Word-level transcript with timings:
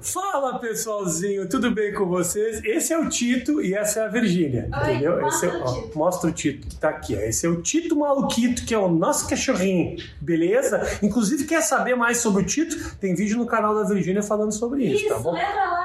Fuck! 0.00 0.29
Fala 0.40 0.58
pessoalzinho, 0.58 1.46
tudo 1.46 1.70
bem 1.70 1.92
com 1.92 2.06
vocês? 2.06 2.64
Esse 2.64 2.94
é 2.94 2.98
o 2.98 3.10
Tito 3.10 3.60
e 3.60 3.74
essa 3.74 4.00
é 4.00 4.04
a 4.06 4.08
Virgínia, 4.08 4.70
entendeu? 4.74 5.20
mostra 5.20 5.50
é, 5.50 5.52
o 5.54 5.60
ó, 5.62 5.74
Tito. 5.74 5.98
mostra 5.98 6.30
o 6.30 6.32
Tito 6.32 6.66
que 6.66 6.76
tá 6.76 6.88
aqui. 6.88 7.14
ó. 7.14 7.18
Esse 7.20 7.44
é 7.44 7.48
o 7.50 7.60
Tito 7.60 7.94
Maluquito, 7.94 8.64
que 8.64 8.72
é 8.72 8.78
o 8.78 8.88
nosso 8.88 9.28
cachorrinho, 9.28 9.98
beleza? 10.18 10.80
Inclusive, 11.02 11.44
quer 11.44 11.60
saber 11.60 11.94
mais 11.94 12.18
sobre 12.22 12.42
o 12.42 12.46
Tito? 12.46 12.96
Tem 12.98 13.14
vídeo 13.14 13.36
no 13.36 13.44
canal 13.44 13.74
da 13.74 13.84
Virgínia 13.84 14.22
falando 14.22 14.52
sobre 14.52 14.84
isso, 14.84 15.04
Isso, 15.04 15.14
tá 15.14 15.20
bom? 15.20 15.36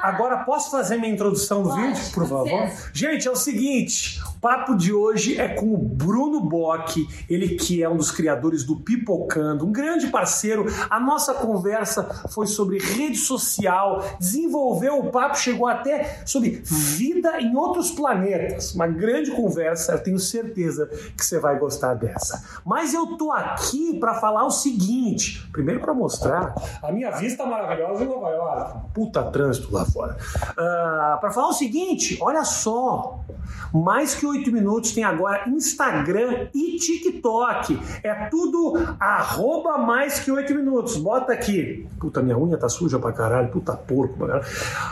Agora, 0.02 0.38
posso 0.38 0.70
fazer 0.70 0.96
minha 0.96 1.12
introdução 1.12 1.62
do 1.62 1.68
Pode, 1.68 1.82
vídeo, 1.82 2.12
por 2.14 2.26
favor? 2.26 2.70
Gente, 2.94 3.28
é 3.28 3.30
o 3.30 3.36
seguinte: 3.36 4.22
o 4.36 4.40
papo 4.40 4.74
de 4.74 4.90
hoje 4.90 5.38
é 5.38 5.48
com 5.48 5.74
o 5.74 5.76
Bruno 5.76 6.40
Bock, 6.40 7.06
ele 7.28 7.56
que 7.56 7.82
é 7.82 7.88
um 7.90 7.96
dos 7.98 8.10
criadores 8.10 8.64
do 8.64 8.76
Pipocando, 8.76 9.66
um 9.66 9.72
grande 9.72 10.06
parceiro. 10.06 10.64
A 10.88 10.98
nossa 10.98 11.34
conversa 11.34 12.24
foi 12.30 12.46
sobre 12.46 12.78
rede 12.78 13.18
social, 13.18 14.16
desenvolveu 14.46 14.98
o 15.00 15.10
papo, 15.10 15.36
chegou 15.36 15.66
até 15.66 16.22
sobre 16.24 16.62
vida 16.64 17.40
em 17.40 17.54
outros 17.56 17.90
planetas. 17.90 18.74
Uma 18.74 18.86
grande 18.86 19.32
conversa, 19.32 19.92
eu 19.92 20.02
tenho 20.02 20.18
certeza 20.18 20.86
que 21.16 21.24
você 21.24 21.38
vai 21.38 21.58
gostar 21.58 21.94
dessa. 21.94 22.60
Mas 22.64 22.94
eu 22.94 23.16
tô 23.16 23.32
aqui 23.32 23.98
para 23.98 24.14
falar 24.14 24.46
o 24.46 24.50
seguinte: 24.50 25.46
primeiro 25.52 25.80
para 25.80 25.92
mostrar 25.92 26.54
a 26.82 26.92
minha 26.92 27.10
vista 27.10 27.44
maravilhosa 27.44 28.04
em 28.04 28.08
Nova 28.08 28.30
York. 28.30 28.78
Puta 28.94 29.22
trânsito 29.24 29.72
lá 29.72 29.84
fora. 29.84 30.16
para 31.20 31.30
falar 31.30 31.48
o 31.48 31.52
seguinte, 31.52 32.18
olha 32.20 32.44
só. 32.44 33.20
Mais 33.72 34.14
que 34.14 34.26
oito 34.26 34.50
minutos 34.50 34.92
tem 34.92 35.04
agora 35.04 35.48
Instagram 35.48 36.48
e 36.54 36.76
TikTok. 36.76 37.78
É 38.02 38.28
tudo 38.28 38.74
arroba 38.98 39.78
mais 39.78 40.20
que 40.20 40.30
oito 40.30 40.54
minutos. 40.54 40.96
Bota 40.96 41.32
aqui. 41.32 41.86
Puta, 41.98 42.22
minha 42.22 42.38
unha 42.38 42.56
tá 42.56 42.68
suja 42.68 42.98
pra 42.98 43.12
caralho. 43.12 43.48
Puta 43.48 43.74
porco. 43.74 44.25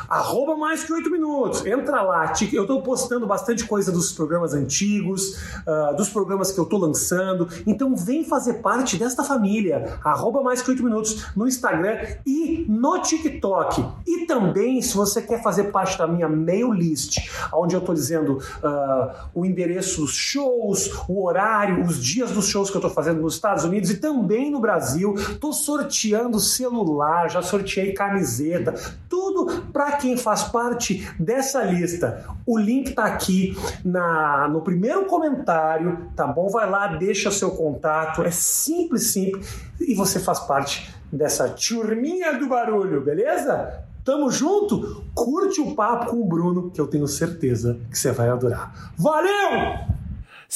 Arroba 0.09 0.57
mais 0.57 0.85
que 0.85 0.93
oito 0.93 1.11
minutos. 1.11 1.65
Entra 1.67 2.03
lá. 2.03 2.33
Eu 2.53 2.67
tô 2.67 2.83
postando 2.83 3.27
bastante 3.27 3.65
coisa 3.65 3.91
dos 3.91 4.13
programas 4.13 4.55
antigos, 4.55 5.39
ah, 5.67 5.93
dos 5.97 6.09
programas 6.09 6.53
que 6.53 6.59
eu 6.59 6.67
tô 6.67 6.79
lançando. 6.79 7.49
Então 7.67 7.95
vem 7.97 8.25
fazer 8.25 8.55
parte 8.55 8.97
desta 8.97 9.25
família. 9.25 9.99
Arroba 10.05 10.43
mais 10.43 10.63
que 10.63 10.71
oito 10.71 10.83
minutos 10.83 11.27
no 11.37 11.47
Instagram 11.47 11.99
e 12.27 12.65
no 12.69 13.01
TikTok. 13.01 13.85
E 14.07 14.27
também, 14.27 14.81
se 14.81 14.95
você 14.95 15.21
quer 15.23 15.43
fazer 15.43 15.65
parte 15.65 15.99
da 15.99 16.07
minha 16.07 16.29
mail 16.29 16.73
list, 16.73 17.19
onde 17.53 17.75
eu 17.75 17.81
tô 17.81 17.95
dizendo 17.95 18.39
ah, 18.63 19.29
o 19.35 19.45
endereço 19.45 20.03
dos 20.03 20.15
shows, 20.15 20.91
o 21.09 21.25
horário, 21.25 21.83
os 21.85 22.03
dias 22.03 22.31
dos 22.31 22.47
shows 22.47 22.71
que 22.71 22.77
eu 22.77 22.81
tô 22.81 22.91
fazendo 22.91 23.21
nos 23.21 23.35
Estados 23.35 23.65
Unidos 23.65 23.91
e 23.91 23.97
também 23.97 24.51
no 24.51 24.61
Brasil. 24.61 25.15
Tô 25.41 25.53
sorteando 25.53 26.39
celular, 26.39 27.31
já 27.31 27.43
sorteei 27.43 27.93
camiseta, 27.93 28.75
tudo 29.09 29.24
para 29.73 29.93
quem 29.93 30.17
faz 30.17 30.45
parte 30.45 31.09
dessa 31.19 31.63
lista. 31.63 32.25
O 32.47 32.59
link 32.59 32.93
tá 32.93 33.05
aqui 33.05 33.57
na, 33.85 34.49
no 34.49 34.61
primeiro 34.61 35.07
comentário, 35.07 36.11
tá 36.15 36.27
bom? 36.27 36.49
Vai 36.49 36.69
lá, 36.69 36.89
deixa 36.89 37.31
seu 37.31 37.53
contato, 37.53 38.23
é 38.23 38.31
simples, 38.31 39.13
simples, 39.13 39.61
e 39.81 39.95
você 39.95 40.19
faz 40.19 40.41
parte 40.41 40.95
dessa 41.13 41.49
turminha 41.49 42.39
do 42.39 42.49
barulho, 42.49 43.01
beleza? 43.01 43.85
Tamo 44.05 44.31
junto? 44.31 45.05
Curte 45.15 45.61
o 45.61 45.75
papo 45.75 46.11
com 46.11 46.21
o 46.21 46.27
Bruno, 46.27 46.71
que 46.71 46.81
eu 46.81 46.87
tenho 46.87 47.07
certeza 47.07 47.81
que 47.91 47.99
você 47.99 48.13
vai 48.13 48.29
adorar. 48.29 48.93
Valeu! 48.99 49.95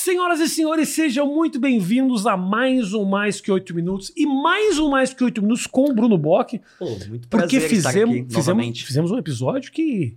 Senhoras 0.01 0.39
e 0.39 0.49
senhores, 0.49 0.91
sejam 0.91 1.27
muito 1.27 1.59
bem-vindos 1.59 2.25
a 2.25 2.37
mais 2.37 2.95
um 2.95 3.05
Mais 3.05 3.41
Que 3.41 3.51
Oito 3.51 3.75
Minutos 3.75 4.13
e 4.17 4.27
mais 4.27 4.79
um 4.79 4.91
Mais 4.91 5.13
Que 5.13 5.25
Oito 5.25 5.43
Minutos 5.43 5.67
com 5.67 5.91
o 5.91 5.93
Bruno 5.93 6.17
Bock, 6.17 6.61
Pô, 6.79 6.89
muito 7.09 7.27
porque 7.27 7.59
fizemos, 7.59 8.17
aqui 8.17 8.33
fizemos, 8.33 8.81
fizemos 8.81 9.11
um 9.11 9.19
episódio 9.19 9.73
que, 9.73 10.17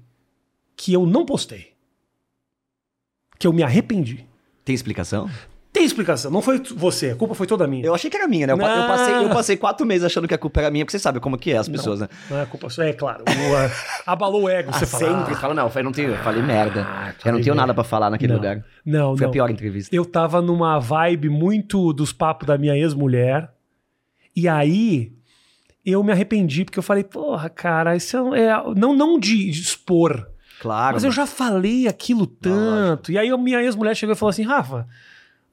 que 0.75 0.93
eu 0.93 1.07
não 1.07 1.25
postei. 1.25 1.73
Que 3.39 3.47
eu 3.47 3.51
me 3.51 3.63
arrependi. 3.63 4.23
Tem 4.63 4.75
explicação? 4.75 5.27
Tem 5.73 5.85
explicação, 5.85 6.29
não 6.29 6.41
foi 6.41 6.61
você, 6.75 7.11
a 7.11 7.15
culpa 7.15 7.33
foi 7.33 7.47
toda 7.47 7.65
minha. 7.65 7.85
Eu 7.85 7.95
achei 7.95 8.09
que 8.09 8.17
era 8.17 8.27
minha, 8.27 8.45
né? 8.45 8.51
Eu, 8.51 8.57
pa- 8.57 8.69
eu 8.69 8.75
Não. 8.81 8.87
passei, 8.87 9.15
eu 9.15 9.29
passei 9.29 9.55
quatro 9.57 9.85
meses 9.85 10.03
achando 10.03 10.27
que 10.27 10.33
a 10.33 10.37
culpa 10.37 10.59
era 10.59 10.69
minha, 10.69 10.83
porque 10.83 10.91
você 10.97 10.99
sabe 10.99 11.21
como 11.21 11.37
que 11.37 11.49
é 11.53 11.57
as 11.57 11.69
Não. 11.69 11.75
pessoas, 11.75 12.01
né? 12.01 12.09
Não 12.29 12.39
é 12.41 12.45
culpa 12.45 12.69
sua, 12.69 12.87
é 12.87 12.93
claro. 12.93 13.23
O, 13.25 13.55
ah, 13.55 13.71
abalou 14.05 14.43
o 14.43 14.49
ego, 14.49 14.73
você 14.73 14.83
Ah, 14.83 14.87
fala. 14.87 15.05
sempre. 15.19 15.35
Fala, 15.35 15.53
não, 15.53 15.71
eu 15.73 15.83
não 15.85 15.91
tenho, 15.93 16.09
eu 16.09 16.17
falei 16.17 16.41
merda. 16.43 16.85
Ah, 16.89 17.13
eu 17.23 17.31
não 17.31 17.41
tenho 17.41 17.55
nada 17.55 17.67
merda. 17.67 17.73
pra 17.75 17.83
falar 17.85 18.09
naquele 18.09 18.33
Não. 18.33 18.39
lugar. 18.39 18.65
Não, 18.85 19.15
Foi 19.15 19.23
não. 19.25 19.29
a 19.29 19.31
pior 19.31 19.49
entrevista. 19.49 19.95
Eu 19.95 20.03
tava 20.03 20.41
numa 20.41 20.77
vibe 20.77 21.29
muito 21.29 21.93
dos 21.93 22.11
papos 22.11 22.45
da 22.45 22.57
minha 22.57 22.75
ex-mulher. 22.75 23.49
E 24.35 24.49
aí 24.49 25.13
eu 25.85 26.03
me 26.03 26.11
arrependi, 26.11 26.65
porque 26.65 26.79
eu 26.79 26.83
falei, 26.83 27.03
porra, 27.05 27.49
cara, 27.49 27.95
isso 27.95 28.35
é. 28.35 28.41
é- 28.47 28.63
não, 28.75 28.93
não 28.93 29.17
de, 29.17 29.49
de 29.49 29.61
expor. 29.61 30.27
Claro. 30.59 30.95
Mas 30.95 31.03
eu 31.05 31.11
já 31.11 31.25
falei 31.25 31.87
aquilo 31.87 32.27
tanto. 32.27 33.09
E 33.11 33.17
aí 33.17 33.29
a 33.29 33.37
minha 33.37 33.63
ex-mulher 33.63 33.95
chegou 33.95 34.13
e 34.13 34.17
falou 34.17 34.29
assim: 34.31 34.43
Rafa, 34.43 34.85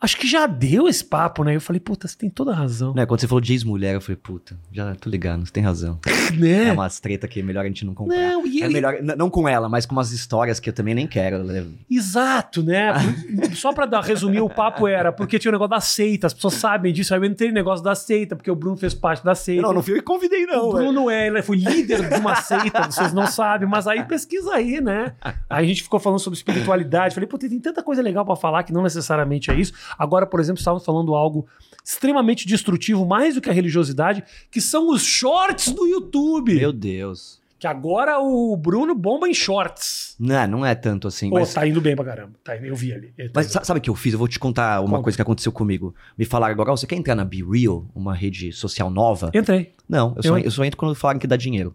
acho 0.01 0.17
que 0.17 0.27
já 0.27 0.47
deu 0.47 0.87
esse 0.89 1.05
papo, 1.05 1.43
né? 1.45 1.57
Eu 1.57 1.61
falei, 1.61 1.81
puta, 1.81 2.07
você 2.07 2.17
tem 2.17 2.31
toda 2.31 2.53
a 2.53 2.55
razão. 2.55 2.95
Né, 2.95 3.05
quando 3.07 3.21
você 3.21 3.27
falou 3.29 3.41
de 3.41 3.53
ex-mulher, 3.53 3.95
eu 3.95 4.01
falei, 4.01 4.17
puta, 4.17 4.57
já 4.73 4.95
tô 4.95 5.09
ligado, 5.11 5.45
você 5.47 5.53
tem 5.53 5.63
razão. 5.63 5.99
Né? 6.39 6.69
É 6.69 6.73
umas 6.73 7.01
treta 7.01 7.27
que 7.27 7.41
é 7.41 7.43
melhor 7.43 7.65
a 7.65 7.67
gente 7.69 7.87
não 7.87 7.95
comprar. 7.95 8.15
Não, 8.17 8.47
e 8.47 8.61
É 8.61 8.67
ele- 8.67 8.75
melhor, 8.75 8.99
não 9.17 9.31
com 9.31 9.49
ela, 9.49 9.67
mas 9.67 9.87
com 9.87 9.95
umas 9.95 10.13
histórias 10.13 10.61
que 10.61 10.69
eu 10.69 10.75
também 10.75 10.95
nem 10.95 11.07
quero. 11.07 11.43
né? 11.43 11.65
Exato, 11.91 12.63
né? 12.63 12.93
Só 13.57 13.73
pra 13.73 13.87
dar, 13.87 14.03
resumir, 14.03 14.41
o 14.41 14.49
papo 14.49 14.87
era 14.87 15.11
porque 15.11 15.39
tinha 15.39 15.51
o 15.51 15.53
negócio 15.53 15.71
da 15.71 15.81
seita, 15.81 16.27
as 16.27 16.35
pessoas 16.35 16.55
sabem 16.55 16.93
disso. 16.93 17.15
Aí 17.15 17.21
eu 17.21 17.25
entrei 17.25 17.49
no 17.49 17.55
negócio 17.55 17.83
da 17.83 17.95
seita, 17.95 18.37
porque 18.37 18.51
o 18.51 18.55
Bruno 18.55 18.77
fez 18.77 18.93
parte 18.93 19.25
da 19.25 19.35
seita. 19.35 19.63
Não, 19.63 19.73
não 19.73 19.83
fui 19.83 19.95
eu 19.95 19.97
que 19.99 20.03
convidei, 20.03 20.45
não. 20.45 20.69
o 20.69 20.73
velho. 20.73 20.85
Bruno 20.93 21.11
é, 21.11 21.27
ele 21.29 21.43
foi 21.43 21.57
líder 21.57 22.07
de 22.09 22.15
uma 22.17 22.35
seita, 22.37 22.83
vocês 22.91 23.13
não 23.15 23.27
sabem, 23.27 23.67
mas 23.67 23.87
aí 23.87 24.05
pesquisa 24.05 24.55
aí, 24.55 24.81
né? 24.83 25.15
Aí 25.49 25.65
a 25.65 25.67
gente 25.67 25.83
ficou 25.83 25.99
falando 25.99 26.19
sobre 26.19 26.37
espiritualidade. 26.37 27.15
Falei, 27.15 27.27
pô, 27.27 27.39
tem 27.39 27.59
tanta 27.59 27.83
coisa 27.83 28.03
legal 28.03 28.25
pra 28.25 28.37
falar 28.37 28.63
que 28.65 28.73
não 28.73 28.83
necessariamente 28.83 29.51
é 29.51 29.55
isso. 29.59 29.73
Agora, 29.99 30.27
por 30.27 30.41
exemplo, 30.41 30.59
estávamos 30.59 30.85
falando 30.85 31.15
algo 31.15 31.47
extremamente 31.85 32.47
destrutivo, 32.47 33.07
mais 33.07 33.35
do 33.37 33.41
que 33.41 33.49
a 33.49 33.53
religiosidade, 33.53 34.23
que 34.51 34.61
são 34.61 34.91
os 34.91 35.03
shorts 35.03 35.73
do 35.73 35.87
YouTube. 35.87 36.55
Meu 36.55 36.73
Deus. 36.73 37.39
Que 37.59 37.67
agora 37.67 38.21
o 38.21 38.57
Bruno 38.57 38.95
bomba 38.95 39.29
em 39.29 39.35
shorts. 39.35 40.15
Não, 40.21 40.47
não 40.47 40.67
é 40.67 40.77
tanto 40.77 41.09
assim. 41.09 41.29
Pô, 41.29 41.41
mas 41.41 41.53
tá 41.53 41.67
indo 41.67 41.81
bem 41.81 41.97
pra 41.97 42.05
caramba. 42.05 42.33
Tá 42.45 42.55
eu 42.57 42.77
vi 42.77 42.93
ali. 42.93 43.13
Ele 43.19 43.31
tá 43.31 43.41
Mas 43.41 43.49
sabe 43.51 43.79
o 43.79 43.83
que 43.83 43.91
eu 43.91 43.97
fiz? 43.97 44.13
Eu 44.13 44.19
vou 44.19 44.29
te 44.29 44.39
contar 44.39 44.81
uma 44.81 44.91
Conta. 44.91 45.03
coisa 45.03 45.17
que 45.19 45.23
aconteceu 45.23 45.51
comigo. 45.51 45.93
Me 46.17 46.25
falaram 46.25 46.53
agora, 46.53 46.71
"Ó, 46.71 46.77
você 46.77 46.87
quer 46.87 46.95
entrar 46.95 47.17
na 47.17 47.25
Be 47.25 47.43
Real, 47.43 47.85
uma 47.97 48.15
rede 48.15 48.53
social 48.53 48.89
nova? 48.91 49.33
Entrei. 49.35 49.75
Não, 49.89 50.15
eu 50.17 50.23
só, 50.23 50.39
Eu- 50.39 50.45
eu 50.45 50.51
só 50.53 50.65
entro 50.65 50.77
quando 50.77 50.95
falarem 50.95 51.19
que 51.19 51.27
dá 51.27 51.37
dinheiro. 51.37 51.75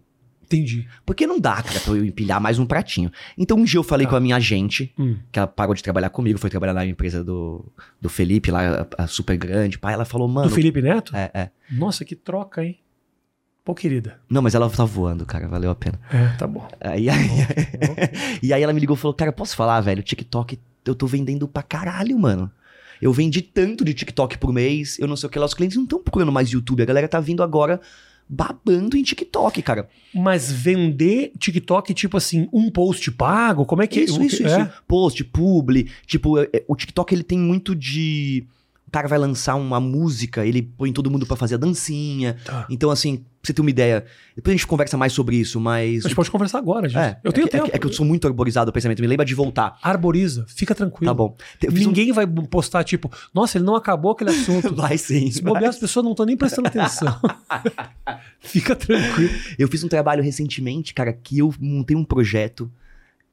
Entendi. 0.54 0.88
Porque 1.04 1.26
não 1.26 1.38
dá, 1.40 1.62
cara, 1.62 1.80
pra 1.80 1.92
eu 1.94 2.04
empilhar 2.04 2.40
mais 2.40 2.58
um 2.58 2.66
pratinho. 2.66 3.10
Então 3.36 3.56
um 3.58 3.64
dia 3.64 3.78
eu 3.78 3.82
falei 3.84 4.06
Tá. 4.06 4.10
com 4.10 4.16
a 4.16 4.20
minha 4.20 4.36
agente, 4.36 4.92
Hum. 4.98 5.16
que 5.32 5.38
ela 5.38 5.46
parou 5.48 5.74
de 5.74 5.82
trabalhar 5.82 6.10
comigo, 6.10 6.38
foi 6.38 6.50
trabalhar 6.50 6.72
na 6.74 6.86
empresa 6.86 7.22
do, 7.24 7.64
do 8.00 8.08
Felipe, 8.08 8.50
lá, 8.50 8.86
a, 8.98 9.04
a 9.04 9.06
super 9.06 9.36
grande, 9.36 9.78
pai. 9.78 9.94
Ela 9.94 10.04
falou, 10.04 10.28
mano. 10.28 10.48
Do 10.48 10.54
Felipe 10.54 10.80
Neto? 10.82 11.14
É, 11.16 11.30
é. 11.34 11.50
Nossa, 11.70 12.04
que 12.04 12.14
troca, 12.14 12.64
hein? 12.64 12.78
Pô, 13.64 13.74
querida. 13.74 14.20
Não, 14.28 14.42
mas 14.42 14.54
ela 14.54 14.68
tá 14.68 14.84
voando, 14.84 15.24
cara, 15.24 15.48
valeu 15.48 15.70
a 15.70 15.74
pena. 15.74 15.98
É, 16.12 16.36
tá 16.36 16.46
bom. 16.46 16.68
Aí, 16.80 17.08
aí, 17.08 17.28
e 18.42 18.52
aí 18.52 18.62
ela 18.62 18.72
me 18.72 18.80
ligou 18.80 18.94
e 18.96 18.98
falou, 18.98 19.14
cara, 19.14 19.32
posso 19.32 19.56
falar, 19.56 19.80
velho? 19.80 20.02
TikTok, 20.02 20.58
eu 20.84 20.94
tô 20.94 21.06
vendendo 21.06 21.48
pra 21.48 21.62
caralho, 21.62 22.18
mano. 22.18 22.50
Eu 23.00 23.12
vendi 23.12 23.42
tanto 23.42 23.84
de 23.84 23.92
TikTok 23.94 24.38
por 24.38 24.52
mês, 24.52 24.98
eu 24.98 25.06
não 25.08 25.16
sei 25.16 25.26
o 25.26 25.30
que 25.30 25.38
lá. 25.38 25.46
Os 25.46 25.54
clientes 25.54 25.76
não 25.76 25.84
estão 25.84 25.98
procurando 26.02 26.30
mais 26.30 26.50
YouTube, 26.50 26.82
a 26.82 26.86
galera 26.86 27.08
tá 27.08 27.20
vindo 27.20 27.42
agora 27.42 27.80
babando 28.28 28.96
em 28.96 29.02
TikTok, 29.02 29.60
cara. 29.62 29.88
Mas 30.14 30.50
vender 30.50 31.32
TikTok, 31.38 31.92
tipo 31.94 32.16
assim, 32.16 32.48
um 32.52 32.70
post 32.70 33.10
pago? 33.12 33.64
Como 33.66 33.82
é 33.82 33.86
que 33.86 34.00
isso, 34.00 34.16
o 34.16 34.20
que- 34.20 34.26
isso, 34.26 34.46
é? 34.46 34.62
isso. 34.62 34.70
Post, 34.88 35.24
publi. 35.24 35.88
Tipo, 36.06 36.38
é- 36.38 36.48
é- 36.52 36.64
o 36.68 36.74
TikTok 36.76 37.14
ele 37.14 37.22
tem 37.24 37.38
muito 37.38 37.74
de. 37.74 38.44
O 38.94 38.96
cara 38.96 39.08
vai 39.08 39.18
lançar 39.18 39.56
uma 39.56 39.80
música, 39.80 40.46
ele 40.46 40.62
põe 40.62 40.92
todo 40.92 41.10
mundo 41.10 41.26
pra 41.26 41.34
fazer 41.36 41.56
a 41.56 41.58
dancinha. 41.58 42.36
Tá. 42.44 42.64
Então, 42.70 42.92
assim, 42.92 43.16
pra 43.16 43.26
você 43.42 43.52
ter 43.52 43.60
uma 43.60 43.68
ideia. 43.68 44.04
Depois 44.36 44.54
a 44.54 44.56
gente 44.56 44.68
conversa 44.68 44.96
mais 44.96 45.12
sobre 45.12 45.34
isso, 45.34 45.58
mas. 45.58 46.04
A 46.04 46.08
gente 46.08 46.14
pode 46.14 46.30
conversar 46.30 46.58
agora, 46.58 46.88
gente. 46.88 47.00
É, 47.02 47.18
eu 47.24 47.32
tenho 47.32 47.46
é, 47.46 47.50
que- 47.50 47.56
é 47.56 47.58
tempo. 47.58 47.70
que- 47.72 47.76
é 47.76 47.78
que 47.80 47.86
eu 47.88 47.92
sou 47.92 48.06
muito 48.06 48.24
arborizado 48.28 48.70
o 48.70 48.72
pensamento. 48.72 49.00
Me 49.00 49.08
lembra 49.08 49.26
de 49.26 49.34
voltar. 49.34 49.76
Arboriza, 49.82 50.46
fica 50.48 50.76
tranquilo. 50.76 51.10
Tá 51.10 51.14
bom. 51.14 51.36
Fiz 51.60 51.72
um- 51.72 51.88
Ninguém 51.88 52.12
vai 52.12 52.24
postar, 52.24 52.84
tipo, 52.84 53.10
nossa, 53.34 53.58
ele 53.58 53.64
não 53.64 53.74
acabou 53.74 54.12
aquele 54.12 54.30
assunto. 54.30 54.72
Vai 54.76 54.96
sim. 54.96 55.28
Se 55.28 55.42
bobear, 55.42 55.70
as 55.70 55.78
pessoas 55.78 56.04
não 56.04 56.12
estão 56.12 56.24
nem 56.24 56.36
prestando 56.36 56.68
atenção. 56.68 57.20
fica 58.38 58.76
tranquilo. 58.76 59.30
Eu 59.58 59.66
fiz 59.68 59.82
um 59.82 59.88
trabalho 59.88 60.22
recentemente, 60.22 60.94
cara, 60.94 61.12
que 61.12 61.38
eu 61.38 61.52
montei 61.60 61.96
um 61.96 62.04
projeto 62.04 62.70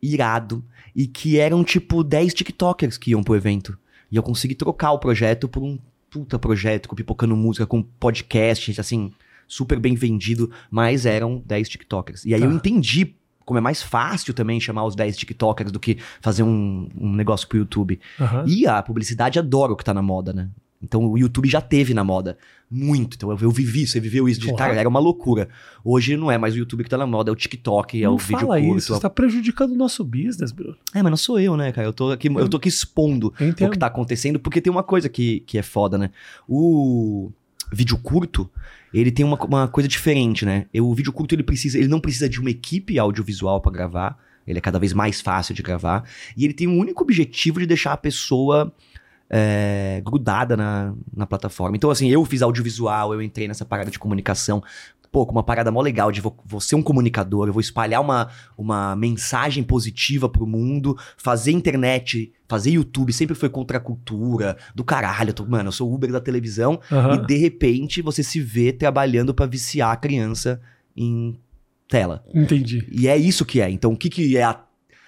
irado 0.02 0.66
e 0.96 1.06
que 1.06 1.38
eram 1.38 1.64
tipo 1.64 2.04
10 2.04 2.34
TikTokers 2.34 2.98
que 2.98 3.12
iam 3.12 3.22
pro 3.24 3.36
evento. 3.36 3.78
E 4.12 4.16
eu 4.16 4.24
consegui 4.24 4.56
trocar 4.56 4.92
o 4.92 5.00
projeto 5.00 5.48
por 5.48 5.64
um 5.64 5.78
puta 6.10 6.38
projeto 6.38 6.90
com 6.90 6.96
pipocando 6.96 7.36
música, 7.38 7.66
com 7.66 7.82
podcast, 7.82 8.80
assim, 8.80 9.12
super 9.48 9.80
bem 9.80 9.96
vendido, 9.96 10.52
mas 10.70 11.06
eram 11.06 11.42
10 11.46 11.70
TikTokers. 11.70 12.26
E 12.26 12.34
aí 12.34 12.42
Tá. 12.42 12.46
eu 12.48 12.52
entendi 12.52 13.16
como 13.46 13.58
é 13.58 13.62
mais 13.62 13.82
fácil 13.82 14.34
também 14.34 14.60
chamar 14.60 14.86
os 14.86 14.96
10 14.96 15.18
TikTokers 15.18 15.72
do 15.72 15.80
que 15.80 15.98
fazer 16.22 16.44
um, 16.44 16.90
um 16.98 17.14
negócio 17.16 17.48
pro 17.48 17.58
YouTube. 17.58 18.00
Aham. 18.20 18.46
E 18.48 18.68
a 18.68 18.82
publicidade 18.84 19.40
adora 19.40 19.72
o 19.74 19.76
que 19.76 19.84
tá 19.84 19.94
na 19.94 20.02
moda, 20.02 20.32
né? 20.34 20.50
Então 20.84 21.06
o 21.06 21.18
YouTube 21.18 21.48
já 21.48 21.62
teve 21.62 21.94
na 21.94 22.04
moda 22.04 22.38
muito. 22.70 23.16
Então 23.16 23.30
eu, 23.32 23.38
eu 23.42 23.52
vivi, 23.52 23.86
você 23.86 24.00
viveu 24.00 24.28
isso 24.28 24.40
de 24.40 24.56
cara, 24.56 24.74
era 24.76 24.88
uma 24.90 25.00
loucura. 25.00 25.48
Hoje 25.84 26.16
não 26.18 26.32
é 26.32 26.38
mais 26.38 26.56
o 26.56 26.58
YouTube 26.58 26.84
que 26.84 26.90
tá 26.90 26.98
na 26.98 27.06
moda, 27.06 27.30
é 27.30 27.34
o 27.34 27.36
TikTok, 27.36 28.02
é 28.02 28.06
não 28.06 28.16
o 28.16 28.18
vídeo 28.18 28.40
fala 28.48 28.60
curto. 28.60 28.78
isso, 28.78 28.94
você 28.96 29.02
tá 29.02 29.10
prejudicando 29.10 29.72
o 29.72 29.76
nosso 29.76 30.04
business, 30.04 30.52
Bruno. 30.52 30.76
É, 30.94 31.04
mas 31.04 31.10
não 31.12 31.18
sou 31.18 31.40
eu, 31.40 31.56
né, 31.56 31.72
cara? 31.72 31.88
Eu 31.88 31.94
tô 31.94 32.10
aqui, 32.12 32.28
eu 32.28 32.50
tô 32.50 32.58
aqui 32.58 32.70
expondo 32.70 33.34
Eu 33.40 33.48
o 33.48 33.50
entendo. 33.50 33.72
que 33.72 33.78
tá 33.78 33.88
acontecendo, 33.88 34.40
porque 34.40 34.60
tem 34.62 34.72
uma 34.72 34.84
coisa 34.84 35.08
que, 35.10 35.42
que 35.42 35.58
é 35.58 35.62
foda, 35.62 35.98
né? 35.98 36.10
O 36.48 37.32
vídeo 37.72 37.98
curto, 37.98 38.50
ele 38.94 39.12
tem 39.12 39.26
uma, 39.26 39.38
uma 39.46 39.68
coisa 39.68 39.88
diferente, 39.88 40.46
né? 40.46 40.66
Eu- 40.74 40.88
O 40.88 40.94
vídeo 40.96 41.14
curto, 41.14 41.34
ele 41.36 41.44
precisa, 41.44 41.78
ele 41.78 41.88
não 41.88 42.00
precisa 42.00 42.28
de 42.28 42.40
uma 42.40 42.50
equipe 42.50 42.98
audiovisual 43.00 43.62
pra 43.62 43.72
gravar, 43.72 44.18
ele 44.48 44.58
é 44.58 44.62
cada 44.62 44.80
vez 44.80 44.92
mais 44.94 45.22
fácil 45.22 45.54
de 45.54 45.62
gravar, 45.62 46.04
e 46.36 46.44
ele 46.44 46.54
tem 46.54 46.68
um 46.68 46.78
único 46.78 47.04
objetivo 47.04 47.60
de 47.60 47.66
deixar 47.66 47.94
a 47.94 47.98
pessoa 47.98 48.74
é, 49.34 50.02
grudada 50.04 50.58
na, 50.58 50.94
na 51.16 51.26
plataforma. 51.26 51.78
Então, 51.78 51.90
assim, 51.90 52.10
eu 52.10 52.26
fiz 52.26 52.42
audiovisual, 52.42 53.14
eu 53.14 53.22
entrei 53.22 53.48
nessa 53.48 53.64
parada 53.64 53.90
de 53.90 53.98
comunicação, 53.98 54.62
pô, 55.10 55.26
com 55.26 55.32
uma 55.32 55.44
parada 55.44 55.72
mó 55.72 55.82
legal 55.82 56.12
de 56.12 56.20
vou, 56.22 56.38
vou 56.46 56.60
ser 56.60 56.76
um 56.76 56.82
comunicador, 56.82 57.48
eu 57.48 57.54
vou 57.54 57.62
espalhar 57.62 58.02
uma, 58.02 58.30
uma 58.58 58.96
mensagem 58.96 59.64
positiva 59.64 60.28
pro 60.30 60.46
mundo, 60.46 60.98
fazer 61.18 61.52
internet, 61.52 62.32
fazer 62.48 62.72
YouTube, 62.72 63.12
sempre 63.14 63.36
foi 63.36 63.50
contra 63.50 63.78
a 63.78 63.82
cultura, 63.82 64.58
do 64.76 64.84
caralho, 64.84 65.30
eu 65.30 65.34
tô- 65.34 65.46
mano, 65.46 65.70
eu 65.70 65.72
sou 65.74 65.94
Uber 65.94 66.12
da 66.12 66.20
televisão, 66.22 66.80
Aham. 66.92 67.16
e 67.16 67.26
de 67.26 67.38
repente 67.38 68.02
você 68.02 68.24
se 68.24 68.40
vê 68.42 68.72
trabalhando 68.74 69.34
pra 69.34 69.46
viciar 69.46 69.92
a 69.92 69.98
criança 69.98 70.62
em 70.96 71.38
tela. 71.88 72.24
Entendi. 72.34 72.86
E 72.92 73.08
é 73.08 73.18
isso 73.18 73.46
que 73.46 73.60
é. 73.62 73.70
Então, 73.70 73.92
o 73.94 73.98
que, 73.98 74.10
que 74.10 74.38
é 74.38 74.44
a, 74.44 74.62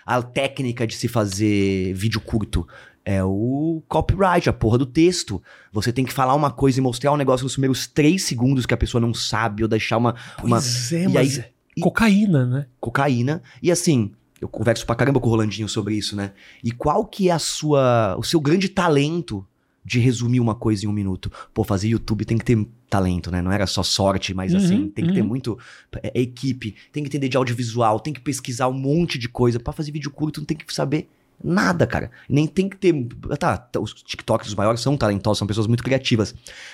a 0.05 0.21
técnica 0.21 0.85
de 0.85 0.95
se 0.95 1.07
fazer 1.07 1.93
vídeo 1.93 2.19
curto? 2.19 2.67
É 3.05 3.21
o 3.23 3.83
copyright, 3.89 4.47
a 4.49 4.53
porra 4.53 4.77
do 4.77 4.85
texto. 4.85 5.41
Você 5.73 5.91
tem 5.91 6.05
que 6.05 6.13
falar 6.13 6.35
uma 6.35 6.49
coisa 6.51 6.79
e 6.79 6.81
mostrar 6.81 7.11
um 7.11 7.17
negócio 7.17 7.43
nos 7.43 7.53
primeiros 7.53 7.85
três 7.85 8.23
segundos 8.23 8.65
que 8.65 8.73
a 8.73 8.77
pessoa 8.77 9.01
não 9.01 9.13
sabe, 9.13 9.61
ou 9.61 9.67
deixar 9.67 9.97
uma, 9.97 10.15
uma 10.41 10.57
Pois 10.61 10.93
é, 10.93 11.05
e 11.07 11.17
aí- 11.17 11.39
é 11.39 11.49
e- 11.75 11.81
cocaína, 11.81 12.45
né? 12.45 12.65
cocaína. 12.79 13.41
E 13.61 13.69
assim, 13.71 14.11
eu 14.39 14.47
converso 14.47 14.85
pra 14.85 14.95
caramba 14.95 15.19
com 15.19 15.27
o 15.27 15.31
Rolandinho 15.31 15.67
sobre 15.67 15.95
isso, 15.95 16.15
né? 16.15 16.31
E 16.63 16.71
qual 16.71 17.05
que 17.05 17.29
é 17.29 17.33
a 17.33 17.39
sua, 17.39 18.15
o 18.17 18.23
seu 18.23 18.39
grande 18.39 18.69
talento 18.69 19.45
de 19.85 19.99
resumir 19.99 20.39
uma 20.39 20.55
coisa 20.55 20.85
em 20.85 20.87
um 20.87 20.93
minuto? 20.93 21.29
Pô, 21.53 21.65
fazer 21.65 21.89
YouTube 21.89 22.23
tem 22.23 22.37
que 22.37 22.45
ter 22.45 22.65
talento, 22.89 23.29
né? 23.29 23.41
Não 23.41 23.51
era 23.51 23.67
só 23.67 23.83
sorte, 23.83 24.33
mas 24.33 24.53
Uhum, 24.53 24.57
assim, 24.59 24.87
tem 24.89 25.05
que 25.05 25.11
ter 25.13 25.21
uhum. 25.21 25.27
muito 25.27 25.57
é, 26.01 26.11
é 26.19 26.21
equipe, 26.21 26.73
tem 26.91 27.03
que 27.03 27.09
entender 27.09 27.27
de 27.27 27.35
audiovisual, 27.35 27.99
tem 27.99 28.13
que 28.13 28.21
pesquisar 28.21 28.69
um 28.69 28.73
monte 28.73 29.17
de 29.19 29.27
coisa. 29.27 29.59
Pra 29.59 29.73
fazer 29.73 29.91
vídeo 29.91 30.09
curto 30.09 30.39
não 30.39 30.45
tem 30.45 30.55
que 30.55 30.73
saber 30.73 31.09
nada, 31.43 31.85
cara. 31.85 32.09
Nem 32.29 32.47
tem 32.47 32.69
que 32.69 32.77
ter. 32.77 33.07
Tá, 33.37 33.57
tá, 33.57 33.79
os 33.79 33.93
TikToks, 33.93 34.47
os 34.47 34.55
maiores, 34.55 34.81
são 34.81 34.95
talentosos, 34.95 35.39
são 35.39 35.47
pessoas 35.47 35.67
muito 35.67 35.83
criativas. 35.83 36.33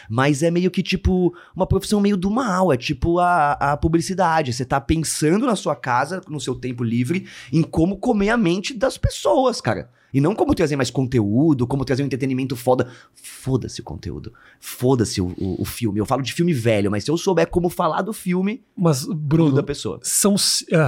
Mas 0.09 0.43
é 0.43 0.51
meio 0.51 0.69
que, 0.69 0.83
tipo, 0.83 1.33
uma 1.55 1.65
profissão 1.65 1.99
meio 1.99 2.15
do 2.17 2.29
mal. 2.29 2.71
É 2.71 2.77
tipo 2.77 3.19
a, 3.19 3.53
a 3.53 3.77
publicidade. 3.77 4.53
Você 4.53 4.65
tá 4.65 4.79
pensando 4.79 5.45
na 5.45 5.55
sua 5.55 5.75
casa, 5.75 6.21
no 6.27 6.39
seu 6.39 6.55
tempo 6.55 6.83
livre, 6.83 7.27
em 7.51 7.61
como 7.61 7.97
comer 7.97 8.29
a 8.29 8.37
mente 8.37 8.73
das 8.73 8.97
pessoas, 8.97 9.59
cara. 9.59 9.89
E 10.13 10.19
não 10.19 10.33
como 10.33 10.55
trazer 10.55 10.75
mais 10.75 10.89
conteúdo, 10.89 11.67
como 11.67 11.85
trazer 11.85 12.01
um 12.03 12.05
entretenimento 12.07 12.55
foda. 12.55 12.89
Foda-se 13.13 13.81
o 13.81 13.83
conteúdo. 13.83 14.33
Foda-se 14.59 15.21
o, 15.21 15.27
o, 15.37 15.61
o 15.61 15.65
filme. 15.65 15.99
Eu 15.99 16.05
falo 16.05 16.21
de 16.21 16.33
filme 16.33 16.53
velho, 16.53 16.89
mas 16.89 17.03
se 17.03 17.11
eu 17.11 17.17
souber 17.17 17.47
como 17.47 17.69
falar 17.69 18.01
do 18.01 18.11
filme, 18.11 18.63
Mas, 18.75 19.05
Bruno, 19.05 19.59
a 19.59 19.63
pessoa. 19.63 19.99
são, 20.01 20.35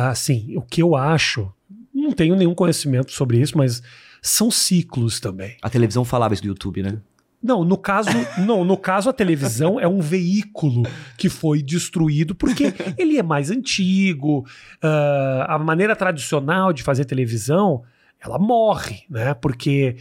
assim, 0.09 0.55
o 0.57 0.61
que 0.61 0.81
eu 0.81 0.95
acho, 0.95 1.51
não 1.93 2.11
tenho 2.11 2.35
nenhum 2.35 2.55
conhecimento 2.55 3.11
sobre 3.11 3.39
isso, 3.39 3.57
mas 3.57 3.81
são 4.21 4.51
ciclos 4.51 5.19
também. 5.19 5.57
A 5.61 5.69
televisão 5.69 6.05
falava 6.05 6.33
isso 6.33 6.43
do 6.43 6.49
YouTube, 6.49 6.83
né? 6.83 6.99
Não, 7.41 7.63
no 7.63 7.77
caso, 7.77 8.09
não, 8.45 8.63
no 8.63 8.77
caso 8.77 9.09
a 9.09 9.13
televisão 9.13 9.79
é 9.79 9.87
um 9.87 9.99
veículo 9.99 10.83
que 11.17 11.27
foi 11.27 11.63
destruído 11.63 12.35
porque 12.35 12.73
ele 12.97 13.17
é 13.17 13.23
mais 13.23 13.49
antigo. 13.49 14.45
ah, 14.81 15.55
a 15.55 15.59
maneira 15.59 15.95
tradicional 15.95 16.71
de 16.71 16.83
fazer 16.83 17.05
televisão, 17.05 17.83
ela 18.19 18.37
morre, 18.37 19.03
né? 19.09 19.33
Porque 19.33 19.97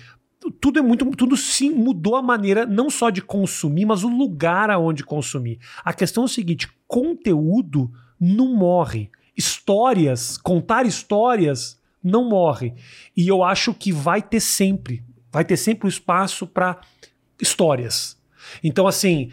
tudo 0.60 0.78
é 0.78 0.82
muito, 0.82 1.04
tudo 1.12 1.36
sim 1.36 1.70
mudou 1.70 2.16
a 2.16 2.22
maneira 2.22 2.66
não 2.66 2.90
só 2.90 3.08
de 3.08 3.22
consumir, 3.22 3.86
mas 3.86 4.04
o 4.04 4.08
lugar 4.08 4.70
aonde 4.70 5.02
consumir. 5.02 5.58
A 5.82 5.94
questão 5.94 6.24
é 6.24 6.26
o 6.26 6.28
seguinte: 6.28 6.68
conteúdo 6.86 7.90
não 8.18 8.54
morre, 8.54 9.10
histórias, 9.34 10.36
contar 10.36 10.84
histórias 10.84 11.79
não 12.02 12.28
morre. 12.28 12.74
E 13.16 13.28
eu 13.28 13.42
acho 13.42 13.72
que 13.74 13.92
vai 13.92 14.20
ter 14.22 14.40
sempre, 14.40 15.02
vai 15.30 15.44
ter 15.44 15.56
sempre 15.56 15.86
o 15.86 15.88
espaço 15.88 16.46
para 16.46 16.80
histórias. 17.40 18.18
Então, 18.62 18.86
assim, 18.86 19.30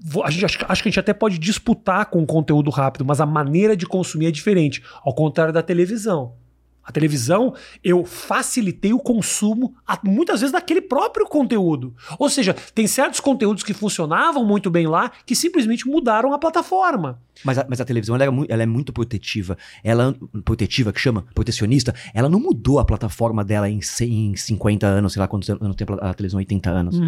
vo- 0.00 0.22
a 0.22 0.30
gente, 0.30 0.44
acho, 0.44 0.58
acho 0.68 0.82
que 0.82 0.88
a 0.88 0.90
gente 0.90 1.00
até 1.00 1.12
pode 1.12 1.38
disputar 1.38 2.06
com 2.06 2.22
o 2.22 2.26
conteúdo 2.26 2.70
rápido, 2.70 3.04
mas 3.04 3.20
a 3.20 3.26
maneira 3.26 3.76
de 3.76 3.86
consumir 3.86 4.26
é 4.26 4.30
diferente, 4.30 4.82
ao 5.02 5.14
contrário 5.14 5.52
da 5.52 5.62
televisão. 5.62 6.34
A 6.84 6.90
televisão, 6.90 7.54
eu 7.82 8.04
facilitei 8.04 8.92
o 8.92 8.98
consumo, 8.98 9.74
muitas 10.02 10.40
vezes, 10.40 10.52
daquele 10.52 10.80
próprio 10.80 11.26
conteúdo. 11.26 11.94
Ou 12.18 12.28
seja, 12.28 12.54
tem 12.74 12.86
certos 12.86 13.20
conteúdos 13.20 13.62
que 13.62 13.72
funcionavam 13.72 14.44
muito 14.44 14.68
bem 14.70 14.86
lá 14.86 15.10
que 15.24 15.36
simplesmente 15.36 15.86
mudaram 15.86 16.32
a 16.32 16.38
plataforma. 16.38 17.20
Mas 17.44 17.58
a, 17.58 17.66
mas 17.68 17.80
a 17.80 17.84
televisão 17.84 18.14
ela 18.14 18.24
é, 18.24 18.30
mu- 18.30 18.46
ela 18.48 18.62
é 18.62 18.66
muito 18.66 18.92
protetiva. 18.92 19.56
Ela, 19.82 20.14
protetiva, 20.44 20.92
que 20.92 21.00
chama, 21.00 21.24
protecionista, 21.34 21.94
ela 22.12 22.28
não 22.28 22.40
mudou 22.40 22.78
a 22.78 22.84
plataforma 22.84 23.44
dela 23.44 23.68
em, 23.70 23.80
em 24.00 24.36
50 24.36 24.86
anos, 24.86 25.12
sei 25.12 25.20
lá 25.20 25.28
quantos 25.28 25.48
anos 25.50 25.76
tem 25.76 25.86
a 26.00 26.14
televisão, 26.14 26.38
80 26.38 26.70
anos. 26.70 26.98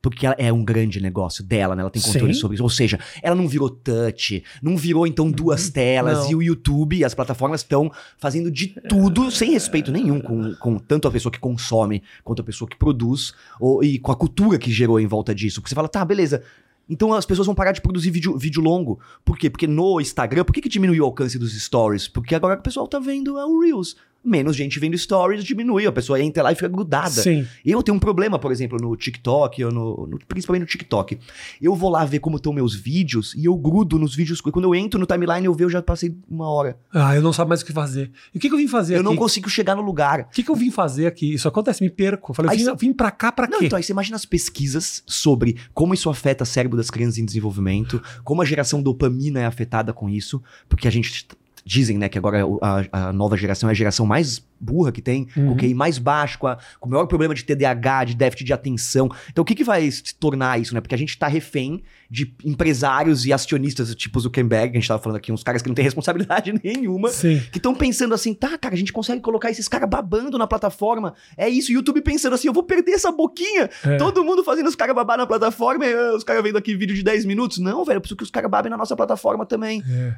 Porque 0.00 0.26
ela 0.26 0.36
é 0.38 0.52
um 0.52 0.64
grande 0.64 1.00
negócio 1.00 1.42
dela, 1.42 1.74
né? 1.74 1.82
Ela 1.82 1.90
tem 1.90 2.00
controle 2.00 2.32
Sim. 2.32 2.40
sobre 2.40 2.54
isso. 2.54 2.62
Ou 2.62 2.70
seja, 2.70 3.00
ela 3.20 3.34
não 3.34 3.48
virou 3.48 3.68
touch, 3.68 4.44
não 4.62 4.76
virou 4.76 5.06
então 5.06 5.30
duas 5.30 5.70
telas. 5.70 6.18
Não. 6.24 6.30
E 6.30 6.34
o 6.36 6.42
YouTube, 6.42 7.04
as 7.04 7.14
plataformas 7.14 7.62
estão 7.62 7.90
fazendo 8.16 8.50
de 8.50 8.68
tudo 8.88 9.30
sem 9.30 9.50
respeito 9.50 9.90
nenhum 9.90 10.20
com, 10.20 10.54
com 10.54 10.78
tanto 10.78 11.08
a 11.08 11.10
pessoa 11.10 11.32
que 11.32 11.40
consome 11.40 12.02
quanto 12.22 12.42
a 12.42 12.44
pessoa 12.44 12.68
que 12.68 12.76
produz 12.76 13.34
ou, 13.60 13.82
e 13.82 13.98
com 13.98 14.12
a 14.12 14.16
cultura 14.16 14.56
que 14.56 14.70
gerou 14.70 15.00
em 15.00 15.06
volta 15.06 15.34
disso. 15.34 15.60
Porque 15.60 15.70
você 15.70 15.74
fala, 15.74 15.88
tá, 15.88 16.04
beleza. 16.04 16.42
Então 16.88 17.12
as 17.12 17.26
pessoas 17.26 17.46
vão 17.46 17.54
parar 17.54 17.72
de 17.72 17.80
produzir 17.80 18.10
vídeo, 18.10 18.36
vídeo 18.38 18.62
longo. 18.62 18.98
Por 19.24 19.36
quê? 19.36 19.50
Porque 19.50 19.66
no 19.66 20.00
Instagram, 20.00 20.44
por 20.44 20.52
que, 20.52 20.62
que 20.62 20.68
diminuiu 20.68 21.02
o 21.02 21.06
alcance 21.06 21.38
dos 21.38 21.60
stories? 21.60 22.08
Porque 22.08 22.34
agora 22.34 22.58
o 22.58 22.62
pessoal 22.62 22.88
tá 22.88 22.98
vendo 22.98 23.38
é, 23.38 23.44
o 23.44 23.60
Reels. 23.60 23.96
Menos 24.28 24.54
gente 24.56 24.78
vendo 24.78 24.96
stories, 24.96 25.42
diminui. 25.44 25.86
A 25.86 25.92
pessoa 25.92 26.20
entra 26.22 26.42
lá 26.42 26.52
e 26.52 26.54
fica 26.54 26.68
grudada. 26.68 27.08
Sim. 27.10 27.46
Eu 27.64 27.82
tenho 27.82 27.96
um 27.96 28.00
problema, 28.00 28.38
por 28.38 28.52
exemplo, 28.52 28.78
no 28.80 28.94
TikTok, 28.96 29.64
ou 29.64 29.72
no, 29.72 30.06
no- 30.06 30.18
principalmente 30.28 30.60
no 30.62 30.66
TikTok. 30.66 31.18
Eu 31.60 31.74
vou 31.74 31.90
lá 31.90 32.04
ver 32.04 32.18
como 32.18 32.36
estão 32.36 32.52
meus 32.52 32.74
vídeos 32.74 33.34
e 33.34 33.46
eu 33.46 33.56
grudo 33.56 33.98
nos 33.98 34.14
vídeos. 34.14 34.40
Quando 34.40 34.64
eu 34.64 34.74
entro 34.74 35.00
no 35.00 35.06
timeline, 35.06 35.46
eu 35.46 35.54
vejo, 35.54 35.66
eu 35.68 35.70
já 35.70 35.82
passei 35.82 36.14
uma 36.28 36.48
hora. 36.50 36.78
Ah, 36.92 37.14
eu 37.16 37.22
não 37.22 37.32
sabe 37.32 37.48
mais 37.48 37.62
o 37.62 37.64
que 37.64 37.72
fazer. 37.72 38.10
E 38.34 38.38
o 38.38 38.40
que, 38.40 38.48
que 38.48 38.54
eu 38.54 38.58
vim 38.58 38.68
fazer 38.68 38.94
eu 38.94 38.98
aqui? 39.00 39.04
não 39.08 39.16
consigo 39.16 39.48
chegar 39.48 39.74
no 39.74 39.82
lugar. 39.82 40.20
O 40.20 40.24
que, 40.30 40.42
que 40.42 40.50
eu 40.50 40.54
vim 40.56 40.70
fazer 40.70 41.06
aqui? 41.06 41.32
Isso 41.34 41.48
acontece, 41.48 41.82
me 41.82 41.90
perco. 41.90 42.32
Eu 42.32 42.34
Falei, 42.34 42.48
eu 42.48 42.52
Aí 42.52 42.58
vim, 42.58 42.64
eu 42.70 42.76
vim 42.76 42.92
pra 42.92 43.10
cá 43.10 43.32
pra 43.32 43.46
Não, 43.48 43.58
quê? 43.60 43.66
então 43.66 43.76
aí 43.76 43.82
você 43.82 43.92
imagina 43.92 44.16
as 44.16 44.24
pesquisas 44.24 45.02
sobre 45.06 45.56
como 45.72 45.94
isso 45.94 46.10
afeta 46.10 46.44
o 46.44 46.46
cérebro 46.46 46.76
das 46.76 46.90
crianças 46.90 47.18
em 47.18 47.24
desenvolvimento, 47.24 48.02
como 48.24 48.42
a 48.42 48.44
geração 48.44 48.82
dopamina 48.82 49.40
é 49.40 49.46
afetada 49.46 49.92
com 49.92 50.08
isso, 50.08 50.42
porque 50.68 50.86
a 50.86 50.90
gente 50.90 51.26
dizem, 51.64 51.98
né, 51.98 52.08
que 52.08 52.18
agora 52.18 52.46
o- 52.46 52.58
a, 52.62 52.84
a 53.08 53.12
nova 53.12 53.36
geração 53.36 53.68
é 53.68 53.72
a 53.72 53.74
geração 53.74 54.04
mais 54.06 54.46
burra 54.60 54.90
que 54.90 55.00
tem, 55.00 55.24
com 55.26 55.40
Uhum. 55.40 55.52
o 55.52 55.56
QI 55.56 55.72
mais 55.72 55.98
baixo, 55.98 56.38
com, 56.38 56.46
a- 56.48 56.58
com 56.80 56.88
o 56.88 56.90
maior 56.92 57.06
problema 57.06 57.32
de 57.34 57.44
TDAH, 57.44 58.04
de 58.04 58.16
déficit 58.16 58.44
de 58.46 58.52
atenção. 58.52 59.08
Então 59.30 59.42
o 59.42 59.44
que 59.44 59.54
que 59.54 59.62
vai 59.62 59.88
se 59.90 60.14
tornar 60.16 60.60
isso, 60.60 60.74
né? 60.74 60.80
Porque 60.80 60.94
a 60.94 60.98
gente 60.98 61.16
tá 61.16 61.28
refém 61.28 61.82
de 62.10 62.34
empresários 62.44 63.24
e 63.24 63.32
acionistas, 63.32 63.94
tipo 63.94 64.18
Zuckerberg, 64.18 64.72
que 64.72 64.78
a 64.78 64.80
gente 64.80 64.88
tava 64.88 65.00
falando 65.02 65.16
aqui, 65.18 65.30
uns 65.30 65.42
caras 65.44 65.62
que 65.62 65.68
não 65.68 65.74
têm 65.74 65.84
responsabilidade 65.84 66.52
nenhuma, 66.64 67.10
Sim. 67.10 67.40
que 67.52 67.58
estão 67.58 67.74
pensando 67.74 68.14
assim, 68.14 68.34
tá, 68.34 68.58
cara, 68.58 68.74
a 68.74 68.78
gente 68.78 68.92
consegue 68.92 69.20
colocar 69.20 69.50
esses 69.50 69.68
caras 69.68 69.88
babando 69.88 70.36
na 70.38 70.46
plataforma. 70.46 71.14
É 71.36 71.48
isso, 71.48 71.70
YouTube 71.72 72.00
pensando 72.02 72.34
assim, 72.34 72.48
eu 72.48 72.52
vou 72.52 72.62
perder 72.64 72.92
essa 72.92 73.12
boquinha. 73.12 73.70
É. 73.84 73.96
Todo 73.96 74.24
mundo 74.24 74.42
fazendo 74.42 74.66
os 74.68 74.74
caras 74.74 74.94
babar 74.96 75.16
na 75.18 75.26
plataforma 75.26 75.86
e 75.86 75.92
ah, 75.94 76.14
os 76.16 76.24
caras 76.24 76.42
vendo 76.42 76.58
aqui 76.58 76.74
vídeo 76.74 76.96
de 76.96 77.02
10 77.04 77.24
minutos. 77.26 77.58
Não, 77.58 77.84
velho, 77.84 77.98
eu 77.98 78.00
preciso 78.00 78.16
que 78.16 78.24
os 78.24 78.30
caras 78.30 78.50
babem 78.50 78.70
na 78.70 78.76
nossa 78.76 78.96
plataforma 78.96 79.46
também. 79.46 79.82
É. 79.88 80.16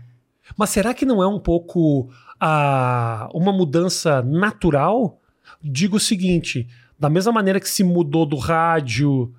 Mas 0.56 0.70
será 0.70 0.94
que 0.94 1.04
não 1.04 1.22
é 1.22 1.26
um 1.26 1.38
pouco 1.38 2.08
ah, 2.38 3.28
uma 3.32 3.52
mudança 3.52 4.22
natural? 4.22 5.20
Digo 5.62 5.96
o 5.96 6.00
seguinte: 6.00 6.68
da 6.98 7.08
mesma 7.08 7.32
maneira 7.32 7.60
que 7.60 7.68
se 7.68 7.82
mudou 7.82 8.26
do 8.26 8.36
rádio 8.36 9.32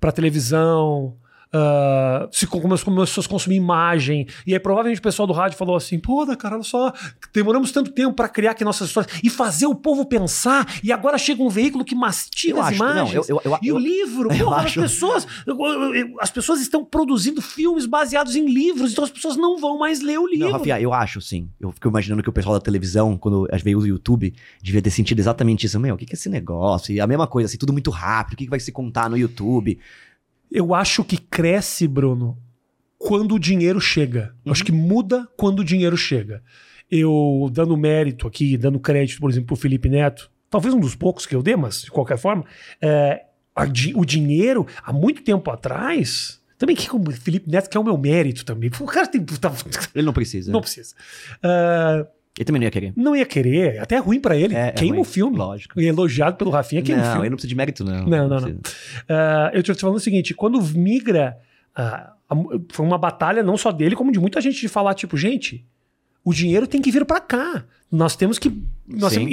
para 0.00 0.12
televisão, 0.12 1.16
Uh, 1.56 2.28
se 2.30 2.46
começou, 2.46 2.92
começou 2.92 3.24
a 3.24 3.28
consumir 3.28 3.56
imagem. 3.56 4.26
E 4.46 4.52
aí, 4.52 4.60
provavelmente, 4.60 4.98
o 4.98 5.02
pessoal 5.02 5.26
do 5.26 5.32
rádio 5.32 5.56
falou 5.56 5.74
assim: 5.76 5.98
pô, 5.98 6.26
cara, 6.36 6.56
olha 6.56 6.64
só, 6.64 6.92
demoramos 7.32 7.72
tanto 7.72 7.90
tempo 7.92 8.14
para 8.14 8.28
criar 8.28 8.50
aqui 8.52 8.64
nossas 8.64 8.88
histórias 8.88 9.18
e 9.22 9.30
fazer 9.30 9.66
o 9.66 9.74
povo 9.74 10.04
pensar. 10.04 10.66
E 10.82 10.92
agora 10.92 11.16
chega 11.18 11.42
um 11.42 11.48
veículo 11.48 11.84
que 11.84 11.94
mastiga 11.94 12.58
Eu 12.58 12.60
as 12.62 12.68
acho, 12.68 12.78
não, 12.84 12.90
imagens. 12.92 13.28
eu- 13.28 13.40
eu- 13.44 13.58
e 13.62 13.72
o 13.72 13.78
livro, 13.78 14.28
acho- 14.54 14.80
as 14.80 14.90
pessoas. 14.90 15.26
As 16.20 16.30
pessoas 16.30 16.60
estão 16.60 16.84
produzindo 16.84 17.40
filmes 17.40 17.86
baseados 17.86 18.36
em 18.36 18.46
livros, 18.46 18.92
então 18.92 19.04
as 19.04 19.10
pessoas 19.10 19.36
não 19.36 19.58
vão 19.58 19.78
mais 19.78 20.00
ler 20.02 20.18
o 20.18 20.26
livro. 20.26 20.46
Não, 20.46 20.58
Rafinha, 20.58 20.80
eu 20.80 20.92
acho, 20.92 21.20
sim. 21.20 21.48
Eu 21.60 21.72
fico 21.72 21.88
imaginando 21.88 22.22
que 22.22 22.28
o 22.28 22.32
pessoal 22.32 22.54
da 22.54 22.60
televisão, 22.60 23.16
quando 23.16 23.48
veio 23.62 23.78
o 23.78 23.86
YouTube, 23.86 24.34
devia 24.62 24.82
ter 24.82 24.90
sentido 24.90 25.18
exatamente 25.18 25.66
isso. 25.66 25.78
Meu, 25.80 25.94
o 25.94 25.98
que 25.98 26.06
que 26.06 26.12
é 26.12 26.16
esse 26.16 26.28
negócio? 26.28 26.92
E 26.92 27.00
a 27.00 27.06
mesma 27.06 27.26
coisa, 27.26 27.46
assim, 27.46 27.56
tudo 27.58 27.72
muito 27.72 27.90
rápido. 27.90 28.34
O 28.34 28.36
que 28.36 28.44
que 28.44 28.50
vai 28.50 28.60
se 28.60 28.72
contar 28.72 29.08
no 29.08 29.16
YouTube? 29.16 29.78
Eu 30.50 30.74
acho 30.74 31.04
que 31.04 31.16
cresce, 31.16 31.86
Bruno, 31.88 32.38
quando 32.98 33.34
o 33.34 33.38
dinheiro 33.38 33.80
chega. 33.80 34.34
Eu 34.44 34.52
acho 34.52 34.64
que 34.64 34.72
muda 34.72 35.28
quando 35.36 35.60
o 35.60 35.64
dinheiro 35.64 35.96
chega. 35.96 36.42
Eu, 36.90 37.48
dando 37.52 37.76
mérito 37.76 38.26
aqui, 38.28 38.56
dando 38.56 38.78
crédito, 38.78 39.20
por 39.20 39.30
exemplo, 39.30 39.48
pro 39.48 39.56
Felipe 39.56 39.88
Neto, 39.88 40.30
talvez 40.48 40.72
um 40.74 40.80
dos 40.80 40.94
poucos 40.94 41.26
que 41.26 41.34
eu 41.34 41.42
dê, 41.42 41.56
mas 41.56 41.82
de 41.82 41.90
qualquer 41.90 42.16
forma, 42.16 42.44
é, 42.80 43.24
a 43.54 43.64
o 43.94 44.04
dinheiro, 44.04 44.66
há 44.84 44.92
muito 44.92 45.22
tempo 45.22 45.50
atrás. 45.50 46.40
Também 46.58 46.74
que 46.76 46.88
o 46.94 47.10
Felipe 47.10 47.50
Neto 47.50 47.68
que 47.68 47.76
é 47.76 47.80
o 47.80 47.84
meu 47.84 47.98
mérito 47.98 48.44
também. 48.44 48.70
O 48.80 48.86
cara 48.86 49.06
tem. 49.06 49.22
tá- 49.24 49.52
Ele 49.94 50.06
não 50.06 50.12
precisa. 50.12 50.50
não 50.52 50.60
precisa. 50.60 50.94
Ah, 51.42 52.06
Ele 52.38 52.44
também 52.44 52.60
não 52.60 52.64
ia 52.66 52.70
querer. 52.70 52.92
não 52.96 53.16
ia 53.16 53.24
querer, 53.26 53.78
até 53.80 53.96
é 53.96 53.98
ruim 53.98 54.20
pra 54.20 54.36
ele. 54.36 54.54
É, 54.54 54.68
é 54.68 54.72
queima 54.72 54.94
ruim. 54.96 55.00
o 55.02 55.04
filme. 55.04 55.36
Lógico. 55.38 55.80
E 55.80 55.86
elogiado 55.86 56.36
pelo 56.36 56.50
Rafinha, 56.50 56.82
queima 56.82 57.00
o 57.00 57.04
não, 57.04 57.10
filme. 57.12 57.26
ele 57.26 57.30
não 57.30 57.36
precisa 57.36 57.48
de 57.48 57.54
mérito, 57.56 57.82
não. 57.84 58.04
Não, 58.06 58.28
não, 58.28 58.40
não. 58.40 58.58
Ah, 59.08 59.50
eu 59.54 59.62
tô 59.62 59.72
te 59.74 59.80
falando 59.80 59.96
o 59.96 60.00
seguinte: 60.00 60.34
quando 60.34 60.60
migra. 60.62 61.36
a- 61.74 62.12
foi 62.72 62.84
uma 62.84 62.98
batalha 62.98 63.42
não 63.42 63.56
só 63.56 63.70
dele, 63.70 63.94
como 63.96 64.10
de 64.10 64.18
muita 64.18 64.40
gente 64.40 64.60
de 64.60 64.68
falar, 64.68 64.94
tipo, 64.94 65.16
gente, 65.16 65.64
o 66.26 66.34
dinheiro 66.34 66.66
tem 66.66 66.82
que 66.82 66.90
vir 66.90 67.04
pra 67.06 67.20
cá. 67.20 67.64
Nós 67.90 68.16
temos 68.16 68.36
que. 68.36 68.48
nós 68.88 69.12
temos- 69.14 69.32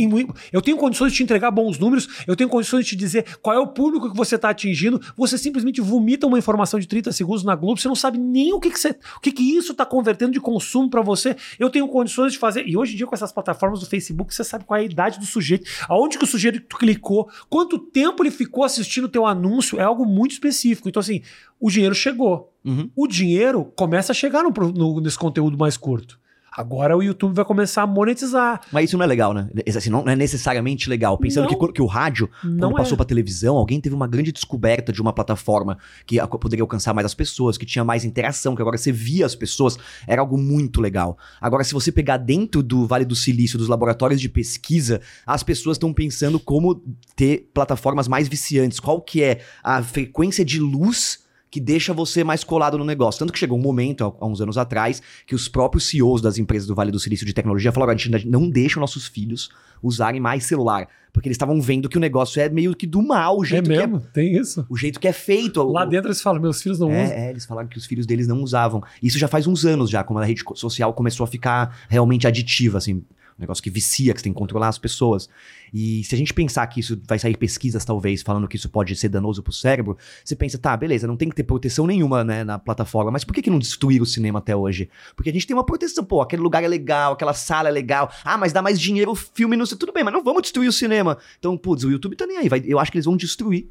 eu 0.51 0.61
tenho 0.61 0.77
condições 0.77 1.11
de 1.11 1.17
te 1.17 1.23
entregar 1.23 1.49
bons 1.49 1.79
números, 1.79 2.07
eu 2.27 2.35
tenho 2.35 2.47
condições 2.47 2.83
de 2.85 2.91
te 2.91 2.95
dizer 2.95 3.37
qual 3.41 3.55
é 3.55 3.59
o 3.59 3.65
público 3.65 4.11
que 4.11 4.15
você 4.15 4.35
está 4.35 4.49
atingindo. 4.51 5.01
Você 5.17 5.39
simplesmente 5.39 5.81
vomita 5.81 6.27
uma 6.27 6.37
informação 6.37 6.79
de 6.79 6.87
30 6.87 7.11
segundos 7.11 7.43
na 7.43 7.55
Globo, 7.55 7.81
você 7.81 7.87
não 7.87 7.95
sabe 7.95 8.19
nem 8.19 8.53
o 8.53 8.59
que, 8.59 8.69
que, 8.69 8.79
você, 8.79 8.91
o 9.17 9.19
que, 9.19 9.31
que 9.31 9.41
isso 9.57 9.71
está 9.71 9.83
convertendo 9.87 10.33
de 10.33 10.39
consumo 10.39 10.87
para 10.87 11.01
você. 11.01 11.35
Eu 11.57 11.71
tenho 11.71 11.87
condições 11.87 12.31
de 12.33 12.37
fazer. 12.37 12.67
E 12.67 12.77
hoje 12.77 12.93
em 12.93 12.97
dia, 12.97 13.07
com 13.07 13.15
essas 13.15 13.31
plataformas 13.31 13.79
do 13.79 13.87
Facebook, 13.87 14.33
você 14.33 14.43
sabe 14.43 14.63
qual 14.65 14.77
é 14.79 14.81
a 14.81 14.85
idade 14.85 15.19
do 15.19 15.25
sujeito, 15.25 15.67
aonde 15.89 16.19
que 16.19 16.23
o 16.23 16.27
sujeito 16.27 16.61
clicou, 16.77 17.27
quanto 17.49 17.79
tempo 17.79 18.21
ele 18.21 18.29
ficou 18.31 18.63
assistindo 18.63 19.05
o 19.05 19.09
teu 19.09 19.25
anúncio, 19.25 19.79
é 19.79 19.83
algo 19.83 20.05
muito 20.05 20.31
específico. 20.33 20.87
Então, 20.87 20.99
assim, 20.99 21.21
o 21.59 21.71
dinheiro 21.71 21.95
chegou 21.95 22.51
Uhum. 22.63 22.89
o 22.95 23.07
dinheiro 23.07 23.65
começa 23.75 24.11
a 24.11 24.15
chegar 24.15 24.41
no, 24.43 24.51
no- 24.71 25.01
nesse 25.01 25.17
conteúdo 25.17 25.57
mais 25.57 25.75
curto. 25.75 26.21
Agora 26.55 26.95
o 26.95 27.01
YouTube 27.01 27.33
vai 27.33 27.43
começar 27.43 27.81
a 27.81 27.87
monetizar. 27.87 28.61
Mas 28.71 28.85
isso 28.85 28.97
não 28.97 29.03
é 29.03 29.07
legal, 29.07 29.33
né? 29.33 29.49
Assim, 29.75 29.89
não 29.89 30.07
é 30.07 30.15
necessariamente 30.15 30.89
legal. 30.89 31.17
Pensando 31.17 31.49
Não. 31.49 31.59
que, 31.59 31.73
que 31.73 31.81
o 31.81 31.85
rádio, 31.85 32.29
Não 32.43 32.69
quando 32.69 32.77
passou 32.77 32.93
é. 32.93 32.97
pra 32.97 33.05
televisão, 33.05 33.57
alguém 33.57 33.81
teve 33.81 33.95
uma 33.95 34.07
grande 34.07 34.31
descoberta 34.31 34.91
de 34.91 35.01
uma 35.01 35.11
plataforma 35.11 35.77
que 36.05 36.19
poderia 36.39 36.63
alcançar 36.63 36.93
mais 36.93 37.05
as 37.05 37.13
pessoas, 37.13 37.57
que 37.57 37.65
tinha 37.65 37.83
mais 37.83 38.05
interação, 38.05 38.55
que 38.55 38.61
agora 38.61 38.77
você 38.77 38.91
via 38.91 39.25
as 39.25 39.35
pessoas, 39.35 39.77
era 40.07 40.21
algo 40.21 40.37
muito 40.37 40.79
legal. 40.79 41.17
Agora, 41.41 41.63
se 41.63 41.73
você 41.73 41.91
pegar 41.91 42.17
dentro 42.17 42.61
do 42.61 42.85
Vale 42.85 43.05
do 43.05 43.15
Silício, 43.15 43.57
dos 43.57 43.67
laboratórios 43.67 44.21
de 44.21 44.29
pesquisa, 44.29 45.01
as 45.25 45.41
pessoas 45.41 45.75
estão 45.75 45.91
pensando 45.93 46.39
como 46.39 46.81
ter 47.15 47.49
plataformas 47.53 48.07
mais 48.07 48.27
viciantes. 48.27 48.79
Qual 48.79 49.01
que 49.01 49.23
é 49.23 49.39
a 49.63 49.81
frequência 49.81 50.45
de 50.45 50.59
luz 50.59 51.22
que 51.53 51.59
deixa 51.59 51.93
você 51.93 52.23
mais 52.23 52.43
colado 52.43 52.79
no 52.79 52.83
negócio. 52.83 53.19
Tanto 53.19 53.31
que 53.31 53.37
chegou 53.37 53.59
um 53.59 53.61
momento, 53.61 54.15
há 54.19 54.25
uns 54.25 54.41
anos 54.41 54.57
atrás, 54.57 55.03
que 55.27 55.35
os 55.35 55.47
próprios 55.47 55.87
CEOs 55.87 56.19
das 56.19 56.39
empresas 56.39 56.67
do 56.67 56.73
Vale 56.73 56.91
do 56.91 56.99
Silício 56.99 57.27
de 57.27 57.31
tecnologia 57.31 57.71
falaram: 57.71 57.93
a 57.93 57.95
gente 57.95 58.27
não 58.27 58.49
deixa 58.49 58.79
os 58.79 58.81
nossos 58.81 59.05
filhos 59.05 59.51
usarem 59.79 60.19
mais 60.19 60.45
celular. 60.45 60.87
Porque 61.11 61.27
eles 61.27 61.35
estavam 61.35 61.61
vendo 61.61 61.87
que 61.87 61.95
o 61.95 62.01
negócio 62.01 62.41
é 62.41 62.49
meio 62.49 62.75
que 62.75 62.87
do 62.87 63.03
mal, 63.03 63.37
o 63.37 63.43
É 63.43 63.47
jeito, 63.49 63.69
que, 63.69 63.75
é, 63.75 63.85
mesmo? 63.85 63.99
Tem 64.11 64.35
isso. 64.35 64.65
o 64.67 64.75
jeito 64.75 64.99
que 64.99 65.07
é 65.07 65.13
feito. 65.13 65.61
Lá 65.61 65.83
o, 65.83 65.85
dentro 65.85 66.07
eles 66.07 66.23
falam, 66.23 66.41
meus 66.41 66.59
filhos 66.59 66.79
não 66.79 66.87
usam. 66.87 66.99
é, 66.99 67.27
é, 67.27 67.29
eles 67.29 67.45
falaram 67.45 67.67
que 67.67 67.77
os 67.77 67.85
filhos 67.85 68.07
deles 68.07 68.27
não 68.27 68.41
usavam. 68.41 68.81
Isso 68.99 69.19
já 69.19 69.27
faz 69.27 69.45
uns 69.45 69.63
anos 69.63 69.91
já, 69.91 70.03
quando 70.03 70.23
a 70.23 70.25
rede 70.25 70.41
social 70.55 70.91
começou 70.91 71.23
a 71.23 71.27
ficar 71.27 71.77
realmente 71.87 72.25
aditiva, 72.25 72.79
assim. 72.79 73.03
Um 73.37 73.41
negócio 73.41 73.63
que 73.63 73.69
vicia, 73.69 74.13
que 74.13 74.19
você 74.19 74.25
tem 74.25 74.33
que 74.33 74.37
controlar 74.37 74.67
as 74.67 74.77
pessoas. 74.77 75.27
E 75.73 76.03
se 76.03 76.13
a 76.13 76.17
gente 76.17 76.33
pensar 76.33 76.67
que 76.67 76.79
isso 76.79 77.01
vai 77.07 77.17
sair 77.17 77.35
pesquisas, 77.35 77.83
talvez, 77.83 78.21
falando 78.21 78.47
que 78.47 78.55
isso 78.55 78.69
pode 78.69 78.95
ser 78.95 79.09
danoso 79.09 79.41
pro 79.41 79.51
cérebro, 79.51 79.97
você 80.23 80.35
pensa, 80.35 80.57
tá, 80.57 80.77
beleza, 80.77 81.07
não 81.07 81.17
tem 81.17 81.29
que 81.29 81.35
ter 81.35 81.43
proteção 81.43 81.87
nenhuma, 81.87 82.23
né, 82.23 82.43
na 82.43 82.59
plataforma, 82.59 83.09
mas 83.09 83.23
por 83.23 83.33
que, 83.33 83.41
que 83.41 83.49
não 83.49 83.57
destruir 83.57 84.01
o 84.01 84.05
cinema 84.05 84.37
até 84.39 84.55
hoje? 84.55 84.87
Porque 85.15 85.29
a 85.29 85.33
gente 85.33 85.47
tem 85.47 85.55
uma 85.55 85.65
proteção, 85.65 86.03
pô, 86.05 86.21
aquele 86.21 86.41
lugar 86.43 86.63
é 86.63 86.67
legal, 86.67 87.13
aquela 87.13 87.33
sala 87.33 87.69
é 87.69 87.71
legal, 87.71 88.11
ah, 88.23 88.37
mas 88.37 88.53
dá 88.53 88.61
mais 88.61 88.79
dinheiro 88.79 89.11
o 89.11 89.15
filme, 89.15 89.57
não 89.57 89.65
sei, 89.65 89.77
tudo 89.77 89.91
bem, 89.91 90.03
mas 90.03 90.13
não 90.13 90.23
vamos 90.23 90.43
destruir 90.43 90.67
o 90.67 90.73
cinema. 90.73 91.17
Então, 91.39 91.57
putz, 91.57 91.83
o 91.83 91.89
YouTube 91.91 92.15
tá 92.15 92.27
nem 92.27 92.37
aí, 92.37 92.47
vai, 92.47 92.61
eu 92.65 92.77
acho 92.77 92.91
que 92.91 92.97
eles 92.97 93.05
vão 93.05 93.17
destruir 93.17 93.67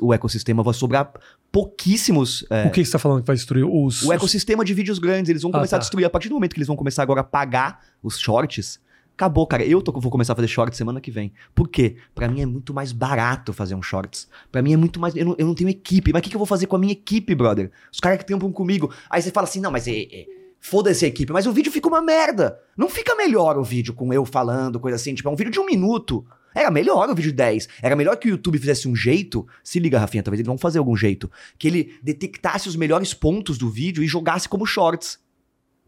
o 0.00 0.14
ecossistema, 0.14 0.62
vai 0.62 0.72
sobrar 0.72 1.12
pouquíssimos 1.52 2.44
é, 2.50 2.66
O 2.66 2.70
que 2.70 2.80
que 2.80 2.86
você 2.86 2.92
tá 2.92 2.98
falando 2.98 3.20
que 3.20 3.26
vai 3.26 3.36
destruir 3.36 3.64
os. 3.64 4.02
o 4.02 4.12
ecossistema 4.12 4.64
de 4.64 4.72
vídeos 4.72 4.98
grandes, 4.98 5.28
eles 5.28 5.42
vão 5.42 5.50
Ah, 5.50 5.54
começar 5.58 5.76
a 5.76 5.78
tá. 5.78 5.82
destruir. 5.82 6.04
A 6.04 6.10
partir 6.10 6.28
do 6.28 6.34
momento 6.34 6.52
que 6.52 6.58
eles 6.58 6.66
vão 6.66 6.76
começar 6.76 7.02
agora 7.02 7.20
a 7.20 7.24
pagar 7.24 7.80
os 8.02 8.18
shorts, 8.18 8.80
acabou, 9.18 9.44
cara. 9.48 9.64
Eu 9.64 9.82
tô, 9.82 9.90
vou 9.92 10.12
começar 10.12 10.32
a 10.32 10.36
fazer 10.36 10.46
shorts 10.46 10.78
semana 10.78 11.00
que 11.00 11.10
vem. 11.10 11.32
Por 11.52 11.68
quê? 11.68 11.96
Pra 12.14 12.28
mim 12.28 12.40
é 12.40 12.46
muito 12.46 12.72
mais 12.72 12.92
barato 12.92 13.52
fazer 13.52 13.74
um 13.74 13.82
shorts. 13.82 14.28
Pra 14.52 14.62
mim 14.62 14.72
é 14.72 14.76
muito 14.76 15.00
mais. 15.00 15.16
Eu 15.16 15.26
não, 15.26 15.34
eu 15.36 15.46
não 15.46 15.54
tenho 15.54 15.68
equipe. 15.68 16.12
Mas 16.12 16.20
o 16.20 16.22
que, 16.22 16.30
que 16.30 16.36
eu 16.36 16.38
vou 16.38 16.46
fazer 16.46 16.66
com 16.66 16.76
a 16.76 16.78
minha 16.78 16.92
equipe, 16.92 17.34
brother? 17.34 17.72
Os 17.92 17.98
caras 17.98 18.18
que 18.18 18.24
trampam 18.24 18.52
comigo. 18.52 18.94
Aí 19.10 19.20
você 19.20 19.32
fala 19.32 19.48
assim: 19.48 19.60
não, 19.60 19.72
mas 19.72 19.88
é. 19.88 20.02
é 20.02 20.26
Foda-se 20.60 21.04
a 21.04 21.08
equipe, 21.08 21.32
mas 21.32 21.46
o 21.46 21.52
vídeo 21.52 21.70
fica 21.70 21.86
uma 21.86 22.02
merda. 22.02 22.58
Não 22.76 22.88
fica 22.88 23.14
melhor 23.14 23.56
o 23.56 23.62
vídeo 23.62 23.94
com 23.94 24.12
eu 24.12 24.24
falando, 24.24 24.80
coisa 24.80 24.96
assim. 24.96 25.14
Tipo, 25.14 25.28
é 25.28 25.32
um 25.32 25.36
vídeo 25.36 25.52
de 25.52 25.60
um 25.60 25.64
minuto. 25.64 26.26
Era 26.52 26.68
melhor 26.68 27.08
o 27.08 27.14
vídeo 27.14 27.30
de 27.30 27.36
10. 27.36 27.68
Era 27.80 27.94
melhor 27.94 28.16
que 28.16 28.26
o 28.26 28.30
YouTube 28.30 28.58
fizesse 28.58 28.88
um 28.88 28.96
jeito. 28.96 29.46
Se 29.62 29.78
liga, 29.78 30.00
Rafinha, 30.00 30.20
talvez 30.20 30.40
eles 30.40 30.48
vão 30.48 30.58
fazer 30.58 30.80
algum 30.80 30.96
jeito. 30.96 31.30
Que 31.56 31.68
ele 31.68 31.94
detectasse 32.02 32.68
os 32.68 32.74
melhores 32.74 33.14
pontos 33.14 33.56
do 33.56 33.70
vídeo 33.70 34.02
e 34.02 34.08
jogasse 34.08 34.48
como 34.48 34.66
shorts. 34.66 35.20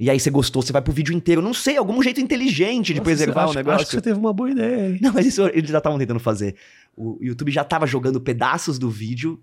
E 0.00 0.09
aí 0.09 0.19
você 0.19 0.30
gostou, 0.30 0.62
você 0.62 0.73
vai 0.73 0.80
pro 0.80 0.95
vídeo 0.95 1.14
inteiro. 1.14 1.42
Não 1.42 1.52
sei, 1.52 1.76
algum 1.76 2.02
jeito 2.02 2.23
inteligente 2.23 2.95
de 2.95 3.00
Nossa, 3.00 3.04
preservar 3.04 3.45
acho, 3.45 3.52
o 3.52 3.57
negócio. 3.57 3.80
Acho 3.83 3.87
que 3.87 3.97
você 3.97 4.00
teve 4.00 4.19
uma 4.19 4.33
boa 4.33 4.50
ideia 4.50 4.87
aí. 4.87 4.99
Não, 4.99 5.12
mas 5.12 5.26
isso 5.26 5.42
eles 5.49 5.69
já 5.69 5.76
estavam 5.76 5.99
tentando 5.99 6.19
fazer. 6.19 6.57
O 6.97 7.19
YouTube 7.21 7.52
já 7.52 7.62
tava 7.62 7.87
jogando 7.87 8.19
pedaços 8.19 8.78
do 8.78 8.88
vídeo 8.88 9.38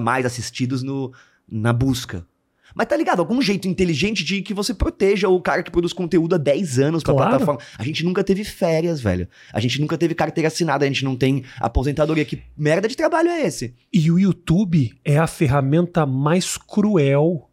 mais 0.00 0.24
assistidos 0.24 0.84
no, 0.84 1.12
na 1.50 1.72
busca. 1.72 2.24
Mas 2.72 2.86
tá 2.86 2.96
ligado? 2.96 3.18
Algum 3.18 3.42
jeito 3.42 3.66
inteligente 3.66 4.22
de 4.22 4.42
que 4.42 4.54
você 4.54 4.72
proteja 4.72 5.28
o 5.28 5.40
cara 5.40 5.62
que 5.62 5.70
produz 5.72 5.92
conteúdo 5.92 6.36
há 6.36 6.38
10 6.38 6.78
anos 6.78 7.02
pra 7.02 7.12
Claro. 7.12 7.30
plataforma. 7.30 7.60
A 7.76 7.82
gente 7.82 8.04
nunca 8.04 8.22
teve 8.22 8.44
férias, 8.44 9.00
velho. 9.00 9.26
A 9.52 9.58
gente 9.58 9.80
nunca 9.80 9.98
teve 9.98 10.14
carteira 10.14 10.46
assinada, 10.46 10.84
a 10.84 10.88
gente 10.88 11.04
não 11.04 11.16
tem 11.16 11.42
aposentadoria. 11.58 12.24
Que 12.24 12.42
merda 12.56 12.86
de 12.86 12.96
trabalho 12.96 13.30
é 13.30 13.44
esse? 13.44 13.74
E 13.92 14.08
o 14.08 14.18
YouTube 14.20 14.92
é 15.04 15.18
a 15.18 15.26
ferramenta 15.26 16.06
mais 16.06 16.56
cruel 16.56 17.48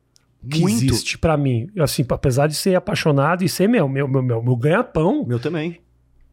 que 0.50 0.59
Muito. 0.59 0.83
existe 0.85 1.17
pra 1.17 1.38
mim. 1.38 1.69
Assim, 1.79 2.05
apesar 2.09 2.47
de 2.47 2.55
ser 2.55 2.75
apaixonado 2.75 3.43
e 3.43 3.50
ser 3.50 3.67
meu, 3.67 3.88
meu, 3.88 4.07
meu, 4.07 4.21
meu, 4.21 4.43
meu 4.43 4.55
ganha-pão, 4.55 5.25
Meu 5.25 5.39
também. 5.39 5.79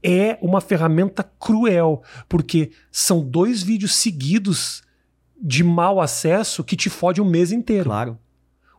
é 0.03 0.39
uma 0.41 0.61
ferramenta 0.61 1.23
cruel, 1.39 2.03
porque 2.29 2.71
são 2.91 3.21
dois 3.21 3.63
vídeos 3.63 3.95
seguidos 3.95 4.83
de 5.43 5.63
mau 5.65 6.01
acesso 6.01 6.63
que 6.65 6.77
te 6.77 6.91
fode 6.91 7.21
um 7.21 7.29
mês 7.29 7.53
inteiro. 7.53 7.85
Claro. 7.85 8.19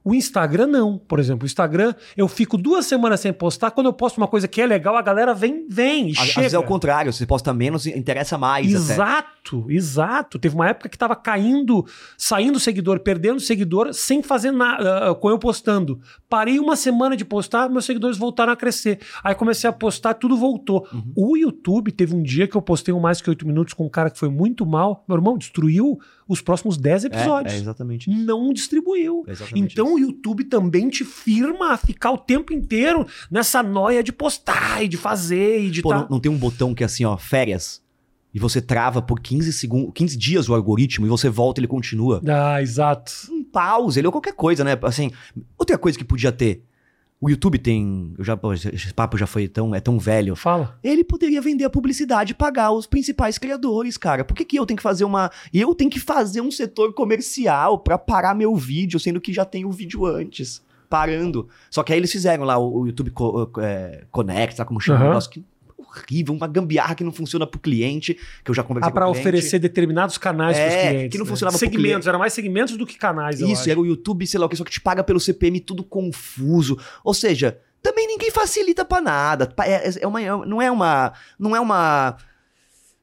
O 0.03 0.15
Instagram 0.15 0.67
não. 0.67 0.97
Por 0.97 1.19
exemplo, 1.19 1.43
o 1.43 1.45
Instagram, 1.45 1.93
eu 2.17 2.27
fico 2.27 2.57
duas 2.57 2.85
semanas 2.85 3.19
sem 3.19 3.31
postar. 3.31 3.71
Quando 3.71 3.87
eu 3.87 3.93
posto 3.93 4.17
uma 4.17 4.27
coisa 4.27 4.47
que 4.47 4.59
é 4.59 4.65
legal, 4.65 4.97
a 4.97 5.01
galera 5.01 5.33
vem, 5.33 5.67
vem 5.69 6.09
e 6.09 6.11
Às 6.13 6.19
às 6.19 6.25
chega. 6.27 6.41
vezes 6.41 6.53
é 6.53 6.59
o 6.59 6.63
contrário, 6.63 7.13
você 7.13 7.25
posta 7.25 7.53
menos, 7.53 7.85
interessa 7.85 8.37
mais 8.37 8.67
até. 8.67 8.93
Exato, 8.93 9.65
exato. 9.69 10.39
Teve 10.39 10.55
uma 10.55 10.69
época 10.69 10.89
que 10.89 10.97
tava 10.97 11.15
caindo, 11.15 11.85
saindo 12.17 12.59
seguidor, 12.59 12.99
perdendo 13.01 13.39
seguidor, 13.39 13.93
sem 13.93 14.23
fazer 14.23 14.51
nada, 14.51 15.13
com 15.15 15.29
eu 15.29 15.37
postando. 15.37 15.99
Parei 16.27 16.59
uma 16.59 16.75
semana 16.75 17.15
de 17.15 17.23
postar, 17.23 17.69
meus 17.69 17.85
seguidores 17.85 18.17
voltaram 18.17 18.53
a 18.53 18.55
crescer. 18.55 18.99
Aí 19.23 19.35
comecei 19.35 19.69
a 19.69 19.73
postar, 19.73 20.15
tudo 20.15 20.35
voltou. 20.35 20.87
Uhum. 20.91 21.13
O 21.15 21.37
YouTube, 21.37 21.91
teve 21.91 22.15
um 22.15 22.23
dia 22.23 22.47
que 22.47 22.55
eu 22.55 22.61
postei 22.61 22.93
um 22.93 22.99
mais 22.99 23.21
que 23.21 23.29
oito 23.29 23.45
minutos 23.45 23.73
com 23.73 23.85
um 23.85 23.89
cara 23.89 24.09
que 24.09 24.17
foi 24.17 24.29
muito 24.29 24.65
mal. 24.65 25.03
Meu 25.07 25.17
irmão 25.17 25.37
destruiu 25.37 25.99
os 26.31 26.41
próximos 26.41 26.77
10 26.77 27.03
É, 27.03 27.07
episódios. 27.07 27.53
é 27.53 27.57
exatamente. 27.57 28.09
Não 28.09 28.53
distribuiu. 28.53 29.23
É 29.27 29.31
exatamente 29.31 29.73
Então 29.73 29.93
o 29.95 29.99
YouTube 29.99 30.45
também 30.45 30.89
te 30.89 31.03
firma 31.03 31.73
a 31.73 31.77
ficar 31.77 32.11
o 32.11 32.17
tempo 32.17 32.53
inteiro 32.53 33.05
nessa 33.29 33.61
noia 33.61 34.01
de 34.01 34.11
postar 34.11 34.83
e 34.83 34.87
de 34.87 34.97
fazer 34.97 35.65
e 35.65 35.69
de 35.69 35.81
Pô, 35.81 35.89
tá... 35.89 35.99
não, 35.99 36.07
não 36.11 36.19
tem 36.19 36.31
um 36.31 36.37
botão 36.37 36.73
que 36.73 36.83
é 36.83 36.85
assim, 36.85 37.03
ó, 37.05 37.17
férias. 37.17 37.81
E 38.33 38.39
você 38.39 38.61
trava 38.61 39.01
por 39.01 39.19
15 39.19 39.51
segundos, 39.51 39.91
15 39.93 40.17
dias 40.17 40.47
o 40.47 40.53
algoritmo 40.55 41.05
e 41.05 41.09
você 41.09 41.27
volta 41.29 41.59
e 41.59 41.61
ele 41.61 41.67
continua. 41.67 42.21
Ah, 42.25 42.61
exato. 42.61 43.11
Um 43.29 43.43
pause, 43.43 43.99
ele 43.99 44.07
ou 44.07 44.11
qualquer 44.13 44.33
coisa, 44.33 44.63
né? 44.63 44.77
Assim, 44.83 45.11
outra 45.57 45.77
coisa 45.77 45.97
que 45.97 46.05
podia 46.05 46.31
ter. 46.31 46.63
O 47.21 47.29
YouTube 47.29 47.59
tem. 47.59 48.15
Eu 48.17 48.23
já, 48.25 48.37
esse 48.73 48.91
papo 48.91 49.15
já 49.15 49.27
foi 49.27 49.47
tão. 49.47 49.75
É 49.75 49.79
tão 49.79 49.99
velho. 49.99 50.35
Fala. 50.35 50.75
Ele 50.83 51.03
poderia 51.03 51.39
vender 51.39 51.63
a 51.65 51.69
publicidade 51.69 52.31
e 52.31 52.35
pagar 52.35 52.71
os 52.71 52.87
principais 52.87 53.37
criadores, 53.37 53.95
cara. 53.95 54.25
Por 54.25 54.35
que, 54.35 54.43
que 54.43 54.57
eu 54.57 54.65
tenho 54.65 54.77
que 54.77 54.81
fazer 54.81 55.03
uma. 55.03 55.29
Eu 55.53 55.75
tenho 55.75 55.91
que 55.91 55.99
fazer 55.99 56.41
um 56.41 56.49
setor 56.49 56.93
comercial 56.93 57.77
pra 57.77 57.95
parar 57.97 58.33
meu 58.33 58.55
vídeo, 58.55 58.99
sendo 58.99 59.21
que 59.21 59.31
já 59.31 59.45
tem 59.45 59.65
o 59.65 59.71
vídeo 59.71 60.03
antes. 60.05 60.63
Parando. 60.89 61.47
Só 61.69 61.83
que 61.83 61.93
aí 61.93 61.99
eles 61.99 62.11
fizeram 62.11 62.43
lá 62.43 62.57
o, 62.57 62.79
o 62.81 62.85
YouTube 62.87 63.11
Co- 63.11 63.49
é, 63.59 64.03
Connect, 64.11 64.57
sabe 64.57 64.67
como 64.67 64.79
chama? 64.81 64.97
Aham. 64.97 65.05
Um 65.05 65.09
negócio 65.09 65.29
que 65.31 65.45
horrível, 65.91 66.33
uma 66.33 66.47
gambiarra 66.47 66.95
que 66.95 67.03
não 67.03 67.11
funciona 67.11 67.45
pro 67.45 67.59
cliente, 67.59 68.17
que 68.43 68.49
eu 68.51 68.55
já 68.55 68.63
conversei 68.63 68.89
Ah, 68.89 68.91
com 68.91 68.99
o 68.99 69.03
cliente. 69.11 69.19
oferecer 69.19 69.59
determinados 69.59 70.17
canais 70.17 70.57
É, 70.57 70.89
clientes. 70.89 71.11
que 71.11 71.17
não 71.17 71.25
né? 71.25 71.29
funcionava 71.29 71.57
Segmentos, 71.57 72.07
era 72.07 72.17
mais 72.17 72.33
segmentos 72.33 72.77
do 72.77 72.85
que 72.85 72.97
canais, 72.97 73.39
Isso, 73.41 73.69
era 73.69 73.79
o 73.79 73.85
YouTube, 73.85 74.25
sei 74.25 74.39
lá 74.39 74.45
o 74.45 74.49
que, 74.49 74.55
só 74.55 74.63
que 74.63 74.71
te 74.71 74.81
paga 74.81 75.03
pelo 75.03 75.19
CPM 75.19 75.59
tudo 75.59 75.83
confuso. 75.83 76.77
Ou 77.03 77.13
seja, 77.13 77.57
também 77.81 78.07
ninguém 78.07 78.31
facilita 78.31 78.85
pra 78.85 79.01
nada. 79.01 79.47
Pa- 79.47 79.65
É, 79.67 79.89
é 80.01 80.07
uma, 80.07 80.21
é- 80.21 80.45
não 80.45 80.61
é 80.61 80.71
uma. 80.71 81.13
Não 81.39 81.55
é 81.55 81.59
uma. 81.59 82.17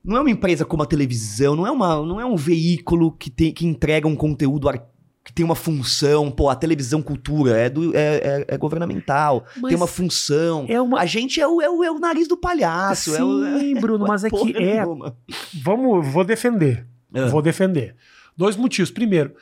Não 0.05 0.17
é 0.17 0.21
uma 0.21 0.31
empresa 0.31 0.65
como 0.65 0.83
a 0.83 0.87
televisão, 0.87 1.55
não 1.57 1.67
é, 1.67 1.71
uma, 1.71 1.97
não 2.07 2.21
é 2.21 2.25
um 2.25 2.37
veículo 2.37 3.13
que, 3.13 3.29
tem, 3.29 3.53
que 3.53 3.67
entrega 3.67 4.07
um 4.09 4.15
conteúdo 4.17 4.69
ar- 4.69 4.83
que 5.29 5.33
tem 5.35 5.45
uma 5.45 5.55
função. 5.55 6.31
Pô, 6.31 6.49
a 6.49 6.57
televisão 6.57 7.03
cultura 7.03 7.55
é, 7.55 7.69
do, 7.69 7.95
é, 7.95 8.17
é- 8.17 8.45
é 8.49 8.57
governamental, 8.57 9.45
Mas 9.57 9.69
tem 9.69 9.77
uma 9.77 9.87
função. 9.87 10.65
é 10.67 10.81
uma... 10.81 11.01
A 11.01 11.05
gente 11.05 11.39
é 11.39 11.47
o, 11.47 11.61
é 11.61 11.69
o, 11.69 11.85
é 11.85 11.91
o 11.91 11.99
nariz 11.99 12.27
do 12.27 12.35
palhaço. 12.35 13.15
é 13.15 13.23
o, 13.23 13.59
Sim, 13.59 13.75
Bruno, 13.79 14.07
mas 14.09 14.25
é 14.25 14.31
que 14.31 14.57
é... 14.57 14.81
nenhuma. 14.81 15.15
Vamos, 15.63 16.11
vou 16.11 16.25
defender. 16.25 16.87
Ah. 17.15 17.27
Vou 17.27 17.43
defender. 17.43 17.95
Dois 18.35 18.57
motivos. 18.57 18.91
Primeiro, 18.91 19.35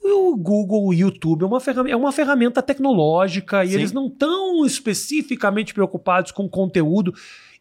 o 0.00 0.36
Google, 0.36 0.86
o 0.86 0.94
YouTube 0.94 1.42
é 1.42 1.46
uma 1.46 1.58
ferramenta, 1.58 1.92
é 1.92 1.96
uma 1.96 2.12
ferramenta 2.12 2.62
tecnológica 2.62 3.64
e 3.64 3.70
Sim. 3.70 3.74
eles 3.74 3.90
não 3.90 4.06
estão 4.06 4.64
especificamente 4.64 5.74
preocupados 5.74 6.30
com 6.30 6.48
conteúdo. 6.48 7.12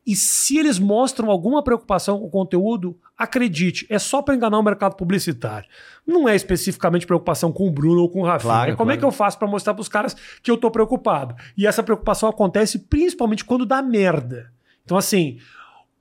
E 0.06 0.16
se 0.16 0.58
eles 0.58 0.80
mostram 0.80 1.30
alguma 1.30 1.64
preocupação 1.64 2.20
com 2.20 2.26
o 2.26 2.30
conteúdo, 2.30 2.98
acredite, 3.16 3.86
é 3.88 4.00
só 4.00 4.22
para 4.22 4.34
enganar 4.34 4.58
o 4.58 4.64
mercado 4.64 4.96
publicitário. 4.96 5.70
Não 6.08 6.28
é 6.28 6.36
especificamente 6.36 7.06
preocupação 7.06 7.52
com 7.52 7.68
o 7.68 7.72
Bruno 7.72 8.02
ou 8.02 8.10
com 8.10 8.22
o 8.22 8.26
Rafinha. 8.26 8.52
Claro, 8.52 8.78
Como 8.78 8.90
é 8.90 8.96
claro. 8.96 9.00
que 9.00 9.06
eu 9.06 9.12
faço 9.12 9.38
para 9.38 9.48
mostrar 9.48 9.76
para 9.76 9.82
os 9.82 9.88
caras 9.88 10.16
que 10.42 10.50
eu 10.50 10.58
tô 10.58 10.72
preocupado? 10.72 11.36
E 11.56 11.68
essa 11.68 11.84
preocupação 11.84 12.28
acontece 12.28 12.80
principalmente 12.80 13.46
quando 13.46 13.64
dá 13.66 13.80
merda. 13.84 14.52
Então, 14.84 14.98
assim, 14.98 15.38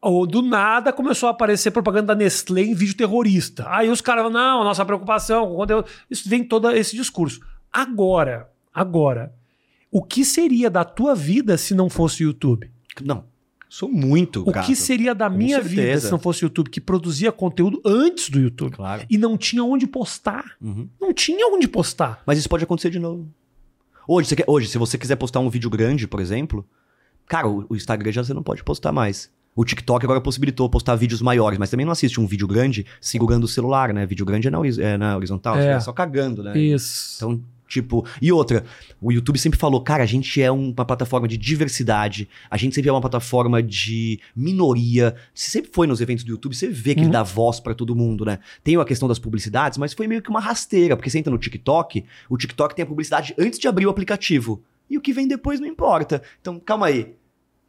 ou 0.00 0.26
do 0.26 0.40
nada 0.40 0.94
começou 0.94 1.28
a 1.28 1.32
aparecer 1.32 1.70
propaganda 1.70 2.14
da 2.14 2.14
Nestlé 2.14 2.62
em 2.62 2.74
vídeo 2.74 2.96
terrorista. 2.96 3.66
Aí 3.68 3.90
os 3.90 4.00
caras, 4.00 4.32
não, 4.32 4.64
nossa 4.64 4.84
preocupação 4.84 5.46
com 5.46 5.54
o 5.54 5.56
conteúdo. 5.56 5.86
Isso 6.10 6.26
vem 6.26 6.42
todo 6.42 6.70
esse 6.70 6.96
discurso. 6.96 7.40
Agora, 7.70 8.48
agora, 8.72 9.34
o 9.90 10.02
que 10.02 10.24
seria 10.24 10.70
da 10.70 10.84
tua 10.84 11.14
vida 11.14 11.58
se 11.58 11.74
não 11.74 11.90
fosse 11.90 12.24
o 12.24 12.28
YouTube? 12.28 12.70
Não, 13.02 13.24
sou 13.70 13.88
muito. 13.88 14.42
O 14.46 14.52
que 14.52 14.74
seria 14.76 15.14
da 15.14 15.30
Com 15.30 15.36
minha 15.38 15.60
vida 15.62 15.80
certeza. 15.82 16.06
se 16.08 16.12
não 16.12 16.18
fosse 16.18 16.42
o 16.42 16.46
YouTube, 16.46 16.68
que 16.68 16.80
produzia 16.80 17.30
conteúdo 17.32 17.80
antes 17.86 18.28
do 18.28 18.38
YouTube? 18.40 18.72
Claro. 18.76 19.04
E 19.08 19.16
não 19.16 19.38
tinha 19.38 19.64
onde 19.64 19.86
postar. 19.86 20.56
Uhum. 20.60 20.88
Não 21.00 21.14
tinha 21.14 21.46
onde 21.46 21.66
postar. 21.68 22.20
Mas 22.26 22.38
isso 22.38 22.48
pode 22.48 22.64
acontecer 22.64 22.90
de 22.90 22.98
novo. 22.98 23.26
Hoje, 24.06 24.28
você 24.28 24.36
quer- 24.36 24.44
hoje, 24.48 24.68
se 24.68 24.76
você 24.76 24.98
quiser 24.98 25.16
postar 25.16 25.38
um 25.40 25.48
vídeo 25.48 25.70
grande, 25.70 26.06
por 26.08 26.20
exemplo, 26.20 26.66
cara, 27.26 27.48
o, 27.48 27.64
o 27.70 27.76
Instagram 27.76 28.10
já 28.10 28.24
você 28.24 28.34
não 28.34 28.42
pode 28.42 28.64
postar 28.64 28.90
mais. 28.92 29.30
O 29.54 29.64
TikTok 29.64 30.04
agora 30.04 30.20
possibilitou 30.20 30.68
postar 30.68 30.94
vídeos 30.96 31.22
maiores, 31.22 31.58
mas 31.58 31.70
também 31.70 31.84
não 31.86 31.92
assiste 31.92 32.20
um 32.20 32.26
vídeo 32.26 32.46
grande 32.46 32.84
segurando 33.00 33.44
o 33.44 33.48
celular, 33.48 33.92
né? 33.92 34.04
Vídeo 34.06 34.24
grande 34.26 34.48
é 34.48 34.50
na, 34.50 34.58
horiz- 34.58 34.78
é 34.78 34.96
na 34.96 35.16
horizontal, 35.16 35.56
É. 35.58 35.72
é 35.72 35.80
só 35.80 35.92
cagando, 35.92 36.42
né? 36.42 36.58
Isso. 36.58 37.16
Então, 37.16 37.42
tipo. 37.70 38.04
E 38.20 38.30
outra, 38.32 38.64
o 39.00 39.10
YouTube 39.10 39.38
sempre 39.38 39.58
falou, 39.58 39.80
cara, 39.80 40.02
a 40.02 40.06
gente 40.06 40.42
é 40.42 40.50
um- 40.52 40.70
uma 40.76 40.84
plataforma 40.84 41.26
de 41.26 41.38
diversidade, 41.38 42.28
a 42.50 42.56
gente 42.58 42.74
sempre 42.74 42.90
é 42.90 42.92
uma 42.92 43.00
plataforma 43.00 43.62
de 43.62 44.20
minoria. 44.36 45.14
Você 45.32 45.48
sempre 45.50 45.70
foi 45.72 45.86
nos 45.86 46.00
eventos 46.00 46.24
do 46.24 46.30
YouTube, 46.32 46.54
você 46.54 46.68
vê 46.68 46.94
que 46.94 47.00
Uhum. 47.00 47.06
ele 47.06 47.12
dá 47.12 47.22
voz 47.22 47.60
pra 47.60 47.72
todo 47.74 47.94
mundo, 47.96 48.24
né? 48.24 48.40
Tem 48.62 48.76
a 48.76 48.84
questão 48.84 49.08
das 49.08 49.18
publicidades, 49.18 49.78
mas 49.78 49.92
foi 49.94 50.06
meio 50.06 50.20
que 50.20 50.28
uma 50.28 50.40
rasteira, 50.40 50.96
porque 50.96 51.08
você 51.08 51.18
entra 51.18 51.30
no 51.30 51.38
TikTok, 51.38 52.04
o 52.28 52.36
TikTok 52.36 52.74
tem 52.74 52.82
a 52.82 52.86
publicidade 52.86 53.34
antes 53.38 53.58
de 53.58 53.68
abrir 53.68 53.86
o 53.86 53.90
aplicativo. 53.90 54.62
E 54.90 54.98
o 54.98 55.00
que 55.00 55.12
vem 55.12 55.28
depois 55.28 55.60
não 55.60 55.68
importa. 55.68 56.20
Então, 56.40 56.58
calma 56.58 56.86
aí. 56.86 57.14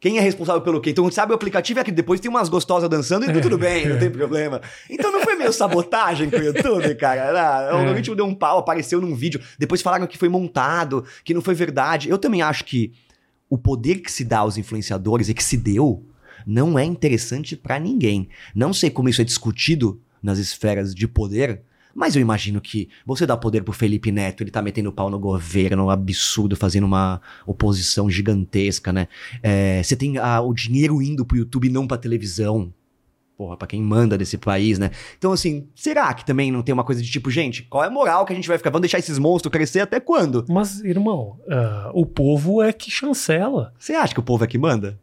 Quem 0.02 0.18
é 0.18 0.20
responsável 0.20 0.60
pelo 0.62 0.80
quê? 0.80 0.90
Então, 0.90 1.08
sabe, 1.12 1.30
o 1.30 1.34
aplicativo 1.36 1.78
é 1.78 1.84
que 1.84 1.92
depois 1.92 2.18
tem 2.18 2.28
umas 2.28 2.48
gostosas 2.48 2.90
dançando 2.90 3.24
e 3.24 3.32
tá 3.32 3.40
tudo 3.40 3.56
bem, 3.56 3.88
não 3.88 4.00
tem 4.00 4.10
problema. 4.10 4.60
Então 4.90 5.12
não 5.12 5.22
foi 5.22 5.36
meio 5.36 5.52
sabotagem 5.52 6.28
com 6.28 6.38
o 6.38 6.42
YouTube, 6.42 6.92
cara? 6.96 7.30
Ah, 7.30 7.74
o 7.76 7.76
É. 7.76 7.80
algoritmo 7.82 8.16
deu 8.16 8.26
um 8.26 8.34
pau, 8.34 8.58
apareceu 8.58 9.00
num 9.00 9.14
vídeo, 9.14 9.40
depois 9.56 9.80
falaram 9.80 10.08
que 10.08 10.18
foi 10.18 10.28
montado, 10.28 11.04
que 11.24 11.32
não 11.32 11.40
foi 11.40 11.54
verdade. 11.54 12.10
Eu 12.10 12.18
também 12.18 12.42
acho 12.42 12.64
que 12.64 12.92
o 13.48 13.56
poder 13.56 14.00
que 14.00 14.10
se 14.10 14.24
dá 14.24 14.38
aos 14.40 14.58
influenciadores 14.58 15.28
e 15.28 15.34
que 15.34 15.44
se 15.44 15.56
deu 15.56 16.04
não 16.44 16.76
é 16.76 16.84
interessante 16.84 17.54
pra 17.56 17.78
ninguém. 17.78 18.28
Não 18.56 18.72
sei 18.72 18.90
como 18.90 19.08
isso 19.08 19.20
é 19.20 19.24
discutido 19.24 20.00
nas 20.20 20.38
esferas 20.38 20.92
de 20.92 21.06
poder, 21.06 21.62
mas 21.94 22.16
eu 22.16 22.22
imagino 22.22 22.60
que 22.60 22.88
você 23.04 23.26
dá 23.26 23.36
poder 23.36 23.62
pro 23.62 23.72
Felipe 23.72 24.10
Neto, 24.10 24.42
ele 24.42 24.50
tá 24.50 24.62
metendo 24.62 24.92
pau 24.92 25.10
no 25.10 25.18
governo, 25.18 25.84
um 25.84 25.90
absurdo, 25.90 26.56
fazendo 26.56 26.84
uma 26.84 27.20
oposição 27.46 28.10
gigantesca, 28.10 28.92
né? 28.92 29.08
É, 29.42 29.82
você 29.82 29.96
tem 29.96 30.18
ah, 30.18 30.40
o 30.40 30.54
dinheiro 30.54 31.02
indo 31.02 31.24
pro 31.24 31.36
YouTube 31.36 31.68
e 31.68 31.70
não 31.70 31.86
pra 31.86 31.96
televisão. 31.96 32.72
Porra, 33.36 33.56
pra 33.56 33.66
quem 33.66 33.82
manda 33.82 34.16
desse 34.16 34.38
país, 34.38 34.78
né? 34.78 34.90
Então, 35.18 35.32
assim, 35.32 35.66
será 35.74 36.12
que 36.14 36.24
também 36.24 36.52
não 36.52 36.62
tem 36.62 36.72
uma 36.72 36.84
coisa 36.84 37.02
de 37.02 37.10
tipo, 37.10 37.30
gente, 37.30 37.62
qual 37.64 37.82
é 37.82 37.88
a 37.88 37.90
moral 37.90 38.24
que 38.24 38.32
a 38.32 38.36
gente 38.36 38.46
vai 38.46 38.58
ficar? 38.58 38.70
Vamos 38.70 38.82
deixar 38.82 38.98
esses 38.98 39.18
monstros 39.18 39.50
crescer 39.50 39.80
até 39.80 39.98
quando? 39.98 40.44
Mas, 40.48 40.80
irmão, 40.84 41.40
ah, 41.48 41.90
o 41.94 42.06
povo 42.06 42.62
é 42.62 42.72
que 42.72 42.90
chancela. 42.90 43.72
Você 43.78 43.94
acha 43.94 44.14
que 44.14 44.20
o 44.20 44.22
povo 44.22 44.44
é 44.44 44.46
que 44.46 44.58
manda? 44.58 45.00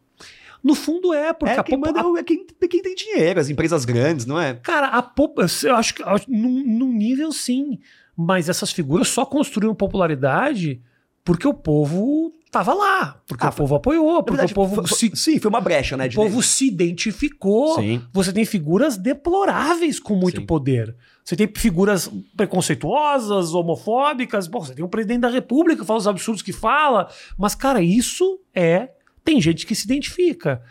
No 0.62 0.74
fundo 0.74 1.12
é, 1.14 1.32
porque 1.32 1.54
é 1.54 1.58
a 1.58 1.62
quem 1.64 1.78
popu- 1.80 1.94
manda 2.02 2.20
é 2.20 2.22
quem, 2.22 2.46
quem 2.68 2.82
tem 2.82 2.94
dinheiro, 2.94 3.40
as 3.40 3.48
empresas 3.48 3.84
grandes, 3.84 4.26
não 4.26 4.38
é? 4.40 4.54
Cara, 4.54 4.88
a 4.88 5.02
pop... 5.02 5.40
eu 5.64 5.76
acho 5.76 5.94
que 5.94 6.02
num, 6.28 6.64
num 6.66 6.92
nível 6.92 7.32
sim, 7.32 7.78
mas 8.16 8.48
essas 8.48 8.70
figuras 8.72 9.08
só 9.08 9.24
construíram 9.24 9.74
popularidade 9.74 10.80
porque 11.24 11.46
o 11.46 11.54
povo 11.54 12.32
tava 12.50 12.74
lá, 12.74 13.20
porque 13.28 13.46
Ah, 13.46 13.50
o 13.50 13.52
povo 13.54 13.74
apoiou, 13.76 14.22
porque 14.24 14.30
verdade, 14.32 14.52
o 14.52 14.54
povo 14.54 14.86
foi- 14.88 15.10
se, 15.10 15.16
sim, 15.16 15.38
foi 15.38 15.48
uma 15.48 15.60
brecha, 15.60 15.96
né? 15.96 16.08
o 16.08 16.14
povo 16.14 16.42
se 16.42 16.66
identificou. 16.66 17.76
Sim. 17.76 18.02
Você 18.12 18.32
tem 18.32 18.44
figuras 18.44 18.96
deploráveis 18.96 20.00
com 20.00 20.16
muito 20.16 20.40
Sim. 20.40 20.46
poder. 20.46 20.94
Você 21.24 21.36
tem 21.36 21.48
figuras 21.56 22.10
preconceituosas, 22.36 23.54
homofóbicas. 23.54 24.46
Bom, 24.48 24.60
você 24.64 24.74
tem 24.74 24.84
o 24.84 24.88
presidente 24.88 25.20
da 25.20 25.28
República 25.28 25.80
que 25.82 25.86
fala 25.86 25.98
os 26.00 26.08
absurdos 26.08 26.42
que 26.42 26.52
fala. 26.52 27.08
Mas, 27.38 27.54
cara, 27.54 27.80
isso 27.82 28.40
é. 28.54 28.90
Tem 29.24 29.40
gente 29.40 29.66
que 29.66 29.74
se 29.74 29.84
identifica. 29.84 30.62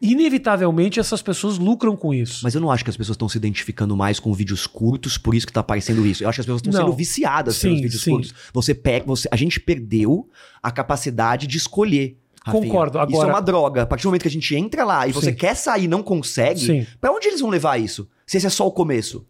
Inevitavelmente, 0.00 1.00
essas 1.00 1.22
pessoas 1.22 1.56
lucram 1.56 1.96
com 1.96 2.12
isso. 2.12 2.40
Mas 2.44 2.54
eu 2.54 2.60
não 2.60 2.70
acho 2.70 2.84
que 2.84 2.90
as 2.90 2.96
pessoas 2.96 3.14
estão 3.14 3.28
se 3.30 3.38
identificando 3.38 3.96
mais 3.96 4.20
com 4.20 4.32
vídeos 4.34 4.66
curtos, 4.66 5.16
por 5.16 5.34
isso 5.34 5.46
que 5.46 5.52
tá 5.52 5.60
aparecendo 5.60 6.06
isso. 6.06 6.22
Eu 6.22 6.28
acho 6.28 6.36
que 6.36 6.40
as 6.40 6.46
pessoas 6.46 6.60
estão 6.60 6.72
sendo 6.72 6.92
viciadas 6.92 7.56
Sim, 7.56 7.68
pelos 7.68 7.80
vídeos 7.80 8.02
sim. 8.02 8.10
curtos. 8.10 8.34
Você 8.52 8.74
pega, 8.74 9.06
você, 9.06 9.26
a 9.30 9.36
gente 9.36 9.58
perdeu 9.58 10.28
a 10.62 10.70
capacidade 10.70 11.46
de 11.46 11.56
escolher. 11.56 12.18
Rafinha. 12.44 12.64
Concordo. 12.64 12.98
Isso 12.98 13.02
Agora- 13.02 13.28
é 13.28 13.32
uma 13.32 13.40
droga. 13.40 13.82
A 13.82 13.86
partir 13.86 14.02
do 14.02 14.08
momento 14.08 14.22
que 14.22 14.28
a 14.28 14.30
gente 14.30 14.54
entra 14.54 14.84
lá 14.84 15.06
e 15.08 15.12
você 15.12 15.30
Sim. 15.30 15.36
quer 15.36 15.56
sair 15.56 15.84
e 15.84 15.88
não 15.88 16.02
consegue, 16.02 16.86
pra 17.00 17.10
onde 17.10 17.26
eles 17.28 17.40
vão 17.40 17.48
levar 17.50 17.78
isso? 17.80 18.08
Se 18.26 18.36
esse 18.36 18.46
é 18.46 18.50
só 18.50 18.66
o 18.66 18.70
começo. 18.72 19.26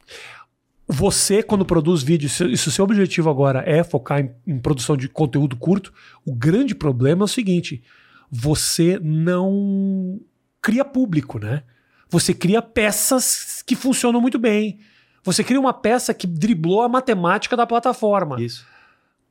Você, 0.89 1.43
quando 1.43 1.65
produz 1.65 2.03
vídeo, 2.03 2.29
se, 2.29 2.57
se 2.57 2.69
o 2.69 2.71
seu 2.71 2.85
objetivo 2.85 3.31
agora 3.31 3.63
é 3.67 3.83
focar 3.83 4.21
em, 4.21 4.31
em 4.47 4.59
produção 4.59 4.97
de 4.97 5.09
conteúdo 5.09 5.57
curto, 5.57 5.93
o 6.25 6.35
grande 6.35 6.75
problema 6.75 7.23
é 7.23 7.27
o 7.27 7.29
seguinte: 7.29 7.83
você 8.31 8.99
não 9.03 10.21
cria 10.61 10.85
público, 10.85 11.39
né? 11.39 11.63
Você 12.09 12.33
cria 12.35 12.61
peças 12.63 13.63
que 13.67 13.75
funcionam 13.75 14.21
muito 14.21 14.39
bem. 14.39 14.79
Você 15.25 15.43
cria 15.43 15.59
uma 15.59 15.73
peça 15.73 16.15
que 16.15 16.27
driblou 16.27 16.83
a 16.83 16.89
matemática 16.89 17.57
da 17.57 17.67
plataforma. 17.67 18.41
Isso. 18.41 18.65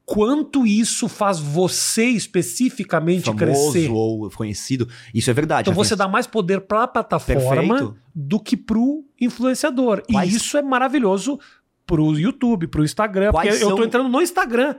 Quanto 0.06 0.68
isso 0.68 1.08
faz 1.08 1.40
você 1.40 2.06
especificamente 2.06 3.24
Famoso 3.26 3.72
crescer? 3.72 3.90
ou 3.90 4.30
conhecido. 4.30 4.88
Isso 5.14 5.30
é 5.32 5.34
verdade. 5.34 5.62
Então 5.62 5.72
Rafinha. 5.74 5.86
você 5.90 5.96
dá 5.96 6.08
mais 6.08 6.28
poder 6.28 6.62
para 6.62 6.84
a 6.84 6.88
plataforma 6.88 7.76
Perfeito. 7.76 7.98
do 8.14 8.40
que 8.40 8.56
pro 8.56 9.04
influenciador. 9.20 10.04
Quais- 10.12 10.32
E 10.34 10.38
isso 10.38 10.58
é 10.58 10.62
maravilhoso 10.62 11.40
pro 11.88 12.14
YouTube, 12.20 12.68
pro 12.68 12.84
Instagram. 12.84 13.32
Quais 13.32 13.50
porque 13.50 13.64
eu 13.64 13.70
tô 13.72 13.78
são- 13.78 13.86
entrando 13.86 14.10
no 14.10 14.22
Instagram. 14.22 14.76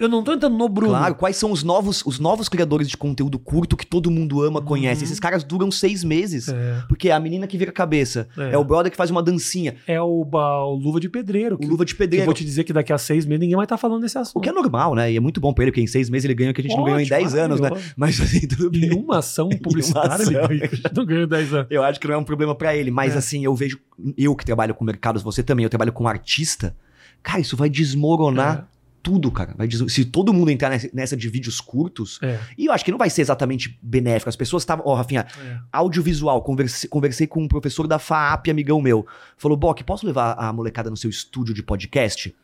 Eu 0.00 0.08
não 0.08 0.24
tô 0.24 0.32
entrando 0.32 0.56
no 0.56 0.68
Bruno. 0.68 0.92
Claro, 0.92 1.14
quais 1.14 1.36
são 1.36 1.52
os 1.52 1.62
novos, 1.62 2.02
os 2.06 2.18
novos 2.18 2.48
criadores 2.48 2.88
de 2.88 2.96
conteúdo 2.96 3.38
curto 3.38 3.76
que 3.76 3.86
todo 3.86 4.10
mundo 4.10 4.42
ama, 4.42 4.60
conhece? 4.62 5.02
Uhum. 5.02 5.04
Esses 5.04 5.20
caras 5.20 5.44
duram 5.44 5.70
seis 5.70 6.02
meses. 6.02 6.48
É, 6.48 6.82
Porque 6.88 7.10
é 7.10 7.12
a 7.12 7.20
menina 7.20 7.46
que 7.46 7.58
vira 7.58 7.70
cabeça. 7.70 8.26
É. 8.36 8.52
É, 8.54 8.58
o 8.58 8.64
brother 8.64 8.90
que 8.90 8.96
faz 8.96 9.10
uma 9.10 9.22
dancinha. 9.22 9.76
é 9.86 10.00
o, 10.00 10.26
o 10.32 10.74
Luva 10.74 10.98
de 10.98 11.08
Pedreiro. 11.08 11.56
O 11.56 11.58
Que, 11.58 11.66
luva 11.66 11.84
de 11.84 11.94
que 11.94 12.00
eu 12.02 12.06
pedreiro. 12.06 12.24
vou 12.24 12.34
te 12.34 12.44
dizer 12.44 12.64
que 12.64 12.72
daqui 12.72 12.92
a 12.92 12.98
seis 12.98 13.26
meses 13.26 13.40
ninguém 13.40 13.56
vai 13.56 13.66
estar 13.66 13.76
falando 13.76 14.00
desse 14.00 14.16
assunto. 14.16 14.36
O 14.38 14.40
que 14.40 14.48
é 14.48 14.52
normal, 14.52 14.94
né? 14.94 15.12
E 15.12 15.16
é 15.16 15.20
muito 15.20 15.40
bom 15.40 15.52
pra 15.52 15.64
ele, 15.64 15.70
porque 15.72 15.82
em 15.82 15.86
seis 15.86 16.08
meses 16.08 16.24
ele 16.24 16.34
ganha 16.34 16.50
o 16.50 16.54
que 16.54 16.60
a 16.60 16.64
gente 16.64 16.76
não 16.76 16.84
ganhou 16.84 16.98
em 16.98 17.02
Ótimo, 17.04 17.18
dez 17.18 17.34
anos, 17.34 17.60
né? 17.60 17.70
Mas 17.96 18.18
assim, 18.20 18.46
tudo 18.48 18.74
Em 18.76 18.88
bem. 18.88 18.98
uma 18.98 19.18
ação 19.18 19.48
publicitária 19.62 20.14
ação. 20.24 20.32
ele 20.32 20.58
ganha, 20.60 20.70
não 20.96 21.04
ganhou 21.04 21.24
em 21.24 21.28
10 21.28 21.54
anos. 21.54 21.66
Eu 21.70 21.82
acho 21.84 22.00
que 22.00 22.08
não 22.08 22.14
é 22.14 22.18
um 22.18 22.24
problema 22.24 22.54
pra 22.54 22.74
ele. 22.74 22.90
Mas 22.90 23.14
É. 23.14 23.18
assim, 23.18 23.44
eu 23.44 23.54
vejo. 23.54 23.78
Eu 24.16 24.34
que 24.34 24.46
trabalho 24.46 24.74
com 24.74 24.82
mercados, 24.84 25.22
você 25.22 25.42
também, 25.42 25.64
eu 25.64 25.70
trabalho 25.70 25.92
com 25.92 26.08
artista. 26.08 26.74
Cara, 27.22 27.40
isso 27.40 27.54
vai 27.56 27.68
desmoronar 27.68 28.66
tudo, 29.02 29.30
cara. 29.30 29.54
Se 29.88 30.04
todo 30.04 30.32
mundo 30.32 30.50
entrar 30.50 30.70
nessa- 30.92 31.16
de 31.16 31.28
vídeos 31.28 31.60
curtos, 31.60 32.18
É, 32.22 32.38
e 32.58 32.66
eu 32.66 32.72
acho 32.72 32.84
que 32.84 32.90
não 32.90 32.98
vai 32.98 33.08
ser 33.10 33.22
exatamente 33.22 33.78
benéfico. 33.82 34.28
As 34.28 34.36
pessoas 34.36 34.62
estavam. 34.62 34.84
Ó, 34.86 34.94
Rafinha, 34.94 35.26
é. 35.42 35.58
audiovisual. 35.72 36.42
Conversei, 36.42 36.88
conversei 36.88 37.26
com 37.26 37.42
um 37.42 37.48
professor 37.48 37.86
da 37.86 37.98
FAAP, 37.98 38.48
amigão 38.50 38.80
meu. 38.80 39.06
Falou, 39.36 39.56
Bock, 39.56 39.82
posso 39.84 40.06
levar 40.06 40.32
a 40.38 40.52
molecada 40.52 40.90
no 40.90 40.96
seu 40.96 41.08
estúdio 41.10 41.54
de 41.54 41.62
podcast? 41.62 42.34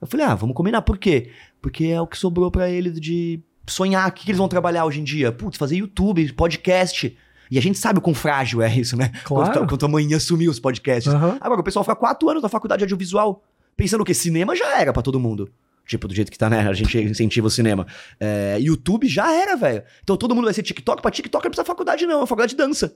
Eu 0.00 0.06
falei, 0.06 0.26
ah, 0.26 0.34
vamos 0.34 0.54
combinar. 0.56 0.82
Por 0.82 0.98
quê? 0.98 1.30
Porque 1.60 1.84
é 1.86 2.00
o 2.00 2.06
que 2.06 2.16
sobrou 2.16 2.50
pra 2.50 2.68
eles 2.70 2.98
de 3.00 3.40
sonhar. 3.66 4.08
O 4.08 4.12
que, 4.12 4.24
que 4.24 4.30
eles 4.30 4.38
vão 4.38 4.48
trabalhar 4.48 4.84
hoje 4.86 5.00
em 5.00 5.04
dia? 5.04 5.30
Putz, 5.30 5.58
fazer 5.58 5.76
YouTube, 5.76 6.32
podcast. 6.32 7.16
E 7.50 7.58
a 7.58 7.60
gente 7.62 7.78
sabe 7.78 7.98
o 7.98 8.02
quão 8.02 8.14
frágil 8.14 8.62
é 8.62 8.74
isso, 8.74 8.96
né? 8.96 9.10
Claro. 9.24 9.52
Quanto, 9.52 9.68
quanto 9.68 9.86
amanhã 9.86 10.18
sumiu 10.18 10.50
os 10.50 10.58
podcasts. 10.60 11.12
Aham. 11.12 11.36
Agora, 11.40 11.60
o 11.60 11.64
pessoal 11.64 11.84
fica 11.84 11.96
quatro 11.96 12.28
anos 12.30 12.42
na 12.42 12.48
faculdade 12.48 12.78
de 12.80 12.84
audiovisual, 12.84 13.42
pensando 13.76 14.04
que 14.04 14.14
cinema 14.14 14.54
já 14.56 14.80
era 14.80 14.92
pra 14.92 15.02
todo 15.02 15.18
mundo. 15.20 15.50
Tipo, 15.90 16.06
do 16.06 16.14
jeito 16.14 16.30
que 16.30 16.38
tá, 16.38 16.48
né? 16.48 16.60
A 16.68 16.72
gente 16.72 16.96
incentiva 16.98 17.48
o 17.48 17.50
cinema. 17.50 17.84
É, 18.20 18.56
YouTube 18.60 19.08
já 19.08 19.32
era, 19.34 19.56
velho. 19.56 19.82
Então 20.04 20.16
todo 20.16 20.36
mundo 20.36 20.44
vai 20.44 20.54
ser 20.54 20.62
TikTok. 20.62 21.02
Pra 21.02 21.10
TikTok 21.10 21.42
não 21.44 21.50
precisa 21.50 21.64
faculdade, 21.66 22.06
não. 22.06 22.22
É 22.22 22.26
faculdade 22.28 22.52
de 22.52 22.56
dança. 22.56 22.94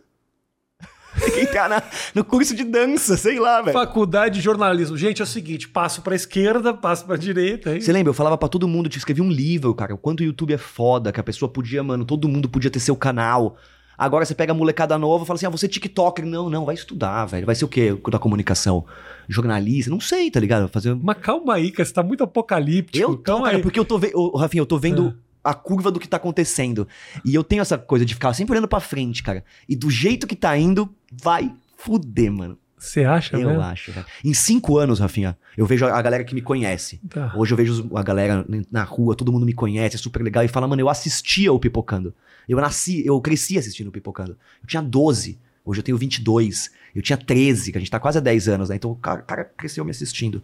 Tem 1.18 1.30
que 1.33 1.40
entrar 1.40 1.68
na- 1.68 1.83
no 2.14 2.24
curso 2.24 2.54
de 2.54 2.62
dança, 2.62 3.16
sei 3.16 3.40
lá, 3.40 3.61
velho. 3.62 3.72
Faculdade 3.76 4.37
de 4.37 4.40
jornalismo. 4.40 4.96
Gente, 4.96 5.20
é 5.20 5.24
o 5.24 5.26
seguinte: 5.26 5.66
passo 5.68 6.02
pra 6.02 6.14
esquerda, 6.14 6.72
passo 6.72 7.04
pra 7.04 7.16
direita. 7.16 7.80
Você 7.80 7.92
lembra? 7.92 8.11
Eu 8.11 8.14
falava 8.14 8.38
pra 8.38 8.48
todo 8.48 8.68
mundo, 8.68 8.88
te 8.88 8.96
escrevi 8.98 9.20
um 9.20 9.28
livro, 9.30 9.74
cara, 9.74 9.92
o 9.92 9.98
quanto 9.98 10.20
o 10.20 10.24
YouTube 10.24 10.54
é 10.54 10.59
foda, 10.59 11.11
que 11.11 11.18
a 11.18 11.24
pessoa 11.24 11.48
podia, 11.48 11.83
mano, 11.83 12.04
todo 12.04 12.28
mundo 12.28 12.48
podia 12.48 12.70
ter 12.70 12.78
seu 12.78 12.94
canal. 12.94 13.57
Agora 13.96 14.24
você 14.24 14.35
pega 14.35 14.52
a 14.52 14.54
molecada 14.54 14.98
nova 14.98 15.24
e 15.24 15.26
fala 15.26 15.37
assim, 15.37 15.46
ah, 15.46 15.50
você 15.50 15.66
é 15.66 15.68
TikToker. 15.68 16.26
Não, 16.26 16.50
não, 16.50 16.64
vai 16.64 16.74
estudar, 16.74 17.26
velho. 17.26 17.46
Vai 17.46 17.54
ser 17.54 17.64
o 17.64 17.68
quê? 17.68 17.96
Da 18.11 18.18
comunicação? 18.18 18.85
Jornalista? 19.28 19.90
Não 19.90 20.00
sei, 20.00 20.30
tá 20.30 20.40
ligado? 20.40 20.68
Fazer 20.68 20.94
Mas 20.94 21.18
calma 21.18 21.54
aí, 21.54 21.70
cara, 21.70 21.87
você 21.87 21.92
tá 21.92 22.02
muito 22.02 22.24
apocalíptico. 22.24 22.98
Eu 22.98 23.16
tô, 23.16 23.22
calma 23.22 23.44
cara, 23.46 23.57
aí. 23.57 23.62
porque 23.62 23.78
eu 23.78 23.85
tô 23.85 23.98
vendo. 23.98 24.37
Rafinha, 24.37 24.62
eu 24.62 24.66
tô 24.66 24.78
vendo 24.78 25.16
a 25.42 25.52
curva 25.52 25.90
do 25.90 26.00
que 26.00 26.09
tá 26.09 26.16
acontecendo. 26.16 26.88
E 27.24 27.35
eu 27.35 27.44
tenho 27.44 27.61
essa 27.61 27.76
coisa 27.76 28.04
de 28.04 28.14
ficar 28.14 28.33
sempre 28.33 28.52
olhando 28.52 28.68
pra 28.68 28.80
frente, 28.80 29.22
cara. 29.22 29.44
E 29.68 29.76
do 29.76 29.90
jeito 29.90 30.26
que 30.26 30.35
tá 30.35 30.57
indo, 30.57 30.88
vai 31.12 31.54
fuder, 31.76 32.33
mano. 32.33 32.59
Você 32.76 33.04
acha, 33.04 33.37
eu 33.37 33.48
né? 33.48 33.64
acho, 33.64 33.92
velho. 33.92 34.06
Em 34.24 34.34
cinco 34.34 34.78
anos, 34.78 34.98
Rafinha, 34.98 35.37
eu 35.56 35.66
vejo 35.66 35.87
a 35.87 36.02
galera 36.02 36.24
que 36.24 36.34
me 36.34 36.42
conhece. 36.42 37.00
Tá. 37.08 37.32
Hoje 37.37 37.52
eu 37.52 37.56
vejo 37.56 37.90
a 37.94 38.02
galera 38.02 38.44
na 38.70 38.82
rua, 38.82 39.14
todo 39.14 39.32
mundo 39.32 39.46
me 39.46 39.52
conhece, 39.52 39.96
é 39.96 39.98
super 39.98 40.22
legal. 40.22 40.44
E 40.44 40.48
fala, 40.48 40.68
mano, 40.68 40.82
eu 40.82 40.88
assistia 40.88 41.52
o 41.52 41.58
Pipocando. 41.58 42.14
Eu 42.48 42.58
nasci, 42.60 43.04
eu 43.06 43.20
cresci 43.20 43.56
assistindo 43.56 43.88
o 43.88 43.92
Pipocando. 43.92 44.37
Eu 44.62 44.66
tinha 44.66 44.82
12, 44.82 45.38
hoje 45.64 45.80
eu 45.80 45.84
tenho 45.84 45.96
22. 45.96 46.70
Eu 46.94 47.02
tinha 47.02 47.16
13, 47.16 47.72
que 47.72 47.78
a 47.78 47.80
gente 47.80 47.90
tá 47.90 47.98
quase 47.98 48.18
há 48.18 48.20
10 48.20 48.48
anos, 48.48 48.68
né? 48.68 48.76
Então 48.76 48.90
o 48.90 48.96
cara, 48.96 49.20
o 49.20 49.24
cara 49.24 49.44
cresceu 49.44 49.84
me 49.84 49.90
assistindo. 49.90 50.42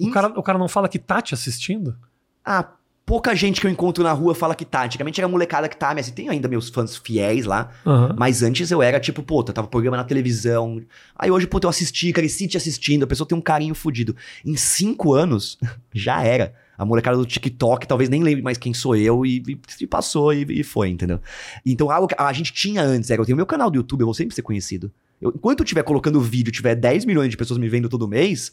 O 0.00 0.10
cara, 0.10 0.28
o 0.28 0.42
cara 0.42 0.58
não 0.58 0.68
fala 0.68 0.88
que 0.88 0.98
tá 0.98 1.20
te 1.20 1.34
assistindo? 1.34 1.96
Ah, 2.44 2.72
pouca 3.04 3.34
gente 3.34 3.60
que 3.60 3.66
eu 3.66 3.70
encontro 3.70 4.02
na 4.02 4.12
rua 4.12 4.34
fala 4.34 4.54
que 4.54 4.64
tá. 4.64 4.84
Antigamente 4.84 5.20
era 5.20 5.26
a 5.26 5.30
molecada 5.30 5.68
que 5.68 5.76
tá, 5.76 5.88
mas 5.94 6.06
assim, 6.06 6.14
tem 6.14 6.28
ainda 6.28 6.48
meus 6.48 6.68
fãs 6.68 6.96
fiéis 6.96 7.44
lá. 7.44 7.70
Aham. 7.86 8.14
Mas 8.18 8.42
antes 8.42 8.70
eu 8.70 8.82
era 8.82 8.98
tipo, 9.00 9.22
pô, 9.22 9.40
eu 9.40 9.44
tava 9.52 9.66
programa 9.68 9.96
na 9.96 10.04
televisão. 10.04 10.82
Aí 11.16 11.30
hoje, 11.30 11.46
pô, 11.46 11.58
eu 11.62 11.68
assisti, 11.68 12.12
cresci 12.12 12.46
te 12.48 12.56
assistindo. 12.56 13.02
A 13.04 13.06
pessoa 13.06 13.26
tem 13.26 13.36
um 13.36 13.40
carinho 13.40 13.74
fudido. 13.74 14.16
Em 14.44 14.56
cinco 14.56 15.12
anos, 15.14 15.58
já 15.92 16.22
era. 16.22 16.54
A 16.78 16.84
molecada 16.84 17.16
do 17.16 17.24
TikTok 17.26 17.86
talvez 17.86 18.08
nem 18.10 18.22
lembre 18.22 18.42
mais 18.42 18.58
quem 18.58 18.72
sou 18.74 18.96
eu 18.96 19.24
e, 19.26 19.42
e- 19.80 19.86
passou 19.86 20.32
e, 20.32 20.44
e 20.60 20.62
foi, 20.64 20.88
entendeu? 20.88 21.20
Então 21.64 21.90
algo 21.90 22.08
que 22.08 22.14
a 22.18 22.32
gente 22.32 22.52
tinha 22.52 22.82
antes 22.82 23.10
era, 23.10 23.20
eu 23.20 23.26
tenho 23.26 23.36
meu 23.36 23.46
canal 23.46 23.70
do 23.70 23.76
YouTube, 23.76 24.00
eu 24.00 24.06
vou 24.06 24.14
sempre 24.14 24.34
ser 24.34 24.42
conhecido. 24.42 24.90
Eu- 25.20 25.32
enquanto 25.36 25.60
eu 25.60 25.64
estiver 25.64 25.82
colocando 25.84 26.20
vídeo, 26.20 26.50
tiver 26.50 26.74
10 26.74 27.04
milhões 27.04 27.30
de 27.30 27.36
pessoas 27.36 27.58
me 27.58 27.68
vendo 27.68 27.88
todo 27.88 28.08
mês, 28.08 28.52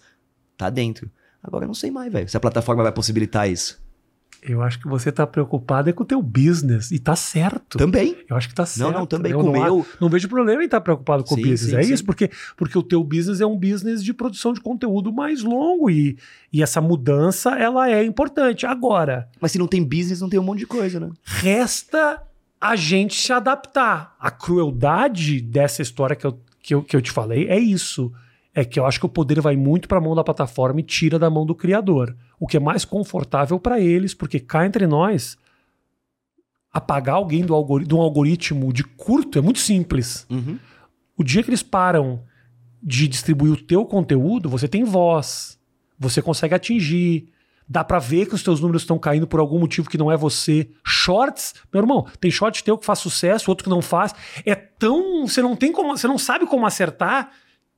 tá 0.57 0.69
dentro. 0.69 1.09
Agora 1.41 1.63
eu 1.63 1.67
não 1.67 1.73
sei 1.73 1.89
mais, 1.89 2.11
velho, 2.11 2.27
se 2.29 2.35
a 2.37 2.39
plataforma 2.39 2.83
vai 2.83 2.91
possibilitar 2.91 3.49
isso. 3.49 3.81
Eu 4.41 4.61
acho 4.61 4.79
que 4.79 4.87
você 4.87 5.11
tá 5.11 5.27
preocupado 5.27 5.89
é 5.89 5.93
com 5.93 6.03
o 6.03 6.05
teu 6.05 6.21
business. 6.21 6.91
E 6.91 6.99
tá 6.99 7.15
certo. 7.15 7.77
Também. 7.77 8.15
Eu 8.29 8.37
acho 8.37 8.47
que 8.47 8.55
tá 8.55 8.65
certo. 8.65 8.91
Não, 8.91 8.99
não, 8.99 9.05
também 9.05 9.31
Eu 9.31 9.39
com 9.39 9.49
o 9.49 9.53
não, 9.53 9.61
meu. 9.61 9.85
Não 9.99 10.09
vejo 10.09 10.29
problema 10.29 10.61
em 10.61 10.65
estar 10.65 10.81
preocupado 10.81 11.23
com 11.23 11.35
Sim, 11.35 11.41
o 11.41 11.49
business. 11.49 11.71
sim, 11.71 11.77
é 11.77 11.83
sim. 11.83 11.93
isso, 11.93 12.05
porque, 12.05 12.29
porque 12.55 12.77
o 12.77 12.83
teu 12.83 13.03
business 13.03 13.41
é 13.41 13.45
um 13.45 13.57
business 13.57 14.03
de 14.03 14.13
produção 14.13 14.53
de 14.53 14.61
conteúdo 14.61 15.11
mais 15.11 15.43
longo 15.43 15.89
e, 15.89 16.17
e 16.53 16.63
essa 16.63 16.79
mudança 16.79 17.51
ela 17.51 17.89
é 17.89 18.03
importante. 18.03 18.65
Agora, 18.65 19.27
Mas 19.41 19.51
se 19.51 19.59
não 19.59 19.67
tem 19.67 19.83
business, 19.83 20.21
não 20.21 20.29
tem 20.29 20.39
um 20.39 20.43
monte 20.43 20.59
de 20.59 20.67
coisa, 20.67 20.99
né? 20.99 21.09
resta 21.23 22.21
a 22.61 22.75
gente 22.75 23.19
se 23.19 23.31
adaptar. 23.31 24.15
A 24.19 24.29
crueldade 24.29 25.41
dessa 25.41 25.81
história 25.81 26.15
que 26.15 26.25
eu, 26.25 26.39
que 26.61 26.73
eu, 26.75 26.83
que 26.83 26.95
eu 26.95 27.01
te 27.01 27.11
falei 27.11 27.47
é 27.47 27.57
isso. 27.57 28.11
É 28.53 28.65
que 28.65 28.79
eu 28.79 28.85
acho 28.85 28.99
que 28.99 29.05
o 29.05 29.09
poder 29.09 29.39
vai 29.41 29.55
muito 29.55 29.87
para 29.87 29.99
a 29.99 30.01
mão 30.01 30.15
da 30.15 30.23
plataforma 30.23 30.79
e 30.79 30.83
tira 30.83 31.19
da 31.19 31.29
mão 31.29 31.45
do 31.45 31.53
criador. 31.53 32.15
O 32.39 32.47
que 32.47 32.57
é 32.57 32.59
mais 32.59 32.83
confortável 32.83 33.59
para 33.59 33.79
eles, 33.79 34.13
porque 34.13 34.39
cá 34.39 34.65
entre 34.65 34.87
nós, 34.87 35.37
apagar 36.71 37.15
alguém 37.15 37.45
do 37.45 37.53
algori- 37.53 37.85
de 37.85 37.93
um 37.93 38.01
algoritmo 38.01 38.73
de 38.73 38.83
curto 38.83 39.37
é 39.37 39.41
muito 39.41 39.59
simples. 39.59 40.25
Uhum. 40.29 40.57
O 41.15 41.23
dia 41.23 41.43
que 41.43 41.49
eles 41.49 41.63
param 41.63 42.23
de 42.81 43.07
distribuir 43.07 43.51
o 43.53 43.57
teu 43.57 43.85
conteúdo, 43.85 44.49
você 44.49 44.67
tem 44.67 44.83
voz, 44.83 45.59
você 45.97 46.21
consegue 46.21 46.55
atingir, 46.55 47.27
dá 47.67 47.83
pra 47.83 47.99
ver 47.99 48.25
que 48.25 48.33
os 48.33 48.41
teus 48.41 48.59
números 48.61 48.81
estão 48.81 48.97
caindo 48.97 49.27
por 49.27 49.39
algum 49.39 49.59
motivo 49.59 49.89
que 49.89 49.97
não 49.97 50.11
é 50.11 50.17
você. 50.17 50.69
Shorts, 50.83 51.53
meu 51.71 51.81
irmão, 51.83 52.07
tem 52.19 52.31
short 52.31 52.63
teu 52.63 52.77
que 52.77 52.85
faz 52.85 52.99
sucesso, 52.99 53.51
outro 53.51 53.65
que 53.65 53.69
não 53.69 53.81
faz. 53.81 54.15
É 54.45 54.55
tão, 54.55 55.27
você 55.27 55.41
não 55.41 55.55
tem 55.55 55.71
como, 55.71 55.95
você 55.95 56.07
não 56.07 56.17
sabe 56.17 56.47
como 56.47 56.65
acertar 56.65 57.31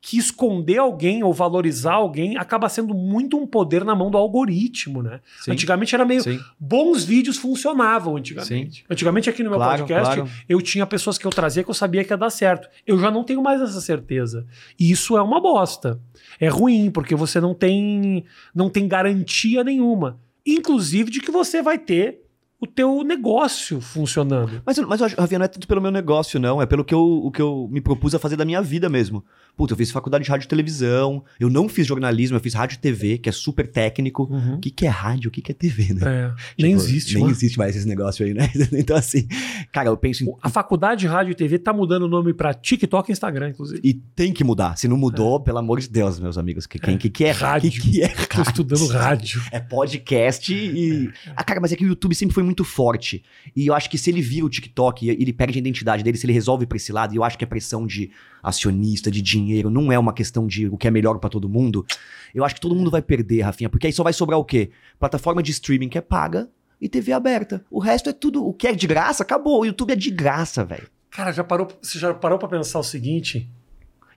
que 0.04 0.18
esconder 0.18 0.80
alguém 0.80 1.24
ou 1.24 1.32
valorizar 1.32 1.94
alguém 1.94 2.36
acaba 2.36 2.68
sendo 2.68 2.92
muito 2.92 3.38
um 3.38 3.46
poder 3.46 3.86
na 3.86 3.94
mão 3.94 4.10
do 4.10 4.18
algoritmo, 4.18 5.04
né? 5.04 5.22
Sim. 5.42 5.52
Antigamente 5.52 5.94
era 5.94 6.04
meio 6.04 6.24
Sim. 6.24 6.40
bons 6.60 7.04
vídeos 7.04 7.38
funcionavam 7.38 8.18
antigamente. 8.18 8.84
Antigamente 8.90 9.30
aqui 9.30 9.44
no 9.44 9.52
meu 9.52 9.60
Claro, 9.60 9.82
podcast 9.82 10.16
claro. 10.16 10.32
eu 10.50 10.60
tinha 10.60 10.88
pessoas 10.88 11.20
que 11.20 11.28
eu 11.28 11.30
trazia 11.30 11.64
que 11.64 11.70
eu 11.70 11.74
sabia 11.76 12.04
que 12.04 12.12
ia 12.12 12.18
dar 12.18 12.32
certo. 12.32 12.68
Eu 12.86 12.98
já 12.98 13.12
não 13.12 13.24
tenho 13.24 13.44
mais 13.44 13.62
essa 13.62 13.80
certeza. 13.80 14.48
E 14.80 14.90
isso 14.90 15.16
é 15.16 15.22
uma 15.22 15.40
bosta. 15.40 16.00
É 16.40 16.48
ruim 16.48 16.90
porque 16.90 17.14
você 17.14 17.40
não 17.40 17.54
tem 17.54 18.26
não 18.56 18.72
tem 18.72 18.88
garantia 18.88 19.64
nenhuma, 19.64 20.20
inclusive 20.44 21.12
de 21.12 21.20
que 21.22 21.30
você 21.30 21.62
vai 21.62 21.78
ter 21.78 22.22
o 22.62 22.68
teu 22.68 23.04
negócio 23.04 23.82
funcionando. 23.82 24.62
Mas, 24.64 24.78
mas 24.78 25.02
Rafinha, 25.02 25.40
não 25.40 25.46
é 25.46 25.48
tudo 25.48 25.66
pelo 25.66 25.82
meu 25.82 25.90
negócio, 25.90 26.40
não. 26.40 26.62
É 26.62 26.66
pelo 26.68 26.86
que 26.86 26.94
eu, 26.94 27.02
o 27.02 27.32
que 27.32 27.42
eu 27.42 27.68
me 27.72 27.82
propus 27.82 28.14
a 28.14 28.20
fazer 28.20 28.36
da 28.38 28.46
minha 28.46 28.62
vida 28.62 28.88
mesmo. 28.88 29.26
Puta, 29.58 29.74
eu 29.74 29.78
fiz 29.78 29.92
faculdade 29.92 30.24
de 30.24 30.30
rádio 30.30 30.46
e 30.46 30.48
televisão. 30.48 31.24
Eu 31.40 31.50
não 31.50 31.68
fiz 31.68 31.86
jornalismo, 31.88 32.38
eu 32.38 32.42
fiz 32.42 32.54
rádio 32.54 32.76
e 32.76 32.78
TV, 32.80 33.18
que 33.18 33.28
é 33.28 33.32
super 33.32 33.68
técnico. 33.70 34.24
O 34.56 34.60
que, 34.60 34.70
que 34.70 34.86
é 34.86 34.90
rádio? 34.90 35.28
O 35.28 35.32
que, 35.32 35.42
que 35.42 35.52
é 35.52 35.56
TV, 35.56 35.94
né? 35.94 36.02
É, 36.06 36.34
nem 36.62 36.72
Tipo, 36.78 36.84
existe. 36.88 37.14
Nem 37.16 37.24
mano. 37.24 37.36
existe 37.36 37.58
mais 37.58 37.76
esse 37.76 37.88
negócio 37.88 38.26
aí, 38.26 38.34
né? 38.34 38.50
Então, 38.72 38.96
assim, 38.96 39.28
cara, 39.72 39.90
eu 39.90 39.98
penso 39.98 40.24
em. 40.24 40.34
A 40.42 40.50
faculdade 40.50 41.02
de 41.02 41.08
rádio 41.08 41.32
e 41.32 41.36
TV 41.36 41.58
tá 41.60 41.74
mudando 41.74 42.04
o 42.04 42.08
nome 42.08 42.34
pra 42.34 42.54
TikTok 42.54 43.10
e 43.10 43.12
Instagram, 43.12 43.50
inclusive. 43.50 43.82
E 43.84 43.94
tem 43.94 44.32
que 44.32 44.44
mudar. 44.44 44.78
Se 44.78 44.88
não 44.88 44.96
mudou, 44.98 45.40
pelo 45.40 45.58
amor 45.58 45.80
de 45.80 45.90
Deus, 45.90 46.20
meus 46.20 46.38
amigos. 46.38 46.66
Que, 46.68 46.78
quem, 46.80 46.98
que, 46.98 47.10
que 47.10 47.26
é 47.26 47.32
Rádio. 47.32 47.72
Que, 47.72 47.80
que 47.80 48.02
é 48.04 48.08
Tô 48.08 48.38
rádio? 48.38 48.50
estudando 48.52 48.88
rádio. 48.94 49.42
É 49.52 49.60
podcast 49.60 50.54
e. 50.54 51.12
Ah, 51.36 51.44
cara, 51.44 51.60
mas 51.60 51.72
é 51.72 51.76
que 51.76 51.84
o 51.84 51.88
YouTube 51.88 52.16
sempre 52.16 52.34
foi 52.34 52.44
muito 52.44 52.51
forte. 52.64 53.24
E 53.56 53.68
eu 53.68 53.74
acho 53.74 53.90
que 53.90 53.98
se 53.98 54.10
ele 54.10 54.22
vira 54.22 54.46
o 54.46 54.50
TikTok 54.50 55.06
e 55.06 55.10
ele 55.10 55.34
perde 55.34 55.58
a 55.58 55.60
identidade 55.60 56.04
dele, 56.04 56.18
se 56.18 56.26
ele 56.26 56.34
resolve 56.34 56.66
pra 56.66 56.76
esse 56.76 56.92
lado, 56.92 57.14
e 57.14 57.18
eu 57.18 57.24
acho 57.24 57.38
que 57.38 57.44
a 57.44 57.48
pressão 57.48 57.88
de 57.88 58.12
acionista, 58.44 59.10
de 59.10 59.22
dinheiro, 59.22 59.70
não 59.70 59.92
é 59.92 59.98
uma 59.98 60.14
questão 60.14 60.46
de 60.46 60.68
o 60.68 60.78
que 60.78 60.88
é 60.88 60.92
melhor 60.92 61.20
pra 61.20 61.30
todo 61.30 61.50
mundo, 61.50 61.86
eu 62.34 62.44
acho 62.44 62.56
que 62.56 62.62
todo 62.62 62.76
mundo 62.76 62.92
vai 62.92 63.02
perder, 63.02 63.42
Rafinha, 63.42 63.70
porque 63.70 63.88
aí 63.88 63.94
só 63.94 64.04
vai 64.04 64.14
sobrar 64.14 64.40
o 64.40 64.46
quê? 64.46 64.72
Plataforma 65.00 65.42
de 65.42 65.52
streaming 65.52 65.90
que 65.90 65.98
é 65.98 66.02
paga 66.02 66.50
e 66.80 66.90
TV 66.90 67.14
aberta. 67.14 67.64
O 67.70 67.80
resto 67.80 68.10
é 68.10 68.14
tudo. 68.14 68.46
O 68.46 68.54
que 68.54 68.68
é 68.68 68.74
de 68.74 68.88
graça, 68.88 69.22
acabou. 69.22 69.62
O 69.62 69.66
YouTube 69.66 69.92
é 69.92 69.96
de 69.96 70.10
graça, 70.10 70.66
velho. 70.66 70.88
Cara, 71.12 71.32
já 71.32 71.44
parou, 71.44 71.68
você 71.82 72.00
já 72.00 72.14
parou 72.14 72.40
pra 72.40 72.48
pensar 72.48 72.80
o 72.80 72.84
seguinte? 72.84 73.48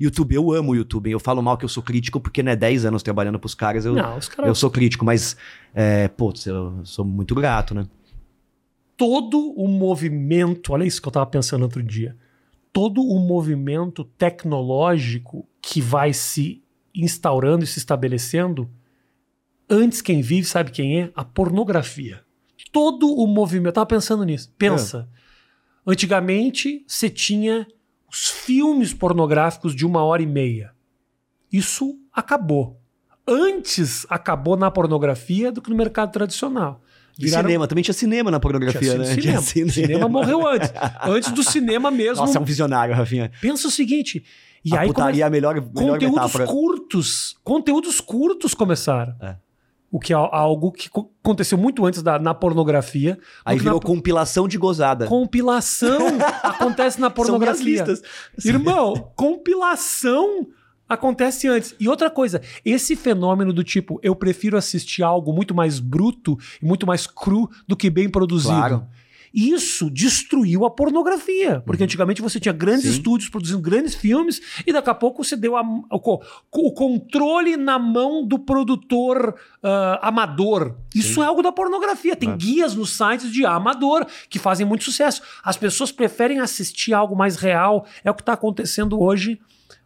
YouTube, 0.00 0.34
eu 0.34 0.52
amo 0.52 0.72
o 0.72 0.76
YouTube. 0.76 1.10
Eu 1.10 1.20
falo 1.20 1.42
mal 1.42 1.56
que 1.56 1.64
eu 1.64 1.68
sou 1.68 1.82
crítico, 1.82 2.20
porque, 2.20 2.42
né, 2.42 2.56
10 2.56 2.84
anos 2.86 3.02
trabalhando 3.02 3.38
pros 3.38 3.54
caras, 3.54 3.84
eu, 3.84 3.94
Não, 3.94 4.16
os 4.16 4.28
caras 4.28 4.48
eu 4.48 4.54
sou 4.54 4.70
crítico, 4.70 5.04
mas, 5.04 5.36
é, 5.74 6.08
putz, 6.08 6.46
eu 6.46 6.80
sou 6.84 7.04
muito 7.04 7.34
grato, 7.34 7.74
né? 7.74 7.84
Todo 8.96 9.52
o 9.52 9.68
movimento, 9.68 10.72
olha 10.72 10.84
isso 10.84 11.00
que 11.00 11.08
eu 11.08 11.10
estava 11.10 11.26
pensando 11.26 11.62
outro 11.62 11.82
dia, 11.82 12.16
todo 12.72 13.02
o 13.02 13.18
movimento 13.18 14.04
tecnológico 14.04 15.48
que 15.60 15.80
vai 15.80 16.12
se 16.12 16.62
instaurando 16.94 17.64
e 17.64 17.66
se 17.66 17.78
estabelecendo, 17.78 18.70
antes 19.68 20.00
quem 20.00 20.20
vive, 20.20 20.46
sabe 20.46 20.70
quem 20.70 21.00
é? 21.00 21.12
A 21.14 21.24
pornografia. 21.24 22.22
Todo 22.72 23.08
o 23.08 23.26
movimento, 23.26 23.66
eu 23.66 23.70
estava 23.70 23.86
pensando 23.86 24.24
nisso. 24.24 24.52
Pensa. 24.58 25.08
Antigamente, 25.86 26.84
você 26.86 27.08
tinha 27.08 27.66
os 28.10 28.28
filmes 28.28 28.92
pornográficos 28.92 29.74
de 29.74 29.84
uma 29.84 30.02
hora 30.04 30.22
e 30.22 30.26
meia. 30.26 30.72
Isso 31.52 31.98
acabou. 32.12 32.80
Antes 33.26 34.06
acabou 34.08 34.56
na 34.56 34.70
pornografia 34.70 35.50
do 35.50 35.62
que 35.62 35.70
no 35.70 35.76
mercado 35.76 36.12
tradicional. 36.12 36.82
E 37.18 37.28
cinema, 37.28 37.66
também 37.68 37.82
tinha 37.84 37.94
cinema 37.94 38.30
na 38.30 38.40
pornografia, 38.40 38.80
tinha 38.80 38.98
né? 38.98 39.04
cinema. 39.04 39.42
Tinha 39.42 39.68
cinema. 39.70 40.08
morreu 40.08 40.46
antes. 40.46 40.72
Antes 41.02 41.30
do 41.32 41.42
cinema 41.44 41.90
mesmo. 41.90 42.24
Nossa, 42.24 42.38
é 42.38 42.40
um 42.40 42.44
visionário, 42.44 42.94
Rafinha. 42.94 43.30
Pensa 43.40 43.68
o 43.68 43.70
seguinte. 43.70 44.24
E 44.64 44.74
a 44.76 44.80
aí 44.80 44.88
putaria 44.88 45.24
é 45.24 45.26
a 45.26 45.30
melhor, 45.30 45.54
melhor 45.54 45.92
conteúdos 45.92 46.14
metáfora. 46.16 46.46
curtos, 46.46 47.36
conteúdos 47.44 48.00
curtos 48.00 48.54
começaram. 48.54 49.14
É. 49.20 49.36
O 49.92 50.00
que 50.00 50.12
é 50.12 50.16
algo 50.16 50.72
que 50.72 50.88
co- 50.90 51.12
aconteceu 51.22 51.56
muito 51.56 51.86
antes 51.86 52.02
da, 52.02 52.18
na 52.18 52.34
pornografia. 52.34 53.16
Aí 53.44 53.56
virou 53.58 53.78
na 53.78 53.86
compilação 53.86 54.48
de 54.48 54.58
gozada. 54.58 55.06
compilação 55.06 55.98
acontece 56.42 57.00
na 57.00 57.10
pornografia. 57.10 57.84
listas. 57.84 58.02
Irmão, 58.44 59.12
compilação 59.14 60.48
acontece 60.88 61.48
antes. 61.48 61.74
E 61.80 61.88
outra 61.88 62.10
coisa, 62.10 62.40
esse 62.64 62.94
fenômeno 62.96 63.52
do 63.52 63.64
tipo, 63.64 63.98
eu 64.02 64.14
prefiro 64.14 64.56
assistir 64.56 65.02
algo 65.02 65.32
muito 65.32 65.54
mais 65.54 65.78
bruto 65.78 66.38
e 66.62 66.64
muito 66.66 66.86
mais 66.86 67.06
cru 67.06 67.50
do 67.66 67.76
que 67.76 67.88
bem 67.90 68.08
produzido. 68.08 68.54
Claro. 68.54 68.86
Isso 69.36 69.90
destruiu 69.90 70.64
a 70.64 70.70
pornografia. 70.70 71.60
Porque 71.66 71.82
antigamente 71.82 72.22
você 72.22 72.38
tinha 72.38 72.52
grandes 72.52 72.84
Sim. 72.84 72.90
estúdios 72.90 73.28
produzindo 73.28 73.58
grandes 73.60 73.92
filmes 73.92 74.40
e 74.64 74.72
daqui 74.72 74.88
a 74.88 74.94
pouco 74.94 75.24
você 75.24 75.36
deu 75.36 75.56
a- 75.56 75.62
o, 75.90 76.20
o 76.52 76.72
controle 76.72 77.56
na 77.56 77.76
mão 77.76 78.24
do 78.24 78.38
produtor 78.38 79.34
ah, 79.60 79.98
amador. 80.02 80.76
Isso 80.94 81.20
é 81.20 81.26
algo 81.26 81.42
da 81.42 81.50
pornografia. 81.50 82.14
Tem 82.14 82.30
É. 82.30 82.36
guias 82.36 82.76
nos 82.76 82.90
sites 82.96 83.32
de 83.32 83.44
amador 83.44 84.06
que 84.30 84.38
fazem 84.38 84.64
muito 84.64 84.84
sucesso. 84.84 85.20
As 85.42 85.56
pessoas 85.56 85.90
preferem 85.90 86.38
assistir 86.38 86.92
algo 86.92 87.16
mais 87.16 87.34
real. 87.34 87.86
É 88.04 88.10
o 88.12 88.14
que 88.14 88.22
está 88.22 88.34
acontecendo 88.34 89.02
hoje 89.02 89.40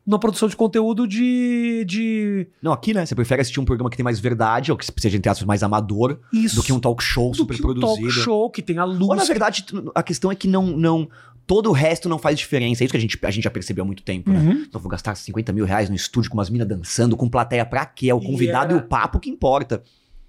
na 0.07 0.19
produção 0.19 0.49
de 0.49 0.57
conteúdo 0.57 1.07
de. 1.07 1.85
de 1.87 2.47
Não, 2.63 2.73
aqui, 2.73 2.95
né? 2.95 3.05
Você 3.05 3.15
prefere 3.15 3.43
assistir 3.43 3.61
um 3.61 3.65
programa 3.65 3.91
que 3.91 3.97
tem 3.97 4.05
mais 4.05 4.19
verdade, 4.19 4.71
ou 4.73 4.79
que 4.79 4.87
seja, 5.01 5.17
entre 5.17 5.29
aspas, 5.31 5.47
mais 5.47 5.63
amador, 5.63 6.19
isso. 6.33 6.57
do 6.57 6.63
que 6.63 6.73
um 6.73 6.81
talk 6.81 7.03
show 7.03 7.31
do 7.31 7.37
super 7.37 7.55
que 7.55 7.61
um 7.61 7.65
produzido. 7.65 8.01
talk 8.09 8.11
show 8.13 8.51
que 8.51 8.63
tem 8.63 8.79
a 8.79 8.85
luz. 8.85 9.01
Ou, 9.09 9.15
na 9.17 9.25
verdade, 9.25 9.65
a 9.95 10.03
questão 10.03 10.31
é 10.33 10.35
que 10.35 10.49
não, 10.49 10.67
não. 10.67 11.09
Todo 11.47 11.71
o 11.71 11.73
resto 11.73 12.09
não 12.11 12.19
faz 12.19 12.39
diferença. 12.39 12.83
É 12.83 12.85
isso 12.85 12.93
que 12.93 12.97
a 12.99 13.01
gente, 13.01 13.19
a 13.23 13.31
gente 13.31 13.45
já 13.45 13.51
percebeu 13.51 13.83
há 13.83 13.87
muito 13.87 14.03
tempo, 14.03 14.31
né? 14.31 14.39
Uhum. 14.39 14.65
Então, 14.69 14.79
vou 14.81 14.91
gastar 14.91 15.15
50 15.15 15.51
mil 15.53 15.65
reais 15.65 15.89
no 15.89 15.97
estúdio 15.97 16.31
com 16.31 16.37
umas 16.37 16.51
minas 16.51 16.69
dançando, 16.69 17.17
com 17.17 17.27
plateia 17.29 17.65
pra 17.65 17.87
quê? 17.87 18.11
É 18.11 18.15
o 18.15 18.21
convidado 18.21 18.75
e, 18.75 18.77
era- 18.77 18.85
o 18.85 18.89
papo 18.89 19.19
que 19.19 19.31
importa. 19.31 19.83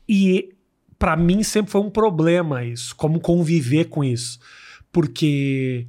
E 0.08 0.50
pra 0.98 1.18
mim 1.18 1.44
sempre 1.44 1.72
foi 1.72 1.82
um 1.82 1.90
problema 1.90 2.64
isso, 2.64 2.96
como 2.96 3.20
conviver 3.20 3.86
com 3.86 4.02
isso. 4.04 4.40
Porque 4.92 5.88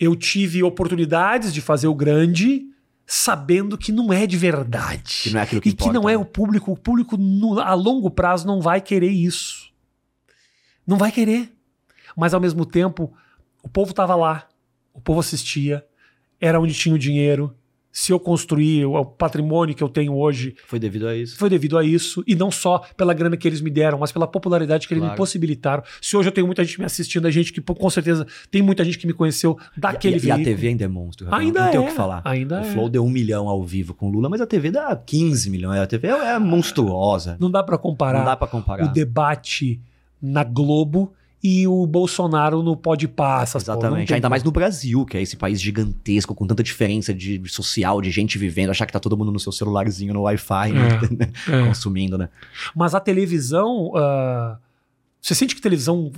eu 0.00 0.16
tive 0.16 0.62
oportunidades 0.62 1.52
de 1.54 1.60
fazer 1.60 1.86
o 1.86 1.94
grande 1.94 2.62
sabendo 3.06 3.76
que 3.76 3.92
não 3.92 4.12
é 4.12 4.26
de 4.26 4.36
verdade. 4.36 5.22
Que 5.24 5.30
não 5.30 5.40
é 5.40 5.42
aquilo 5.42 5.60
que 5.60 5.68
e 5.68 5.72
que 5.72 5.76
importa. 5.82 5.92
não 6.00 6.08
é 6.08 6.16
o 6.16 6.24
público. 6.24 6.72
O 6.72 6.76
público 6.76 7.16
no- 7.16 7.60
a 7.60 7.74
longo 7.74 8.10
prazo 8.10 8.46
não 8.46 8.60
vai 8.60 8.80
querer 8.80 9.10
isso. 9.10 9.70
Não 10.86 10.96
vai 10.96 11.12
querer. 11.12 11.52
Mas 12.16 12.34
ao 12.34 12.40
mesmo 12.40 12.64
tempo, 12.66 13.12
o 13.62 13.68
povo 13.68 13.92
tava 13.92 14.14
lá, 14.14 14.46
o 14.92 15.00
povo 15.00 15.20
assistia, 15.20 15.84
era 16.40 16.60
onde 16.60 16.74
tinha 16.74 16.94
o 16.94 16.98
dinheiro. 16.98 17.56
Se 17.92 18.10
eu 18.10 18.18
construir 18.18 18.86
o 18.86 19.04
patrimônio 19.04 19.74
que 19.74 19.82
eu 19.82 19.88
tenho 19.88 20.16
hoje 20.16 20.54
Foi 20.66 20.78
devido 20.78 21.06
a 21.06 21.14
isso. 21.14 21.36
foi 21.36 21.50
devido 21.50 21.76
a 21.76 21.84
isso, 21.84 22.24
e 22.26 22.34
não 22.34 22.50
só 22.50 22.78
pela 22.96 23.12
grana 23.12 23.36
que 23.36 23.46
eles 23.46 23.60
me 23.60 23.68
deram, 23.70 23.98
mas 23.98 24.10
pela 24.10 24.26
popularidade 24.26 24.88
que 24.88 24.94
eles 24.94 25.02
me 25.02 25.08
Claro. 25.08 25.18
possibilitaram. 25.18 25.82
Se 26.00 26.16
hoje 26.16 26.28
eu 26.28 26.32
tenho 26.32 26.46
muita 26.46 26.64
gente 26.64 26.78
me 26.80 26.86
assistindo, 26.86 27.26
a 27.26 27.30
gente 27.30 27.52
que 27.52 27.60
com 27.60 27.90
certeza 27.90 28.26
tem 28.50 28.62
muita 28.62 28.82
gente 28.82 28.96
que 28.98 29.06
me 29.06 29.12
conheceu 29.12 29.58
daquele 29.76 30.18
e, 30.18 30.26
e 30.26 30.30
a. 30.30 30.38
TV 30.42 30.68
ainda 30.68 30.84
é 30.84 30.88
monstro. 30.88 31.26
Ainda 31.30 31.64
não 31.66 31.70
tem 31.70 31.80
o 31.80 31.84
é, 31.84 31.86
que 31.88 31.92
falar. 31.92 32.22
ainda 32.24 32.62
o 32.62 32.64
é. 32.64 32.72
Flow 32.72 32.88
deu 32.88 33.04
um 33.04 33.10
milhão 33.10 33.46
ao 33.48 33.62
vivo 33.62 33.92
com 33.92 34.08
o 34.08 34.10
Lula, 34.10 34.28
mas 34.30 34.40
a 34.40 34.46
TV 34.46 34.70
dá 34.70 34.96
15 34.96 35.50
milhões. 35.50 35.78
A 35.78 35.86
TV 35.86 36.08
é, 36.08 36.34
é 36.34 36.38
monstruosa. 36.38 37.36
Não 37.38 37.50
dá 37.50 37.62
pra 37.62 37.76
comparar 37.76 38.18
Não 38.20 38.24
dá 38.24 38.36
pra 38.36 38.48
comparar. 38.48 38.84
o 38.86 38.88
debate 38.92 39.80
na 40.20 40.42
Globo 40.44 41.12
e 41.42 41.66
o 41.66 41.86
Bolsonaro 41.86 42.62
no 42.62 42.76
Pode 42.76 43.08
Passa. 43.08 43.58
Exatamente. 43.58 44.14
Ainda 44.14 44.28
mais 44.28 44.44
no 44.44 44.52
Brasil, 44.52 45.04
que 45.04 45.16
é 45.16 45.22
esse 45.22 45.36
país 45.36 45.60
gigantesco, 45.60 46.34
com 46.34 46.46
tanta 46.46 46.62
diferença 46.62 47.12
de 47.12 47.42
social, 47.48 48.00
de 48.00 48.10
gente 48.10 48.38
vivendo, 48.38 48.70
achar 48.70 48.86
que 48.86 48.92
tá 48.92 49.00
todo 49.00 49.16
mundo 49.16 49.32
no 49.32 49.40
seu 49.40 49.50
celularzinho, 49.50 50.14
no 50.14 50.22
Wi-Fi, 50.22 50.72
né? 50.72 51.30
É. 51.48 51.66
consumindo, 51.66 52.16
né? 52.16 52.28
Mas 52.74 52.94
a 52.94 53.00
televisão. 53.00 53.92
ah, 53.96 54.56
você 55.22 55.36
sente 55.36 55.54
que 55.54 55.62
televisão 55.62 56.10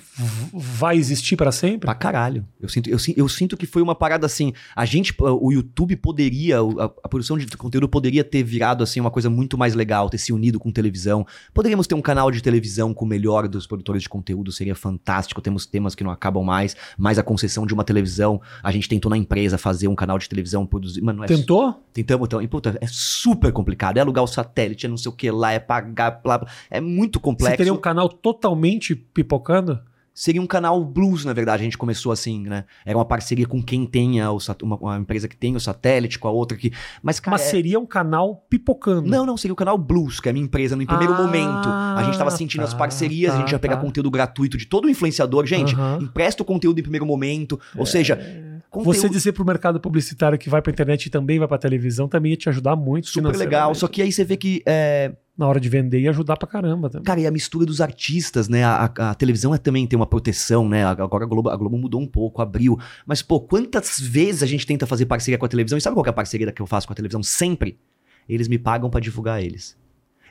vai 0.54 0.96
existir 0.96 1.36
pra 1.36 1.52
sempre? 1.52 1.80
Pra 1.80 1.94
caralho. 1.94 2.48
Eu 2.58 2.70
sinto, 2.70 2.88
eu, 2.88 2.96
eu 3.14 3.28
sinto 3.28 3.54
que 3.54 3.66
foi 3.66 3.82
uma 3.82 3.94
parada 3.94 4.24
assim. 4.24 4.54
A 4.74 4.86
gente, 4.86 5.14
o 5.18 5.52
YouTube 5.52 5.94
poderia, 5.96 6.56
a, 6.58 6.84
a 6.84 7.08
produção 7.08 7.36
de 7.36 7.46
conteúdo 7.54 7.86
poderia 7.86 8.24
ter 8.24 8.42
virado 8.42 8.82
assim 8.82 9.00
uma 9.00 9.10
coisa 9.10 9.28
muito 9.28 9.58
mais 9.58 9.74
legal, 9.74 10.08
ter 10.08 10.16
se 10.16 10.32
unido 10.32 10.58
com 10.58 10.72
televisão. 10.72 11.26
Poderíamos 11.52 11.86
ter 11.86 11.94
um 11.94 12.00
canal 12.00 12.30
de 12.30 12.42
televisão 12.42 12.94
com 12.94 13.04
o 13.04 13.08
melhor 13.08 13.46
dos 13.46 13.66
produtores 13.66 14.02
de 14.02 14.08
conteúdo, 14.08 14.50
seria 14.50 14.74
fantástico. 14.74 15.42
Temos 15.42 15.66
temas 15.66 15.94
que 15.94 16.02
não 16.02 16.10
acabam 16.10 16.42
mais, 16.42 16.74
mais 16.96 17.18
a 17.18 17.22
concessão 17.22 17.66
de 17.66 17.74
uma 17.74 17.84
televisão. 17.84 18.40
A 18.62 18.72
gente 18.72 18.88
tentou 18.88 19.10
na 19.10 19.18
empresa 19.18 19.58
fazer 19.58 19.86
um 19.86 19.94
canal 19.94 20.18
de 20.18 20.30
televisão, 20.30 20.64
produzir. 20.64 21.02
Mano, 21.02 21.18
não 21.18 21.24
é 21.24 21.28
Tentou? 21.28 21.78
Tentamos, 21.92 22.26
então. 22.26 22.40
E, 22.40 22.48
puta, 22.48 22.78
é 22.80 22.86
super 22.86 23.52
complicado. 23.52 23.98
É 23.98 24.00
alugar 24.00 24.24
o 24.24 24.26
satélite, 24.26 24.86
é 24.86 24.88
não 24.88 24.96
sei 24.96 25.10
o 25.10 25.14
que 25.14 25.30
lá, 25.30 25.52
é 25.52 25.58
pagar, 25.58 26.22
blá, 26.22 26.38
blá. 26.38 26.50
É 26.70 26.80
muito 26.80 27.18
Você 27.18 27.22
complexo. 27.22 27.58
teria 27.58 27.74
um 27.74 27.76
canal 27.76 28.08
totalmente 28.08 28.93
pipocando? 28.96 29.80
Seria 30.16 30.40
um 30.40 30.46
canal 30.46 30.84
blues, 30.84 31.24
na 31.24 31.32
verdade. 31.32 31.62
A 31.62 31.64
gente 31.64 31.76
começou 31.76 32.12
assim, 32.12 32.44
né? 32.44 32.66
Era 32.86 32.96
uma 32.96 33.04
parceria 33.04 33.46
com 33.48 33.60
quem 33.60 33.84
tenha 33.84 34.30
o 34.30 34.38
sat- 34.38 34.62
uma, 34.62 34.76
uma 34.76 34.96
empresa 34.96 35.26
que 35.26 35.36
tem 35.36 35.56
o 35.56 35.60
satélite, 35.60 36.20
com 36.20 36.28
a 36.28 36.30
outra 36.30 36.56
que. 36.56 36.72
Mas, 37.02 37.18
cara. 37.18 37.32
Mas 37.36 37.42
é- 37.48 37.50
seria 37.50 37.80
um 37.80 37.86
canal 37.86 38.46
pipocando. 38.48 39.08
Não, 39.10 39.26
não, 39.26 39.36
seria 39.36 39.52
o 39.52 39.56
canal 39.56 39.76
Blues, 39.76 40.20
que 40.20 40.28
é 40.28 40.30
a 40.30 40.32
minha 40.32 40.44
empresa, 40.44 40.76
no 40.76 40.86
primeiro 40.86 41.14
Ah, 41.14 41.18
momento. 41.20 41.68
A 41.68 42.02
gente 42.04 42.16
tava 42.16 42.30
sentindo 42.30 42.62
as 42.62 42.70
tá, 42.70 42.78
parcerias, 42.78 43.34
a 43.34 43.38
gente 43.38 43.46
tá, 43.48 43.52
ia 43.54 43.58
pegar 43.58 43.74
tá. 43.74 43.82
conteúdo 43.82 44.08
gratuito 44.08 44.56
de 44.56 44.66
todo 44.66 44.88
influenciador. 44.88 45.44
Gente, 45.46 45.74
empresta 46.00 46.44
o 46.44 46.46
conteúdo 46.46 46.78
em 46.78 46.82
primeiro 46.82 47.04
momento. 47.04 47.58
Ou 47.76 47.84
seja, 47.84 48.14
conteúdo 48.70 48.94
Você 48.94 49.08
dizer 49.08 49.32
pro 49.32 49.44
mercado 49.44 49.80
publicitário 49.80 50.38
que 50.38 50.48
vai 50.48 50.62
pra 50.62 50.70
internet 50.70 51.06
e 51.06 51.10
também 51.10 51.40
vai 51.40 51.48
pra 51.48 51.58
televisão 51.58 52.06
também 52.08 52.30
ia 52.30 52.36
te 52.36 52.48
ajudar 52.48 52.76
muito. 52.76 53.08
super 53.08 53.34
legal. 53.36 53.74
Só 53.74 53.88
que 53.88 54.00
aí 54.00 54.12
você 54.12 54.24
vê 54.24 54.36
que. 54.36 54.62
é, 54.64 55.12
Na 55.36 55.48
hora 55.48 55.58
de 55.58 55.68
vender 55.68 55.98
ia 56.00 56.10
ajudar 56.10 56.36
pra 56.36 56.46
caramba 56.46 56.88
também. 56.88 57.04
Cara, 57.04 57.20
e 57.20 57.26
a 57.26 57.30
mistura 57.30 57.66
dos 57.66 57.80
artistas, 57.80 58.48
né? 58.48 58.62
A, 58.62 58.84
a- 58.96 59.10
a 59.10 59.14
televisão 59.14 59.52
é, 59.52 59.58
também 59.58 59.84
tem 59.86 59.96
uma 59.96 60.06
proteção, 60.06 60.68
né? 60.68 60.84
Agora 60.84 61.24
a 61.24 61.26
Globo, 61.26 61.48
a 61.50 61.56
Globo 61.56 61.76
mudou 61.76 62.00
um 62.00 62.06
pouco, 62.06 62.40
abriu. 62.40 62.78
Mas, 63.04 63.20
pô, 63.20 63.40
quantas 63.40 63.98
vezes 63.98 64.42
a 64.44 64.46
gente 64.46 64.64
tenta 64.64 64.86
fazer 64.86 65.06
parceria 65.06 65.36
com 65.36 65.44
a 65.44 65.48
televisão? 65.48 65.76
E 65.76 65.80
sabe 65.80 65.94
qual 65.94 66.06
é 66.06 66.10
a 66.10 66.12
parceria 66.12 66.52
que 66.52 66.62
eu 66.62 66.66
faço 66.66 66.86
com 66.86 66.92
a 66.92 66.96
televisão? 66.96 67.22
Sempre. 67.22 67.78
Eles 68.28 68.46
me 68.46 68.58
pagam 68.58 68.88
pra 68.88 69.00
divulgar 69.00 69.42
eles. 69.42 69.76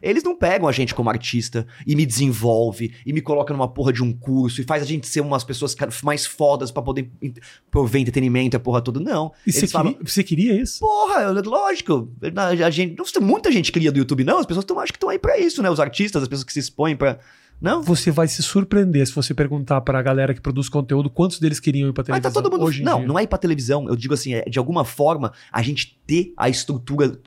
Eles 0.03 0.21
não 0.21 0.35
pegam 0.35 0.67
a 0.67 0.71
gente 0.71 0.93
como 0.93 1.09
artista 1.09 1.65
e 1.87 1.95
me 1.95 2.05
desenvolve 2.05 2.93
e 3.05 3.13
me 3.13 3.21
coloca 3.21 3.53
numa 3.53 3.67
porra 3.67 3.93
de 3.93 4.03
um 4.03 4.11
curso 4.11 4.59
e 4.59 4.65
faz 4.65 4.83
a 4.83 4.85
gente 4.85 5.07
ser 5.07 5.21
umas 5.21 5.43
pessoas 5.43 5.73
mais 6.03 6.25
fodas 6.25 6.71
pra 6.71 6.83
poder 6.83 7.09
prover 7.71 8.01
entretenimento 8.01 8.55
e 8.55 8.57
a 8.57 8.59
porra 8.59 8.81
toda. 8.81 8.99
Não. 8.99 9.31
E 9.47 9.53
você 9.53 9.65
falam, 9.65 9.93
queria, 9.93 10.07
você 10.07 10.23
queria 10.23 10.61
isso? 10.61 10.79
Porra, 10.79 11.31
lógico. 11.31 12.11
A 12.65 12.69
gente, 12.69 13.01
muita 13.21 13.51
gente 13.51 13.71
cria 13.71 13.91
do 13.91 13.97
YouTube, 13.97 14.25
não. 14.25 14.39
As 14.39 14.45
pessoas 14.45 14.65
tão, 14.65 14.77
acho 14.79 14.91
que 14.91 14.97
estão 14.97 15.09
aí 15.09 15.17
pra 15.17 15.39
isso, 15.39 15.63
né? 15.63 15.69
Os 15.69 15.79
artistas, 15.79 16.21
as 16.21 16.27
pessoas 16.27 16.43
que 16.43 16.51
se 16.51 16.59
expõem 16.59 16.95
pra. 16.97 17.19
Não? 17.63 17.81
Você 17.81 18.11
vai 18.11 18.27
se 18.27 18.43
surpreender 18.43 19.07
se 19.07 19.15
você 19.15 19.33
perguntar 19.33 19.79
pra 19.81 20.01
galera 20.01 20.33
que 20.33 20.41
produz 20.41 20.67
conteúdo 20.67 21.09
quantos 21.09 21.39
deles 21.39 21.61
queriam 21.61 21.87
ir 21.89 21.93
pra 21.93 22.01
Mas 22.01 22.07
televisão. 22.19 22.33
tá 22.33 22.41
todo 22.41 22.51
mundo. 22.51 22.67
hoje 22.67 22.83
Não, 22.83 23.07
não 23.07 23.17
é 23.17 23.23
ir 23.23 23.27
pra 23.27 23.37
televisão. 23.39 23.87
Eu 23.87 23.95
digo 23.95 24.13
assim, 24.13 24.33
é 24.33 24.41
de 24.43 24.59
alguma 24.59 24.83
forma 24.83 25.31
a 25.51 25.61
gente 25.61 25.97
ter 26.05 26.33
a 26.35 26.49
estrutura. 26.49 27.17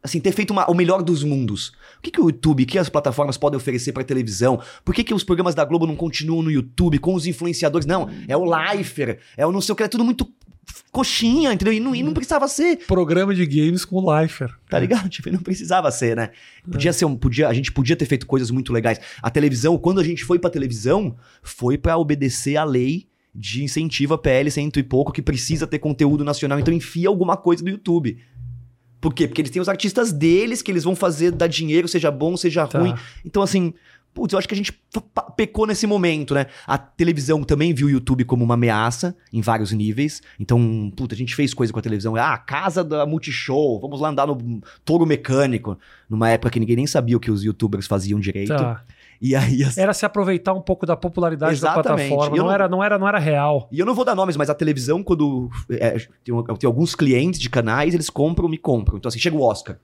Assim, 0.00 0.18
ter 0.20 0.32
feito 0.32 0.50
uma- 0.52 0.68
o 0.70 0.74
melhor 0.74 1.00
dos 1.02 1.22
mundos. 1.24 1.68
O 1.98 2.02
que, 2.02 2.10
que 2.10 2.20
o 2.20 2.24
YouTube, 2.26 2.62
o 2.62 2.66
que 2.66 2.78
as 2.78 2.88
plataformas 2.88 3.36
podem 3.36 3.56
oferecer 3.56 3.92
pra 3.92 4.02
televisão? 4.04 4.60
Por 4.84 4.94
que, 4.94 5.04
que 5.04 5.14
os 5.14 5.22
programas 5.24 5.54
da 5.54 5.64
Globo 5.64 5.86
não 5.86 5.94
continuam 5.96 6.42
no 6.42 6.50
YouTube 6.50 6.98
com 6.98 7.14
os 7.14 7.26
influenciadores? 7.26 7.86
Não, 7.86 8.08
é 8.26 8.36
o 8.36 8.44
Lifer, 8.44 9.18
é 9.36 9.46
o 9.46 9.52
não 9.52 9.60
sei 9.60 9.72
o 9.72 9.76
que, 9.76 9.82
é 9.84 9.88
tudo 9.88 10.04
muito 10.04 10.28
coxinha, 10.90 11.52
entendeu? 11.52 11.72
E 11.72 11.80
não, 11.80 11.94
e 11.94 12.02
não 12.02 12.12
precisava 12.12 12.46
ser. 12.48 12.78
Programa 12.86 13.34
de 13.34 13.44
games 13.46 13.84
com 13.84 13.96
o 13.96 14.20
Lifer. 14.22 14.54
Tá 14.68 14.78
ligado? 14.78 15.08
Tipo, 15.10 15.30
não 15.30 15.40
precisava 15.40 15.90
ser, 15.90 16.16
né? 16.16 16.30
Podia 16.70 16.92
ser 16.92 17.04
um, 17.04 17.16
podia, 17.16 17.48
a 17.48 17.54
gente 17.54 17.72
podia 17.72 17.96
ter 17.96 18.04
feito 18.06 18.26
coisas 18.26 18.50
muito 18.50 18.72
legais. 18.72 19.00
A 19.22 19.30
televisão, 19.30 19.76
quando 19.78 20.00
a 20.00 20.04
gente 20.04 20.24
foi 20.24 20.38
pra 20.38 20.50
televisão, 20.50 21.16
foi 21.42 21.76
pra 21.78 21.96
obedecer 21.96 22.56
à 22.56 22.64
lei 22.64 23.08
de 23.34 23.64
incentivo 23.64 24.12
a 24.14 24.18
PL 24.18 24.50
cento 24.50 24.78
e 24.78 24.82
pouco 24.82 25.10
que 25.10 25.22
precisa 25.22 25.66
ter 25.66 25.78
conteúdo 25.78 26.22
nacional, 26.22 26.60
então 26.60 26.72
enfia 26.74 27.08
alguma 27.08 27.34
coisa 27.34 27.62
no 27.64 27.70
YouTube. 27.70 28.18
Por 29.00 29.14
quê? 29.14 29.26
Porque 29.26 29.40
eles 29.40 29.50
têm 29.50 29.60
os 29.62 29.68
artistas 29.70 30.12
deles 30.12 30.60
que 30.62 30.70
eles 30.70 30.84
vão 30.84 30.94
fazer 30.94 31.32
dar 31.32 31.46
dinheiro, 31.46 31.88
seja 31.88 32.10
bom, 32.10 32.36
seja 32.36 32.66
Tá. 32.66 32.78
ruim. 32.78 32.94
Então, 33.24 33.42
assim, 33.42 33.72
putz, 34.14 34.32
eu 34.32 34.38
acho 34.38 34.46
que 34.48 34.54
a 34.54 34.56
gente 34.56 34.72
pecou 35.36 35.66
nesse 35.66 35.86
momento, 35.86 36.34
né? 36.34 36.46
A 36.66 36.76
televisão 36.78 37.42
também 37.42 37.72
viu 37.72 37.86
o 37.86 37.90
YouTube 37.90 38.24
como 38.24 38.44
uma 38.44 38.54
ameaça 38.54 39.16
em 39.32 39.40
vários 39.40 39.72
níveis. 39.72 40.20
Então, 40.38 40.92
puta, 40.96 41.14
a 41.14 41.18
gente 41.18 41.34
fez 41.34 41.54
coisa 41.54 41.72
com 41.72 41.78
a 41.78 41.82
televisão. 41.82 42.14
Ah, 42.16 42.36
casa 42.38 42.84
da 42.84 43.06
Multishow, 43.06 43.80
vamos 43.80 44.00
lá 44.00 44.08
andar 44.10 44.26
no 44.26 44.60
touro 44.84 45.06
mecânico. 45.06 45.78
Numa 46.08 46.28
época 46.30 46.50
que 46.50 46.60
ninguém 46.60 46.76
nem 46.76 46.86
sabia 46.86 47.16
o 47.16 47.20
que 47.20 47.30
os 47.30 47.42
youtubers 47.42 47.86
faziam 47.86 48.20
direito. 48.20 48.48
Tá. 48.56 48.82
E 49.20 49.36
aí, 49.36 49.62
as- 49.62 49.78
Era 49.78 49.94
se 49.94 50.04
aproveitar 50.04 50.52
um 50.52 50.60
pouco 50.60 50.84
da 50.84 50.96
popularidade 50.96 51.52
da 51.52 51.68
Exatamente. 51.70 52.08
plataforma. 52.08 52.36
E 52.36 52.38
eu 52.38 52.42
Não, 52.42 52.48
não- 52.48 52.52
era, 52.54 52.68
não, 52.68 52.82
era, 52.84 52.98
não 52.98 53.08
era 53.08 53.18
real. 53.18 53.68
E 53.72 53.78
eu 53.78 53.86
não 53.86 53.94
vou 53.94 54.04
dar 54.04 54.14
nomes, 54.16 54.36
mas 54.36 54.50
a 54.50 54.54
televisão, 54.54 55.02
quando. 55.02 55.48
é, 55.70 55.90
tem, 56.24 56.34
eu 56.34 56.42
tenho 56.42 56.68
alguns 56.70 56.94
clientes 56.94 57.40
de 57.40 57.48
canais, 57.48 57.94
eles 57.94 58.10
compram, 58.10 58.48
me 58.48 58.58
compram. 58.58 58.98
Então, 58.98 59.08
assim, 59.08 59.18
chega 59.20 59.36
o 59.36 59.40
Oscar. 59.42 59.78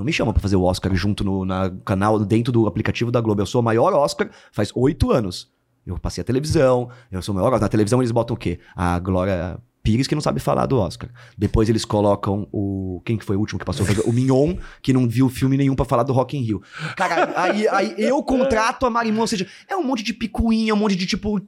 Não 0.00 0.04
me 0.06 0.14
chama 0.14 0.32
pra 0.32 0.40
fazer 0.40 0.56
o 0.56 0.62
Oscar 0.62 0.94
junto 0.94 1.22
no 1.22 1.44
na 1.44 1.70
canal, 1.84 2.18
dentro 2.18 2.50
do 2.50 2.66
aplicativo 2.66 3.10
da 3.10 3.20
Globo. 3.20 3.42
Eu 3.42 3.46
sou 3.46 3.60
o 3.60 3.64
maior 3.64 3.92
Oscar 3.92 4.30
faz 4.50 4.72
oito 4.74 5.10
anos. 5.10 5.50
Eu 5.86 5.98
passei 5.98 6.22
a 6.22 6.24
televisão, 6.24 6.88
eu 7.12 7.20
sou 7.20 7.34
o 7.34 7.36
maior 7.36 7.48
Oscar. 7.48 7.60
Na 7.60 7.68
televisão 7.68 8.00
eles 8.00 8.10
botam 8.10 8.34
o 8.34 8.38
quê? 8.38 8.58
A 8.74 8.98
Glória 8.98 9.58
Pires 9.82 10.06
que 10.06 10.14
não 10.14 10.22
sabe 10.22 10.40
falar 10.40 10.64
do 10.64 10.78
Oscar. 10.78 11.10
Depois 11.36 11.68
eles 11.68 11.84
colocam 11.84 12.48
o. 12.50 13.02
Quem 13.04 13.18
que 13.18 13.24
foi 13.26 13.36
o 13.36 13.40
último 13.40 13.58
que 13.58 13.64
passou? 13.66 13.86
O 14.06 14.12
Mignon, 14.12 14.56
que 14.80 14.94
não 14.94 15.06
viu 15.06 15.28
filme 15.28 15.58
nenhum 15.58 15.74
pra 15.74 15.84
falar 15.84 16.02
do 16.02 16.14
Rock 16.14 16.34
in 16.34 16.44
Rio. 16.44 16.62
Cara, 16.96 17.34
aí, 17.36 17.68
aí 17.68 17.94
eu 17.98 18.22
contrato 18.22 18.86
a 18.86 18.90
Marimon, 18.90 19.20
ou 19.20 19.26
seja, 19.26 19.46
é 19.68 19.76
um 19.76 19.84
monte 19.84 20.02
de 20.02 20.14
picuinha, 20.14 20.74
um 20.74 20.78
monte 20.78 20.96
de 20.96 21.06
tipo. 21.06 21.40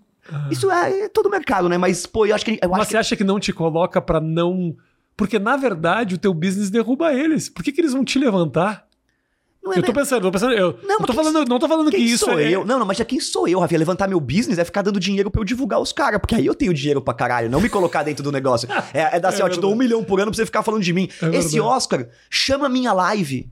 Isso 0.50 0.70
é, 0.70 1.04
é 1.04 1.08
todo 1.08 1.30
mercado, 1.30 1.70
né? 1.70 1.78
Mas, 1.78 2.06
pô, 2.06 2.26
eu 2.26 2.34
acho 2.34 2.44
que. 2.44 2.58
Eu 2.62 2.68
Mas 2.68 2.82
acho 2.82 2.90
você 2.90 2.96
acha 2.98 3.16
que 3.16 3.24
não 3.24 3.40
te 3.40 3.50
coloca 3.50 3.98
pra 3.98 4.20
não. 4.20 4.76
Porque, 5.16 5.38
na 5.38 5.56
verdade, 5.56 6.14
o 6.14 6.18
teu 6.18 6.32
business 6.34 6.70
derruba 6.70 7.12
eles. 7.12 7.48
Por 7.48 7.62
que, 7.62 7.72
que 7.72 7.80
eles 7.80 7.92
vão 7.92 8.04
te 8.04 8.18
levantar? 8.18 8.86
Não 9.62 9.72
é 9.72 9.78
eu 9.78 9.82
tô 9.84 9.92
pensando, 9.92 10.22
tô 10.22 10.32
pensando. 10.32 10.54
Eu 10.54 10.76
Não, 10.82 10.88
não, 10.88 10.96
mas 10.98 11.06
tô 11.06 11.12
falando, 11.12 11.48
não 11.48 11.58
tô 11.58 11.68
falando 11.68 11.88
que 11.88 11.96
isso 11.96 12.24
sou 12.24 12.36
é. 12.36 12.50
eu? 12.50 12.64
Não, 12.64 12.80
não, 12.80 12.86
mas 12.86 12.96
já 12.96 13.04
quem 13.04 13.20
sou 13.20 13.46
eu, 13.46 13.60
Rafinha? 13.60 13.78
Levantar 13.78 14.08
meu 14.08 14.18
business 14.18 14.58
é 14.58 14.64
ficar 14.64 14.82
dando 14.82 14.98
dinheiro 14.98 15.30
pra 15.30 15.40
eu 15.40 15.44
divulgar 15.44 15.80
os 15.80 15.92
caras, 15.92 16.18
porque 16.20 16.34
aí 16.34 16.44
eu 16.44 16.54
tenho 16.54 16.74
dinheiro 16.74 17.00
pra 17.00 17.14
caralho, 17.14 17.48
não 17.48 17.60
me 17.60 17.68
colocar 17.68 18.02
dentro 18.02 18.24
do 18.24 18.32
negócio. 18.32 18.68
É, 18.92 19.16
é 19.16 19.20
dar 19.20 19.28
assim, 19.28 19.40
É 19.40 19.44
ó, 19.44 19.48
te 19.48 19.60
dou 19.60 19.72
um 19.72 19.76
milhão 19.76 20.02
por 20.02 20.20
ano 20.20 20.32
pra 20.32 20.36
você 20.36 20.44
ficar 20.44 20.64
falando 20.64 20.82
de 20.82 20.92
mim. 20.92 21.08
É 21.22 21.26
Esse 21.28 21.52
verdade. 21.52 21.60
Oscar 21.60 22.08
chama 22.28 22.68
minha 22.68 22.92
live. 22.92 23.48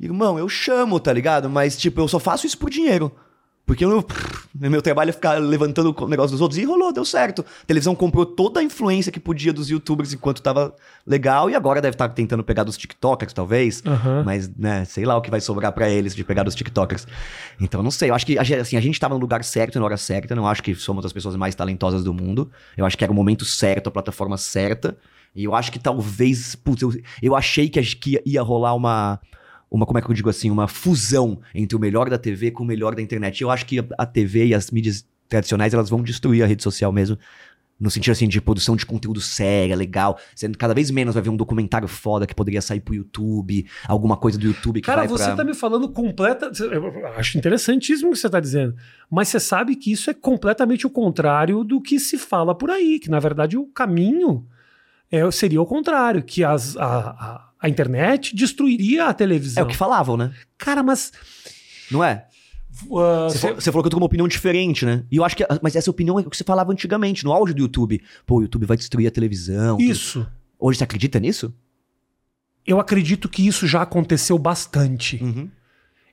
Irmão, 0.00 0.38
eu 0.38 0.48
chamo, 0.48 0.98
tá 0.98 1.12
ligado? 1.12 1.48
Mas, 1.50 1.76
tipo, 1.76 2.00
eu 2.00 2.08
só 2.08 2.18
faço 2.18 2.46
isso 2.46 2.58
por 2.58 2.70
dinheiro. 2.70 3.12
Porque 3.66 3.82
eu, 3.82 4.04
meu 4.54 4.82
trabalho 4.82 5.08
é 5.08 5.12
ficar 5.12 5.38
levantando 5.40 5.94
o 5.98 6.06
negócio 6.08 6.32
dos 6.32 6.40
outros. 6.42 6.58
E 6.58 6.64
rolou, 6.64 6.92
deu 6.92 7.04
certo. 7.04 7.42
A 7.62 7.66
televisão 7.66 7.94
comprou 7.94 8.26
toda 8.26 8.60
a 8.60 8.62
influência 8.62 9.10
que 9.10 9.18
podia 9.18 9.54
dos 9.54 9.70
youtubers 9.70 10.12
enquanto 10.12 10.42
tava 10.42 10.74
legal. 11.06 11.48
E 11.48 11.54
agora 11.54 11.80
deve 11.80 11.94
estar 11.94 12.10
tentando 12.10 12.44
pegar 12.44 12.62
dos 12.64 12.76
tiktokers, 12.76 13.32
talvez. 13.32 13.82
Aham. 13.86 14.22
Mas, 14.22 14.50
né, 14.54 14.84
sei 14.84 15.06
lá 15.06 15.16
o 15.16 15.22
que 15.22 15.30
vai 15.30 15.40
sobrar 15.40 15.72
pra 15.72 15.88
eles 15.88 16.14
de 16.14 16.22
pegar 16.22 16.42
dos 16.42 16.54
TikTokers. 16.54 17.06
Então, 17.58 17.82
não 17.82 17.90
sei. 17.90 18.10
Eu 18.10 18.14
acho 18.14 18.26
que 18.26 18.38
a 18.38 18.42
gente- 18.44 18.60
assim, 18.60 18.76
a 18.76 18.80
gente 18.82 19.00
tava 19.00 19.14
no 19.14 19.20
lugar 19.20 19.42
certo, 19.42 19.78
na 19.78 19.84
hora 19.86 19.96
certa. 19.96 20.34
Não 20.34 20.46
acho 20.46 20.62
que 20.62 20.74
somos 20.74 21.06
as 21.06 21.12
pessoas 21.12 21.34
mais 21.34 21.54
talentosas 21.54 22.04
do 22.04 22.12
mundo. 22.12 22.50
Eu 22.76 22.84
acho 22.84 22.98
que 22.98 23.02
era 23.04 23.12
o 23.12 23.16
momento 23.16 23.46
certo, 23.46 23.88
a 23.88 23.90
plataforma 23.90 24.36
certa. 24.36 24.94
E 25.34 25.42
eu 25.44 25.54
acho 25.54 25.72
que 25.72 25.78
talvez. 25.78 26.54
Putz, 26.54 26.82
eu, 26.82 26.92
eu 27.22 27.34
achei 27.34 27.70
que, 27.70 27.80
que 27.82 28.20
ia 28.26 28.42
rolar 28.42 28.74
uma. 28.74 29.18
Uma, 29.74 29.84
como 29.84 29.98
é 29.98 30.02
que 30.02 30.08
eu 30.08 30.14
digo 30.14 30.30
assim? 30.30 30.52
Uma 30.52 30.68
fusão 30.68 31.40
entre 31.52 31.76
o 31.76 31.80
melhor 31.80 32.08
da 32.08 32.16
TV 32.16 32.52
com 32.52 32.62
o 32.62 32.66
melhor 32.66 32.94
da 32.94 33.02
internet. 33.02 33.42
Eu 33.42 33.50
acho 33.50 33.66
que 33.66 33.80
a, 33.80 33.84
a 33.98 34.06
TV 34.06 34.46
e 34.46 34.54
as 34.54 34.70
mídias 34.70 35.04
tradicionais 35.28 35.74
elas 35.74 35.90
vão 35.90 36.00
destruir 36.00 36.44
a 36.44 36.46
rede 36.46 36.62
social 36.62 36.92
mesmo. 36.92 37.18
No 37.80 37.90
sentido 37.90 38.12
assim 38.12 38.28
de 38.28 38.40
produção 38.40 38.76
de 38.76 38.86
conteúdo 38.86 39.20
séria, 39.20 39.74
legal. 39.74 40.16
Sendo 40.32 40.56
cada 40.56 40.72
vez 40.72 40.92
menos 40.92 41.14
vai 41.14 41.24
ver 41.24 41.30
um 41.30 41.36
documentário 41.36 41.88
foda 41.88 42.24
que 42.24 42.32
poderia 42.32 42.62
sair 42.62 42.78
pro 42.78 42.94
YouTube, 42.94 43.66
alguma 43.88 44.16
coisa 44.16 44.38
do 44.38 44.46
YouTube 44.46 44.80
que 44.80 44.86
Cara, 44.86 45.00
vai 45.00 45.08
você 45.08 45.24
pra... 45.24 45.36
tá 45.36 45.44
me 45.44 45.54
falando 45.54 45.88
completa. 45.88 46.52
Eu 46.60 47.08
acho 47.16 47.36
interessantíssimo 47.36 48.10
o 48.10 48.12
que 48.12 48.18
você 48.18 48.30
tá 48.30 48.38
dizendo. 48.38 48.76
Mas 49.10 49.26
você 49.26 49.40
sabe 49.40 49.74
que 49.74 49.90
isso 49.90 50.08
é 50.08 50.14
completamente 50.14 50.86
o 50.86 50.90
contrário 50.90 51.64
do 51.64 51.80
que 51.80 51.98
se 51.98 52.16
fala 52.16 52.54
por 52.54 52.70
aí. 52.70 53.00
Que 53.00 53.10
na 53.10 53.18
verdade 53.18 53.58
o 53.58 53.66
caminho 53.66 54.46
é, 55.10 55.28
seria 55.32 55.60
o 55.60 55.66
contrário, 55.66 56.22
que 56.22 56.44
as, 56.44 56.76
a, 56.76 56.86
a, 56.86 57.48
a 57.64 57.68
internet 57.68 58.34
destruiria 58.36 59.06
a 59.06 59.10
É 59.10 59.14
televisão. 59.14 59.64
o 59.64 59.66
que 59.66 59.76
falavam, 59.76 60.16
né? 60.16 60.32
Cara, 60.58 60.82
mas. 60.82 61.12
Não 61.90 62.02
é? 62.04 62.26
uh, 62.90 63.28
Você, 63.30 63.38
falou, 63.38 63.60
você 63.60 63.72
falou 63.72 63.82
que 63.82 63.86
eu 63.86 63.90
tô 63.90 63.96
com 63.96 64.00
uma 64.02 64.06
opinião 64.06 64.28
diferente, 64.28 64.84
né? 64.84 65.04
E 65.10 65.16
eu 65.16 65.24
acho 65.24 65.36
que. 65.36 65.44
Mas 65.62 65.74
essa 65.76 65.90
opinião 65.90 66.18
é 66.18 66.22
o 66.22 66.30
que 66.30 66.36
você 66.36 66.44
falava 66.44 66.72
antigamente, 66.72 67.24
no 67.24 67.32
auge 67.32 67.54
do 67.54 67.62
YouTube. 67.62 68.02
Pô, 68.26 68.36
o 68.38 68.42
YouTube 68.42 68.66
vai 68.66 68.76
destruir 68.76 69.06
a 69.06 69.10
televisão. 69.10 69.78
tudo. 69.78 69.90
Isso. 69.90 70.26
Hoje 70.58 70.78
você 70.78 70.84
acredita 70.84 71.18
nisso? 71.18 71.54
Eu 72.66 72.80
acredito 72.80 73.28
que 73.28 73.46
isso 73.46 73.66
já 73.66 73.82
aconteceu 73.82 74.38
bastante. 74.38 75.22
Uhum. 75.22 75.48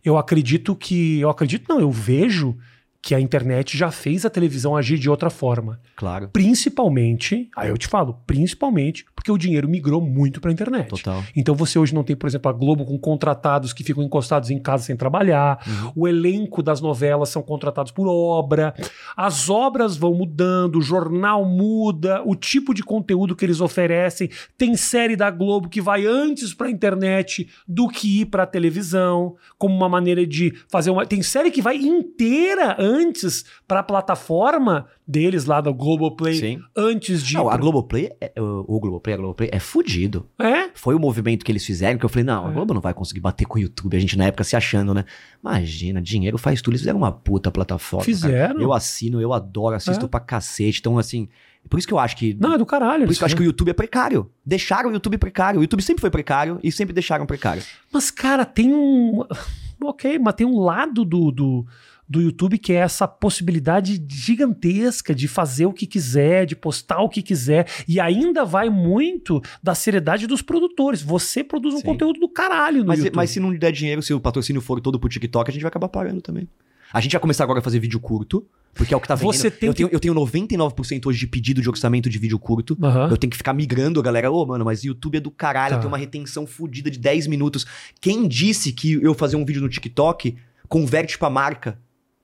Eu 0.04 0.18
acredito 0.18 0.76
que. 0.76 1.20
Eu 1.20 1.30
acredito, 1.30 1.66
não, 1.70 1.80
eu 1.80 1.92
vejo 1.92 2.58
que 3.02 3.16
a 3.16 3.20
internet 3.20 3.76
já 3.78 3.90
fez 3.90 4.26
a 4.26 4.30
televisão 4.30 4.76
agir 4.78 5.00
de 5.00 5.10
outra 5.10 5.30
forma. 5.32 5.80
Claro. 5.96 6.30
Principalmente, 6.32 7.50
aí 7.58 7.70
eu 7.70 7.78
te 7.78 7.88
falo, 7.88 8.14
principalmente 8.28 9.04
porque 9.22 9.32
o 9.32 9.38
dinheiro 9.38 9.70
migrou 9.70 10.02
muito 10.02 10.42
para 10.42 10.50
a 10.50 10.54
internet. 10.54 10.90
Total. 10.90 11.24
Então 11.36 11.54
você 11.54 11.78
hoje 11.78 11.94
não 11.94 12.04
tem, 12.04 12.16
por 12.16 12.28
exemplo, 12.28 12.50
a 12.50 12.54
Globo 12.54 12.84
com 12.84 12.98
contratados 12.98 13.72
que 13.72 13.84
ficam 13.84 14.04
encostados 14.04 14.50
em 14.50 14.58
casa 14.58 14.84
sem 14.84 14.98
trabalhar. 14.98 15.64
Uhum. 15.68 15.92
O 15.96 16.08
elenco 16.08 16.64
das 16.64 16.82
novelas 16.82 17.30
são 17.30 17.44
contratados 17.44 17.92
por 17.92 18.08
obra. 18.08 18.74
As 19.16 19.48
obras 19.48 19.96
vão 19.96 20.16
mudando, 20.16 20.78
o 20.78 20.82
jornal 20.82 21.46
muda, 21.46 22.24
o 22.26 22.36
tipo 22.36 22.74
de 22.74 22.82
conteúdo 22.82 23.36
que 23.36 23.46
eles 23.46 23.62
oferecem. 23.62 24.28
Tem 24.58 24.76
série 24.76 25.16
da 25.16 25.30
Globo 25.30 25.70
que 25.70 25.80
vai 25.80 26.08
antes 26.08 26.52
para 26.52 26.66
a 26.66 26.72
internet 26.72 27.48
do 27.68 27.88
que 27.88 28.22
ir 28.22 28.26
para 28.26 28.42
a 28.42 28.48
televisão, 28.48 29.36
como 29.56 29.76
uma 29.76 29.88
maneira 29.88 30.26
de 30.26 30.52
fazer 30.68 30.90
uma. 30.90 31.06
Tem 31.06 31.22
série 31.22 31.52
que 31.52 31.62
vai 31.62 31.78
inteira 31.78 32.76
antes 32.80 33.46
para 33.68 33.82
a 33.82 33.84
plataforma 33.84 34.88
deles 35.12 35.46
lá 35.46 35.60
da 35.62 35.72
Globoplay, 35.72 36.36
Sim. 36.36 36.60
antes 36.76 37.22
de. 37.24 37.34
Não, 37.36 37.50
a 37.50 37.58
Globoplay, 37.58 38.10
é, 38.22 38.32
o, 38.42 38.66
o 38.68 38.80
Globoplay, 38.80 39.14
a 39.14 39.18
Globoplay 39.18 39.50
é 39.52 39.60
fudido. 39.60 40.26
É? 40.40 40.70
Foi 40.74 40.96
o 40.96 41.00
movimento 41.00 41.44
que 41.44 41.52
eles 41.52 41.66
fizeram 41.66 42.00
que 42.00 42.06
eu 42.06 42.10
falei, 42.10 42.24
não, 42.24 42.48
a 42.48 42.50
É. 42.50 42.54
Globo 42.54 42.74
não 42.74 42.82
vai 42.82 42.94
conseguir 42.94 43.20
bater 43.20 43.46
com 43.46 43.58
o 43.60 43.62
YouTube. 43.62 43.96
A 43.98 44.00
gente 44.00 44.18
na 44.18 44.26
época 44.26 44.44
se 44.44 44.56
achando, 44.56 44.94
né? 44.94 45.04
Imagina, 45.44 46.02
dinheiro 46.02 46.38
faz 46.38 46.62
tudo. 46.62 46.72
Eles 46.74 46.82
fizeram 46.82 47.00
uma 47.00 47.12
puta 47.12 47.52
plataforma. 47.52 48.06
cara. 48.06 48.16
Fizeram. 48.16 48.62
Eu 48.62 48.74
assino, 48.74 49.20
eu 49.22 49.34
adoro, 49.34 49.76
assisto 49.76 50.06
É. 50.06 50.08
pra 50.10 50.20
cacete. 50.20 50.80
Então, 50.80 50.98
assim, 50.98 51.28
por 51.70 51.78
isso 51.78 51.88
que 51.88 51.94
eu 51.94 52.00
acho 52.00 52.16
que. 52.16 52.36
Não, 52.40 52.54
é 52.54 52.58
do 52.58 52.66
caralho. 52.66 53.04
por 53.06 53.12
isso 53.12 53.20
que 53.20 53.24
eu 53.24 53.28
acho 53.28 53.36
que 53.36 53.42
o 53.44 53.46
YouTube 53.46 53.70
é 53.70 53.74
precário. 53.74 54.30
Deixaram 54.46 54.90
o 54.90 54.94
YouTube 54.94 55.18
precário. 55.18 55.60
O 55.60 55.64
YouTube 55.64 55.82
sempre 55.84 56.02
foi 56.02 56.10
precário 56.10 56.60
e 56.64 56.72
sempre 56.72 56.94
deixaram 56.94 57.26
precário. 57.26 57.62
Mas, 57.92 58.10
cara, 58.10 58.46
tem 58.46 58.74
um. 58.74 59.24
Ok, 59.84 60.20
mas 60.20 60.36
tem 60.36 60.46
um 60.46 60.60
lado 60.60 61.04
do, 61.04 61.32
do, 61.32 61.66
do 62.12 62.22
YouTube 62.22 62.58
que 62.58 62.74
é 62.74 62.76
essa 62.76 63.08
possibilidade 63.08 64.04
gigantesca 64.10 65.16
de 65.16 65.28
fazer 65.28 65.66
o 65.66 65.74
que 65.74 65.88
quiser, 65.88 66.46
de 66.46 66.56
postar 66.56 67.00
o 67.02 67.10
que 67.10 67.22
quiser. 67.22 67.68
E 67.88 68.00
ainda 68.00 68.44
vai 68.44 68.70
muito 68.70 69.42
da 69.64 69.74
seriedade 69.74 70.28
dos 70.28 70.42
produtores. 70.42 71.02
Você 71.02 71.44
produz 71.44 71.74
um 71.74 71.78
Sim. 71.78 71.84
conteúdo 71.86 72.20
do 72.20 72.28
caralho 72.30 72.80
no 72.82 72.88
Mas, 72.88 73.00
YouTube. 73.00 73.16
mas 73.16 73.30
se 73.30 73.40
não 73.40 73.54
der 73.56 73.72
dinheiro, 73.72 74.02
se 74.02 74.14
o 74.14 74.20
patrocínio 74.20 74.62
for 74.62 74.82
todo 74.82 75.00
pro 75.00 75.10
TikTok, 75.10 75.50
a 75.50 75.54
gente 75.54 75.62
vai 75.62 75.70
acabar 75.70 75.88
parando 75.88 76.22
também. 76.22 76.48
A 76.94 77.00
gente 77.00 77.14
vai 77.14 77.22
começar 77.22 77.46
agora 77.46 77.60
a 77.60 77.62
fazer 77.62 77.80
vídeo 77.80 78.00
curto, 78.02 78.46
porque 78.74 78.94
é 78.94 78.98
o 78.98 79.00
que 79.00 79.08
tá 79.08 79.16
vendendo. 79.16 79.34
Você 79.34 79.50
tem 79.50 79.68
eu, 79.68 79.74
que- 79.74 79.78
tenho, 79.78 79.90
eu 79.94 80.00
tenho 80.00 80.14
99% 80.14 81.06
hoje 81.08 81.20
de 81.20 81.28
pedido 81.28 81.62
de 81.62 81.70
orçamento 81.70 82.10
de 82.10 82.20
vídeo 82.20 82.38
curto. 82.38 82.78
Aham. 82.84 83.08
Eu 83.10 83.16
tenho 83.18 83.32
que 83.32 83.38
ficar 83.38 83.54
migrando 83.54 83.98
a 84.00 84.04
galera. 84.04 84.30
Ô, 84.30 84.46
mano, 84.46 84.66
mas 84.66 84.84
YouTube 84.84 85.16
é 85.18 85.22
do 85.22 85.32
caralho, 85.32 85.76
Tá. 85.76 85.80
tem 85.80 85.88
uma 85.88 85.98
retenção 85.98 86.46
fodida 86.46 86.92
de 86.92 87.00
10 87.00 87.28
minutos. 87.28 87.66
Quem 88.02 88.28
disse 88.28 88.74
que 88.74 88.94
eu 89.02 89.14
fazer 89.14 89.38
um 89.38 89.46
vídeo 89.46 89.62
no 89.62 89.70
TikTok 89.70 90.36
converte 90.68 91.18
pra 91.18 91.30
marca? 91.30 91.80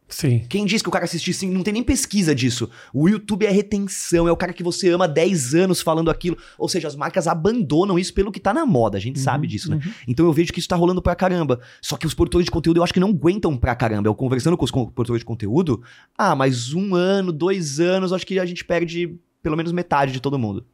Sim. 0.08 0.46
Quem 0.48 0.65
disse 0.65 0.84
que 0.84 0.89
o 0.89 0.91
cara 0.91 1.04
assistir 1.04 1.34
sim? 1.34 1.52
Não 1.52 1.63
tem 1.63 1.74
nem 1.74 1.84
pesquisa 1.84 2.34
disso. 2.34 2.70
O 2.93 3.10
YouTube 3.10 3.46
é 3.46 3.52
retenção, 3.52 4.28
é 4.28 4.32
o 4.32 4.38
cara 4.38 4.54
que 4.54 4.63
você 4.63 4.89
ama 4.89 5.06
há 5.06 5.08
10 5.08 5.54
anos 5.54 5.82
falando 5.82 6.10
aquilo. 6.10 6.38
Ou 6.58 6.70
seja, 6.70 6.88
as 6.88 6.96
marcas 6.96 7.28
abandonam 7.28 8.00
isso 8.00 8.13
pelo 8.13 8.32
que 8.32 8.39
tá 8.39 8.54
na 8.54 8.65
moda, 8.65 8.98
a 8.98 9.02
gente 9.02 9.20
sabe 9.20 9.48
disso, 9.48 9.70
né? 9.70 9.80
uhum. 9.84 9.91
Então 10.08 10.26
eu 10.26 10.32
vejo 10.32 10.54
que 10.54 10.60
isso 10.60 10.67
tá 10.67 10.76
rolando 10.76 11.02
pra 11.02 11.15
caramba. 11.15 11.60
Só 11.82 11.98
que 11.98 12.08
os 12.08 12.13
produtores 12.13 12.46
de 12.46 12.52
conteúdo 12.52 12.78
eu 12.78 12.84
acho 12.84 12.93
que 12.93 13.00
não 13.00 13.10
aguentam 13.10 13.58
pra 13.58 13.76
caramba. 13.76 14.08
Eu 14.08 14.15
conversando 14.15 14.56
com 14.56 14.63
os 14.63 14.72
produtores 14.72 15.20
de 15.20 15.26
conteúdo, 15.26 15.84
ah, 16.17 16.36
mas 16.36 16.74
um 16.74 16.96
ano, 16.96 17.32
dois 17.32 17.80
anos, 17.80 18.13
acho 18.13 18.26
que 18.26 18.39
a 18.39 18.46
gente 18.46 18.63
perde 18.63 19.17
pelo 19.43 19.58
menos 19.58 19.72
metade 19.72 20.12
de 20.12 20.22
todo 20.22 20.39
mundo. 20.39 20.65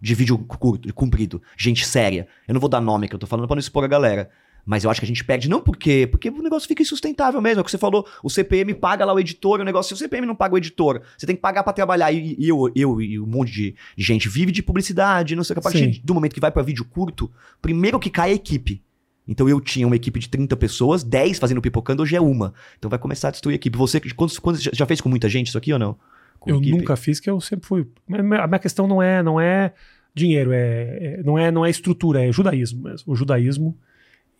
De 0.00 0.14
vídeo 0.14 0.36
curto, 0.36 0.92
comprido. 0.92 1.40
Gente 1.56 1.86
séria. 1.86 2.26
Eu 2.46 2.54
não 2.54 2.60
vou 2.60 2.68
dar 2.68 2.80
nome 2.80 3.08
que 3.08 3.14
eu 3.14 3.18
tô 3.18 3.26
falando 3.26 3.46
pra 3.46 3.54
não 3.54 3.60
expor 3.60 3.84
a 3.84 3.88
galera. 3.88 4.30
Mas 4.66 4.82
eu 4.82 4.90
acho 4.90 5.00
que 5.00 5.04
a 5.04 5.08
gente 5.08 5.22
perde, 5.24 5.48
não 5.48 5.60
porque, 5.60 6.06
porque 6.06 6.30
o 6.30 6.42
negócio 6.42 6.66
fica 6.66 6.80
insustentável 6.82 7.40
mesmo. 7.40 7.58
É 7.58 7.62
o 7.62 7.64
que 7.64 7.70
você 7.70 7.76
falou, 7.78 8.06
o 8.22 8.30
CPM 8.30 8.72
paga 8.74 9.04
lá 9.04 9.12
o 9.12 9.20
editor, 9.20 9.60
o 9.60 9.64
negócio, 9.64 9.94
se 9.94 10.02
o 10.02 10.04
CPM 10.04 10.26
não 10.26 10.34
paga 10.34 10.54
o 10.54 10.58
editor, 10.58 11.02
você 11.18 11.26
tem 11.26 11.36
que 11.36 11.42
pagar 11.42 11.62
pra 11.62 11.72
trabalhar. 11.72 12.10
E, 12.12 12.34
e 12.38 12.48
eu, 12.48 12.70
eu 12.74 13.00
e 13.00 13.20
um 13.20 13.26
monte 13.26 13.52
de, 13.52 13.74
gente 13.96 14.28
vive 14.28 14.50
de 14.50 14.62
publicidade, 14.62 15.36
não 15.36 15.44
sei 15.44 15.52
o 15.52 15.56
que. 15.56 15.60
A 15.60 15.62
partir 15.70 15.94
Sim. 15.94 16.00
do 16.02 16.14
momento 16.14 16.32
que 16.34 16.40
vai 16.40 16.50
pra 16.50 16.62
vídeo 16.62 16.84
curto, 16.84 17.30
primeiro 17.60 17.98
que 18.00 18.08
cai 18.08 18.30
é 18.30 18.32
a 18.32 18.36
equipe. 18.36 18.82
Então 19.26 19.48
eu 19.48 19.58
tinha 19.60 19.86
uma 19.86 19.96
equipe 19.96 20.18
de 20.18 20.28
30 20.28 20.54
pessoas, 20.56 21.02
10 21.02 21.38
fazendo 21.38 21.60
pipocando, 21.60 22.02
hoje 22.02 22.14
é 22.16 22.20
uma. 22.20 22.52
Então 22.78 22.88
vai 22.90 22.98
começar 22.98 23.28
a 23.28 23.30
destruir 23.30 23.54
a 23.54 23.56
equipe. 23.56 23.76
Você, 23.76 23.98
quantos, 24.14 24.38
quantos, 24.38 24.62
já- 24.62 24.70
já 24.72 24.86
fez 24.86 25.00
com 25.00 25.08
muita 25.08 25.28
gente 25.28 25.48
isso 25.48 25.58
aqui 25.58 25.72
ou 25.72 25.78
não? 25.78 25.96
Com 26.38 26.50
Eu 26.50 26.56
equipe? 26.56 26.76
nunca 26.76 26.94
fiz, 26.96 27.20
que 27.20 27.28
eu 27.30 27.40
sempre 27.40 27.66
fui. 27.66 27.86
A 28.12 28.46
minha 28.46 28.58
questão 28.58 28.86
não 28.86 29.02
é, 29.02 29.22
não 29.22 29.40
é 29.40 29.72
dinheiro, 30.14 30.52
é, 30.52 30.98
é- 31.18 31.22
não, 31.24 31.38
é, 31.38 31.50
não 31.50 31.64
é 31.64 31.70
estrutura, 31.70 32.22
é 32.22 32.30
judaísmo 32.30 32.82
mesmo. 32.84 33.12
O 33.12 33.16
judaísmo, 33.16 33.76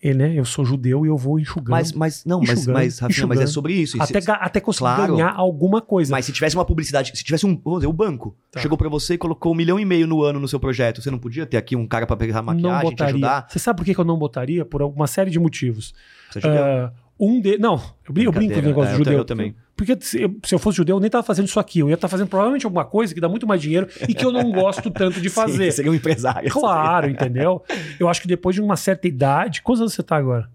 ele, 0.05 0.19
né, 0.19 0.35
eu 0.39 0.45
sou 0.45 0.65
judeu 0.65 1.05
e 1.07 1.09
eu 1.09 1.17
vou 1.17 1.41
enxugando. 1.41 1.71
Mas, 1.71 1.93
mas, 1.93 2.25
não, 2.27 2.41
mas, 2.41 2.67
mas, 2.67 2.99
Rafinha, 2.99 3.27
mas 3.27 3.41
é 3.41 3.47
sobre 3.47 3.73
isso. 3.73 4.01
Até, 4.01 4.21
se- 4.21 4.31
até 4.31 4.61
conseguir 4.61 4.81
Claro. 4.95 5.17
ganhar 5.17 5.33
alguma 5.35 5.81
coisa. 5.81 6.13
Mas 6.13 6.27
se 6.27 6.33
tivesse 6.33 6.55
uma 6.55 6.65
publicidade, 6.65 7.11
se 7.17 7.25
tivesse 7.25 7.47
um, 7.47 7.57
vamos 7.65 7.81
dizer, 7.81 7.87
o 7.89 7.93
banco 7.93 8.37
Tá. 8.53 8.61
chegou 8.61 8.77
pra 8.77 8.89
você 8.89 9.15
e 9.15 9.19
colocou 9.19 9.53
um 9.53 9.55
milhão 9.55 9.81
e 9.81 9.85
meio 9.85 10.07
no 10.07 10.23
ano 10.23 10.39
no 10.39 10.47
seu 10.47 10.61
projeto, 10.61 11.01
você 11.01 11.11
não 11.11 11.19
podia 11.19 11.47
ter 11.47 11.57
aqui 11.57 11.75
um 11.75 11.87
cara 11.87 12.07
pra 12.07 12.17
pegar 12.17 12.43
maquiagem, 12.43 12.95
te 12.95 13.03
ajudar? 13.03 13.47
Você 13.49 13.59
sabe 13.59 13.79
por 13.79 13.85
que 13.85 13.99
eu 13.99 14.05
não 14.05 14.19
botaria? 14.19 14.65
Por 14.65 14.83
uma 14.83 15.07
série 15.07 15.31
de 15.31 15.39
motivos. 15.39 15.95
Você 16.31 16.39
ajuda? 16.39 16.93
Ah, 16.93 16.93
um 17.19 17.41
de... 17.41 17.59
Não, 17.59 17.75
eu 18.07 18.13
brinco, 18.13 18.29
eu 18.29 18.33
brinco 18.33 18.55
com 18.55 18.61
o 18.61 18.63
negócio 18.63 18.89
É, 18.91 18.93
do 18.93 19.01
eu 19.01 19.05
judeu. 19.05 19.19
eu 19.19 19.25
também. 19.25 19.55
Porque 19.77 19.97
se 20.01 20.23
eu, 20.23 20.37
se 20.45 20.55
eu 20.55 20.59
fosse 20.59 20.77
judeu, 20.77 20.97
eu 20.97 21.01
nem 21.01 21.11
tava 21.11 21.25
fazendo 21.25 21.47
isso 21.47 21.59
aqui. 21.59 21.81
Eu 21.81 21.89
ia 21.89 21.95
estar 21.95 22.07
fazendo 22.09 22.29
provavelmente 22.29 22.65
alguma 22.65 22.85
coisa 22.85 23.13
que 23.13 23.21
dá 23.21 23.29
muito 23.29 23.47
mais 23.47 23.61
dinheiro 23.61 23.89
e 24.09 24.15
que 24.15 24.25
eu 24.25 24.31
não 24.31 24.53
gosto 24.53 24.91
tanto 24.91 25.21
de 25.21 25.29
fazer. 25.31 25.71
Sim, 25.71 25.77
seria 25.77 25.91
um 25.91 25.95
empresário. 25.95 26.49
Claro, 26.51 27.09
entendeu? 27.11 27.63
Eu 27.99 28.09
acho 28.09 28.21
que 28.23 28.29
depois 28.29 28.55
de 28.55 28.63
uma 28.63 28.77
certa 28.77 29.09
idade. 29.09 29.63
Quantos 29.63 29.81
anos 29.81 29.93
você 29.95 30.03
tá 30.03 30.17
agora? 30.17 30.49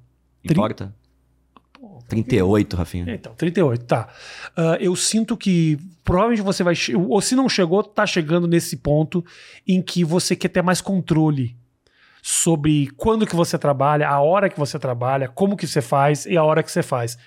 Importa? 0.44 0.94
38, 2.08 2.76
Rafinha. 2.76 3.14
Então, 3.14 3.34
38, 3.36 3.86
tá. 3.86 4.08
Uh, 4.58 4.76
eu 4.80 4.96
sinto 4.96 5.38
que 5.38 5.78
provavelmente 6.04 6.42
você 6.42 6.64
vai. 6.64 6.74
Ou 7.08 7.22
se 7.22 7.36
não 7.36 7.48
chegou, 7.48 7.84
tá 7.84 8.06
chegando 8.06 8.48
nesse 8.48 8.78
ponto 8.78 9.24
em 9.68 9.82
que 9.82 10.04
você 10.04 10.36
quer 10.36 10.48
ter 10.50 10.62
mais 10.64 10.82
controle 10.82 11.56
sobre 12.22 12.88
quando 12.98 13.26
que 13.26 13.36
você 13.36 13.58
trabalha, 13.58 14.10
a 14.10 14.20
hora 14.20 14.50
que 14.50 14.60
você 14.60 14.78
trabalha, 14.78 15.28
como 15.28 15.58
que 15.58 15.68
você 15.68 15.82
faz 15.82 16.26
e 16.26 16.38
a 16.38 16.44
hora 16.44 16.64
que 16.64 16.72
você 16.72 16.84
faz. 16.84 17.18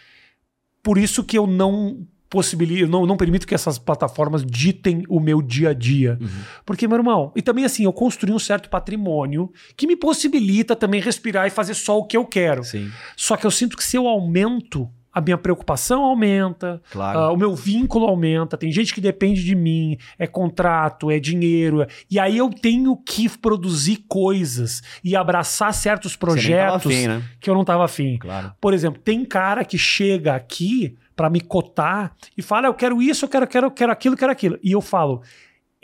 Por 0.82 0.98
isso 0.98 1.22
que 1.24 1.38
eu 1.38 1.46
não 1.46 2.06
possibilito, 2.32 2.88
não, 2.88 3.04
não 3.04 3.16
permito 3.16 3.46
que 3.46 3.54
essas 3.54 3.78
plataformas 3.78 4.42
ditem 4.42 5.04
o 5.06 5.20
meu 5.20 5.42
dia 5.42 5.68
a 5.68 5.74
dia. 5.74 6.16
Uhum. 6.18 6.28
Porque, 6.64 6.88
meu 6.88 6.96
irmão, 6.96 7.30
e 7.36 7.42
também 7.42 7.66
assim, 7.66 7.84
eu 7.84 7.92
construí 7.92 8.32
um 8.32 8.38
certo 8.38 8.70
patrimônio 8.70 9.52
que 9.76 9.86
me 9.86 9.94
possibilita 9.94 10.74
também 10.74 10.98
respirar 10.98 11.46
e 11.46 11.50
fazer 11.50 11.74
só 11.74 11.98
o 11.98 12.06
que 12.06 12.16
eu 12.16 12.24
quero. 12.24 12.64
Sim. 12.64 12.90
Só 13.18 13.36
que 13.36 13.46
eu 13.46 13.50
sinto 13.50 13.76
que 13.76 13.84
se 13.84 13.98
eu 13.98 14.08
aumento 14.08 14.90
a 15.12 15.20
minha 15.20 15.36
preocupação 15.36 16.02
aumenta, 16.02 16.80
claro. 16.90 17.18
uh, 17.18 17.34
o 17.34 17.36
meu 17.36 17.54
vínculo 17.54 18.06
aumenta. 18.06 18.56
Tem 18.56 18.72
gente 18.72 18.94
que 18.94 19.00
depende 19.00 19.44
de 19.44 19.54
mim, 19.54 19.98
é 20.18 20.26
contrato, 20.26 21.10
é 21.10 21.18
dinheiro. 21.20 21.82
É... 21.82 21.86
E 22.10 22.18
aí 22.18 22.38
eu 22.38 22.48
tenho 22.48 22.96
que 22.96 23.28
produzir 23.28 24.04
coisas 24.08 24.82
e 25.04 25.14
abraçar 25.14 25.74
certos 25.74 26.16
projetos 26.16 26.86
afim, 26.86 27.06
né? 27.06 27.22
que 27.38 27.50
eu 27.50 27.54
não 27.54 27.60
estava 27.60 27.84
afim. 27.84 28.16
Claro. 28.18 28.54
Por 28.58 28.72
exemplo, 28.72 29.00
tem 29.02 29.24
cara 29.24 29.64
que 29.64 29.76
chega 29.76 30.34
aqui 30.34 30.96
para 31.14 31.28
me 31.28 31.40
cotar 31.40 32.14
e 32.36 32.40
fala: 32.40 32.68
eu 32.68 32.74
quero 32.74 33.02
isso, 33.02 33.26
eu 33.26 33.28
quero, 33.28 33.46
quero, 33.46 33.70
quero 33.70 33.92
aquilo, 33.92 34.16
quero 34.16 34.32
aquilo. 34.32 34.58
E 34.62 34.72
eu 34.72 34.80
falo. 34.80 35.22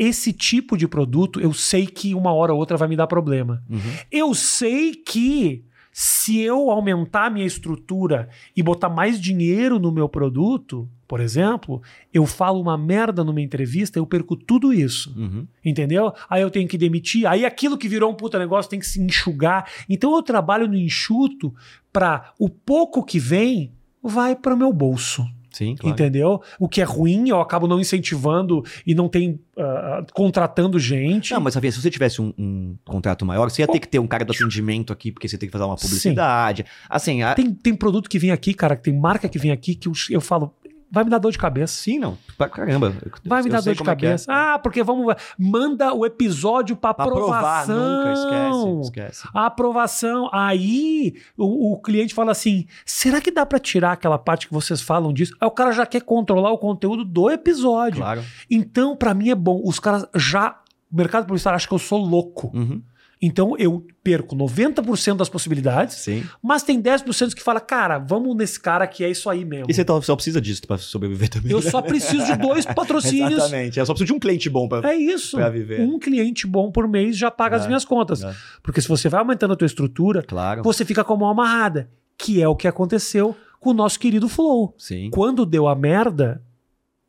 Esse 0.01 0.33
tipo 0.33 0.76
de 0.76 0.87
produto, 0.87 1.41
eu 1.41 1.53
sei 1.53 1.85
que 1.85 2.14
uma 2.14 2.33
hora 2.33 2.53
ou 2.53 2.59
outra 2.61 2.76
vai 2.76 2.87
me 2.87 2.95
dar 2.95 3.09
problema. 3.09 3.61
Uhum. 3.68 3.81
Eu 4.12 4.33
sei 4.33 4.95
que 4.95 5.64
se 6.01 6.38
eu 6.38 6.70
aumentar 6.70 7.26
a 7.26 7.30
minha 7.30 7.44
estrutura 7.44 8.28
e 8.57 8.62
botar 8.62 8.88
mais 8.88 9.20
dinheiro 9.20 9.80
no 9.80 9.90
meu 9.90 10.09
produto, 10.09 10.88
por 11.09 11.18
exemplo, 11.18 11.82
eu 12.14 12.24
falo 12.24 12.61
uma 12.61 12.78
merda 12.78 13.24
numa 13.24 13.40
entrevista, 13.40 13.99
eu 13.99 14.07
perco 14.07 14.36
tudo 14.36 14.72
isso. 14.72 15.12
Uhum. 15.18 15.44
Entendeu? 15.64 16.12
Aí 16.30 16.40
eu 16.40 16.53
tenho 16.53 16.68
que 16.68 16.78
demitir, 16.78 17.26
aí 17.26 17.44
aquilo 17.44 17.76
que 17.76 17.88
virou 17.88 18.12
um 18.12 18.14
puta 18.14 18.38
negócio 18.38 18.70
tem 18.70 18.78
que 18.78 18.86
se 18.86 19.03
enxugar. 19.03 19.68
Então 19.88 20.14
eu 20.14 20.22
trabalho 20.22 20.68
no 20.68 20.76
enxuto 20.76 21.53
para 21.92 22.32
o 22.38 22.49
pouco 22.49 23.05
que 23.05 23.18
vem 23.18 23.72
vai 24.01 24.36
para 24.36 24.55
o 24.55 24.57
meu 24.57 24.72
bolso. 24.72 25.28
Sim, 25.59 25.74
claro. 25.74 25.92
Entendeu? 25.92 26.40
O 26.56 26.68
que 26.68 26.80
é 26.80 26.84
ruim, 26.84 27.28
eu 27.28 27.40
acabo 27.40 27.66
não 27.66 27.80
incentivando 27.80 28.64
e 28.86 28.94
não 28.94 29.09
tem 29.09 29.40
uh, 29.56 30.06
contratando 30.12 30.78
gente. 30.78 31.34
Não, 31.34 31.40
mas 31.40 31.56
Rafinha, 31.56 31.72
se 31.72 31.82
você 31.82 31.90
tivesse 31.90 32.22
um, 32.22 32.32
um 32.38 32.76
contrato 32.84 33.26
maior, 33.26 33.50
você 33.50 33.62
ia 33.62 33.66
ter 33.66 33.80
que 33.80 33.88
ter 33.88 33.98
um 33.98 34.06
cara 34.06 34.24
do 34.24 34.32
atendimento 34.32 34.92
aqui, 34.92 35.11
porque 35.11 35.26
você 35.26 35.36
tem 35.36 35.48
que 35.48 35.52
fazer 35.52 35.64
uma 35.64 35.74
publicidade. 35.74 36.62
Sim. 36.62 36.86
Assim, 36.88 37.22
a... 37.22 37.34
tem, 37.34 37.52
tem 37.52 37.74
produto 37.74 38.09
que 38.09 38.20
vem 38.20 38.30
aqui, 38.30 38.54
cara, 38.54 38.76
tem 38.76 38.96
marca 38.96 39.28
que 39.28 39.36
vem 39.36 39.50
aqui 39.50 39.74
que 39.74 39.88
eu, 39.88 39.92
eu 40.11 40.20
falo, 40.20 40.54
vai 40.91 41.05
me 41.05 41.11
dar 41.11 41.18
dor 41.18 41.32
de 41.32 41.39
cabeça. 41.39 41.74
Sim, 41.74 41.99
não. 41.99 42.18
Pra 42.36 42.49
caramba. 42.49 42.95
Vai 43.24 43.43
me 43.43 43.51
dar 43.51 43.62
dor 43.62 43.74
de 43.74 43.82
cabeça. 43.82 44.30
É 44.30 44.34
é. 44.34 44.39
Ah, 44.39 44.59
porque 44.59 44.82
vamos. 44.82 45.14
Manda 45.39 45.93
o 45.93 46.05
episódio 46.07 46.76
pra, 46.76 46.95
pra 46.95 47.05
aprovação. 47.05 47.76
Provar, 47.76 47.99
nunca, 47.99 48.12
esquece, 48.12 48.80
esquece. 48.82 49.28
A 49.34 49.47
aprovação. 49.47 50.30
Aí 50.32 51.14
o, 51.36 51.72
o 51.72 51.80
cliente 51.80 52.14
fala 52.14 52.32
assim: 52.32 52.66
será 52.84 53.20
que 53.20 53.30
dá 53.30 53.45
para 53.45 53.59
tirar 53.59 53.93
aquela 53.93 54.18
parte 54.18 54.47
que 54.47 54.55
vocês 54.55 54.80
falam 54.80 55.12
disso? 55.12 55.34
Aí 55.41 55.47
o 55.47 55.53
cara 55.53 55.72
já 55.72 55.86
quer 55.86 56.01
controlar 56.03 56.53
o 56.53 56.59
conteúdo 56.59 57.05
do 57.05 57.30
episódio. 57.30 58.01
Claro. 58.01 58.22
Então, 58.51 58.97
para 58.97 59.14
mim 59.14 59.30
é 59.30 59.34
bom. 59.34 59.61
Os 59.64 59.78
caras 59.78 60.07
já. 60.14 60.61
O 60.91 60.97
mercado 60.97 61.26
publicitário 61.26 61.57
acha 61.57 61.68
que 61.68 61.74
eu 61.74 61.78
sou 61.78 61.99
louco. 61.99 62.51
Uhum. 62.55 62.82
Então 63.21 63.57
eu 63.59 63.85
perco 64.03 64.37
90% 64.37 65.16
das 65.16 65.29
possibilidades, 65.29 65.97
Sim. 65.97 66.25
mas 66.43 66.62
tem 66.62 66.81
10% 66.81 67.35
que 67.35 67.43
fala, 67.43 67.61
cara, 67.61 67.99
vamos 67.99 68.37
nesse 68.37 68.61
cara 68.61 68.87
que 68.87 69.03
é 69.03 69.11
isso 69.11 69.29
aí 69.29 69.45
mesmo. 69.45 69.66
E 69.69 69.75
você 69.75 69.85
só 70.03 70.14
precisa 70.14 70.41
disso 70.41 70.62
para 70.66 70.79
sobreviver 70.79 71.29
também. 71.29 71.51
Eu 71.51 71.61
só 71.61 71.83
preciso 71.83 72.25
de 72.25 72.37
dois 72.37 72.64
patrocínios. 72.75 73.33
Exatamente. 73.33 73.79
Eu 73.79 73.87
só 73.87 73.93
preciso 73.93 74.12
de 74.12 74.16
um 74.16 74.21
cliente 74.21 74.49
bom 74.49 74.69
para 74.69 74.93
É 74.93 74.97
isso. 74.97 75.37
Pra 75.37 75.51
viver. 75.51 75.81
Um 75.81 75.99
cliente 75.99 76.47
bom 76.47 76.71
por 76.71 76.87
mês 76.87 77.16
já 77.16 77.31
paga 77.31 77.57
é. 77.57 77.59
as 77.59 77.66
minhas 77.66 77.85
contas. 77.85 78.23
É. 78.23 78.35
Porque 78.62 78.81
se 78.81 78.89
você 78.89 79.09
vai 79.09 79.21
aumentando 79.21 79.53
a 79.53 79.57
tua 79.57 79.66
estrutura, 79.66 80.23
claro. 80.23 80.62
você 80.62 80.85
fica 80.85 81.03
com 81.03 81.14
a 81.14 81.16
mão 81.16 81.29
amarrada, 81.29 81.91
que 82.16 82.41
é 82.41 82.49
o 82.49 82.55
que 82.55 82.69
aconteceu 82.69 83.37
com 83.59 83.71
o 83.71 83.75
nosso 83.75 83.99
querido 83.99 84.29
Flow. 84.29 84.75
Sim. 84.79 85.11
Quando 85.11 85.45
deu 85.45 85.66
a 85.66 85.75
merda, 85.75 86.41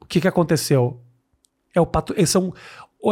o 0.02 0.06
que, 0.06 0.20
que 0.20 0.28
aconteceu? 0.28 1.00
É 1.74 1.80
o 1.80 1.86
patro... 1.86 2.16
São 2.26 2.52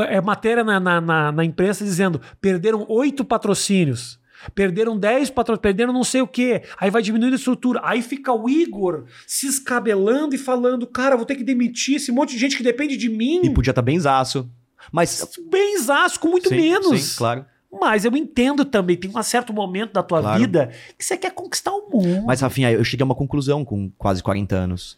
é 0.07 0.19
matéria 0.21 0.63
na, 0.63 0.79
na, 0.79 1.01
na, 1.01 1.31
na 1.31 1.45
imprensa 1.45 1.83
dizendo 1.83 2.21
perderam 2.41 2.85
oito 2.89 3.23
patrocínios. 3.23 4.19
Perderam 4.53 4.97
10 4.97 5.31
patrocínios, 5.31 5.61
perderam 5.61 5.91
não 5.91 6.03
sei 6.03 6.21
o 6.21 6.27
que. 6.27 6.61
Aí 6.79 6.91
vai 6.91 7.01
diminuindo 7.01 7.33
a 7.33 7.37
estrutura. 7.37 7.81
Aí 7.83 8.01
fica 8.01 8.31
o 8.31 8.47
Igor 8.47 9.05
se 9.25 9.47
escabelando 9.47 10.35
e 10.35 10.37
falando: 10.37 10.85
Cara, 10.85 11.15
vou 11.15 11.25
ter 11.25 11.35
que 11.35 11.43
demitir 11.43 11.95
esse 11.95 12.11
monte 12.11 12.33
de 12.33 12.37
gente 12.37 12.55
que 12.55 12.63
depende 12.63 12.95
de 12.95 13.09
mim. 13.09 13.41
E 13.43 13.49
podia 13.49 13.71
estar 13.71 13.81
tá 13.81 13.85
bem 13.85 13.99
zaço. 13.99 14.49
Mas. 14.91 15.27
Bem 15.49 15.79
zaço, 15.79 16.19
com 16.19 16.27
muito 16.27 16.49
sim, 16.49 16.55
menos. 16.55 17.01
Sim, 17.01 17.17
claro. 17.17 17.45
Mas 17.71 18.05
eu 18.05 18.15
entendo 18.15 18.63
também, 18.63 18.95
tem 18.95 19.11
um 19.13 19.23
certo 19.23 19.51
momento 19.51 19.91
da 19.93 20.01
tua 20.01 20.21
claro. 20.21 20.39
vida 20.39 20.71
que 20.97 21.03
você 21.03 21.17
quer 21.17 21.31
conquistar 21.31 21.71
o 21.71 21.89
mundo. 21.89 22.25
Mas, 22.25 22.39
Rafinha, 22.39 22.71
eu 22.71 22.83
cheguei 22.83 23.03
a 23.03 23.05
uma 23.05 23.15
conclusão 23.15 23.65
com 23.65 23.91
quase 23.97 24.23
40 24.23 24.55
anos. 24.55 24.97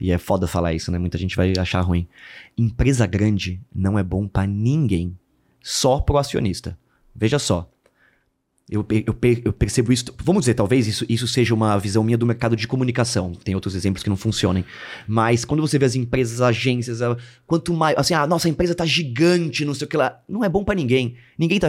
E 0.00 0.12
é 0.12 0.18
foda 0.18 0.46
falar 0.46 0.74
isso, 0.74 0.90
né? 0.90 0.98
Muita 0.98 1.18
gente 1.18 1.36
vai 1.36 1.52
achar 1.58 1.80
ruim. 1.80 2.06
Empresa 2.56 3.06
grande 3.06 3.60
não 3.74 3.98
é 3.98 4.02
bom 4.02 4.28
para 4.28 4.46
ninguém. 4.46 5.16
Só 5.62 6.00
pro 6.00 6.18
acionista. 6.18 6.78
Veja 7.14 7.38
só. 7.38 7.70
Eu, 8.68 8.84
eu, 8.90 9.16
eu, 9.44 9.52
percebo 9.52 9.92
isso. 9.92 10.06
Vamos 10.24 10.42
dizer, 10.42 10.54
talvez 10.54 10.88
isso, 10.88 11.06
isso 11.08 11.28
seja 11.28 11.54
uma 11.54 11.78
visão 11.78 12.02
minha 12.02 12.18
do 12.18 12.26
mercado 12.26 12.56
de 12.56 12.66
comunicação. 12.66 13.30
Tem 13.32 13.54
outros 13.54 13.76
exemplos 13.76 14.02
que 14.02 14.08
não 14.08 14.16
funcionem. 14.16 14.64
Mas 15.06 15.44
quando 15.44 15.60
você 15.60 15.78
vê 15.78 15.84
as 15.86 15.94
empresas, 15.94 16.40
agências, 16.40 16.98
quanto 17.46 17.72
mais. 17.72 17.96
Assim, 17.96 18.12
ah, 18.12 18.26
nossa, 18.26 18.48
a 18.48 18.50
empresa 18.50 18.74
tá 18.74 18.84
gigante, 18.84 19.64
não 19.64 19.72
sei 19.72 19.84
o 19.84 19.88
que 19.88 19.96
lá. 19.96 20.20
Não 20.28 20.42
é 20.42 20.48
bom 20.48 20.64
para 20.64 20.74
ninguém. 20.74 21.14
Ninguém 21.38 21.60
tá 21.60 21.68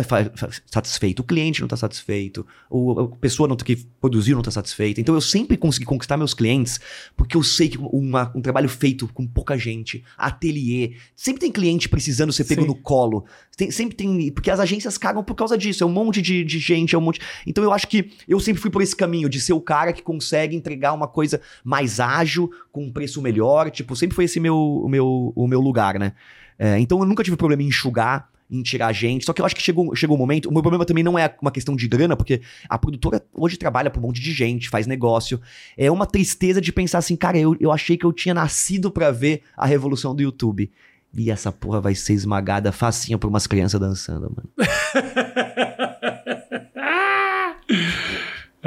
satisfeito. 0.65 1.19
O 1.19 1.23
cliente 1.23 1.61
não 1.61 1.67
tá 1.67 1.77
satisfeito. 1.77 2.43
O, 2.67 2.99
a 2.99 3.07
pessoa 3.17 3.47
não, 3.47 3.55
que 3.55 3.75
produziu 4.01 4.35
não 4.35 4.41
tá 4.41 4.49
satisfeita. 4.49 4.99
Então 4.99 5.13
eu 5.13 5.21
sempre 5.21 5.55
consegui 5.55 5.85
conquistar 5.85 6.17
meus 6.17 6.33
clientes 6.33 6.79
porque 7.15 7.37
eu 7.37 7.43
sei 7.43 7.69
que 7.69 7.77
uma, 7.77 8.31
um 8.35 8.41
trabalho 8.41 8.69
feito 8.69 9.07
com 9.13 9.27
pouca 9.27 9.55
gente, 9.55 10.03
ateliê. 10.17 10.93
Sempre 11.15 11.41
tem 11.41 11.51
cliente 11.51 11.87
precisando 11.87 12.33
ser 12.33 12.45
pego 12.45 12.61
Sim. 12.61 12.67
no 12.67 12.75
colo. 12.75 13.23
Tem, 13.55 13.69
sempre 13.69 13.95
tem. 13.95 14.31
Porque 14.31 14.49
as 14.49 14.59
agências 14.59 14.97
cagam 14.97 15.23
por 15.23 15.35
causa 15.35 15.55
disso. 15.55 15.83
É 15.83 15.87
um 15.87 15.91
monte 15.91 16.21
de, 16.21 16.43
de 16.43 16.57
gente, 16.57 16.86
é 16.95 16.97
um 16.97 17.01
monte. 17.01 17.19
Então 17.45 17.63
eu 17.63 17.71
acho 17.71 17.87
que 17.87 18.11
eu 18.27 18.39
sempre 18.39 18.61
fui 18.61 18.69
por 18.69 18.81
esse 18.81 18.95
caminho 18.95 19.29
de 19.29 19.39
ser 19.39 19.53
o 19.53 19.61
cara 19.61 19.93
que 19.93 20.01
consegue 20.01 20.55
entregar 20.55 20.93
uma 20.93 21.07
coisa 21.07 21.41
mais 21.63 21.99
ágil, 21.99 22.51
com 22.71 22.85
um 22.85 22.91
preço 22.91 23.21
melhor. 23.21 23.69
Tipo, 23.71 23.95
sempre 23.95 24.15
foi 24.15 24.25
esse 24.25 24.39
meu, 24.39 24.57
o, 24.57 24.89
meu, 24.89 25.33
o 25.35 25.47
meu 25.47 25.61
lugar, 25.61 25.99
né? 25.99 26.13
É, 26.59 26.79
então 26.79 26.99
eu 26.99 27.05
nunca 27.05 27.23
tive 27.23 27.37
problema 27.37 27.61
em 27.61 27.67
enxugar 27.67 28.29
em 28.49 28.61
tirar 28.61 28.91
gente. 28.93 29.25
Só 29.25 29.33
que 29.33 29.41
eu 29.41 29.45
acho 29.45 29.55
que 29.55 29.61
chegou, 29.61 29.93
chegou 29.95 30.15
um 30.15 30.19
momento. 30.19 30.49
O 30.49 30.53
meu 30.53 30.61
problema 30.61 30.85
também 30.85 31.03
não 31.03 31.17
é 31.19 31.33
uma 31.41 31.51
questão 31.51 31.75
de 31.75 31.87
grana, 31.87 32.15
porque 32.15 32.41
a 32.69 32.77
produtora 32.77 33.23
hoje 33.33 33.57
trabalha 33.57 33.89
para 33.89 33.99
um 33.99 34.03
monte 34.03 34.21
de 34.21 34.31
gente, 34.31 34.69
faz 34.69 34.87
negócio. 34.87 35.39
É 35.77 35.91
uma 35.91 36.05
tristeza 36.05 36.61
de 36.61 36.71
pensar 36.71 36.99
assim, 36.99 37.15
cara, 37.15 37.37
eu, 37.37 37.55
eu 37.59 37.71
achei 37.71 37.97
que 37.97 38.05
eu 38.05 38.13
tinha 38.13 38.33
nascido 38.33 38.89
para 38.89 39.11
ver 39.11 39.41
a 39.55 39.65
revolução 39.65 40.15
do 40.15 40.21
YouTube. 40.21 40.71
E 41.13 41.31
essa 41.31 41.51
porra 41.51 41.81
vai 41.81 41.95
ser 41.95 42.13
esmagada 42.13 42.71
facinho 42.71 43.17
por 43.17 43.27
umas 43.27 43.47
crianças 43.47 43.79
dançando, 43.79 44.33
mano. 44.35 44.49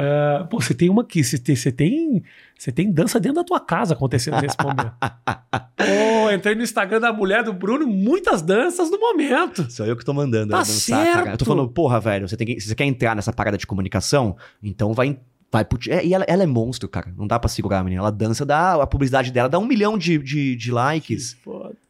Uh, 0.01 0.47
pô, 0.47 0.59
você 0.59 0.73
tem 0.73 0.89
uma 0.89 1.03
aqui, 1.03 1.23
você 1.23 1.37
tem, 1.37 1.55
você 1.55 1.71
tem, 1.71 2.23
você 2.57 2.71
tem 2.71 2.91
dança 2.91 3.19
dentro 3.19 3.35
da 3.35 3.43
tua 3.43 3.59
casa 3.59 3.93
acontecendo 3.93 4.41
nesse 4.41 4.55
momento. 4.61 4.93
pô, 5.77 6.31
entrei 6.31 6.55
no 6.55 6.63
Instagram 6.63 6.99
da 6.99 7.13
mulher 7.13 7.43
do 7.43 7.53
Bruno, 7.53 7.85
muitas 7.85 8.41
danças 8.41 8.89
no 8.89 8.99
momento. 8.99 9.69
Sou 9.71 9.85
eu 9.85 9.95
que 9.95 10.03
tô 10.03 10.13
mandando 10.13 10.51
tá 10.51 10.59
dançar, 10.59 11.05
certo. 11.05 11.13
cara. 11.13 11.31
Eu 11.33 11.37
tô 11.37 11.45
falando, 11.45 11.69
porra, 11.69 11.99
velho, 11.99 12.27
você, 12.27 12.35
tem 12.35 12.47
que, 12.47 12.59
você 12.59 12.73
quer 12.73 12.85
entrar 12.85 13.15
nessa 13.15 13.31
parada 13.31 13.57
de 13.57 13.67
comunicação? 13.67 14.35
Então 14.63 14.93
vai 14.93 15.19
Vai 15.51 15.65
pro, 15.65 15.77
é, 15.89 16.05
e 16.05 16.13
ela, 16.13 16.23
ela, 16.29 16.43
é 16.43 16.45
monstro, 16.45 16.87
cara. 16.87 17.13
Não 17.17 17.27
dá 17.27 17.37
pra 17.37 17.49
segurar 17.49 17.79
a 17.79 17.83
menina. 17.83 18.01
Ela 18.01 18.09
dança, 18.09 18.45
dá, 18.45 18.81
a 18.81 18.87
publicidade 18.87 19.31
dela 19.33 19.49
dá 19.49 19.59
um 19.59 19.65
milhão 19.65 19.97
de, 19.97 20.17
de, 20.17 20.55
de 20.55 20.71
likes. 20.71 21.35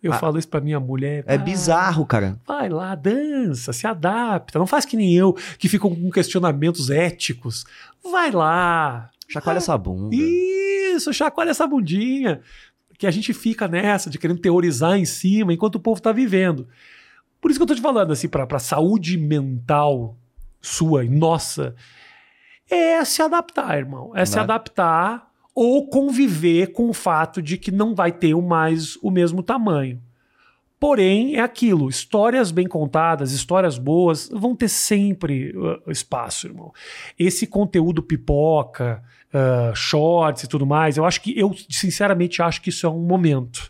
Eu 0.02 0.14
ah, 0.14 0.18
falo 0.18 0.39
isso 0.39 0.47
pra 0.47 0.60
minha 0.60 0.80
mulher. 0.80 1.24
É 1.28 1.36
ah, 1.36 1.38
bizarro, 1.38 2.06
cara. 2.06 2.38
Vai 2.45 2.70
lá, 2.70 2.95
dança, 2.95 3.72
se 3.72 3.86
adapta. 3.86 4.58
Não 4.58 4.66
faz 4.66 4.84
que 4.84 4.97
nem 4.97 5.14
eu, 5.14 5.34
que 5.60 5.70
ficam 5.70 5.93
com 5.93 6.10
questionamentos 6.10 6.89
éticos. 6.89 7.66
Vai 8.04 8.32
lá. 8.32 9.10
Chacoalha 9.28 9.58
ah, 9.58 9.60
essa 9.60 9.78
bunda. 9.78 10.16
Isso, 10.16 11.14
chacoalha 11.14 11.52
essa 11.52 11.68
bundinha. 11.68 12.41
Que 12.97 13.06
a 13.06 13.12
gente 13.12 13.34
fica 13.34 13.68
nessa, 13.68 14.10
de 14.10 14.18
querendo 14.18 14.39
teorizar 14.39 14.97
em 14.97 15.06
cima, 15.06 15.54
enquanto 15.54 15.76
o 15.76 15.80
povo 15.80 16.02
tá 16.02 16.12
vivendo. 16.12 16.68
Por 17.39 17.49
isso 17.49 17.60
que 17.60 17.64
eu 17.64 17.68
tô 17.68 17.76
te 17.76 17.82
falando, 17.82 18.12
assim, 18.12 18.28
pra, 18.28 18.45
pra 18.45 18.60
saúde 18.60 19.18
mental 19.18 20.18
sua 20.62 21.04
e 21.04 21.10
nossa 21.10 21.76
é 22.70 23.04
se 23.04 23.22
adaptar, 23.22 23.78
irmão. 23.78 24.12
É 24.16 24.20
né? 24.20 24.26
se 24.26 24.39
adaptar 24.39 25.31
ou 25.54 25.88
conviver 25.88 26.72
com 26.72 26.89
o 26.89 26.93
fato 26.93 27.41
de 27.41 27.58
que 27.58 27.72
não 27.72 27.93
vai 27.93 28.12
ter 28.12 28.36
mais 28.36 28.97
o 29.02 29.12
mesmo 29.12 29.43
tamanho. 29.43 30.02
Porém, 30.80 31.36
é 31.36 31.41
aquilo: 31.41 31.89
histórias 31.89 32.49
bem 32.49 32.68
contadas, 32.68 33.32
histórias 33.32 33.78
boas, 33.78 34.30
vão 34.30 34.56
ter 34.56 34.68
sempre 34.68 35.56
uh, 35.56 35.91
espaço, 35.91 36.47
irmão. 36.47 36.74
Esse 37.20 37.45
conteúdo 37.45 38.02
pipoca, 38.02 39.04
uh, 39.32 39.76
shorts 39.76 40.43
e 40.43 40.47
tudo 40.47 40.66
mais, 40.66 40.97
eu 40.97 41.06
acho 41.06 41.22
que, 41.22 41.38
eu 41.38 41.54
sinceramente 41.70 42.41
acho 42.41 42.62
que 42.62 42.70
isso 42.70 42.88
é 42.88 42.89
um 42.89 43.02
momento. 43.02 43.70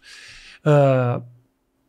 Uh, 0.66 1.22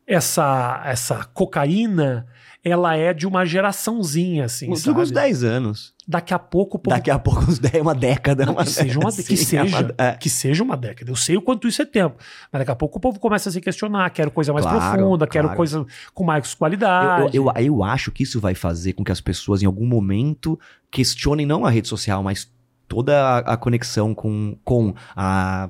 essa, 0.05 0.83
essa 0.85 1.23
cocaína 1.33 2.27
ela 2.63 2.95
é 2.95 3.13
de 3.13 3.27
uma 3.27 3.45
geraçãozinha, 3.45 4.45
assim. 4.45 4.71
Uns 4.71 4.81
sabe? 4.83 4.99
uns 5.01 5.11
10 5.11 5.43
anos. 5.43 5.93
Daqui 6.07 6.33
a 6.33 6.39
pouco 6.39 6.77
o 6.77 6.79
povo 6.79 6.95
Daqui 6.95 7.11
a 7.11 7.19
pouco 7.19 7.41
uns 7.43 7.59
10, 7.59 7.81
uma 7.81 7.93
década. 7.95 8.45
Não, 8.45 8.53
uma 8.53 8.63
que 8.63 8.69
seja 8.69 8.99
uma, 8.99 9.11
Sim, 9.11 9.23
que 9.23 9.37
seja, 9.37 9.79
uma- 9.79 9.93
é. 9.97 10.11
que 10.13 10.29
seja 10.29 10.63
uma 10.63 10.77
década. 10.77 11.11
Eu 11.11 11.15
sei 11.15 11.35
o 11.37 11.41
quanto 11.41 11.67
isso 11.67 11.81
é 11.81 11.85
tempo. 11.85 12.15
Mas 12.51 12.59
daqui 12.61 12.71
a 12.71 12.75
pouco 12.75 12.97
o 12.97 13.01
povo 13.01 13.19
começa 13.19 13.49
a 13.49 13.51
se 13.51 13.59
questionar. 13.59 14.09
Quero 14.11 14.31
coisa 14.31 14.53
mais 14.53 14.65
Claro, 14.65 14.97
profunda, 14.97 15.27
quero 15.27 15.45
claro. 15.47 15.57
coisa 15.57 15.85
com 16.13 16.23
mais 16.23 16.49
Eu, 16.51 16.57
qualidade. 16.57 17.35
eu, 17.37 17.45
eu, 17.55 17.63
eu 17.65 17.83
acho 17.83 18.11
que 18.11 18.23
isso 18.23 18.39
vai 18.39 18.55
fazer 18.55 18.93
com 18.93 19.03
que 19.03 19.11
as 19.11 19.19
pessoas, 19.21 19.61
em 19.61 19.65
algum 19.65 19.85
momento, 19.85 20.57
questionem 20.89 21.45
não 21.45 21.65
a 21.65 21.69
rede 21.69 21.87
social, 21.87 22.23
mas 22.23 22.49
toda 22.87 23.17
a, 23.19 23.37
a 23.53 23.57
conexão 23.57 24.13
com, 24.15 24.57
com 24.63 24.93
a. 25.15 25.69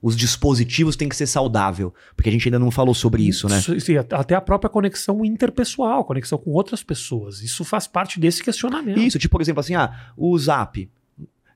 Os 0.00 0.16
dispositivos 0.16 0.94
tem 0.94 1.08
que 1.08 1.16
ser 1.16 1.26
saudável. 1.26 1.92
Porque 2.14 2.28
a 2.28 2.32
gente 2.32 2.46
ainda 2.48 2.58
não 2.58 2.70
falou 2.70 2.94
sobre 2.94 3.22
isso, 3.26 3.48
né? 3.48 3.58
Isso, 3.58 3.92
até 4.12 4.34
a 4.36 4.40
própria 4.40 4.70
conexão 4.70 5.24
interpessoal, 5.24 6.04
conexão 6.04 6.38
com 6.38 6.50
outras 6.52 6.82
pessoas. 6.82 7.42
Isso 7.42 7.64
faz 7.64 7.86
parte 7.86 8.20
desse 8.20 8.42
questionamento. 8.42 8.98
Isso, 9.00 9.18
tipo, 9.18 9.32
por 9.32 9.40
exemplo, 9.42 9.60
assim, 9.60 9.74
ah, 9.74 10.12
o 10.16 10.38
Zap. 10.38 10.88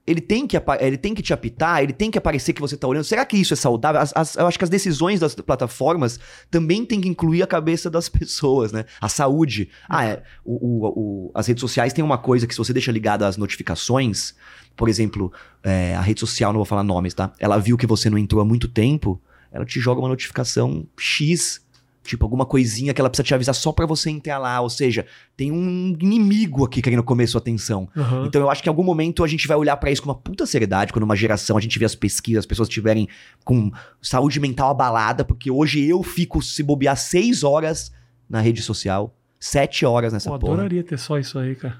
Ele 0.05 0.21
tem, 0.21 0.49
que, 0.49 0.57
ele 0.81 0.97
tem 0.97 1.15
que 1.15 1.23
te 1.23 1.33
apitar, 1.33 1.81
ele 1.81 1.93
tem 1.93 2.11
que 2.11 2.19
aparecer 2.19 2.53
que 2.53 2.61
você 2.61 2.77
tá 2.77 2.89
olhando. 2.89 3.05
Será 3.05 3.25
que 3.25 3.37
isso 3.37 3.53
é 3.53 3.57
saudável? 3.57 4.01
As- 4.01 4.13
as- 4.17 4.35
eu 4.35 4.49
acho 4.49 4.59
que 4.59 4.65
as 4.65 4.71
decisões 4.71 5.21
das 5.21 5.33
plataformas 5.37 6.19
também 6.51 6.85
tem 6.85 7.01
que 7.01 7.09
incluir 7.09 7.41
a 7.45 7.47
cabeça 7.47 7.89
das 7.89 8.09
pessoas, 8.09 8.73
né? 8.73 8.85
A 9.01 9.09
saúde. 9.09 9.69
Ah, 9.89 10.05
é. 10.05 10.23
o- 10.45 10.55
o- 10.55 10.87
o- 10.89 11.31
as 11.33 11.47
redes 11.47 11.61
sociais 11.61 11.93
têm 11.93 12.03
uma 12.05 12.19
coisa 12.19 12.49
que 12.49 12.53
se 12.53 12.59
você 12.59 12.73
deixa 12.73 12.91
ligado 12.91 13.23
às 13.23 13.37
notificações, 13.37 14.35
por 14.77 14.89
exemplo, 14.89 15.33
é, 15.63 15.95
a 15.95 16.01
rede 16.01 16.21
social, 16.21 16.53
não 16.53 16.59
vou 16.59 16.65
falar 16.65 16.83
nomes, 16.83 17.15
tá? 17.15 17.33
Ela 17.39 17.59
viu 17.59 17.77
que 17.77 17.87
você 17.87 18.09
não 18.11 18.19
entrou 18.19 18.41
há 18.41 18.45
muito 18.45 18.69
tempo, 18.69 19.21
ela 19.51 19.65
te 19.65 19.81
joga 19.81 20.01
uma 20.01 20.09
notificação 20.09 20.87
X. 20.99 21.61
Tipo, 22.05 22.25
alguma 22.25 22.45
coisinha 22.45 22.93
que 22.93 23.01
ela 23.01 23.09
precisa 23.09 23.25
te 23.25 23.33
avisar 23.33 23.55
só 23.55 23.71
pra 23.71 23.87
você 23.87 24.11
entrar 24.11 24.37
lá. 24.37 24.61
Ou 24.61 24.69
seja, 24.69 25.07
tem 25.37 25.53
um 25.53 25.97
inimigo 26.01 26.65
aqui 26.65 26.83
querendo 26.83 27.05
comer 27.05 27.29
sua 27.29 27.41
atenção. 27.41 27.89
Aham. 27.97 28.25
Então 28.27 28.43
eu 28.43 28.51
acho 28.51 28.61
que 28.61 28.69
em 28.69 28.71
algum 28.71 28.83
momento 28.83 29.23
a 29.23 29.29
gente 29.29 29.47
vai 29.47 29.57
olhar 29.57 29.77
pra 29.77 29.89
isso 29.89 30.03
com 30.03 30.09
uma 30.09 30.15
puta 30.17 30.45
seriedade, 30.45 30.93
quando 30.93 31.05
uma 31.05 31.15
geração 31.15 31.57
a 31.57 31.61
gente 31.61 31.79
vê 31.79 31.85
as 31.85 31.95
pesquisas, 31.95 32.41
as 32.41 32.47
pessoas 32.47 32.69
estiverem 32.69 33.09
com 33.45 33.71
saúde 34.01 34.41
mental 34.41 34.71
abalada, 34.71 35.25
porque 35.25 35.49
hoje 35.49 35.87
eu 35.87 36.03
fico 36.03 36.43
se 36.43 36.61
bobear 36.65 36.97
seis 36.97 37.45
horas 37.45 37.93
na 38.29 38.41
rede 38.41 38.63
social, 38.63 39.15
sete 39.39 39.87
horas 39.87 40.13
nessa 40.13 40.29
Pô, 40.29 40.41
porra. 40.41 40.55
adoraria 40.55 40.83
ter 40.83 40.99
só 40.99 41.21
isso 41.21 41.39
aí, 41.39 41.55
cara. 41.55 41.79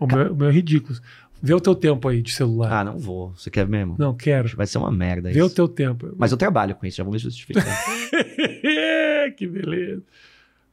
O 0.00 0.06
meu, 0.06 0.32
o 0.32 0.36
meu 0.36 0.48
é 0.48 0.52
ridículo. 0.52 0.98
Vê 1.42 1.54
o 1.54 1.60
teu 1.60 1.74
tempo 1.74 2.06
aí 2.08 2.20
de 2.22 2.32
celular. 2.32 2.72
Ah, 2.72 2.84
não 2.84 2.98
vou. 2.98 3.32
Você 3.34 3.50
quer 3.50 3.66
mesmo? 3.66 3.96
Não, 3.98 4.14
quero. 4.14 4.54
Vai 4.56 4.66
ser 4.66 4.78
uma 4.78 4.90
merda 4.90 5.30
Vê 5.30 5.42
o 5.42 5.46
isso. 5.46 5.54
teu 5.54 5.66
tempo. 5.68 6.14
Mas 6.18 6.30
eu 6.32 6.36
trabalho 6.38 6.74
com 6.74 6.84
isso, 6.86 6.98
já 6.98 7.04
vou 7.04 7.12
me 7.12 7.18
justificar. 7.18 7.64
que 9.36 9.46
beleza. 9.46 10.02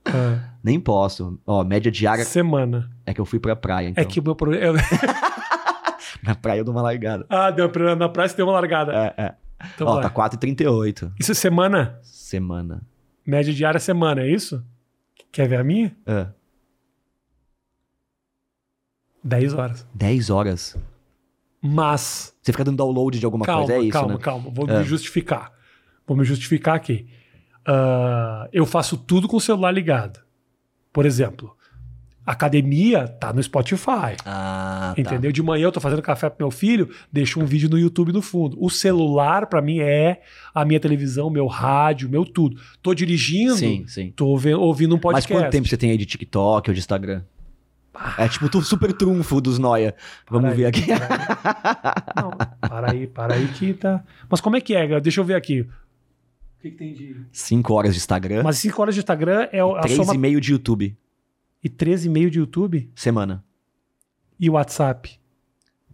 Ah, 0.05 0.51
Nem 0.63 0.79
posso. 0.79 1.39
Ó, 1.45 1.63
média 1.63 1.91
diária 1.91 2.23
semana. 2.25 2.89
é 3.05 3.13
que 3.13 3.21
eu 3.21 3.25
fui 3.25 3.39
pra 3.39 3.55
praia, 3.55 3.89
então. 3.89 4.01
É 4.01 4.05
que 4.05 4.19
o 4.19 4.23
meu 4.23 4.35
problema. 4.35 4.77
Na 6.23 6.33
praia 6.35 6.59
eu 6.59 6.65
dou 6.65 6.73
uma 6.73 6.81
largada. 6.81 7.25
ah, 7.29 7.51
deu 7.51 7.71
na 7.95 8.09
praia 8.09 8.27
você 8.29 8.35
deu 8.35 8.45
uma 8.47 8.53
largada. 8.53 8.93
É, 8.93 9.13
é. 9.23 9.33
Então 9.75 9.87
Ó, 9.87 9.95
vai. 9.95 10.03
tá 10.03 10.09
4h38. 10.09 11.11
Isso 11.19 11.31
é 11.31 11.35
semana? 11.35 11.99
Semana. 12.03 12.81
Média 13.25 13.53
diária 13.53 13.79
semana, 13.79 14.21
é 14.21 14.29
isso? 14.29 14.63
Quer 15.31 15.47
ver 15.47 15.57
a 15.59 15.63
minha? 15.63 15.95
É. 16.05 16.27
10 19.27 19.53
horas. 19.53 19.85
10 19.93 20.29
horas. 20.29 20.77
Mas. 21.61 22.33
Você 22.41 22.51
fica 22.51 22.63
dando 22.63 22.77
download 22.77 23.19
de 23.19 23.25
alguma 23.25 23.45
calma, 23.45 23.65
coisa, 23.65 23.79
é 23.79 23.83
isso, 23.83 23.91
calma, 23.91 24.13
né? 24.13 24.19
calma. 24.21 24.49
Vou 24.53 24.69
É. 24.69 24.79
me 24.79 24.83
justificar. 24.85 25.51
Vou 26.07 26.15
me 26.15 26.23
justificar 26.23 26.75
aqui. 26.75 27.07
Ah, 27.65 28.47
eu 28.53 28.65
faço 28.65 28.95
tudo 28.97 29.27
com 29.27 29.37
o 29.37 29.41
celular 29.41 29.71
ligado. 29.71 30.19
Por 30.93 31.05
exemplo, 31.05 31.53
academia 32.25 33.07
tá 33.07 33.33
no 33.33 33.43
Spotify. 33.43 34.15
Ah, 34.25 34.93
tá. 34.95 35.01
Entendeu? 35.01 35.31
De 35.31 35.43
manhã 35.43 35.65
eu 35.65 35.71
tô 35.71 35.79
fazendo 35.81 36.01
café 36.01 36.29
pro 36.29 36.45
meu 36.45 36.51
filho, 36.51 36.89
deixo 37.11 37.39
um 37.41 37.45
vídeo 37.45 37.69
no 37.69 37.77
YouTube 37.77 38.13
no 38.13 38.21
fundo. 38.21 38.57
O 38.63 38.69
celular, 38.69 39.47
pra 39.47 39.61
mim, 39.61 39.79
é 39.79 40.21
a 40.55 40.63
minha 40.63 40.79
televisão, 40.79 41.29
meu 41.29 41.47
rádio, 41.47 42.09
meu 42.09 42.23
tudo. 42.25 42.59
Tô 42.81 42.93
dirigindo, 42.93 43.55
Sim, 43.57 43.85
sim. 43.87 44.13
tô 44.15 44.27
ouvindo 44.27 44.93
um 44.95 44.97
Mas 44.97 45.01
podcast. 45.01 45.33
quanto 45.33 45.51
tempo 45.51 45.67
você 45.67 45.75
tem 45.77 45.91
aí 45.91 45.97
de 45.97 46.05
TikTok 46.05 46.69
ou 46.69 46.73
de 46.73 46.79
Instagram? 46.79 47.23
É 48.17 48.27
tipo 48.27 48.45
o 48.57 48.61
super 48.61 48.93
trunfo 48.93 49.39
dos 49.41 49.57
Noia. 49.59 49.95
Vamos 50.29 50.47
Para 50.49 50.55
ver 50.55 50.63
aí, 50.65 50.69
aqui. 50.69 50.85
Não, 52.15 52.31
para 52.69 52.91
aí, 52.91 53.07
para 53.07 53.33
aí 53.35 53.47
que 53.49 53.73
tá. 53.73 54.03
Mas 54.29 54.41
como 54.41 54.55
é 54.55 54.61
que 54.61 54.75
é? 54.75 54.99
Deixa 54.99 55.19
eu 55.19 55.25
ver 55.25 55.35
aqui. 55.35 55.61
O 55.61 55.67
que, 56.61 56.71
que 56.71 56.77
tem 56.77 56.93
de. 56.93 57.15
5 57.31 57.73
horas 57.73 57.93
de 57.93 57.97
Instagram, 57.99 58.43
Mas 58.43 58.57
5 58.57 58.81
horas 58.81 58.95
de 58.95 59.01
Instagram 59.01 59.47
é 59.51 59.59
a 59.61 59.81
três 59.81 59.95
soma. 59.95 60.15
e 60.15 60.17
meio 60.17 60.41
de 60.41 60.51
YouTube. 60.51 60.97
E 61.63 61.69
13,5 61.69 62.29
de 62.29 62.39
YouTube 62.39 62.91
Semana. 62.95 63.43
e 64.39 64.49
WhatsApp. 64.49 65.19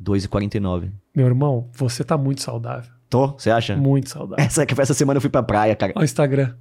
2,49. 0.02 0.92
Meu 1.16 1.26
irmão, 1.28 1.70
você 1.74 2.04
tá 2.04 2.18
muito 2.18 2.42
saudável. 2.42 2.92
Tô? 3.10 3.28
Você 3.38 3.50
acha? 3.52 3.76
Muito 3.78 4.10
saudável. 4.10 4.44
Essa, 4.44 4.66
essa 4.82 4.94
semana 4.94 5.18
eu 5.18 5.22
fui 5.22 5.30
pra 5.30 5.44
praia, 5.44 5.76
cara. 5.76 5.94
Olha 5.96 6.02
o 6.02 6.06
Instagram. 6.06 6.56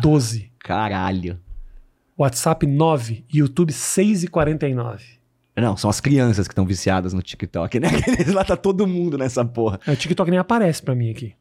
12. 0.00 0.52
Caralho. 0.58 1.38
WhatsApp 2.16 2.66
9. 2.66 3.24
YouTube 3.32 3.72
6,49. 3.72 5.00
Não, 5.56 5.76
são 5.76 5.90
as 5.90 6.00
crianças 6.00 6.48
que 6.48 6.52
estão 6.52 6.64
viciadas 6.64 7.12
no 7.12 7.20
TikTok, 7.22 7.78
né? 7.78 7.88
Lá 8.32 8.44
tá 8.44 8.56
todo 8.56 8.86
mundo 8.86 9.18
nessa 9.18 9.44
porra. 9.44 9.78
É, 9.86 9.92
O 9.92 9.96
TikTok 9.96 10.30
nem 10.30 10.38
aparece 10.40 10.82
pra 10.82 10.94
mim 10.94 11.10
aqui. 11.10 11.34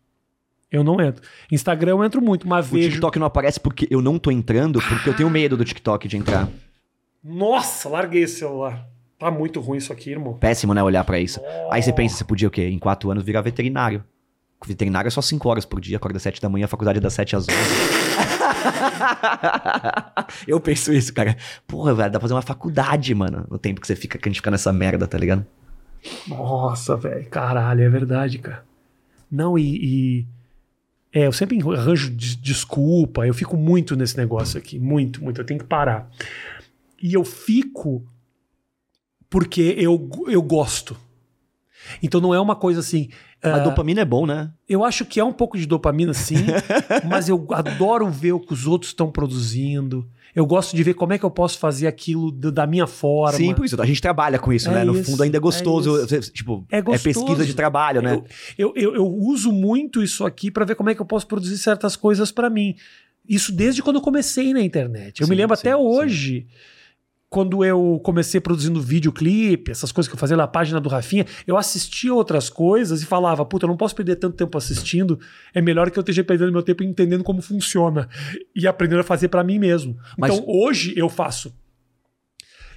Eu 0.70 0.84
não 0.84 1.00
entro. 1.02 1.22
Instagram 1.52 1.92
eu 1.92 2.04
entro 2.04 2.22
muito, 2.22 2.48
mas 2.48 2.68
O 2.68 2.76
vejo. 2.76 2.90
TikTok 2.90 3.20
não 3.20 3.28
aparece 3.28 3.60
porque 3.60 3.88
eu 3.90 4.02
não 4.02 4.18
tô 4.20 4.32
entrando, 4.32 4.82
porque 4.82 5.10
eu 5.10 5.14
tenho 5.14 5.30
medo 5.30 5.56
do 5.58 5.64
TikTok 5.66 6.08
de 6.08 6.18
entrar. 6.18 6.50
Nossa, 7.24 7.88
larguei 7.90 8.24
esse 8.24 8.40
celular. 8.40 8.88
Tá 9.20 9.30
muito 9.30 9.60
ruim 9.60 9.78
isso 9.78 9.94
aqui, 9.94 10.10
irmão. 10.12 10.34
Péssimo, 10.34 10.74
né? 10.74 10.82
Olhar 10.82 11.04
pra 11.04 11.20
isso. 11.20 11.40
Aí 11.70 11.82
você 11.84 11.94
pensa, 11.94 12.16
você 12.18 12.24
podia 12.24 12.48
o 12.48 12.52
quê? 12.52 12.68
Em 12.68 12.80
quatro 12.80 13.12
anos 13.12 13.24
virar 13.24 13.42
veterinário. 13.42 14.04
Veterinário 14.66 15.08
é 15.08 15.12
só 15.12 15.22
cinco 15.22 15.48
horas 15.50 15.66
por 15.66 15.80
dia, 15.80 15.98
acorda 15.98 16.18
às 16.18 16.24
sete 16.24 16.42
da 16.42 16.50
manhã, 16.50 16.66
a 16.66 16.68
faculdade 16.68 16.98
é 17.00 17.02
das 17.02 17.14
sete 17.14 17.36
às 17.36 17.44
onze. 17.48 18.01
eu 20.48 20.60
penso 20.60 20.92
isso, 20.94 21.14
cara. 21.14 21.36
Porra, 21.68 21.94
velho, 21.94 22.12
dá 22.12 22.20
pra 22.20 22.22
fazer 22.22 22.34
uma 22.34 22.42
faculdade, 22.42 23.14
mano, 23.14 23.46
no 23.50 23.58
tempo 23.58 23.82
que 23.82 23.88
você 23.88 23.96
fica, 23.96 24.18
que 24.18 24.28
a 24.28 24.32
gente 24.32 24.40
fica 24.40 24.52
nessa 24.52 24.72
merda, 24.74 25.08
tá 25.08 25.18
ligado? 25.18 25.46
Nossa, 26.28 26.96
velho. 26.98 27.28
Caralho, 27.30 27.84
é 27.84 27.90
verdade, 27.90 28.38
cara. 28.40 28.64
Não, 29.32 29.58
e. 29.58 29.78
e- 30.22 30.26
É, 31.14 31.28
eu 31.28 31.32
sempre 31.34 31.60
arranjo 31.74 32.10
des- 32.12 32.36
desculpa. 32.38 33.28
Eu 33.28 33.34
fico 33.34 33.58
muito 33.58 33.96
nesse 33.96 34.16
negócio 34.18 34.58
aqui. 34.58 34.80
Muito, 34.80 35.24
muito. 35.24 35.42
Eu 35.42 35.46
tenho 35.46 35.60
que 35.60 35.66
parar. 35.66 36.10
E 37.02 37.14
eu 37.14 37.24
fico 37.26 38.06
porque 39.30 39.76
eu, 39.78 40.10
eu 40.28 40.42
gosto. 40.42 40.96
Então 42.02 42.22
não 42.22 42.34
é 42.34 42.40
uma 42.40 42.56
coisa 42.56 42.80
assim. 42.80 43.10
A 43.42 43.56
ah, 43.56 43.60
dopamina 43.60 44.02
é 44.02 44.06
bom, 44.06 44.26
né? 44.26 44.52
Eu 44.70 44.84
acho 44.84 45.06
que 45.06 45.20
é 45.20 45.24
um 45.24 45.34
pouco 45.34 45.58
de 45.58 45.66
dopamina, 45.66 46.14
sim, 46.14 46.36
mas 47.08 47.28
eu 47.28 47.48
adoro 47.52 48.10
ver 48.10 48.34
o 48.34 48.40
que 48.40 48.54
os 48.54 48.68
outros 48.68 48.92
estão 48.92 49.12
produzindo. 49.12 50.08
Eu 50.34 50.46
gosto 50.46 50.76
de 50.76 50.84
ver 50.84 50.94
como 50.94 51.12
é 51.12 51.18
que 51.18 51.26
eu 51.26 51.32
posso 51.32 51.60
fazer 51.60 51.88
aquilo 51.88 52.32
da 52.32 52.66
minha 52.66 52.88
forma. 52.88 53.38
Sim, 53.38 53.54
por 53.54 53.66
isso. 53.66 53.82
A 53.82 53.86
gente 53.86 54.02
trabalha 54.02 54.40
com 54.40 54.54
isso, 54.54 54.70
É 54.70 54.74
né? 54.76 54.84
No 54.86 54.94
isso, 54.94 55.12
fundo 55.12 55.24
ainda 55.24 55.38
é 55.38 55.40
gostoso. 55.40 56.04
é 56.04 56.20
tipo, 56.22 56.66
É 56.72 56.82
gostoso. 56.82 57.04
pesquisa 57.04 57.46
de 57.46 57.54
trabalho, 57.54 58.02
né? 58.02 58.22
Eu, 58.58 58.72
eu, 58.76 58.96
eu 58.96 59.06
uso 59.06 59.52
muito 59.52 60.02
isso 60.02 60.26
aqui 60.26 60.50
para 60.50 60.64
ver 60.64 60.76
como 60.76 60.90
é 60.90 60.96
que 60.96 61.02
eu 61.02 61.06
posso 61.06 61.28
produzir 61.28 61.58
certas 61.58 61.96
coisas 61.96 62.32
para 62.32 62.50
mim. 62.50 62.76
Isso 63.28 63.52
desde 63.52 63.84
quando 63.84 63.98
eu 63.98 64.02
comecei 64.02 64.54
na 64.54 64.62
internet. 64.62 65.22
Eu 65.22 65.28
me 65.28 65.36
Sim, 65.36 65.42
lembro 65.42 65.56
sim, 65.56 65.62
até 65.62 65.76
sim. 65.76 65.84
Quando 67.32 67.64
eu 67.64 67.98
comecei 68.04 68.42
produzindo 68.42 68.82
videoclipe, 68.82 69.72
essas 69.72 69.90
coisas 69.90 70.10
que 70.10 70.14
eu 70.14 70.20
fazia 70.20 70.36
na 70.36 70.48
página 70.50 70.82
do 70.82 70.90
Rafinha, 70.90 71.26
eu 71.48 71.56
assistia 71.58 72.14
outras 72.14 72.50
coisas 72.50 73.02
e 73.02 73.06
falava, 73.06 73.46
puta, 73.46 73.66
eu 73.66 73.70
não 73.70 73.78
posso 73.78 73.96
perder 73.96 74.18
tanto 74.18 74.36
tempo 74.36 74.58
assistindo, 74.58 75.18
é 75.54 75.62
melhor 75.62 75.90
que 75.90 75.98
eu 75.98 76.02
esteja 76.02 76.26
perdendo 76.26 76.52
meu 76.52 76.62
tempo 76.62 76.84
entendendo 76.84 77.24
como 77.24 77.42
funciona 77.42 78.10
e 78.54 78.68
aprendendo 78.68 79.00
a 79.00 79.04
fazer 79.04 79.30
para 79.30 79.46
mim 79.46 79.58
mesmo. 79.58 79.98
Mas- 80.18 80.34
Então 80.34 80.44
hoje 80.46 80.94
eu 80.98 81.08
faço. 81.08 81.56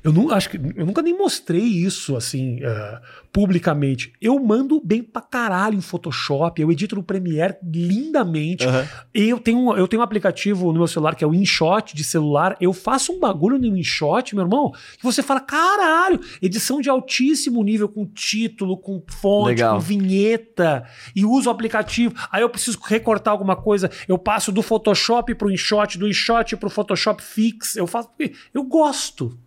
Eu, 0.04 0.12
não, 0.12 0.30
acho 0.30 0.50
que, 0.50 0.60
eu 0.76 0.84
nunca 0.84 1.00
nem 1.00 1.16
mostrei 1.16 1.62
isso 1.62 2.14
assim 2.14 2.56
uh, 2.56 3.00
publicamente. 3.32 4.12
Eu 4.20 4.38
mando 4.38 4.78
bem 4.84 5.02
pra 5.02 5.22
caralho 5.22 5.78
em 5.78 5.80
Photoshop, 5.80 6.60
eu 6.60 6.70
edito 6.70 6.94
no 6.94 7.02
Premiere 7.02 7.56
lindamente. 7.64 8.66
Aham. 8.66 8.86
Eu 9.14 9.40
tenho, 9.40 9.74
eu 9.74 9.88
tenho 9.88 10.00
um 10.00 10.04
aplicativo 10.04 10.66
no 10.66 10.80
meu 10.80 10.86
celular 10.86 11.14
que 11.14 11.24
é 11.24 11.26
o 11.26 11.32
InShot 11.32 11.96
de 11.96 12.04
celular. 12.04 12.54
Eu 12.60 12.74
faço 12.74 13.12
um 13.12 13.18
bagulho 13.18 13.58
no 13.58 13.64
InShot, 13.64 14.34
meu 14.34 14.44
irmão, 14.44 14.72
que 14.98 15.02
você 15.02 15.22
fala, 15.22 15.40
caralho, 15.40 16.20
edição 16.42 16.82
de 16.82 16.90
altíssimo 16.90 17.64
nível, 17.64 17.88
com 17.88 18.04
título, 18.04 18.76
com 18.76 19.02
fonte, 19.08 19.48
Legal. 19.48 19.76
com 19.76 19.80
vinheta, 19.80 20.84
e 21.16 21.24
uso 21.24 21.48
o 21.48 21.52
aplicativo. 21.52 22.14
Aí 22.30 22.42
eu 22.42 22.50
preciso 22.50 22.78
recortar 22.84 23.32
alguma 23.32 23.56
coisa, 23.56 23.90
eu 24.06 24.18
passo 24.18 24.52
do 24.52 24.60
Photoshop 24.60 25.34
pro 25.34 25.50
InShot, 25.50 25.96
do 25.96 26.06
InShot 26.06 26.56
pro 26.58 26.68
Photoshop 26.68 27.22
Fix. 27.22 27.74
Eu 27.74 27.86
faço. 27.86 28.10
Eu 28.52 28.64
gosto. 28.64 29.38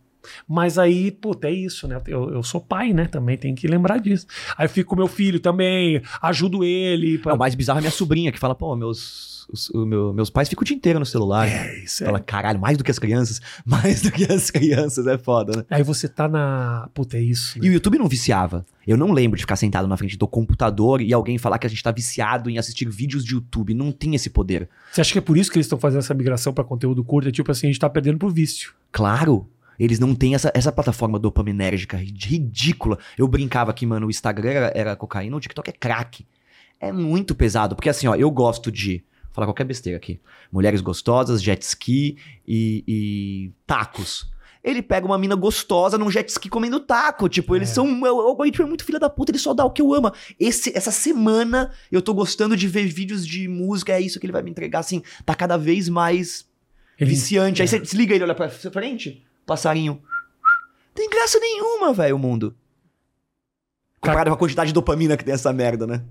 Mas 0.47 0.77
aí, 0.77 1.11
puta, 1.11 1.47
é 1.47 1.51
isso, 1.51 1.87
né? 1.87 2.01
Eu, 2.07 2.29
eu 2.31 2.43
sou 2.43 2.59
pai, 2.61 2.93
né? 2.93 3.05
Também 3.05 3.37
tem 3.37 3.53
que 3.55 3.67
lembrar 3.67 3.97
disso. 3.99 4.25
Aí 4.57 4.65
eu 4.65 4.69
fico 4.69 4.89
com 4.91 4.95
meu 4.95 5.07
filho 5.07 5.39
também, 5.39 6.01
ajudo 6.21 6.63
ele. 6.63 7.17
pra- 7.17 7.31
Não, 7.31 7.35
o 7.35 7.39
mais 7.39 7.55
bizarro 7.55 7.79
é 7.79 7.81
minha 7.81 7.91
sobrinha, 7.91 8.31
que 8.31 8.39
fala, 8.39 8.55
pô, 8.55 8.75
meus, 8.75 9.45
os- 9.51 9.69
o 9.69 9.85
meu- 9.85 10.13
meus 10.13 10.29
pais 10.29 10.49
ficam 10.49 10.61
o 10.61 10.65
dia 10.65 10.75
inteiro 10.75 10.99
no 10.99 11.05
celular. 11.05 11.47
É, 11.47 11.83
isso 11.83 12.03
é. 12.03 12.05
Fala, 12.07 12.19
caralho, 12.19 12.59
mais 12.59 12.77
do 12.77 12.83
que 12.83 12.91
as 12.91 12.99
crianças, 12.99 13.39
mais 13.65 14.01
do 14.01 14.11
que 14.11 14.23
as 14.31 14.49
crianças, 14.51 15.07
é 15.07 15.17
foda, 15.17 15.57
né? 15.59 15.63
Aí 15.69 15.83
você 15.83 16.07
tá 16.07 16.27
na. 16.27 16.89
Puta, 16.93 17.17
é 17.17 17.21
isso. 17.21 17.57
E 17.63 17.69
o 17.69 17.73
YouTube 17.73 17.97
não 17.97 18.07
viciava. 18.07 18.65
Eu 18.85 18.95
não 18.97 19.11
lembro 19.11 19.35
de 19.37 19.43
ficar 19.43 19.57
sentado 19.57 19.85
na 19.87 19.97
frente 19.97 20.17
do 20.17 20.25
computador 20.27 21.01
e 21.01 21.11
alguém 21.11 21.37
falar 21.37 21.59
que 21.59 21.67
a 21.67 21.69
gente 21.69 21.83
tá 21.83 21.91
viciado 21.91 22.49
em 22.49 22.57
assistir 22.57 22.89
vídeos 22.89 23.25
de 23.25 23.33
YouTube. 23.33 23.73
Não 23.73 23.91
tem 23.91 24.15
esse 24.15 24.29
poder. 24.29 24.69
Você 24.91 25.01
acha 25.01 25.11
que 25.11 25.17
é 25.17 25.21
por 25.21 25.37
isso 25.37 25.51
que 25.51 25.57
eles 25.57 25.65
estão 25.65 25.77
fazendo 25.77 25.99
essa 25.99 26.13
migração 26.13 26.53
pra 26.53 26.63
conteúdo 26.63 27.03
curto? 27.03 27.27
É 27.27 27.31
tipo 27.31 27.51
assim, 27.51 27.67
a 27.67 27.69
gente 27.69 27.79
tá 27.81 27.89
perdendo 27.89 28.17
pro 28.17 28.29
vício. 28.29 28.71
Claro, 28.89 29.45
eles 29.79 29.99
não 29.99 30.13
têm 30.15 30.35
essa, 30.35 30.51
essa 30.53 30.71
plataforma 30.71 31.17
dopaminérgica 31.19 31.97
rid- 31.97 32.25
ridícula. 32.25 32.97
Eu 33.17 33.27
brincava 33.27 33.73
que, 33.73 33.85
mano, 33.85 34.07
o 34.07 34.09
Instagram 34.09 34.49
era, 34.51 34.71
era 34.75 34.95
cocaína, 34.95 35.35
o 35.35 35.39
TikTok 35.39 35.69
é 35.69 35.73
crack. 35.73 36.25
É 36.79 36.91
muito 36.91 37.33
pesado, 37.35 37.75
porque 37.75 37.89
assim, 37.89 38.07
ó, 38.07 38.15
eu 38.15 38.29
gosto 38.29 38.71
de. 38.71 39.03
Vou 39.23 39.33
falar 39.33 39.47
qualquer 39.47 39.63
besteira 39.65 39.97
aqui. 39.97 40.19
Mulheres 40.51 40.81
gostosas, 40.81 41.41
jet 41.43 41.61
ski 41.63 42.17
e, 42.47 42.83
e 42.87 43.51
tacos. 43.65 44.29
Ele 44.63 44.81
pega 44.81 45.05
uma 45.05 45.17
mina 45.17 45.35
gostosa 45.35 45.97
num 45.97 46.11
jet 46.11 46.27
ski 46.29 46.49
comendo 46.49 46.79
taco. 46.79 47.29
Tipo, 47.29 47.55
eles 47.55 47.69
É. 47.69 47.73
são. 47.73 48.01
O 48.01 48.05
algoritmo 48.05 48.65
é 48.65 48.67
muito 48.67 48.83
filha 48.83 48.99
da 48.99 49.09
puta, 49.09 49.31
ele 49.31 49.37
só 49.39 49.53
dá 49.53 49.63
o 49.63 49.71
que 49.71 49.81
eu 49.81 49.93
amo. 49.93 50.11
Esse, 50.39 50.75
essa 50.75 50.91
semana 50.91 51.71
eu 51.91 52.01
tô 52.01 52.13
gostando 52.13 52.57
de 52.57 52.67
ver 52.67 52.85
vídeos 52.87 53.25
de 53.25 53.47
música, 53.47 53.93
é 53.93 54.01
isso 54.01 54.19
que 54.19 54.25
ele 54.25 54.33
vai 54.33 54.41
me 54.43 54.49
entregar. 54.51 54.79
Assim, 54.79 55.01
tá 55.25 55.33
cada 55.35 55.55
vez 55.57 55.87
mais 55.87 56.45
Ele- 56.99 57.09
viciante. 57.09 57.61
é. 57.61 57.63
Aí 57.63 57.67
você 57.67 57.79
desliga 57.79 58.13
ele, 58.13 58.23
olha 58.23 58.35
pra 58.35 58.49
frente, 58.49 59.23
passarinho. 59.47 59.99
Tem 60.93 61.09
graça 61.09 61.39
nenhuma, 61.39 61.93
velho, 61.93 62.15
o 62.15 62.19
mundo. 62.19 62.55
Comparado 63.99 64.29
com 64.29 64.35
a 64.35 64.37
quantidade 64.37 64.67
de 64.67 64.73
dopamina 64.73 65.17
que 65.17 65.23
tem 65.23 65.33
essa 65.33 65.51
merda, 65.51 65.87
né? 65.87 66.03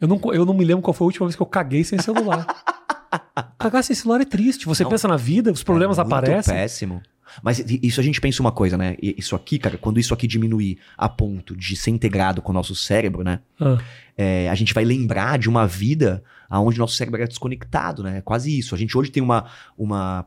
Eu 0.00 0.08
não, 0.08 0.20
eu 0.32 0.46
não 0.46 0.54
me 0.54 0.64
lembro 0.64 0.82
qual 0.82 0.94
foi 0.94 1.04
a 1.04 1.08
última 1.08 1.26
vez 1.26 1.36
que 1.36 1.42
eu 1.42 1.46
caguei 1.46 1.84
sem 1.84 2.00
celular. 2.00 2.46
Cagar 3.58 3.82
sem 3.82 3.96
celular 3.96 4.20
é 4.20 4.24
triste. 4.24 4.66
Você 4.66 4.82
Não. 4.82 4.90
pensa 4.90 5.08
na 5.08 5.16
vida, 5.16 5.50
os 5.50 5.62
problemas 5.62 5.98
é 5.98 6.02
muito 6.02 6.14
aparecem. 6.14 6.54
péssimo. 6.54 7.02
Mas 7.42 7.58
isso 7.82 7.98
a 8.00 8.02
gente 8.02 8.20
pensa 8.20 8.40
uma 8.40 8.52
coisa, 8.52 8.76
né? 8.76 8.96
Isso 9.02 9.34
aqui, 9.34 9.58
cara, 9.58 9.76
quando 9.76 9.98
isso 9.98 10.14
aqui 10.14 10.26
diminuir 10.26 10.78
a 10.96 11.08
ponto 11.08 11.56
de 11.56 11.74
ser 11.74 11.90
integrado 11.90 12.40
com 12.40 12.50
o 12.50 12.54
nosso 12.54 12.74
cérebro, 12.74 13.24
né? 13.24 13.40
Ah, 13.60 13.78
é, 14.16 14.48
a 14.48 14.54
gente 14.54 14.72
vai 14.72 14.84
lembrar 14.84 15.38
de 15.38 15.48
uma 15.48 15.66
vida 15.66 16.22
onde 16.50 16.78
nosso 16.78 16.94
cérebro 16.94 17.20
era 17.20 17.28
desconectado, 17.28 18.02
né? 18.02 18.18
É 18.18 18.20
quase 18.20 18.56
isso. 18.56 18.74
A 18.74 18.78
gente 18.78 18.96
hoje 18.96 19.10
tem 19.10 19.22
uma, 19.22 19.46
uma 19.76 20.24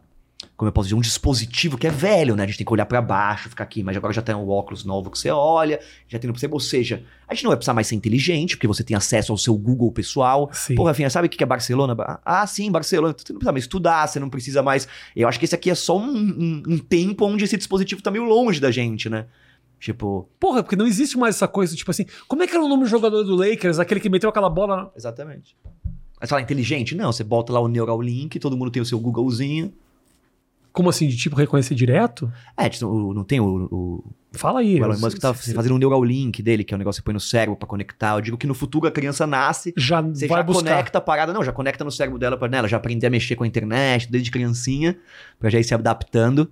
como 0.56 0.68
eu 0.70 0.74
posso 0.74 0.88
dizer, 0.88 0.96
um 0.98 1.02
dispositivo 1.02 1.78
que 1.78 1.88
é 1.88 1.90
velho, 1.90 2.36
né? 2.36 2.44
A 2.44 2.48
gente 2.48 2.58
tem 2.58 2.66
que 2.66 2.72
olhar 2.74 2.86
pra 2.86 3.02
baixo, 3.02 3.50
ficar 3.50 3.64
aqui, 3.64 3.82
mas 3.84 3.96
agora 3.98 4.14
já 4.14 4.22
tem 4.22 4.34
um 4.36 4.48
óculos 4.50 4.84
novo 4.86 5.10
que 5.10 5.18
você 5.20 5.30
olha, 5.30 5.80
já 6.08 6.18
tem 6.20 6.28
no 6.28 6.34
percebo. 6.34 6.54
Ou 6.56 6.60
seja, 6.60 7.04
a 7.28 7.34
gente 7.34 7.44
não 7.44 7.50
vai 7.50 7.58
precisar 7.58 7.74
mais 7.74 7.88
ser 7.88 7.96
inteligente, 7.96 8.56
porque 8.56 8.68
você 8.68 8.84
tem 8.84 8.96
acesso 8.96 9.32
ao 9.32 9.38
seu 9.38 9.54
Google 9.56 9.92
pessoal. 9.92 10.50
sim. 10.54 10.76
Pô, 10.76 10.84
Rafinha, 10.84 11.10
sabe 11.10 11.28
o 11.28 11.30
que 11.30 11.42
é 11.44 11.48
Barcelona? 11.48 11.96
Ah, 12.26 12.46
sim, 12.48 12.72
Barcelona. 12.72 13.14
Você 13.18 13.32
não 13.34 13.40
precisa 13.40 13.52
mais 13.52 13.64
estudar, 13.66 14.08
você 14.08 14.20
não 14.20 14.30
precisa 14.30 14.64
mais. 14.64 14.88
Eu 15.16 15.28
acho 15.28 15.40
que 15.40 15.46
esse 15.46 15.56
aqui 15.56 15.70
é 15.70 15.76
só 15.76 15.98
um, 15.98 16.10
um- 16.14 16.64
um 16.68 16.78
tempo 16.78 17.26
onde 17.26 17.44
esse 17.44 17.58
dispositivo 17.58 18.02
tá 18.02 18.10
meio 18.12 18.24
longe 18.24 18.60
da 18.62 18.72
gente, 18.72 19.10
né? 19.10 19.26
Tipo. 19.80 20.30
Porra, 20.40 20.62
porque 20.64 20.76
não 20.76 20.86
existe 20.88 21.18
mais 21.18 21.36
essa 21.36 21.48
coisa, 21.48 21.76
tipo 21.76 21.90
assim, 21.92 22.06
como 22.28 22.44
é 22.44 22.48
que 22.48 22.54
era 22.56 22.64
o 22.64 22.68
nome 22.68 22.84
do 22.84 22.90
jogador 22.90 23.24
do 23.24 23.36
Lakers, 23.36 23.80
aquele 23.80 24.00
que 24.02 24.10
meteu 24.10 24.30
aquela 24.30 24.50
bola. 24.50 24.92
Exatamente. 24.96 25.56
Mas 26.20 26.30
fala 26.30 26.42
inteligente? 26.42 26.96
Não, 26.96 27.12
você 27.14 27.24
bota 27.24 27.54
lá 27.54 27.60
o 27.62 27.68
Neuralink, 27.70 28.38
todo 28.40 28.58
mundo 28.58 28.72
tem 28.72 28.82
o 28.82 28.86
seu 28.86 29.00
Googlezinho. 29.00 29.74
Como 30.80 30.90
assim, 30.90 31.10
de 31.10 31.18
tipo 31.18 31.36
reconhecer 31.36 31.76
direto? 31.76 32.32
É, 32.56 32.70
tipo, 32.70 33.14
não 33.14 33.26
tem 33.26 33.42
o, 33.42 33.68
o, 33.70 34.04
Fala 34.32 34.62
aí. 34.62 34.80
o 34.80 34.86
Elon 34.86 34.98
Musk 34.98 35.18
tá 35.20 35.34
fazendo 35.34 35.76
um 35.76 35.78
Neuralink 35.78 36.42
dele, 36.42 36.64
que 36.64 36.74
é 36.74 36.76
um 36.76 36.78
negócio 36.78 37.02
que 37.02 37.06
põe 37.06 37.14
no 37.14 37.20
cérebro 37.20 37.58
pra 37.58 37.68
conectar. 37.68 38.16
Eu 38.16 38.22
digo 38.22 38.38
que 38.38 38.48
no 38.48 38.54
futuro 38.54 38.88
a 38.88 38.92
criança 38.92 39.28
nasce, 39.28 39.74
Já 39.76 40.00
você 40.00 40.26
vai 40.26 40.38
já 40.40 40.44
buscar. 40.44 40.70
conecta 40.70 40.98
a 41.00 41.02
parada. 41.02 41.34
Não, 41.34 41.44
já 41.44 41.52
conecta 41.52 41.84
no 41.84 41.92
cérebro 41.92 42.18
dela 42.18 42.38
pra 42.38 42.48
nela, 42.48 42.66
já 42.66 42.78
aprender 42.78 43.08
a 43.08 43.10
mexer 43.10 43.36
com 43.36 43.44
a 43.44 43.48
internet 43.48 44.10
desde 44.10 44.32
criancinha, 44.32 44.98
pra 45.38 45.50
já 45.50 45.60
ir 45.60 45.66
se 45.66 45.74
adaptando. 45.74 46.50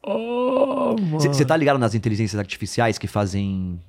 Oh, 0.00 0.94
mano. 1.00 1.18
Você 1.18 1.44
tá 1.44 1.56
ligado 1.56 1.80
nas 1.80 1.96
inteligências 1.96 2.38
artificiais 2.38 2.96
que 2.96 3.08
fazem 3.08 3.80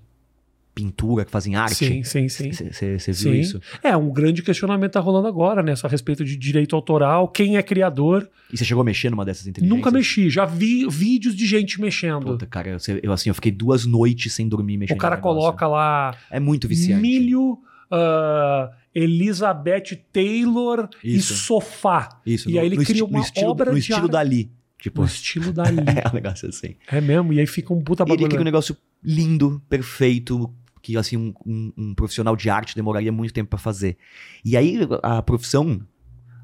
pintura, 0.75 1.23
que 1.23 1.31
fazem 1.31 1.55
arte? 1.55 1.75
Sim, 1.75 2.03
sim, 2.03 2.27
sim. 2.27 2.51
Você 2.51 2.97
viu 3.13 3.13
Sim. 3.13 3.39
isso? 3.39 3.61
É, 3.81 3.95
um 3.95 4.11
grande 4.11 4.43
questionamento 4.43 4.91
tá 4.91 4.99
rolando 4.99 5.27
agora, 5.27 5.63
né? 5.63 5.73
Só 5.75 5.87
a 5.87 5.89
respeito 5.89 6.25
de 6.25 6.35
direito 6.35 6.75
autoral, 6.75 7.29
quem 7.29 7.55
é 7.55 7.63
criador. 7.63 8.29
E 8.51 8.57
você 8.57 8.65
chegou 8.65 8.81
a 8.81 8.83
mexer 8.83 9.09
numa 9.09 9.23
dessas 9.23 9.47
inteligências? 9.47 9.77
Nunca 9.77 9.89
mexi, 9.89 10.29
já 10.29 10.43
vi 10.45 10.85
vídeos 10.89 11.33
de 11.33 11.45
gente 11.47 11.79
mexendo. 11.79 12.25
Puta, 12.25 12.45
cara, 12.45 12.77
eu, 13.01 13.11
assim, 13.13 13.29
eu 13.29 13.33
fiquei 13.33 13.51
duas 13.53 13.85
noites 13.85 14.33
sem 14.33 14.47
dormir 14.49 14.75
mexendo 14.77 14.97
o 14.97 14.99
cara 14.99 15.15
coloca 15.17 15.65
lá 15.65 16.13
É 16.29 16.39
muito 16.41 16.67
viciante. 16.67 17.01
milho, 17.01 17.57
ah, 17.89 18.69
Elizabeth 18.93 19.97
Taylor 20.11 20.89
Isso. 21.03 21.33
e 21.33 21.35
sofá. 21.37 22.19
Isso, 22.25 22.49
E 22.49 22.53
no- 22.53 22.59
aí 22.59 22.65
ele 22.65 22.77
cria 22.83 23.05
uma 23.05 23.19
estilo, 23.21 23.49
obra 23.49 23.67
no 23.71 23.73
de 23.75 23.79
estilo 23.79 23.99
arte. 24.01 24.11
dali. 24.11 24.51
Tipo, 24.79 25.01
No 25.01 25.07
estilo 25.07 25.51
dali. 25.51 25.77
é 26.05 26.09
um 26.09 26.13
negócio 26.13 26.49
assim. 26.49 26.75
é 26.91 27.01
mesmo, 27.01 27.33
e 27.33 27.39
aí 27.39 27.47
fica 27.47 27.73
um 27.73 27.81
puta 27.81 28.03
E 28.03 28.05
ele 28.05 28.09
bagulho. 28.11 28.29
cria 28.29 28.41
um 28.41 28.43
negócio 28.43 28.77
lindo, 29.03 29.61
perfeito, 29.69 30.53
que 30.85 30.95
assim, 30.97 31.17
um, 31.17 31.33
um- 31.43 31.73
um 31.75 31.95
profissional 31.95 32.35
de 32.35 32.47
arte 32.47 32.75
demoraria 32.75 33.11
muito 33.11 33.33
tempo 33.33 33.49
pra 33.49 33.57
fazer. 33.57 33.97
E 34.43 34.55
aí 34.55 34.79
a 35.01 35.19
profissão 35.23 35.81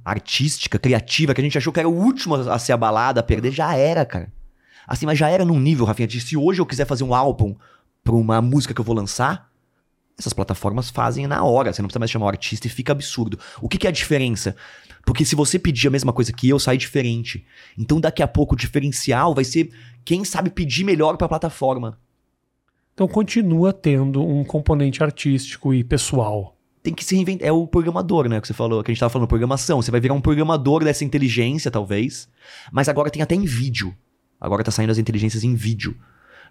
artística, 0.04 0.80
criativa, 0.80 1.32
que 1.34 1.42
a 1.42 1.44
gente 1.44 1.58
achou 1.60 1.72
que 1.72 1.80
era 1.80 1.88
o 1.88 1.94
último 1.96 2.34
a 2.34 2.58
ser 2.58 2.72
abalada, 2.74 3.20
a 3.20 3.24
perder, 3.24 3.52
já 3.52 3.76
era, 3.76 4.04
cara. 4.04 4.34
Assim, 4.88 5.06
mas 5.06 5.20
já 5.20 5.30
era 5.30 5.46
num 5.46 5.60
nível, 5.60 5.86
Rafinha, 5.86 6.08
de 6.08 6.20
se 6.20 6.36
hoje 6.36 6.60
eu 6.60 6.66
quiser 6.66 6.86
fazer 6.88 7.04
um 7.04 7.14
álbum 7.14 7.56
pra 8.04 8.16
uma 8.16 8.42
música 8.42 8.74
que 8.74 8.82
eu 8.82 8.86
vou 8.86 8.96
lançar, 8.96 9.48
essas 10.18 10.34
plataformas 10.34 10.90
fazem 10.90 11.28
na 11.28 11.44
hora, 11.44 11.72
você 11.72 11.84
não 11.84 11.88
precisa 11.88 12.00
mais 12.00 12.10
chamar 12.10 12.26
o 12.26 12.30
artista 12.30 12.66
e 12.66 12.70
fica 12.70 12.92
absurdo. 12.92 13.38
O 13.62 13.70
que, 13.70 13.78
que 13.78 13.86
é 13.86 13.90
a 13.92 13.94
diferença? 13.94 14.56
Porque 15.06 15.24
se 15.24 15.36
você 15.36 15.60
pedir 15.60 15.88
a 15.88 15.92
mesma 15.92 16.12
coisa 16.12 16.34
que 16.34 16.50
eu, 16.50 16.58
sai 16.58 16.78
diferente. 16.78 17.46
Então 17.78 18.00
daqui 18.02 18.24
a 18.24 18.28
pouco 18.28 18.56
o 18.56 18.58
diferencial 18.58 19.36
vai 19.36 19.44
ser 19.44 19.70
quem 20.04 20.26
sabe 20.26 20.50
pedir 20.50 20.84
melhor 20.84 21.16
pra 21.16 21.30
plataforma. 21.30 22.00
Então 22.94 23.08
continua 23.08 23.74
tendo 23.74 24.22
um 24.26 24.44
componente 24.44 25.04
artístico 25.04 25.74
e 25.74 25.84
pessoal. 25.84 26.58
tem 26.84 26.94
que 26.94 27.06
se 27.06 27.16
reinventar. 27.16 27.48
É 27.48 27.52
o 27.52 27.68
programador, 27.68 28.28
né? 28.28 28.42
Que 28.42 28.48
você 28.48 28.54
falou, 28.54 28.84
que 28.84 28.92
a 28.92 28.94
gente 28.94 29.00
tava 29.00 29.10
falando, 29.12 29.28
programação. 29.28 29.82
Você 29.82 29.92
vai 29.92 30.00
virar 30.00 30.14
um 30.14 30.22
programador 30.22 30.84
dessa 30.84 31.06
inteligência, 31.06 31.70
talvez. 31.70 32.28
Mas 32.72 32.90
agora 32.90 33.10
tem 33.10 33.22
até 33.22 33.36
em 33.36 33.46
vídeo. 33.46 33.96
Agora 34.40 34.64
tá 34.64 34.72
saindo 34.72 34.90
as 34.90 34.98
inteligências 34.98 35.44
em 35.44 35.54
vídeo. 35.54 35.96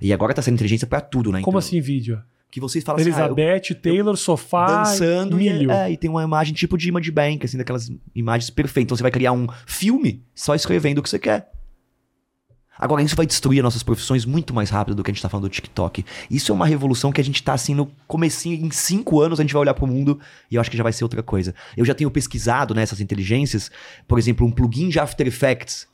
E 0.00 0.12
agora 0.12 0.32
tá 0.32 0.40
saindo 0.40 0.54
inteligência 0.54 0.86
pra 0.86 1.00
tudo, 1.00 1.32
né? 1.32 1.40
Como 1.42 1.58
Então, 1.58 1.58
assim 1.58 1.80
vídeo? 1.80 2.22
Que 2.50 2.60
vocês 2.60 2.82
falam 2.82 3.00
assim, 3.00 3.10
ah, 3.10 3.26
eu 3.26 3.36
Elizabeth, 3.36 3.74
Taylor, 3.80 4.16
sofá, 4.16 4.66
dançando 4.66 5.40
e, 5.40 5.50
milho. 5.50 5.70
é, 5.70 5.92
e 5.92 5.96
tem 5.96 6.10
uma 6.10 6.22
imagem 6.22 6.52
tipo 6.52 6.76
de 6.76 6.88
image 6.88 7.10
bank, 7.10 7.44
assim, 7.44 7.56
daquelas 7.56 7.92
imagens 8.14 8.50
perfeitas. 8.50 8.86
Então 8.86 8.96
você 8.96 9.02
vai 9.02 9.12
criar 9.12 9.32
um 9.32 9.46
filme 9.66 10.24
só 10.34 10.54
escrevendo 10.54 10.98
o 10.98 11.02
que 11.02 11.08
você 11.08 11.18
quer. 11.18 11.48
Agora, 12.80 13.02
isso 13.02 13.14
vai 13.14 13.26
destruir 13.26 13.58
as 13.58 13.64
nossas 13.64 13.82
profissões 13.82 14.24
muito 14.24 14.54
mais 14.54 14.70
rápido 14.70 14.94
do 14.94 15.04
que 15.04 15.10
a 15.10 15.12
gente 15.14 15.22
tá 15.22 15.28
falando 15.28 15.48
do 15.48 15.50
TikTok. 15.50 16.02
Isso 16.30 16.50
é 16.50 16.54
uma 16.54 16.64
revolução 16.64 17.12
que 17.12 17.20
a 17.20 17.24
gente 17.24 17.42
tá 17.42 17.52
assim 17.52 17.74
no 17.74 17.90
comecinho, 18.06 18.64
em 18.64 18.70
cinco 18.70 19.20
anos 19.20 19.38
a 19.38 19.42
gente 19.42 19.52
vai 19.52 19.60
olhar 19.60 19.74
pro 19.74 19.86
mundo 19.86 20.18
e 20.50 20.54
eu 20.54 20.60
acho 20.62 20.70
que 20.70 20.78
já 20.78 20.82
vai 20.82 20.92
ser 20.92 21.04
outra 21.04 21.22
coisa. 21.22 21.54
Eu 21.76 21.84
já 21.84 21.94
tenho 21.94 22.10
pesquisado 22.10 22.74
nessas 22.74 22.98
inteligências, 22.98 23.70
por 24.08 24.18
exemplo, 24.18 24.46
um 24.46 24.50
plugin 24.50 24.88
de 24.88 24.98
After 24.98 25.26
Effects, 25.26 25.86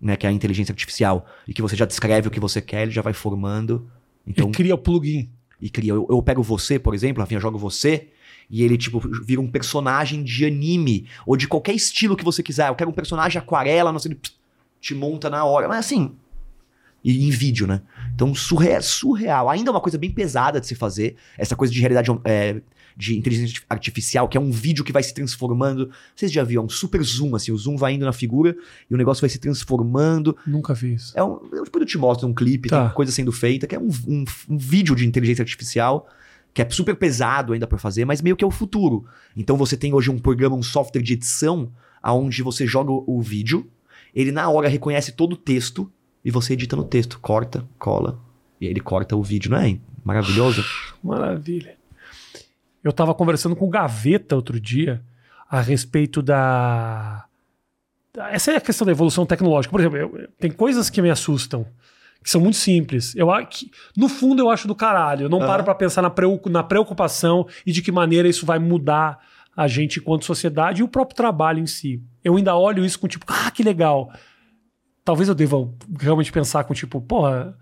né, 0.00 0.16
que 0.16 0.26
é 0.26 0.30
a 0.30 0.32
inteligência 0.32 0.72
artificial, 0.72 1.26
e 1.46 1.52
que 1.52 1.60
você 1.60 1.76
já 1.76 1.84
descreve 1.84 2.28
o 2.28 2.30
que 2.30 2.40
você 2.40 2.62
quer, 2.62 2.84
ele 2.84 2.90
já 2.90 3.02
vai 3.02 3.12
formando. 3.12 3.86
Então, 4.26 4.48
E 4.48 4.52
cria 4.52 4.74
o 4.74 4.78
plugin. 4.78 5.28
e 5.60 5.68
cria. 5.68 5.92
Eu, 5.92 6.06
eu 6.08 6.22
pego 6.22 6.42
você, 6.42 6.78
por 6.78 6.94
exemplo, 6.94 7.20
Rafinha, 7.20 7.38
jogo 7.38 7.58
você, 7.58 8.08
e 8.50 8.62
ele, 8.62 8.78
tipo, 8.78 8.98
vira 9.22 9.40
um 9.40 9.46
personagem 9.50 10.24
de 10.24 10.46
anime, 10.46 11.06
ou 11.26 11.36
de 11.36 11.46
qualquer 11.46 11.74
estilo 11.74 12.16
que 12.16 12.24
você 12.24 12.42
quiser. 12.42 12.68
Eu 12.68 12.74
quero 12.74 12.90
um 12.90 12.94
personagem 12.94 13.38
aquarela, 13.38 13.92
não 13.92 13.98
sei, 13.98 14.16
te 14.80 14.94
monta 14.94 15.30
na 15.30 15.44
hora. 15.44 15.68
Mas 15.68 15.78
assim. 15.78 16.16
E 17.04 17.26
em 17.26 17.30
vídeo, 17.30 17.66
né? 17.66 17.82
Então, 18.14 18.32
surre- 18.34 18.80
surreal. 18.80 19.48
Ainda 19.50 19.70
é 19.70 19.72
uma 19.72 19.80
coisa 19.80 19.98
bem 19.98 20.10
pesada 20.10 20.60
de 20.60 20.66
se 20.66 20.74
fazer. 20.74 21.16
Essa 21.36 21.56
coisa 21.56 21.72
de 21.72 21.80
realidade 21.80 22.08
é, 22.24 22.60
de 22.96 23.18
inteligência 23.18 23.60
artificial, 23.68 24.28
que 24.28 24.36
é 24.36 24.40
um 24.40 24.52
vídeo 24.52 24.84
que 24.84 24.92
vai 24.92 25.02
se 25.02 25.12
transformando. 25.12 25.90
Vocês 26.14 26.30
já 26.30 26.44
viram? 26.44 26.62
É 26.62 26.66
um 26.66 26.68
super 26.68 27.02
zoom, 27.02 27.34
assim, 27.34 27.50
o 27.50 27.56
zoom 27.58 27.76
vai 27.76 27.94
indo 27.94 28.04
na 28.04 28.12
figura 28.12 28.54
e 28.88 28.94
o 28.94 28.96
negócio 28.96 29.20
vai 29.20 29.30
se 29.30 29.38
transformando. 29.38 30.36
Nunca 30.46 30.74
vi 30.74 30.94
isso. 30.94 31.12
É 31.16 31.24
um, 31.24 31.40
eu, 31.52 31.64
depois 31.64 31.82
eu 31.82 31.86
te 31.86 31.98
mostro 31.98 32.28
um 32.28 32.34
clipe, 32.34 32.68
Tá. 32.68 32.86
tem 32.86 32.94
coisa 32.94 33.10
sendo 33.10 33.32
feita, 33.32 33.66
que 33.66 33.74
é 33.74 33.78
um, 33.80 33.90
um- 34.06 34.24
um 34.50 34.58
vídeo 34.58 34.94
de 34.94 35.04
inteligência 35.06 35.42
artificial, 35.42 36.06
que 36.54 36.62
é 36.62 36.70
super 36.70 36.94
pesado 36.94 37.52
ainda 37.52 37.66
pra 37.66 37.78
fazer, 37.78 38.04
mas 38.04 38.20
meio 38.22 38.36
que 38.36 38.44
é 38.44 38.46
o 38.46 38.50
futuro. 38.50 39.06
Então 39.36 39.56
você 39.56 39.76
tem 39.76 39.92
hoje 39.92 40.10
um 40.10 40.18
programa, 40.18 40.54
um 40.54 40.62
software 40.62 41.02
de 41.02 41.14
edição, 41.14 41.72
aonde 42.02 42.42
você 42.42 42.66
joga 42.66 42.92
o, 42.92 43.02
o 43.06 43.20
vídeo, 43.22 43.68
ele 44.14 44.30
na 44.30 44.48
hora 44.50 44.68
reconhece 44.68 45.12
todo 45.12 45.32
o 45.32 45.36
texto 45.36 45.90
e 46.24 46.30
você 46.30 46.52
edita 46.54 46.76
no 46.76 46.84
texto, 46.84 47.18
corta, 47.20 47.64
cola, 47.78 48.18
e 48.60 48.66
aí 48.66 48.72
ele 48.72 48.80
corta 48.80 49.16
o 49.16 49.22
vídeo, 49.22 49.50
não 49.50 49.58
é 49.58 49.76
maravilhoso? 50.04 50.64
Maravilha. 51.02 51.76
Eu 52.82 52.92
tava 52.92 53.14
conversando 53.14 53.54
com 53.56 53.66
o 53.66 53.70
Gaveta 53.70 54.34
outro 54.36 54.58
dia 54.60 55.02
a 55.50 55.60
respeito 55.60 56.20
da. 56.22 57.24
Essa 58.30 58.52
é 58.52 58.56
a 58.56 58.60
questão 58.60 58.84
da 58.84 58.90
evolução 58.92 59.24
tecnológica. 59.24 59.70
Por 59.70 59.80
exemplo, 59.80 59.98
eu- 59.98 60.28
tem 60.38 60.50
coisas 60.50 60.90
que 60.90 61.00
me 61.00 61.08
assustam, 61.10 61.64
que 62.22 62.28
são 62.30 62.40
muito 62.40 62.56
simples. 62.56 63.14
Eu, 63.16 63.28
que, 63.46 63.70
no 63.96 64.08
fundo, 64.08 64.42
eu 64.42 64.50
acho 64.50 64.66
do 64.68 64.74
caralho. 64.74 65.24
Eu 65.26 65.28
não 65.28 65.38
Aham. 65.38 65.46
paro 65.46 65.64
pra 65.64 65.74
pensar 65.74 66.02
na 66.02 66.62
preocupação 66.62 67.46
e 67.64 67.72
de 67.72 67.80
que 67.82 67.90
maneira 67.92 68.28
isso 68.28 68.44
vai 68.44 68.58
mudar 68.58 69.18
a 69.56 69.66
gente 69.68 69.98
enquanto 69.98 70.24
sociedade 70.24 70.80
e 70.80 70.84
o 70.84 70.88
próprio 70.88 71.16
trabalho 71.16 71.58
em 71.60 71.66
si. 71.66 72.02
Eu 72.24 72.36
ainda 72.36 72.54
olho 72.56 72.84
isso 72.84 72.98
com 72.98 73.06
tipo, 73.08 73.26
ah, 73.28 73.50
que 73.50 73.62
legal. 73.62 74.12
Talvez 75.04 75.28
eu 75.28 75.34
deva 75.34 75.56
realmente 75.98 76.32
pensar 76.32 76.64
com 76.64 76.74
tipo, 76.74 77.00
porra, 77.00 77.58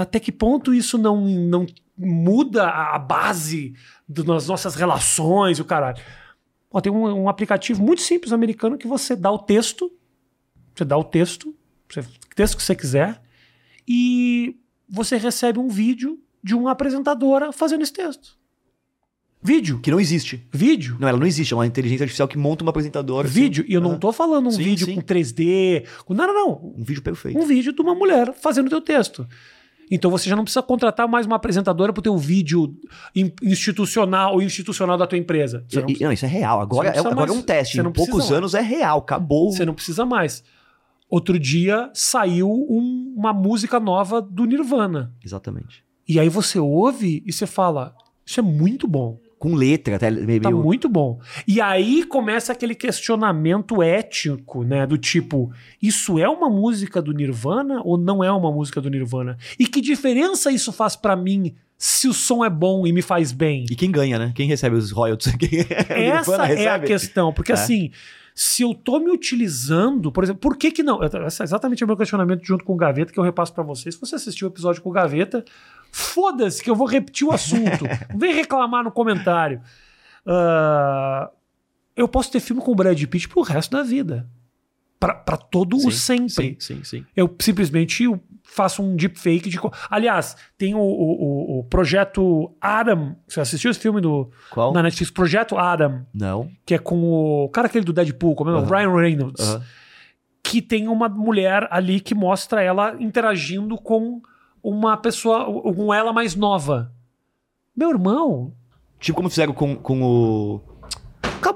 até 0.00 0.20
que 0.20 0.32
ponto 0.32 0.72
isso 0.72 0.96
não, 0.96 1.20
não 1.20 1.66
muda 1.96 2.68
a 2.68 2.98
base 2.98 3.74
das 4.08 4.46
nossas 4.46 4.74
relações 4.74 5.58
o 5.60 5.64
caralho. 5.64 6.02
Tem 6.82 6.92
um, 6.92 7.22
um 7.22 7.28
aplicativo 7.28 7.82
muito 7.82 8.02
simples 8.02 8.32
americano 8.32 8.78
que 8.78 8.86
você 8.86 9.16
dá 9.16 9.30
o 9.30 9.38
texto, 9.38 9.90
você 10.74 10.84
dá 10.84 10.96
o 10.96 11.04
texto, 11.04 11.54
você, 11.88 12.04
texto 12.34 12.56
que 12.56 12.62
você 12.62 12.74
quiser, 12.74 13.20
e 13.86 14.56
você 14.88 15.16
recebe 15.16 15.58
um 15.58 15.68
vídeo 15.68 16.18
de 16.42 16.54
uma 16.54 16.70
apresentadora 16.70 17.52
fazendo 17.52 17.82
esse 17.82 17.92
texto. 17.92 18.39
Vídeo. 19.42 19.78
Que 19.80 19.90
não 19.90 19.98
existe. 19.98 20.46
Vídeo. 20.52 20.96
Não, 21.00 21.08
ela 21.08 21.18
não 21.18 21.26
existe, 21.26 21.52
é 21.52 21.56
uma 21.56 21.66
inteligência 21.66 22.04
artificial 22.04 22.28
que 22.28 22.36
monta 22.36 22.62
uma 22.62 22.70
apresentadora. 22.70 23.26
assim. 23.26 23.40
Vídeo. 23.40 23.64
E 23.66 23.72
eu 23.74 23.80
não 23.80 23.98
tô 23.98 24.12
falando 24.12 24.48
um 24.48 24.50
Sim, 24.50 24.62
vídeo 24.62 24.86
sim. 24.86 24.94
com 24.96 25.00
3D. 25.00 25.86
Com... 26.04 26.12
Não, 26.14 26.26
não, 26.26 26.34
não. 26.34 26.74
Um 26.78 26.84
vídeo 26.84 27.02
perfeito. 27.02 27.38
um 27.38 27.46
vídeo 27.46 27.72
de 27.72 27.80
uma 27.80 27.94
mulher 27.94 28.34
fazendo 28.34 28.66
o 28.66 28.70
teu 28.70 28.80
texto. 28.80 29.26
Então 29.90 30.08
você 30.10 30.28
já 30.30 30.36
não 30.36 30.44
precisa 30.44 30.62
contratar 30.62 31.08
mais 31.08 31.26
uma 31.26 31.34
apresentadora 31.36 31.92
para 31.92 31.98
o 32.00 32.02
teu 32.02 32.16
vídeo 32.16 32.76
in- 33.16 33.32
institucional 33.42 34.34
ou 34.34 34.42
institucional 34.42 34.96
da 34.96 35.06
tua 35.06 35.18
empresa. 35.18 35.64
Não, 35.72 35.84
e- 35.88 35.98
não, 36.04 36.12
isso 36.12 36.24
é 36.24 36.28
real. 36.28 36.60
Agora, 36.60 36.88
é, 36.88 36.90
precisa 36.92 37.08
agora 37.10 37.26
é 37.26 37.28
mais- 37.28 37.38
um 37.40 37.42
teste. 37.42 37.80
Em 37.80 37.82
precisa 37.82 37.92
poucos 38.10 38.26
mais. 38.28 38.32
anos 38.38 38.54
é 38.54 38.60
real. 38.60 38.98
Acabou. 38.98 39.50
você 39.52 39.64
não 39.64 39.74
precisa 39.74 40.04
mais. 40.06 40.44
Outro 41.08 41.38
dia 41.40 41.90
saiu 41.92 42.48
um- 42.48 43.14
uma 43.16 43.32
música 43.32 43.80
nova 43.80 44.22
do 44.22 44.44
Nirvana. 44.44 45.12
Exatamente. 45.24 45.82
E 46.06 46.20
aí 46.20 46.28
você 46.28 46.58
ouve 46.60 47.22
e 47.26 47.32
você 47.32 47.46
fala: 47.46 47.94
Isso 48.24 48.38
é 48.38 48.42
muito 48.44 48.86
bom. 48.86 49.18
Com 49.40 49.54
letra, 49.54 49.96
até 49.96 50.10
meio. 50.10 50.42
Tá 50.42 50.50
muito 50.50 50.86
bom. 50.86 51.18
E 51.48 51.62
aí 51.62 52.04
começa 52.04 52.52
aquele 52.52 52.74
questionamento 52.74 53.82
ético, 53.82 54.62
né? 54.62 54.86
Do 54.86 54.98
tipo, 54.98 55.50
isso 55.82 56.18
é 56.18 56.28
uma 56.28 56.50
música 56.50 57.00
do 57.00 57.12
Nirvana 57.12 57.80
ou 57.82 57.96
não 57.96 58.22
é 58.22 58.30
uma 58.30 58.52
música 58.52 58.82
do 58.82 58.90
Nirvana? 58.90 59.38
E 59.58 59.66
que 59.66 59.80
diferença 59.80 60.52
isso 60.52 60.70
faz 60.72 60.94
pra 60.94 61.16
mim 61.16 61.54
se 61.78 62.06
o 62.06 62.12
som 62.12 62.44
é 62.44 62.50
bom 62.50 62.86
e 62.86 62.92
me 62.92 63.00
faz 63.00 63.32
bem? 63.32 63.64
E 63.70 63.74
quem 63.74 63.90
ganha, 63.90 64.18
né? 64.18 64.32
Quem 64.34 64.46
recebe 64.46 64.76
os 64.76 64.90
royalties? 64.90 65.34
Quem- 65.40 65.60
Essa 65.88 66.46
é 66.52 66.68
a 66.68 66.78
questão, 66.78 67.32
porque 67.32 67.52
É. 67.52 67.54
assim, 67.54 67.90
se 68.42 68.62
eu 68.62 68.72
tô 68.72 68.98
me 68.98 69.10
utilizando, 69.10 70.10
por 70.10 70.24
exemplo, 70.24 70.40
por 70.40 70.56
que 70.56 70.70
que 70.70 70.82
não? 70.82 70.98
Esse 71.04 71.42
é 71.42 71.44
exatamente 71.44 71.84
o 71.84 71.86
meu 71.86 71.94
questionamento 71.94 72.42
junto 72.42 72.64
com 72.64 72.72
o 72.72 72.76
Gaveta, 72.76 73.12
que 73.12 73.20
eu 73.20 73.22
repasso 73.22 73.52
pra 73.52 73.62
vocês. 73.62 73.94
Se 73.94 74.00
você 74.00 74.14
assistiu 74.14 74.48
o 74.48 74.50
episódio 74.50 74.80
com 74.80 74.88
o 74.88 74.92
Gaveta, 74.92 75.44
foda-se 75.92 76.62
que 76.62 76.70
eu 76.70 76.74
vou 76.74 76.86
repetir 76.86 77.26
o 77.26 77.32
assunto. 77.32 77.84
vem 78.16 78.32
reclamar 78.32 78.82
no 78.82 78.90
comentário. 78.90 79.60
Ah, 80.24 81.30
eu 81.94 82.08
posso 82.08 82.32
ter 82.32 82.40
filme 82.40 82.62
com 82.62 82.72
o 82.72 82.74
Brad 82.74 83.04
Pitt 83.04 83.28
pro 83.28 83.42
resto 83.42 83.72
da 83.72 83.82
vida. 83.82 84.26
Pra, 85.00 85.14
pra 85.14 85.36
todo 85.38 85.76
o 85.78 85.90
Sim, 85.90 86.28
sempre. 86.28 86.56
Sim, 86.60 86.76
sim, 86.76 86.84
sim. 86.84 87.06
Eu 87.16 87.34
simplesmente 87.40 88.04
faço 88.44 88.82
um 88.82 88.94
deepfake 88.94 89.48
de. 89.48 89.58
Aliás, 89.88 90.36
tem 90.58 90.74
o, 90.74 90.78
o- 90.78 91.22
o- 91.22 91.58
o 91.60 91.64
projeto 91.64 92.54
Adam. 92.60 93.16
Você 93.26 93.40
assistiu 93.40 93.70
esse 93.70 93.80
filme 93.80 94.00
do, 94.02 94.30
Qual? 94.50 94.74
na 94.74 94.82
Netflix? 94.82 95.10
Projeto 95.10 95.56
Adam 95.56 96.04
Não. 96.12 96.50
que 96.66 96.74
é 96.74 96.78
com 96.78 97.02
o 97.44 97.48
cara 97.48 97.66
aquele 97.66 97.84
do 97.86 97.94
Deadpool, 97.94 98.34
como 98.34 98.50
é 98.50 98.54
o. 98.56 98.64
Ryan 98.64 98.94
Reynolds, 98.94 99.58
que 100.42 100.60
tem 100.60 100.86
uma 100.86 101.08
mulher 101.08 101.66
ali 101.70 101.98
que 102.00 102.14
mostra 102.14 102.62
ela 102.62 102.94
interagindo 103.00 103.78
com 103.78 104.20
uma 104.62 104.98
pessoa, 104.98 105.46
com 105.74 105.94
ela 105.94 106.12
mais 106.12 106.34
nova. 106.34 106.92
Meu 107.74 107.88
irmão, 107.88 108.52
Tipo 108.98 109.16
como 109.16 109.30
fizeram 109.30 109.54
com, 109.54 109.74
com 109.76 110.02
o. 110.02 110.60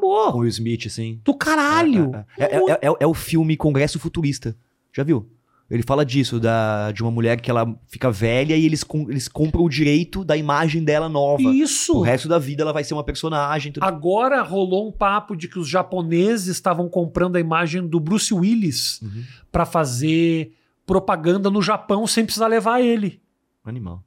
Com 0.05 0.20
acabou. 0.22 0.36
o 0.36 0.42
Will 0.42 0.48
Smith, 0.48 0.86
assim. 0.86 1.20
Do 1.24 1.34
caralho. 1.34 2.11
É, 2.38 2.44
é- 2.44 2.57
é- 2.57 2.88
é- 2.88 2.96
é 3.00 3.07
o 3.07 3.14
filme 3.14 3.57
Congresso 3.57 3.98
Futurista. 3.98 4.57
Já 4.92 5.02
viu? 5.02 5.28
Ele 5.70 5.82
fala 5.82 6.05
disso, 6.05 6.38
da, 6.38 6.92
de 6.92 7.02
uma 7.02 7.11
mulher 7.11 7.40
que 7.40 7.50
ela 7.50 7.74
fica 7.88 8.11
velha 8.11 8.55
e 8.55 8.66
eles, 8.66 8.84
com- 8.84 9.11
eles 9.11 9.26
compram 9.28 9.64
o 9.64 9.68
direito 9.68 10.22
da 10.22 10.36
imagem 10.36 10.84
dela 10.84 11.09
nova. 11.09 11.42
O 11.42 11.52
Isso. 11.52 12.00
resto 12.02 12.28
da 12.28 12.38
vida 12.38 12.62
ela 12.62 12.72
vai 12.72 12.84
ser 12.84 12.92
uma 12.92 13.02
personagem. 13.02 13.72
Tudo. 13.72 13.82
Agora 13.82 14.42
rolou 14.42 14.86
um 14.86 14.92
papo 14.92 15.34
de 15.34 15.48
que 15.48 15.59
os 15.59 15.66
japoneses 15.66 16.48
estavam 16.48 16.86
comprando 16.88 17.36
a 17.36 17.40
imagem 17.40 17.84
do 17.86 17.98
Bruce 17.98 18.32
Willis 18.32 19.00
Uhum. 19.00 19.24
pra 19.50 19.64
fazer 19.64 20.52
propaganda 20.84 21.50
no 21.50 21.62
Japão 21.62 22.07
sem 22.07 22.24
precisar 22.26 22.46
levar 22.46 22.82
ele. 22.82 23.20
Animal. 23.64 24.05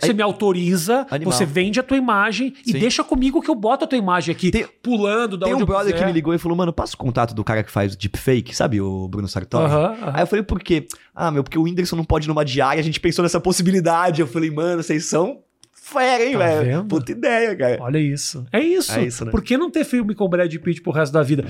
Você 0.00 0.12
me 0.12 0.22
autoriza, 0.22 1.06
Animal. 1.10 1.32
você 1.32 1.44
vende 1.46 1.78
a 1.78 1.82
tua 1.82 1.96
imagem 1.96 2.52
e 2.66 2.72
Sim. 2.72 2.78
deixa 2.78 3.02
comigo 3.04 3.40
que 3.40 3.48
eu 3.50 3.54
boto 3.54 3.84
a 3.84 3.86
tua 3.88 3.98
imagem 3.98 4.34
aqui, 4.34 4.50
Tem- 4.50 4.66
pulando 4.82 5.36
da 5.38 5.46
Tem 5.46 5.54
um 5.54 5.64
brother 5.64 5.96
que 5.96 6.04
me 6.04 6.12
ligou 6.12 6.34
e 6.34 6.38
falou, 6.38 6.56
mano, 6.56 6.72
passa 6.72 6.94
o 6.94 6.98
contato 6.98 7.34
do 7.34 7.44
cara 7.44 7.62
que 7.62 7.70
faz 7.70 7.94
deepfake, 7.96 8.54
sabe? 8.54 8.80
O 8.80 9.06
Bruno 9.08 9.28
Sartori. 9.28 9.64
Aham, 9.64 9.96
aham. 10.02 10.12
Aí 10.14 10.22
eu 10.22 10.26
falei, 10.26 10.42
por 10.44 10.60
quê? 10.62 10.86
Ah, 11.14 11.30
meu, 11.30 11.42
porque 11.44 11.58
o 11.58 11.62
Whindersson 11.62 11.96
não 11.96 12.04
pode 12.04 12.26
ir 12.26 12.28
numa 12.28 12.44
diária, 12.44 12.80
a 12.80 12.84
gente 12.84 12.98
pensou 13.00 13.22
nessa 13.22 13.40
possibilidade. 13.40 14.20
Eu 14.20 14.26
falei, 14.26 14.50
mano, 14.50 14.82
vocês 14.82 15.04
são 15.06 15.40
fera, 15.72 16.24
hein, 16.24 16.32
Tá 16.32 16.38
velho? 16.38 16.64
vendo? 16.64 16.88
Puta 16.88 17.12
ideia, 17.12 17.54
cara. 17.56 17.78
Olha 17.80 17.98
isso. 17.98 18.46
É 18.52 18.60
isso. 18.60 18.92
É 18.92 19.04
isso, 19.04 19.24
né? 19.24 19.30
Por 19.30 19.42
que 19.42 19.56
não 19.58 19.70
ter 19.70 19.84
filme 19.84 20.14
com 20.14 20.24
o 20.24 20.28
Brad 20.28 20.54
Pitt 20.56 20.80
pro 20.80 20.92
resto 20.92 21.12
da 21.12 21.22
vida? 21.22 21.44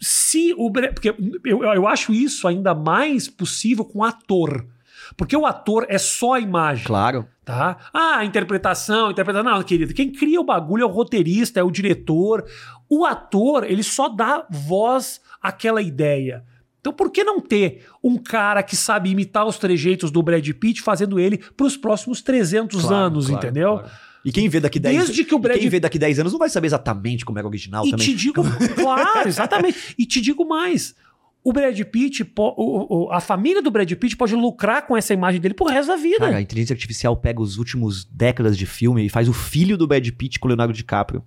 Se 0.00 0.54
o 0.56 0.70
Brad, 0.70 0.92
porque 0.94 1.14
eu, 1.44 1.64
eu 1.64 1.86
acho 1.88 2.12
isso 2.12 2.46
ainda 2.46 2.74
mais 2.74 3.28
possível 3.28 3.84
com 3.84 4.04
ator. 4.04 4.64
Porque 5.16 5.36
o 5.36 5.46
ator 5.46 5.86
é 5.88 5.98
só 5.98 6.34
a 6.34 6.40
imagem, 6.40 6.84
Claro. 6.84 7.26
tá? 7.44 7.76
Ah, 7.92 8.18
a 8.18 8.24
interpretação, 8.24 9.10
interpretação. 9.10 9.50
Não, 9.52 9.62
querido, 9.62 9.94
quem 9.94 10.10
cria 10.12 10.40
o 10.40 10.44
bagulho 10.44 10.82
é 10.82 10.86
o 10.86 10.90
roteirista, 10.90 11.60
é 11.60 11.62
o 11.62 11.70
diretor. 11.70 12.44
O 12.88 13.04
ator, 13.04 13.64
ele 13.64 13.82
só 13.82 14.08
dá 14.08 14.46
voz 14.50 15.20
àquela 15.42 15.80
ideia. 15.82 16.44
Então, 16.80 16.92
por 16.92 17.10
que 17.10 17.24
não 17.24 17.40
ter 17.40 17.84
um 18.02 18.16
cara 18.16 18.62
que 18.62 18.76
sabe 18.76 19.10
imitar 19.10 19.44
os 19.46 19.58
trejeitos 19.58 20.10
do 20.10 20.22
Brad 20.22 20.48
Pitt 20.52 20.80
fazendo 20.80 21.18
ele 21.18 21.38
pros 21.56 21.76
próximos 21.76 22.22
300 22.22 22.80
Claro, 22.82 22.96
anos, 22.96 23.26
claro, 23.26 23.44
entendeu? 23.46 23.72
claro. 23.78 23.90
E 24.24 24.32
quem 24.32 24.48
vê 24.48 24.58
daqui 24.60 24.78
10 24.80 24.96
Desde 25.06 25.24
que 25.24 25.34
o 25.34 25.38
Brad 25.38 25.58
Quem 25.58 25.68
vê 25.68 25.80
daqui 25.80 25.98
10 25.98 26.18
anos 26.20 26.32
não 26.32 26.38
vai 26.38 26.50
saber 26.50 26.66
exatamente 26.66 27.24
como 27.24 27.38
era 27.38 27.46
o 27.46 27.50
original 27.50 27.86
E 27.86 27.90
também. 27.90 28.06
te 28.06 28.14
digo, 28.14 28.42
claro, 28.74 29.28
exatamente. 29.28 29.94
E 29.98 30.04
te 30.04 30.20
digo 30.20 30.46
mais. 30.46 30.94
O 31.48 31.52
Brad 31.52 31.80
Pitt, 31.80 32.30
a 33.10 33.20
família 33.20 33.62
do 33.62 33.70
Brad 33.70 33.90
Pitt 33.94 34.14
pode 34.18 34.34
lucrar 34.34 34.86
com 34.86 34.94
essa 34.94 35.14
imagem 35.14 35.40
dele 35.40 35.54
pro 35.54 35.64
resto 35.64 35.88
da 35.88 35.96
vida. 35.96 36.18
Cara, 36.18 36.36
a 36.36 36.42
inteligência 36.42 36.74
artificial 36.74 37.16
pega 37.16 37.40
os 37.40 37.56
últimos 37.56 38.04
décadas 38.04 38.54
de 38.58 38.66
filme 38.66 39.06
e 39.06 39.08
faz 39.08 39.30
o 39.30 39.32
filho 39.32 39.78
do 39.78 39.86
Brad 39.86 40.06
Pitt 40.10 40.38
com 40.38 40.46
o 40.46 40.50
Leonardo 40.50 40.74
DiCaprio. 40.74 41.24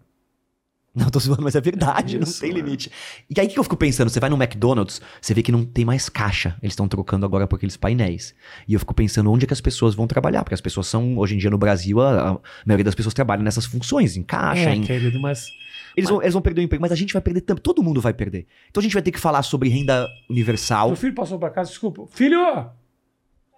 Não, 0.93 1.09
tô 1.09 1.19
zoando, 1.19 1.41
mas 1.41 1.55
é 1.55 1.61
verdade, 1.61 2.17
não 2.19 2.23
Isso, 2.23 2.39
tem 2.39 2.51
mano. 2.51 2.65
limite. 2.65 2.91
E 3.35 3.39
aí 3.39 3.47
o 3.47 3.49
que 3.49 3.57
eu 3.57 3.63
fico 3.63 3.77
pensando? 3.77 4.09
Você 4.09 4.19
vai 4.19 4.29
no 4.29 4.35
McDonald's, 4.35 5.01
você 5.19 5.33
vê 5.33 5.41
que 5.41 5.51
não 5.51 5.65
tem 5.65 5.85
mais 5.85 6.07
caixa. 6.07 6.55
Eles 6.61 6.73
estão 6.73 6.87
trocando 6.87 7.25
agora 7.25 7.47
por 7.47 7.55
aqueles 7.55 7.75
painéis. 7.75 8.35
E 8.67 8.75
eu 8.75 8.79
fico 8.79 8.93
pensando 8.93 9.31
onde 9.31 9.45
é 9.45 9.47
que 9.47 9.53
as 9.53 9.61
pessoas 9.61 9.95
vão 9.95 10.05
trabalhar, 10.05 10.43
porque 10.43 10.53
as 10.53 10.61
pessoas 10.61 10.85
são, 10.85 11.17
hoje 11.17 11.33
em 11.33 11.37
dia 11.39 11.49
no 11.49 11.57
Brasil, 11.57 11.99
a, 11.99 12.31
a 12.31 12.39
maioria 12.63 12.83
das 12.83 12.93
pessoas 12.93 13.15
trabalham 13.15 13.43
nessas 13.43 13.65
funções, 13.65 14.15
em 14.15 14.21
caixa, 14.21 14.69
é, 14.69 14.75
em 14.75 14.83
querido, 14.83 15.19
mas. 15.19 15.47
Eles, 15.95 16.09
vão, 16.09 16.21
eles 16.21 16.33
vão 16.33 16.41
perder 16.41 16.61
o 16.61 16.63
emprego, 16.63 16.81
mas 16.81 16.91
a 16.91 16.95
gente 16.95 17.13
vai 17.13 17.21
perder 17.21 17.41
também. 17.41 17.61
Todo 17.61 17.83
mundo 17.83 18.01
vai 18.01 18.13
perder. 18.13 18.47
Então 18.69 18.79
a 18.81 18.83
gente 18.83 18.93
vai 18.93 19.01
ter 19.01 19.11
que 19.11 19.19
falar 19.19 19.43
sobre 19.43 19.69
renda 19.69 20.07
universal. 20.29 20.87
Meu 20.87 20.95
filho 20.95 21.13
passou 21.13 21.37
pra 21.37 21.49
casa, 21.49 21.69
desculpa. 21.69 22.05
Filho! 22.07 22.69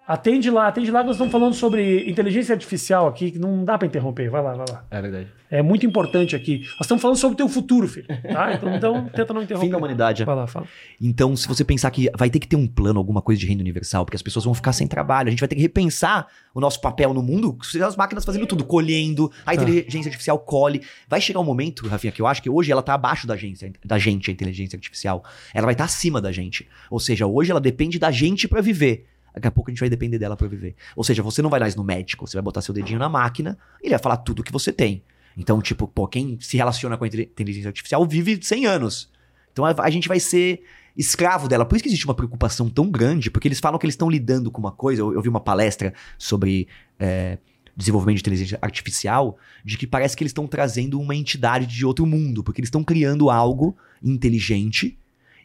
Atende 0.06 0.50
lá, 0.50 0.68
atende 0.68 0.90
lá, 0.90 1.02
nós 1.02 1.16
estamos 1.16 1.32
falando 1.32 1.54
sobre 1.54 2.08
inteligência 2.10 2.52
artificial 2.52 3.06
aqui, 3.06 3.30
que 3.30 3.38
não 3.38 3.64
dá 3.64 3.78
para 3.78 3.86
interromper. 3.86 4.28
Vai 4.28 4.42
lá, 4.42 4.52
vai 4.54 4.66
lá. 4.68 4.84
É 4.90 5.00
verdade. 5.00 5.28
É 5.50 5.62
muito 5.62 5.86
importante 5.86 6.36
aqui. 6.36 6.58
Nós 6.72 6.82
estamos 6.82 7.00
falando 7.00 7.16
sobre 7.16 7.34
o 7.34 7.36
teu 7.38 7.48
futuro, 7.48 7.88
filho. 7.88 8.06
Tá? 8.06 8.52
Então, 8.52 8.74
então 8.74 9.08
tenta 9.08 9.32
não 9.32 9.42
interromper. 9.42 9.66
Fim 9.66 9.70
da 9.70 9.78
humanidade. 9.78 10.24
Vai 10.24 10.36
lá, 10.36 10.46
fala. 10.46 10.66
Então, 11.00 11.34
se 11.34 11.48
você 11.48 11.64
pensar 11.64 11.90
que 11.90 12.10
vai 12.18 12.28
ter 12.28 12.38
que 12.38 12.46
ter 12.46 12.56
um 12.56 12.66
plano, 12.66 12.98
alguma 12.98 13.22
coisa 13.22 13.40
de 13.40 13.46
renda 13.46 13.62
universal, 13.62 14.04
porque 14.04 14.16
as 14.16 14.22
pessoas 14.22 14.44
vão 14.44 14.52
ficar 14.52 14.74
sem 14.74 14.86
trabalho, 14.86 15.28
a 15.28 15.30
gente 15.30 15.40
vai 15.40 15.48
ter 15.48 15.54
que 15.54 15.62
repensar 15.62 16.26
o 16.54 16.60
nosso 16.60 16.82
papel 16.82 17.14
no 17.14 17.22
mundo, 17.22 17.56
as 17.86 17.96
máquinas 17.96 18.26
fazendo 18.26 18.46
tudo, 18.46 18.64
colhendo, 18.64 19.32
a 19.46 19.54
inteligência 19.54 20.08
artificial 20.08 20.38
colhe. 20.38 20.82
Vai 21.08 21.20
chegar 21.20 21.40
um 21.40 21.44
momento, 21.44 21.86
Rafinha, 21.88 22.12
que 22.12 22.20
eu 22.20 22.26
acho 22.26 22.42
que 22.42 22.50
hoje 22.50 22.70
ela 22.70 22.82
tá 22.82 22.92
abaixo 22.92 23.26
da, 23.26 23.34
agência, 23.34 23.72
da 23.82 23.98
gente, 23.98 24.30
a 24.30 24.34
inteligência 24.34 24.76
artificial. 24.76 25.24
Ela 25.54 25.64
vai 25.64 25.74
estar 25.74 25.84
acima 25.84 26.20
da 26.20 26.30
gente. 26.30 26.68
Ou 26.90 27.00
seja, 27.00 27.26
hoje 27.26 27.50
ela 27.50 27.60
depende 27.60 27.98
da 27.98 28.10
gente 28.10 28.46
para 28.46 28.60
viver. 28.60 29.06
Daqui 29.34 29.48
a 29.48 29.50
pouco 29.50 29.70
a 29.70 29.72
gente 29.72 29.80
vai 29.80 29.90
depender 29.90 30.18
dela 30.18 30.36
para 30.36 30.46
viver. 30.46 30.76
Ou 30.94 31.02
seja, 31.02 31.22
você 31.22 31.42
não 31.42 31.50
vai 31.50 31.58
mais 31.58 31.74
no 31.74 31.82
médico, 31.82 32.26
você 32.26 32.36
vai 32.36 32.42
botar 32.42 32.62
seu 32.62 32.72
dedinho 32.72 32.98
na 32.98 33.08
máquina 33.08 33.58
e 33.82 33.86
ele 33.86 33.94
vai 33.94 34.02
falar 34.02 34.18
tudo 34.18 34.44
que 34.44 34.52
você 34.52 34.72
tem. 34.72 35.02
Então, 35.36 35.60
tipo, 35.60 35.88
pô, 35.88 36.06
quem 36.06 36.38
se 36.40 36.56
relaciona 36.56 36.96
com 36.96 37.04
a 37.04 37.08
inteligência 37.08 37.68
artificial 37.68 38.06
vive 38.06 38.38
100 38.40 38.66
anos. 38.66 39.10
Então 39.52 39.64
a, 39.64 39.74
a 39.78 39.90
gente 39.90 40.06
vai 40.06 40.20
ser 40.20 40.62
escravo 40.96 41.48
dela. 41.48 41.64
Por 41.64 41.74
isso 41.74 41.82
que 41.82 41.88
existe 41.88 42.04
uma 42.04 42.14
preocupação 42.14 42.68
tão 42.68 42.88
grande, 42.88 43.30
porque 43.30 43.48
eles 43.48 43.58
falam 43.58 43.78
que 43.78 43.84
eles 43.84 43.94
estão 43.94 44.08
lidando 44.08 44.50
com 44.50 44.60
uma 44.60 44.70
coisa. 44.70 45.02
Eu, 45.02 45.12
eu 45.12 45.20
vi 45.20 45.28
uma 45.28 45.40
palestra 45.40 45.92
sobre 46.16 46.68
é, 46.98 47.38
desenvolvimento 47.76 48.16
de 48.16 48.22
inteligência 48.22 48.58
artificial, 48.62 49.36
de 49.64 49.76
que 49.76 49.86
parece 49.86 50.16
que 50.16 50.22
eles 50.22 50.30
estão 50.30 50.46
trazendo 50.46 51.00
uma 51.00 51.14
entidade 51.14 51.66
de 51.66 51.84
outro 51.84 52.06
mundo, 52.06 52.44
porque 52.44 52.60
eles 52.60 52.68
estão 52.68 52.84
criando 52.84 53.30
algo 53.30 53.76
inteligente 54.02 54.96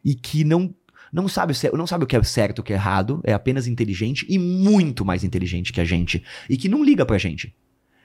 e 0.04 0.14
que 0.14 0.44
não 0.44 0.74
não 1.12 1.28
sabe, 1.28 1.54
não 1.74 1.88
sabe 1.88 2.04
o 2.04 2.08
que 2.08 2.16
é 2.16 2.24
certo, 2.24 2.60
o 2.60 2.64
que 2.64 2.74
é 2.74 2.76
errado, 2.76 3.20
é 3.24 3.34
apenas 3.34 3.68
inteligente 3.68 4.26
e 4.30 4.38
muito 4.38 5.04
mais 5.04 5.24
inteligente 5.24 5.74
que 5.74 5.82
a 5.82 5.86
gente. 5.86 6.24
E 6.50 6.58
que 6.58 6.70
não 6.70 6.84
liga 6.84 7.06
pra 7.06 7.18
gente. 7.18 7.54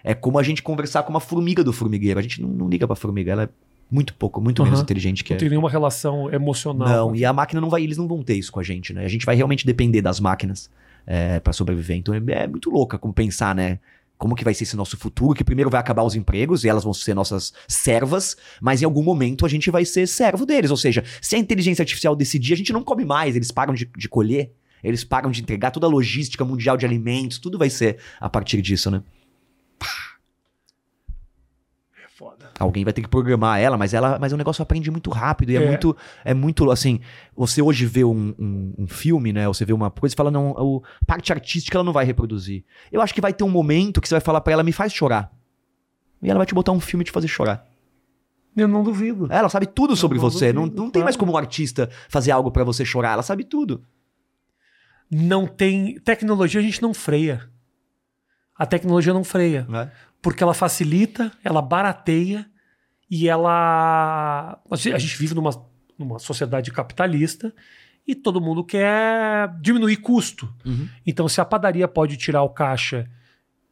É 0.03 0.15
como 0.15 0.39
a 0.39 0.43
gente 0.43 0.63
conversar 0.63 1.03
com 1.03 1.11
uma 1.11 1.21
formiga 1.21 1.65
do 1.65 1.73
formigueiro. 1.73 2.19
A 2.19 2.23
gente 2.23 2.41
não, 2.43 2.49
não 2.49 2.69
liga 2.69 2.87
pra 2.87 2.95
formiga, 2.97 3.33
ela 3.33 3.45
é 3.45 3.49
muito 3.91 4.15
pouco, 4.15 4.41
muito 4.41 4.61
uhum. 4.61 4.67
menos 4.67 4.81
inteligente 4.81 5.23
que 5.23 5.31
não 5.31 5.37
é. 5.37 5.41
tem 5.41 5.49
nenhuma 5.49 5.71
relação 5.71 6.33
emocional. 6.33 7.09
Não, 7.09 7.17
e 7.17 7.25
a 7.25 7.33
máquina 7.33 7.61
não 7.61 7.71
vai, 7.71 7.83
eles 7.83 7.97
não 7.97 8.09
vão 8.09 8.23
ter 8.23 8.35
isso 8.35 8.51
com 8.51 8.61
a 8.61 8.63
gente, 8.63 8.93
né? 8.93 9.05
A 9.05 9.09
gente 9.09 9.25
vai 9.25 9.37
realmente 9.37 9.67
depender 9.67 10.03
das 10.03 10.21
máquinas 10.21 10.71
é, 11.07 11.41
para 11.41 11.53
sobreviver. 11.53 11.97
Então 11.97 12.15
é, 12.15 12.21
é 12.29 12.47
muito 12.47 12.71
louca 12.71 12.99
como 12.99 13.13
pensar, 13.13 13.55
né? 13.55 13.79
Como 14.17 14.35
que 14.35 14.45
vai 14.45 14.55
ser 14.55 14.65
esse 14.65 14.77
nosso 14.77 14.97
futuro, 14.97 15.35
que 15.35 15.45
primeiro 15.45 15.71
vai 15.71 15.81
acabar 15.81 16.03
os 16.03 16.15
empregos 16.15 16.65
e 16.65 16.69
elas 16.69 16.85
vão 16.85 16.95
ser 16.95 17.15
nossas 17.15 17.53
servas, 17.69 18.37
mas 18.61 18.81
em 18.81 18.85
algum 18.85 19.03
momento 19.03 19.45
a 19.45 19.49
gente 19.49 19.71
vai 19.71 19.85
ser 19.85 20.07
servo 20.07 20.47
deles. 20.47 20.71
Ou 20.71 20.77
seja, 20.77 21.05
se 21.21 21.37
a 21.37 21.39
inteligência 21.39 21.83
artificial 21.83 22.15
decidir, 22.15 22.55
a 22.55 22.57
gente 22.57 22.73
não 22.73 22.83
come 22.83 23.05
mais, 23.05 23.37
eles 23.37 23.51
param 23.51 23.75
de, 23.75 23.91
de 23.97 24.09
colher, 24.09 24.53
eles 24.83 25.03
param 25.03 25.31
de 25.31 25.41
entregar 25.41 25.71
toda 25.71 25.87
a 25.87 25.91
logística 25.91 26.45
mundial 26.45 26.77
de 26.77 26.87
alimentos, 26.87 27.39
tudo 27.39 27.59
vai 27.59 27.71
ser 27.71 27.99
a 28.21 28.29
partir 28.29 28.61
disso, 28.62 28.91
né? 28.91 29.03
foda. 29.79 30.14
Alguém 32.59 32.85
vai 32.85 32.93
ter 32.93 33.03
que 33.03 33.09
programar 33.09 33.61
ela, 33.61 33.77
mas 33.77 33.93
ela, 33.93 34.19
mas 34.19 34.33
o 34.33 34.37
negócio 34.37 34.63
aprende 34.63 34.91
muito 34.91 35.11
rápido 35.11 35.51
e 35.51 35.57
é, 35.57 35.63
é 35.63 35.67
muito, 35.67 35.97
é 36.25 36.35
muito 36.35 36.71
assim. 36.71 37.01
Você 37.37 37.61
hoje 37.61 37.85
vê 37.85 38.05
um, 38.05 38.35
um, 38.39 38.75
um, 38.79 38.87
filme, 38.87 39.33
né? 39.33 39.47
Você 39.49 39.65
vê 39.65 39.73
uma 39.73 39.91
coisa 39.91 40.15
e 40.15 40.17
fala 40.17 40.31
não, 40.31 40.83
a 41.03 41.05
parte 41.07 41.33
artística 41.33 41.77
ela 41.77 41.85
não 41.85 41.93
vai 41.93 42.05
reproduzir. 42.05 42.65
Eu 42.93 43.01
acho 43.01 43.13
que 43.13 43.21
vai 43.21 43.33
ter 43.33 43.43
um 43.43 43.51
momento 43.51 44.01
que 44.01 44.09
você 44.09 44.15
vai 44.15 44.21
falar 44.21 44.41
para 44.41 44.53
ela 44.53 44.63
me 44.63 44.73
faz 44.73 44.93
chorar 44.93 45.33
e 46.23 46.31
ela 46.31 46.39
vai 46.39 46.47
te 46.47 46.55
botar 46.55 46.73
um 46.73 46.81
filme 46.81 47.03
e 47.03 47.05
te 47.05 47.13
fazer 47.13 47.29
chorar. 47.29 47.67
Eu 48.57 48.69
não 48.69 48.83
duvido. 48.83 49.27
Ela 49.31 49.49
sabe 49.49 49.67
tudo 49.67 49.97
sobre 49.97 50.17
não 50.17 50.23
você. 50.23 50.53
Duvido, 50.53 50.77
não, 50.77 50.85
não 50.85 50.91
tem 50.91 51.03
mais 51.03 51.17
como 51.17 51.33
um 51.33 51.37
artista 51.37 51.91
fazer 52.09 52.31
algo 52.31 52.51
para 52.51 52.65
você 52.65 52.85
chorar. 52.85 53.13
Ela 53.13 53.23
sabe 53.23 53.45
tudo. 53.45 53.85
Não 55.11 55.47
tem. 55.47 55.99
Tecnologia 56.01 56.61
a 56.61 56.63
gente 56.63 56.81
não 56.81 56.95
freia. 56.95 57.51
A 58.57 58.67
tecnologia 58.67 59.13
não 59.13 59.25
freia. 59.25 59.67
É 59.73 60.15
porque 60.25 60.43
ela 60.43 60.55
facilita, 60.55 61.31
ela 61.45 61.61
barateia 61.61 62.47
e 63.11 63.29
ela. 63.29 64.59
A 64.71 64.77
gente 64.77 65.19
vive 65.19 65.35
numa, 65.35 65.51
numa 65.99 66.19
sociedade 66.19 66.73
capitalista 66.73 67.55
e 68.07 68.15
todo 68.15 68.41
mundo 68.41 68.65
quer 68.65 69.55
diminuir 69.61 69.99
custo. 69.99 70.51
Uhum. 70.65 70.89
Então, 71.07 71.29
se 71.29 71.43
a 71.43 71.45
padaria 71.45 71.87
pode 71.87 72.17
tirar 72.17 72.43
o 72.43 72.49
caixa, 72.49 73.07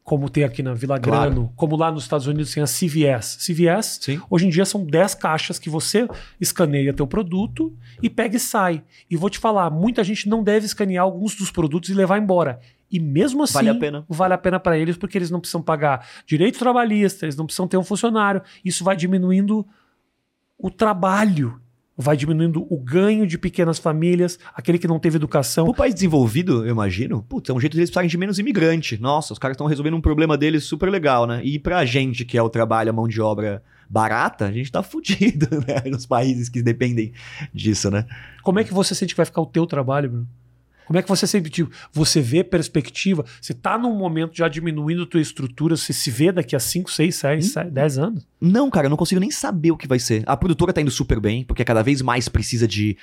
como 0.03 0.29
tem 0.29 0.43
aqui 0.43 0.61
na 0.61 0.75
Vila 0.75 0.99
claro. 0.99 1.31
Grano, 1.31 1.53
como 1.55 1.75
lá 1.75 1.91
nos 1.91 2.03
Estados 2.03 2.27
Unidos 2.27 2.53
tem 2.53 2.61
a 2.61 2.67
CVS. 2.67 3.37
CVS, 3.37 3.99
Sim. 4.01 4.21
hoje 4.29 4.45
em 4.45 4.49
dia 4.49 4.63
são 4.63 4.85
10 4.85 5.15
caixas 5.15 5.57
que 5.57 5.71
você 5.71 6.07
escaneia 6.39 6.93
teu 6.93 7.07
produto 7.07 7.75
e 7.99 8.11
pega 8.11 8.37
e 8.37 8.39
sai. 8.39 8.83
E 9.09 9.17
vou 9.17 9.29
te 9.29 9.39
falar, 9.39 9.71
muita 9.71 10.03
gente 10.03 10.29
não 10.29 10.43
deve 10.43 10.67
escanear 10.67 11.03
alguns 11.03 11.35
dos 11.35 11.49
produtos 11.49 11.89
e 11.89 11.95
levar 11.95 12.19
embora. 12.19 12.59
E 12.93 12.99
mesmo 12.99 13.41
assim, 13.41 13.53
vale 13.55 13.69
a 13.69 13.75
pena, 13.75 14.05
vale 14.07 14.33
a 14.35 14.37
pena 14.37 14.59
para 14.59 14.77
eles, 14.77 14.95
porque 14.95 15.17
eles 15.17 15.31
não 15.31 15.39
precisam 15.39 15.63
pagar 15.63 16.07
direito 16.27 16.59
trabalhista, 16.59 17.25
eles 17.25 17.35
não 17.35 17.47
precisam 17.47 17.67
ter 17.67 17.75
um 17.75 17.83
funcionário. 17.83 18.43
Isso 18.63 18.83
vai 18.83 18.95
diminuindo 18.95 19.65
o 20.59 20.69
trabalho, 20.69 21.59
vai 21.97 22.15
diminuindo 22.15 22.67
o 22.71 22.77
ganho 22.77 23.25
de 23.25 23.35
pequenas 23.35 23.79
famílias, 23.79 24.37
aquele 24.53 24.77
que 24.77 24.87
não 24.87 24.99
teve 24.99 25.15
educação. 25.15 25.65
O 25.65 25.73
país 25.73 25.95
desenvolvido, 25.95 26.63
eu 26.63 26.69
imagino, 26.69 27.23
putz, 27.23 27.49
é 27.49 27.53
um 27.53 27.59
jeito 27.59 27.73
de 27.73 27.79
eles 27.79 27.89
precisarem 27.89 28.09
de 28.11 28.17
menos 28.17 28.37
imigrante. 28.37 29.01
Nossa, 29.01 29.33
os 29.33 29.39
caras 29.39 29.55
estão 29.55 29.65
resolvendo 29.65 29.95
um 29.95 30.01
problema 30.01 30.37
deles 30.37 30.63
super 30.63 30.91
legal, 30.91 31.25
né? 31.25 31.41
E 31.43 31.57
pra 31.57 31.83
gente, 31.85 32.23
que 32.23 32.37
é 32.37 32.43
o 32.43 32.49
trabalho, 32.49 32.91
a 32.91 32.93
mão 32.93 33.07
de 33.07 33.19
obra 33.19 33.63
barata, 33.89 34.45
a 34.45 34.51
gente 34.51 34.71
tá 34.71 34.81
fudido, 34.83 35.47
né? 35.67 35.89
Nos 35.89 36.05
países 36.05 36.47
que 36.47 36.61
dependem 36.61 37.11
disso, 37.51 37.89
né? 37.89 38.05
Como 38.43 38.59
é 38.59 38.63
que 38.63 38.71
você 38.71 38.93
sente 38.93 39.15
que 39.15 39.17
vai 39.17 39.25
ficar 39.25 39.41
o 39.41 39.47
teu 39.47 39.65
trabalho, 39.65 40.11
Bruno? 40.11 40.27
Como 40.93 40.99
é 40.99 41.01
que 41.01 41.09
você 41.09 41.25
sempre 41.25 41.49
tipo, 41.49 41.71
você 41.91 42.21
vê 42.21 42.43
perspectiva? 42.43 43.25
Você 43.41 43.51
está 43.51 43.79
num 43.79 43.97
momento 43.97 44.37
já 44.37 44.47
diminuindo 44.47 45.01
a 45.01 45.05
tua 45.07 45.19
estrutura, 45.19 45.75
você 45.75 45.91
se 45.91 46.11
vê 46.11 46.31
daqui 46.31 46.55
a 46.55 46.59
5, 46.59 46.91
6, 46.91 47.15
6, 47.15 47.53
10 47.71 47.97
anos? 47.97 48.27
Não, 48.45 48.69
cara, 48.69 48.87
eu 48.87 48.89
não 48.89 48.97
consigo 48.97 49.21
nem 49.21 49.31
saber 49.31 49.71
o 49.71 49.77
que 49.77 49.87
vai 49.87 49.97
ser. 49.97 50.21
A 50.25 50.35
produtora 50.35 50.73
tá 50.73 50.81
indo 50.81 50.91
super 50.91 51.17
bem, 51.17 51.45
porque 51.45 51.63
cada 51.63 51.81
vez 51.81 52.01
mais 52.01 52.27
precisa 52.27 52.67
de. 52.67 52.97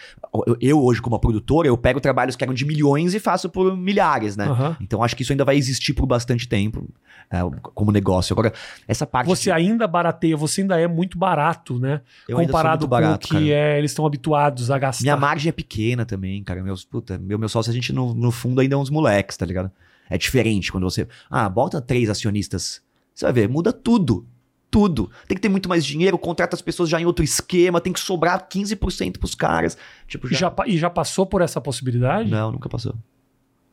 Eu, 0.61 0.79
hoje, 0.83 1.01
como 1.01 1.19
produtora, 1.19 1.67
eu 1.67 1.79
pego 1.79 1.99
trabalhos 1.99 2.37
que 2.37 2.45
eram 2.45 2.53
de 2.53 2.67
milhões 2.67 3.15
e 3.15 3.19
faço 3.19 3.49
por 3.49 3.75
milhares, 3.75 4.37
né? 4.37 4.47
Uhum. 4.47 4.77
Então 4.83 5.03
acho 5.03 5.17
que 5.17 5.23
isso 5.23 5.33
ainda 5.33 5.43
vai 5.43 5.57
existir 5.57 5.95
por 5.95 6.05
bastante 6.05 6.47
tempo 6.47 6.87
é, 7.31 7.39
como 7.75 7.91
negócio. 7.91 8.35
Agora, 8.35 8.53
essa 8.87 9.07
parte. 9.07 9.29
Você 9.29 9.45
de... 9.45 9.53
ainda 9.53 9.87
barateia, 9.87 10.37
você 10.37 10.61
ainda 10.61 10.79
é 10.79 10.87
muito 10.87 11.17
barato, 11.17 11.79
né? 11.79 12.03
Eu 12.29 12.37
Comparado 12.37 12.87
barato, 12.87 13.27
com 13.27 13.37
o 13.37 13.39
que 13.39 13.51
é, 13.51 13.79
eles 13.79 13.93
estão 13.93 14.05
habituados 14.05 14.71
a 14.71 14.79
gastar. 14.79 15.03
Minha 15.03 15.17
margem 15.17 15.49
é 15.49 15.53
pequena 15.53 16.05
também, 16.05 16.45
cara. 16.45 16.63
Meus, 16.63 16.85
puta, 16.85 17.17
meu, 17.17 17.39
meu 17.39 17.49
sócio, 17.49 17.71
a 17.71 17.75
gente 17.75 17.95
no, 17.95 18.13
no 18.13 18.31
fundo 18.31 18.61
ainda 18.61 18.75
é 18.75 18.79
uns 18.79 18.91
moleques, 18.91 19.39
tá 19.39 19.47
ligado? 19.47 19.71
É 20.11 20.19
diferente 20.19 20.71
quando 20.71 20.85
você. 20.85 21.09
Ah, 21.31 21.49
bota 21.49 21.81
três 21.81 22.11
acionistas. 22.11 22.83
Você 23.15 23.25
vai 23.25 23.33
ver, 23.33 23.49
muda 23.49 23.73
tudo 23.73 24.27
tudo. 24.71 25.11
Tem 25.27 25.35
que 25.35 25.41
ter 25.43 25.49
muito 25.49 25.69
mais 25.69 25.85
dinheiro, 25.85 26.17
contrata 26.17 26.55
as 26.55 26.63
pessoas 26.63 26.89
já 26.89 27.01
em 27.01 27.05
outro 27.05 27.25
esquema, 27.25 27.81
tem 27.81 27.93
que 27.93 28.01
sobrar 28.01 28.49
15% 28.49 29.19
pros 29.19 29.35
caras. 29.35 29.77
Tipo, 30.07 30.29
já... 30.29 30.37
Já, 30.51 30.55
e 30.67 30.79
já 30.79 30.89
passou 30.89 31.27
por 31.27 31.43
essa 31.43 31.61
possibilidade? 31.61 32.31
Não, 32.31 32.53
nunca 32.53 32.69
passou. 32.69 32.95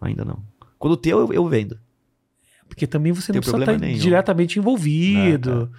Ainda 0.02 0.26
não. 0.26 0.44
Quando 0.78 0.98
tem, 0.98 1.12
eu, 1.12 1.32
eu 1.32 1.48
vendo. 1.48 1.80
Porque 2.68 2.86
também 2.86 3.12
você 3.12 3.32
não 3.32 3.40
precisa 3.40 3.58
estar 3.60 3.80
nenhum. 3.80 3.98
diretamente 3.98 4.60
envolvido. 4.60 5.50
Não, 5.50 5.70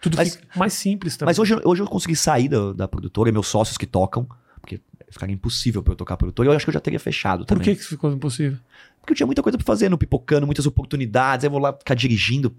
Tudo 0.00 0.16
mas, 0.16 0.36
fica 0.36 0.58
mais 0.58 0.72
simples 0.72 1.16
também. 1.16 1.30
Mas 1.30 1.38
hoje, 1.38 1.56
hoje 1.64 1.82
eu 1.82 1.86
consegui 1.86 2.16
sair 2.16 2.48
da, 2.48 2.72
da 2.72 2.88
produtora, 2.88 3.30
meus 3.30 3.46
sócios 3.46 3.76
que 3.76 3.86
tocam, 3.86 4.26
porque 4.60 4.80
ficaria 5.10 5.34
impossível 5.34 5.82
para 5.82 5.92
eu 5.92 5.96
tocar 5.96 6.14
a 6.14 6.16
produtora. 6.16 6.48
Eu 6.48 6.52
acho 6.52 6.64
que 6.64 6.70
eu 6.70 6.74
já 6.74 6.80
teria 6.80 6.98
fechado 6.98 7.40
Por 7.40 7.46
também. 7.46 7.64
Por 7.64 7.70
que, 7.70 7.76
que 7.76 7.84
ficou 7.84 8.10
impossível? 8.10 8.58
Porque 9.08 9.14
eu 9.14 9.16
tinha 9.16 9.26
muita 9.26 9.42
coisa 9.42 9.56
pra 9.56 9.64
fazer 9.64 9.88
no 9.88 9.96
Pipocando, 9.96 10.44
muitas 10.44 10.66
oportunidades. 10.66 11.44
Aí 11.44 11.48
eu 11.48 11.50
vou 11.50 11.60
lá 11.60 11.72
ficar 11.72 11.94
dirigindo, 11.94 12.50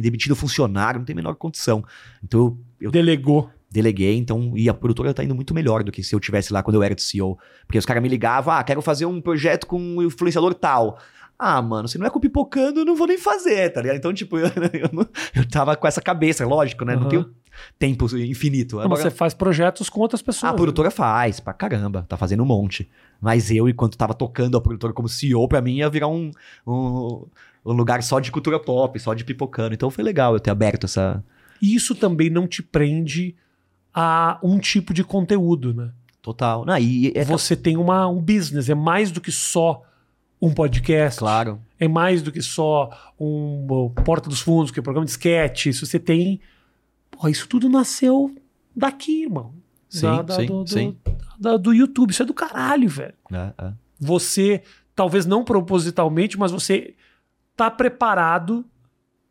demitindo 0.00 0.34
funcionário, 0.34 0.98
não 0.98 1.04
tem 1.04 1.12
a 1.12 1.16
menor 1.16 1.34
condição. 1.34 1.84
Então 2.24 2.56
eu. 2.80 2.90
Delegou. 2.90 3.50
Deleguei, 3.72 4.16
então, 4.16 4.52
e 4.56 4.68
a 4.68 4.74
produtora 4.74 5.14
tá 5.14 5.22
indo 5.22 5.32
muito 5.32 5.54
melhor 5.54 5.84
do 5.84 5.92
que 5.92 6.02
se 6.02 6.12
eu 6.12 6.18
tivesse 6.18 6.52
lá 6.52 6.60
quando 6.60 6.74
eu 6.74 6.82
era 6.82 6.92
de 6.92 7.02
CEO. 7.02 7.38
Porque 7.66 7.78
os 7.78 7.86
caras 7.86 8.02
me 8.02 8.08
ligavam, 8.08 8.52
ah, 8.52 8.64
quero 8.64 8.82
fazer 8.82 9.06
um 9.06 9.20
projeto 9.20 9.64
com 9.64 9.80
um 9.80 10.02
influenciador 10.02 10.54
tal. 10.54 10.98
Ah, 11.42 11.62
mano, 11.62 11.88
se 11.88 11.96
não 11.96 12.06
é 12.06 12.10
com 12.10 12.20
pipocando, 12.20 12.80
eu 12.80 12.84
não 12.84 12.94
vou 12.94 13.06
nem 13.06 13.16
fazer, 13.16 13.70
tá 13.70 13.80
ligado? 13.80 13.96
Então, 13.96 14.12
tipo, 14.12 14.36
eu, 14.38 14.46
eu, 14.46 15.08
eu 15.36 15.48
tava 15.48 15.74
com 15.74 15.88
essa 15.88 16.02
cabeça, 16.02 16.44
lógico, 16.46 16.84
né? 16.84 16.94
Uhum. 16.94 17.00
Não 17.00 17.08
tenho 17.08 17.34
tempo 17.78 18.04
infinito. 18.14 18.76
Não, 18.76 18.82
Agora, 18.82 19.00
você 19.00 19.10
faz 19.10 19.32
projetos 19.32 19.88
com 19.88 20.00
outras 20.00 20.20
pessoas. 20.20 20.52
A 20.52 20.54
produtora 20.54 20.90
faz, 20.90 21.40
pra 21.40 21.54
caramba, 21.54 22.04
tá 22.06 22.14
fazendo 22.18 22.42
um 22.42 22.46
monte. 22.46 22.90
Mas 23.18 23.50
eu, 23.50 23.70
enquanto 23.70 23.96
tava 23.96 24.12
tocando 24.12 24.58
a 24.58 24.60
produtora 24.60 24.92
como 24.92 25.08
CEO, 25.08 25.48
pra 25.48 25.62
mim 25.62 25.76
ia 25.76 25.88
virar 25.88 26.08
um, 26.08 26.30
um, 26.66 27.26
um 27.64 27.72
lugar 27.72 28.02
só 28.02 28.20
de 28.20 28.30
cultura 28.30 28.60
pop, 28.60 28.98
só 29.00 29.14
de 29.14 29.24
pipocando. 29.24 29.74
Então 29.74 29.90
foi 29.90 30.04
legal 30.04 30.34
eu 30.34 30.40
ter 30.40 30.50
aberto 30.50 30.84
essa. 30.84 31.24
Isso 31.60 31.94
também 31.94 32.28
não 32.28 32.46
te 32.46 32.62
prende 32.62 33.34
a 33.94 34.38
um 34.42 34.58
tipo 34.58 34.92
de 34.92 35.02
conteúdo, 35.02 35.72
né? 35.72 35.90
Total. 36.20 36.66
Não, 36.66 36.76
e 36.76 37.12
é... 37.14 37.24
Você 37.24 37.56
tem 37.56 37.78
uma, 37.78 38.06
um 38.06 38.20
business, 38.20 38.68
é 38.68 38.74
mais 38.74 39.10
do 39.10 39.22
que 39.22 39.32
só 39.32 39.82
um 40.40 40.52
podcast. 40.52 41.18
Claro. 41.18 41.60
É 41.78 41.86
mais 41.86 42.22
do 42.22 42.32
que 42.32 42.40
só 42.40 42.90
um 43.18 43.90
Porta 44.04 44.28
dos 44.28 44.40
Fundos, 44.40 44.70
que 44.70 44.78
é 44.78 44.80
um 44.80 44.84
programa 44.84 45.04
de 45.04 45.12
sketch. 45.12 45.66
Isso 45.66 45.86
você 45.86 45.98
tem. 45.98 46.40
Porra, 47.10 47.30
isso 47.30 47.48
tudo 47.48 47.68
nasceu 47.68 48.34
daqui, 48.74 49.24
irmão. 49.24 49.54
Sim, 49.88 50.06
da, 50.06 50.22
da, 50.22 50.34
sim, 50.36 50.46
do, 50.46 50.66
sim. 50.66 50.96
Da, 51.38 51.56
do 51.56 51.72
YouTube. 51.72 52.10
Isso 52.10 52.22
é 52.22 52.26
do 52.26 52.34
caralho, 52.34 52.88
velho. 52.88 53.14
É, 53.32 53.52
é. 53.58 53.72
Você 53.98 54.62
talvez 54.94 55.26
não 55.26 55.44
propositalmente, 55.44 56.38
mas 56.38 56.52
você 56.52 56.94
tá 57.56 57.70
preparado 57.70 58.64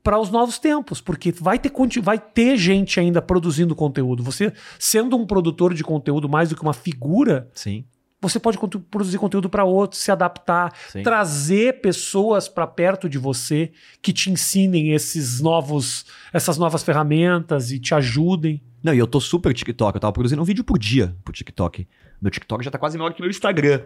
para 0.04 0.20
os 0.20 0.30
novos 0.30 0.58
tempos, 0.58 1.02
porque 1.02 1.32
vai 1.32 1.60
ter, 1.60 1.72
vai 2.02 2.18
ter 2.18 2.58
gente 2.58 3.00
ainda 3.00 3.22
produzindo 3.22 3.76
conteúdo. 3.76 4.24
Você, 4.24 4.54
sendo 4.78 5.16
um 5.18 5.26
produtor 5.26 5.74
de 5.74 5.84
conteúdo 5.84 6.28
mais 6.28 6.50
do 6.50 6.56
que 6.56 6.62
uma 6.62 6.74
figura, 6.74 7.50
Sim, 7.54 7.86
você 8.22 8.40
pode 8.40 8.58
produzir 8.92 9.18
conteúdo 9.18 9.50
para 9.50 9.64
outros, 9.64 10.02
se 10.02 10.12
adaptar, 10.12 10.74
sim. 10.90 11.04
trazer 11.04 11.82
pessoas 11.82 12.50
para 12.50 12.68
perto 12.68 13.08
de 13.08 13.18
você 13.18 13.72
que 14.02 14.12
te 14.12 14.30
ensinem 14.30 14.92
esses 14.92 15.40
novos, 15.40 16.06
essas 16.34 16.58
novas 16.58 16.84
ferramentas 16.84 17.72
e 17.72 17.80
te 17.80 17.96
ajudem. 17.96 18.62
Não, 18.84 18.94
e 18.94 18.98
eu 18.98 19.08
tô 19.08 19.20
super 19.20 19.54
TikTok. 19.54 19.96
Eu 19.96 20.02
tava 20.02 20.14
produzindo 20.14 20.42
um 20.42 20.46
vídeo 20.46 20.64
por 20.64 20.78
dia 20.78 21.16
pro 21.24 21.34
TikTok. 21.34 21.88
Meu 22.22 22.32
TikTok 22.32 22.64
já 22.64 22.72
tá 22.72 22.78
quase 22.78 22.98
maior 22.98 23.14
que 23.14 23.22
meu 23.22 23.30
Instagram. 23.30 23.84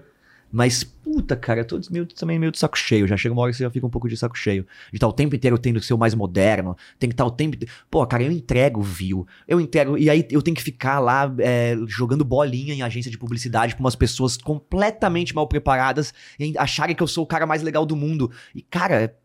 Mas, 0.55 0.83
puta, 0.83 1.35
cara, 1.35 1.61
eu 1.61 1.65
tô 1.65 1.81
meio, 1.89 2.05
também 2.05 2.37
meio 2.37 2.51
de 2.51 2.59
saco 2.59 2.77
cheio. 2.77 3.07
Já 3.07 3.17
chega 3.17 3.33
uma 3.33 3.41
hora 3.41 3.51
que 3.51 3.57
você 3.57 3.63
já 3.63 3.71
fica 3.71 3.87
um 3.87 3.89
pouco 3.89 4.07
de 4.07 4.15
saco 4.15 4.37
cheio. 4.37 4.67
De 4.91 4.97
estar 4.97 5.07
o 5.07 5.11
tempo 5.11 5.35
inteiro 5.35 5.57
tendo 5.57 5.79
que 5.79 5.85
ser 5.87 5.95
o 5.95 5.97
mais 5.97 6.13
moderno. 6.13 6.77
Tem 6.99 7.09
que 7.09 7.15
estar 7.15 7.25
o 7.25 7.31
tempo. 7.31 7.57
Pô, 7.89 8.05
cara, 8.05 8.21
eu 8.21 8.31
entrego 8.31 8.79
view. 8.79 9.25
Eu 9.47 9.59
entrego. 9.59 9.97
E 9.97 10.11
aí 10.11 10.27
eu 10.29 10.43
tenho 10.43 10.55
que 10.55 10.61
ficar 10.61 10.99
lá 10.99 11.33
é, 11.39 11.75
jogando 11.87 12.23
bolinha 12.23 12.71
em 12.71 12.83
agência 12.83 13.09
de 13.09 13.17
publicidade 13.17 13.73
pra 13.73 13.83
umas 13.83 13.95
pessoas 13.95 14.37
completamente 14.37 15.33
mal 15.33 15.47
preparadas 15.47 16.13
e 16.39 16.55
acharem 16.55 16.95
que 16.95 17.01
eu 17.01 17.07
sou 17.07 17.23
o 17.23 17.27
cara 17.27 17.47
mais 17.47 17.63
legal 17.63 17.83
do 17.83 17.95
mundo. 17.95 18.29
E, 18.53 18.61
cara, 18.61 19.17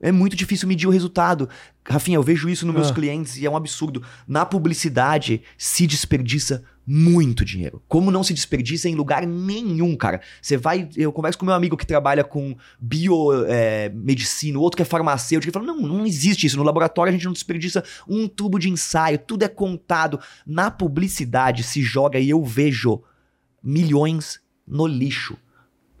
é 0.00 0.10
muito 0.10 0.34
difícil 0.34 0.66
medir 0.66 0.86
o 0.86 0.90
resultado. 0.90 1.46
Rafinha, 1.86 2.16
eu 2.16 2.22
vejo 2.22 2.48
isso 2.48 2.64
nos 2.64 2.74
meus 2.74 2.90
Ah. 2.90 2.94
clientes 2.94 3.36
e 3.36 3.44
é 3.44 3.50
um 3.50 3.56
absurdo. 3.56 4.02
Na 4.26 4.46
publicidade 4.46 5.42
se 5.58 5.86
desperdiça 5.86 6.64
muito 6.86 7.44
dinheiro. 7.44 7.82
Como 7.88 8.10
não 8.10 8.22
se 8.22 8.34
desperdiça 8.34 8.88
em 8.88 8.94
lugar 8.94 9.26
nenhum, 9.26 9.96
cara. 9.96 10.20
Você 10.40 10.56
vai. 10.56 10.88
Eu 10.96 11.12
converso 11.12 11.38
com 11.38 11.46
meu 11.46 11.54
amigo 11.54 11.76
que 11.76 11.86
trabalha 11.86 12.22
com 12.22 12.56
biomedicina, 12.78 14.58
o 14.58 14.62
outro 14.62 14.76
que 14.76 14.82
é 14.82 14.86
farmacêutico, 14.86 15.48
ele 15.48 15.52
fala: 15.52 15.66
não, 15.66 15.80
não 15.80 16.06
existe 16.06 16.46
isso. 16.46 16.56
No 16.56 16.62
laboratório 16.62 17.10
a 17.10 17.12
gente 17.12 17.24
não 17.24 17.32
desperdiça 17.32 17.82
um 18.08 18.28
tubo 18.28 18.58
de 18.58 18.68
ensaio, 18.68 19.18
tudo 19.18 19.44
é 19.44 19.48
contado. 19.48 20.20
Na 20.46 20.70
publicidade 20.70 21.62
se 21.62 21.82
joga 21.82 22.18
e 22.18 22.30
eu 22.30 22.42
vejo 22.44 23.02
milhões 23.62 24.40
no 24.66 24.86
lixo. 24.86 25.36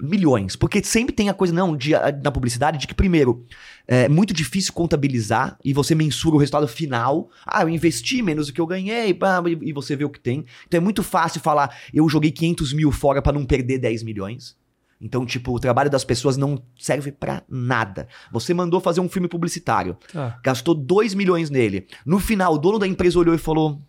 Milhões. 0.04 0.56
Porque 0.56 0.82
sempre 0.82 1.14
tem 1.14 1.28
a 1.28 1.34
coisa, 1.34 1.52
não, 1.52 1.76
de, 1.76 1.92
na 2.22 2.30
publicidade, 2.30 2.78
de 2.78 2.86
que, 2.86 2.94
primeiro, 2.94 3.44
é 3.86 4.08
muito 4.08 4.32
difícil 4.32 4.72
contabilizar 4.72 5.58
e 5.64 5.72
você 5.72 5.94
mensura 5.94 6.36
o 6.36 6.38
resultado 6.38 6.68
final. 6.68 7.30
Ah, 7.46 7.62
eu 7.62 7.68
investi 7.68 8.22
menos 8.22 8.46
do 8.46 8.52
que 8.52 8.60
eu 8.60 8.66
ganhei, 8.66 9.12
pá, 9.14 9.42
e 9.62 9.72
você 9.72 9.96
vê 9.96 10.04
o 10.04 10.10
que 10.10 10.20
tem. 10.20 10.44
Então 10.66 10.78
é 10.78 10.80
muito 10.80 11.02
fácil 11.02 11.40
falar, 11.40 11.74
eu 11.92 12.08
joguei 12.08 12.30
500 12.30 12.72
mil 12.72 12.90
fora 12.92 13.20
pra 13.22 13.32
não 13.32 13.44
perder 13.44 13.78
10 13.78 14.02
milhões. 14.02 14.56
Então, 15.00 15.26
tipo, 15.26 15.52
o 15.54 15.58
trabalho 15.60 15.90
das 15.90 16.04
pessoas 16.04 16.36
não 16.36 16.62
serve 16.78 17.12
pra 17.12 17.42
nada. 17.48 18.08
Você 18.32 18.54
mandou 18.54 18.80
fazer 18.80 19.00
um 19.00 19.08
filme 19.08 19.28
publicitário, 19.28 19.98
Tá. 20.10 20.38
gastou 20.42 20.74
2 20.74 21.12
milhões 21.14 21.50
nele. 21.50 21.86
No 22.06 22.18
final, 22.18 22.54
o 22.54 22.58
dono 22.58 22.78
da 22.78 22.86
empresa 22.86 23.18
olhou 23.18 23.34
e 23.34 23.38
falou: 23.38 23.82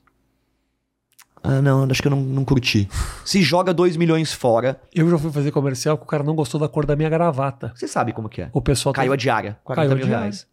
Ah, 1.48 1.62
não, 1.62 1.84
acho 1.90 2.02
que 2.02 2.08
eu 2.08 2.12
não, 2.12 2.22
não 2.22 2.44
curti. 2.46 2.88
Se 3.24 3.42
joga 3.42 3.74
2 3.74 3.96
milhões 3.98 4.34
fora, 4.34 4.80
Eu 4.94 5.10
já 5.10 5.18
fui 5.18 5.32
fazer 5.32 5.52
comercial 5.52 5.98
que 5.98 6.04
o 6.04 6.08
cara 6.08 6.24
não 6.24 6.36
gostou 6.36 6.60
da 6.60 6.68
cor 6.68 6.86
da 6.86 6.96
minha 6.96 7.10
gravata. 7.10 7.72
você 7.76 7.88
sabe 7.88 8.12
como 8.14 8.28
que 8.30 8.42
é. 8.42 8.50
O 8.54 8.62
pessoal 8.62 8.94
Caiu 8.94 9.14
a 9.14 9.16
diária, 9.16 9.58
40 9.64 9.82
Caiu 9.82 9.92
a 9.92 9.96
mil 9.96 10.06
diária. 10.06 10.22
reais. 10.24 10.48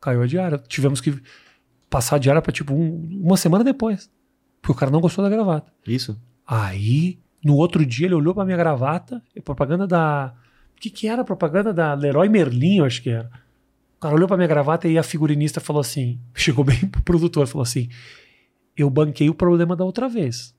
caiu 0.00 0.22
a 0.22 0.26
diária. 0.26 0.58
Tivemos 0.68 1.00
que 1.00 1.20
passar 1.90 2.16
a 2.16 2.18
diária 2.18 2.40
pra 2.40 2.52
tipo 2.52 2.72
um- 2.74 3.20
uma 3.22 3.36
semana 3.36 3.64
depois. 3.64 4.10
Porque 4.62 4.72
o 4.72 4.74
cara 4.78 4.90
não 4.90 5.00
gostou 5.00 5.24
da 5.24 5.30
gravata. 5.30 5.72
Isso. 5.86 6.18
Aí, 6.46 7.18
no 7.44 7.54
outro 7.56 7.84
dia, 7.84 8.06
ele 8.06 8.14
olhou 8.14 8.34
pra 8.34 8.44
minha 8.44 8.56
gravata, 8.56 9.22
e 9.34 9.40
propaganda 9.40 9.86
da. 9.86 10.34
O 10.76 10.80
que, 10.80 10.90
que 10.90 11.06
era? 11.08 11.22
Propaganda 11.24 11.72
da 11.72 11.94
Leroy 11.94 12.28
Merlin, 12.28 12.78
eu 12.78 12.84
acho 12.84 13.02
que 13.02 13.10
era. 13.10 13.30
O 13.96 14.00
cara 14.00 14.14
olhou 14.14 14.26
pra 14.26 14.36
minha 14.36 14.46
gravata 14.48 14.88
e 14.88 14.96
a 14.98 15.02
figurinista 15.02 15.60
falou 15.60 15.80
assim: 15.80 16.18
chegou 16.34 16.64
bem 16.64 16.78
pro 16.88 17.02
produtor, 17.02 17.46
falou 17.46 17.62
assim: 17.62 17.88
Eu 18.80 18.90
banquei 18.90 19.28
o 19.28 19.34
problema 19.34 19.76
da 19.76 19.84
outra 19.84 20.08
vez. 20.08 20.54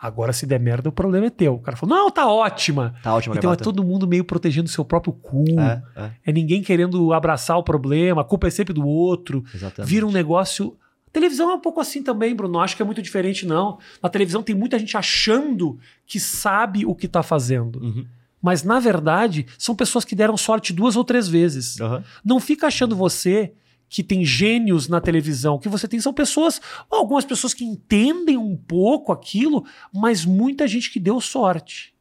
Agora, 0.00 0.32
se 0.32 0.46
der 0.46 0.60
merda, 0.60 0.88
o 0.88 0.92
problema 0.92 1.26
é 1.26 1.30
teu. 1.30 1.54
O 1.54 1.58
cara 1.58 1.76
falou: 1.76 1.96
Não, 1.96 2.08
tá 2.10 2.28
ótima. 2.30 2.94
Tá 3.02 3.14
ótimo, 3.14 3.34
Então 3.34 3.52
é 3.52 3.56
todo 3.56 3.82
mundo 3.82 4.06
meio 4.06 4.24
protegendo 4.24 4.68
o 4.68 4.70
seu 4.70 4.84
próprio 4.84 5.12
cu. 5.12 5.44
É, 5.58 5.82
é, 5.96 6.10
É 6.26 6.32
ninguém 6.32 6.62
querendo 6.62 7.12
abraçar 7.12 7.58
o 7.58 7.64
problema, 7.64 8.20
a 8.20 8.24
culpa 8.24 8.46
é 8.46 8.50
sempre 8.50 8.72
do 8.72 8.86
outro. 8.86 9.44
exatamente. 9.52 9.90
Vira 9.90 10.06
um 10.06 10.12
negócio. 10.12 10.76
A 11.08 11.10
televisão 11.10 11.50
é 11.50 11.54
um 11.54 11.60
pouco 11.60 11.80
assim 11.80 12.02
também, 12.02 12.32
Bruno. 12.34 12.60
Acho 12.60 12.76
que 12.76 12.82
é 12.82 12.84
muito 12.84 13.02
diferente, 13.02 13.44
não. 13.44 13.78
Na 14.00 14.08
televisão 14.08 14.40
tem 14.42 14.54
muita 14.54 14.78
gente 14.78 14.96
achando 14.96 15.78
que 16.06 16.20
sabe 16.20 16.86
o 16.86 16.94
que 16.94 17.08
tá 17.08 17.22
fazendo. 17.22 17.82
Uhum. 17.82 18.06
Mas, 18.40 18.62
na 18.62 18.78
verdade, 18.78 19.46
são 19.58 19.74
pessoas 19.74 20.04
que 20.04 20.14
deram 20.14 20.36
sorte 20.36 20.72
duas 20.72 20.94
ou 20.94 21.02
três 21.02 21.26
vezes. 21.26 21.80
Aham. 21.80 22.04
Não 22.24 22.38
fica 22.38 22.68
achando 22.68 22.94
você 22.94 23.52
que 23.88 24.02
tem 24.02 24.24
gênios 24.24 24.88
na 24.88 25.00
televisão. 25.00 25.54
O 25.54 25.58
que 25.58 25.68
você 25.68 25.88
tem 25.88 26.00
são 26.00 26.12
pessoas, 26.12 26.60
algumas 26.90 27.24
pessoas 27.24 27.54
que 27.54 27.64
entendem 27.64 28.36
um 28.36 28.56
pouco 28.56 29.12
aquilo, 29.12 29.64
mas 29.92 30.24
muita 30.24 30.68
gente 30.68 30.90
que 30.90 31.00
deu 31.00 31.20
sorte. 31.20 31.94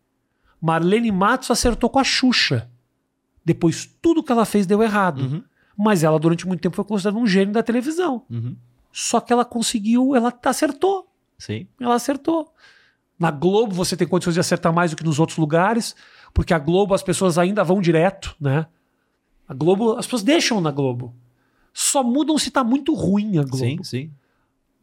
Marlene 0.62 1.12
Matos 1.12 1.52
acertou 1.52 1.90
com 1.90 2.00
a 2.00 2.04
Xuxa. 2.04 2.70
Depois, 3.46 3.90
tudo 4.02 4.24
que 4.24 4.32
ela 4.32 4.46
fez 4.46 4.66
deu 4.66 4.84
errado. 4.84 5.22
Uhum. 5.22 5.44
Mas 5.78 6.04
ela, 6.04 6.20
durante 6.20 6.48
muito 6.48 6.60
tempo, 6.60 6.76
foi 6.76 6.84
considerada 6.84 7.18
um 7.18 7.28
gênio 7.28 7.54
da 7.54 7.64
televisão. 7.64 8.24
Uhum. 8.30 8.56
Só 8.92 9.20
que 9.20 9.32
ela 9.32 9.46
conseguiu, 9.46 10.16
ela 10.16 10.34
acertou. 10.44 11.08
Sim. 11.38 11.68
Ela 11.80 11.96
acertou. 11.96 12.52
Na 13.20 13.32
Globo 13.32 13.74
você 13.74 13.96
tem 13.96 14.08
condições 14.08 14.34
de 14.34 14.40
acertar 14.40 14.74
mais 14.74 14.92
do 14.92 14.98
que 14.98 15.04
nos 15.04 15.20
outros 15.20 15.38
lugares, 15.38 15.96
porque 16.34 16.54
a 16.54 16.60
Globo 16.60 16.94
as 16.94 17.02
pessoas 17.02 17.38
ainda 17.38 17.64
vão 17.64 17.82
direto, 17.82 18.36
né? 18.40 18.68
A 19.48 19.54
Globo, 19.54 19.94
as 19.94 20.06
pessoas 20.06 20.24
deixam 20.24 20.60
na 20.60 20.72
Globo. 20.72 21.16
Só 21.80 22.02
mudam 22.04 22.40
se 22.40 22.50
tá 22.50 22.64
muito 22.64 22.96
ruim 22.96 23.38
a 23.38 23.44
Globo. 23.44 23.58
Sim, 23.58 23.84
sim. 23.84 24.12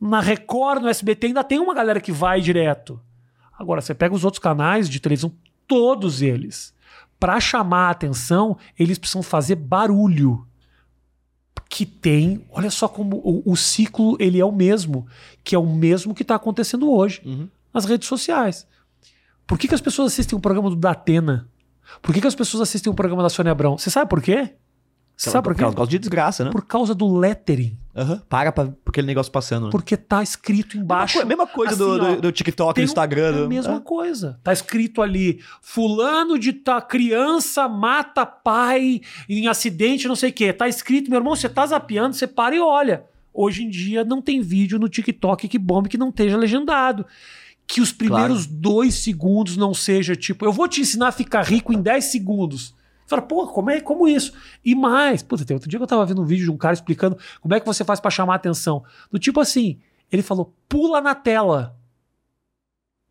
Na 0.00 0.20
Record, 0.20 0.80
no 0.80 0.88
SBT 0.88 1.26
ainda 1.26 1.42
tem 1.42 1.58
uma 1.58 1.74
galera 1.74 2.00
que 2.00 2.12
vai 2.12 2.40
direto. 2.40 3.00
Agora 3.58 3.80
você 3.80 3.92
pega 3.92 4.14
os 4.14 4.24
outros 4.24 4.38
canais 4.40 4.88
de 4.88 5.00
televisão, 5.00 5.32
todos 5.66 6.22
eles, 6.22 6.72
Pra 7.18 7.40
chamar 7.40 7.88
a 7.88 7.90
atenção, 7.90 8.56
eles 8.78 8.96
precisam 8.98 9.22
fazer 9.24 9.54
barulho 9.56 10.46
que 11.68 11.84
tem, 11.86 12.44
olha 12.50 12.70
só 12.70 12.86
como 12.86 13.16
o, 13.16 13.42
o 13.50 13.56
ciclo 13.56 14.16
ele 14.20 14.38
é 14.38 14.44
o 14.44 14.52
mesmo, 14.52 15.06
que 15.42 15.54
é 15.54 15.58
o 15.58 15.66
mesmo 15.66 16.14
que 16.14 16.22
está 16.22 16.34
acontecendo 16.36 16.90
hoje 16.92 17.22
Uhum. 17.24 17.48
nas 17.72 17.86
redes 17.86 18.06
sociais. 18.06 18.66
Por 19.46 19.58
que, 19.58 19.66
que 19.66 19.74
as 19.74 19.80
pessoas 19.80 20.12
assistem 20.12 20.38
o 20.38 20.40
programa 20.40 20.70
do 20.70 20.76
Datena? 20.76 21.48
Por 22.00 22.14
que, 22.14 22.20
que 22.20 22.26
as 22.26 22.34
pessoas 22.34 22.60
assistem 22.60 22.92
o 22.92 22.94
programa 22.94 23.22
da 23.22 23.28
Sônia 23.28 23.52
Abrão? 23.52 23.76
Você 23.78 23.90
sabe 23.90 24.08
por 24.08 24.22
quê? 24.22 24.54
Sabe 25.16 25.44
por 25.44 25.54
quê? 25.54 25.64
Por 25.64 25.74
causa 25.74 25.90
de 25.90 25.98
desgraça, 25.98 26.44
né? 26.44 26.50
Por 26.50 26.64
causa 26.66 26.94
do 26.94 27.16
lettering. 27.16 27.78
Aham. 27.96 28.20
Para 28.28 28.50
pra, 28.50 28.64
por 28.66 28.90
aquele 28.90 29.06
negócio 29.06 29.30
passando. 29.30 29.66
né? 29.66 29.70
Porque 29.70 29.96
tá 29.96 30.22
escrito 30.22 30.76
embaixo. 30.76 31.18
Mesma, 31.18 31.28
mesma 31.28 31.46
coisa 31.46 31.76
do, 31.76 31.92
assim, 31.92 32.00
ó, 32.00 32.14
do, 32.16 32.20
do 32.22 32.32
TikTok, 32.32 32.74
do 32.74 32.80
um- 32.80 32.84
Instagram. 32.84 33.28
É 33.28 33.32
do- 33.32 33.44
a 33.44 33.48
mesma 33.48 33.76
Ah. 33.76 33.80
coisa. 33.80 34.40
Tá 34.42 34.52
escrito 34.52 35.00
ali: 35.00 35.40
Fulano 35.62 36.36
de 36.38 36.52
tá, 36.52 36.80
criança 36.80 37.68
mata 37.68 38.26
pai 38.26 39.00
em 39.28 39.46
acidente, 39.46 40.08
não 40.08 40.16
sei 40.16 40.30
o 40.30 40.32
quê. 40.32 40.52
Tá 40.52 40.68
escrito, 40.68 41.08
meu 41.08 41.20
irmão, 41.20 41.36
você 41.36 41.48
tá 41.48 41.64
zapeando, 41.64 42.16
você 42.16 42.26
para 42.26 42.56
e 42.56 42.60
olha. 42.60 43.04
Hoje 43.32 43.62
em 43.64 43.70
dia 43.70 44.04
não 44.04 44.20
tem 44.20 44.40
vídeo 44.40 44.78
no 44.78 44.88
TikTok 44.88 45.46
que 45.48 45.58
bombe 45.58 45.88
que 45.88 45.98
não 45.98 46.08
esteja 46.08 46.36
legendado. 46.36 47.06
Que 47.66 47.80
os 47.80 47.92
primeiros 47.92 48.46
dois 48.46 48.94
segundos 48.96 49.56
não 49.56 49.72
seja 49.72 50.14
tipo, 50.14 50.44
eu 50.44 50.52
vou 50.52 50.68
te 50.68 50.80
ensinar 50.80 51.08
a 51.08 51.12
ficar 51.12 51.42
rico 51.42 51.72
em 51.72 51.80
10 51.80 52.04
segundos. 52.06 52.74
Você 53.04 53.10
fala, 53.10 53.22
pô, 53.22 53.46
como, 53.48 53.70
é, 53.70 53.80
como 53.80 54.08
isso? 54.08 54.32
E 54.64 54.74
mais, 54.74 55.22
puta, 55.22 55.44
tem 55.44 55.54
outro 55.54 55.68
dia 55.68 55.78
que 55.78 55.82
eu 55.82 55.86
tava 55.86 56.06
vendo 56.06 56.22
um 56.22 56.24
vídeo 56.24 56.44
de 56.44 56.50
um 56.50 56.56
cara 56.56 56.72
explicando 56.72 57.18
como 57.40 57.54
é 57.54 57.60
que 57.60 57.66
você 57.66 57.84
faz 57.84 58.00
pra 58.00 58.10
chamar 58.10 58.32
a 58.32 58.36
atenção. 58.36 58.82
Do 59.10 59.18
tipo 59.18 59.40
assim, 59.40 59.78
ele 60.10 60.22
falou, 60.22 60.54
pula 60.68 61.00
na 61.00 61.14
tela. 61.14 61.76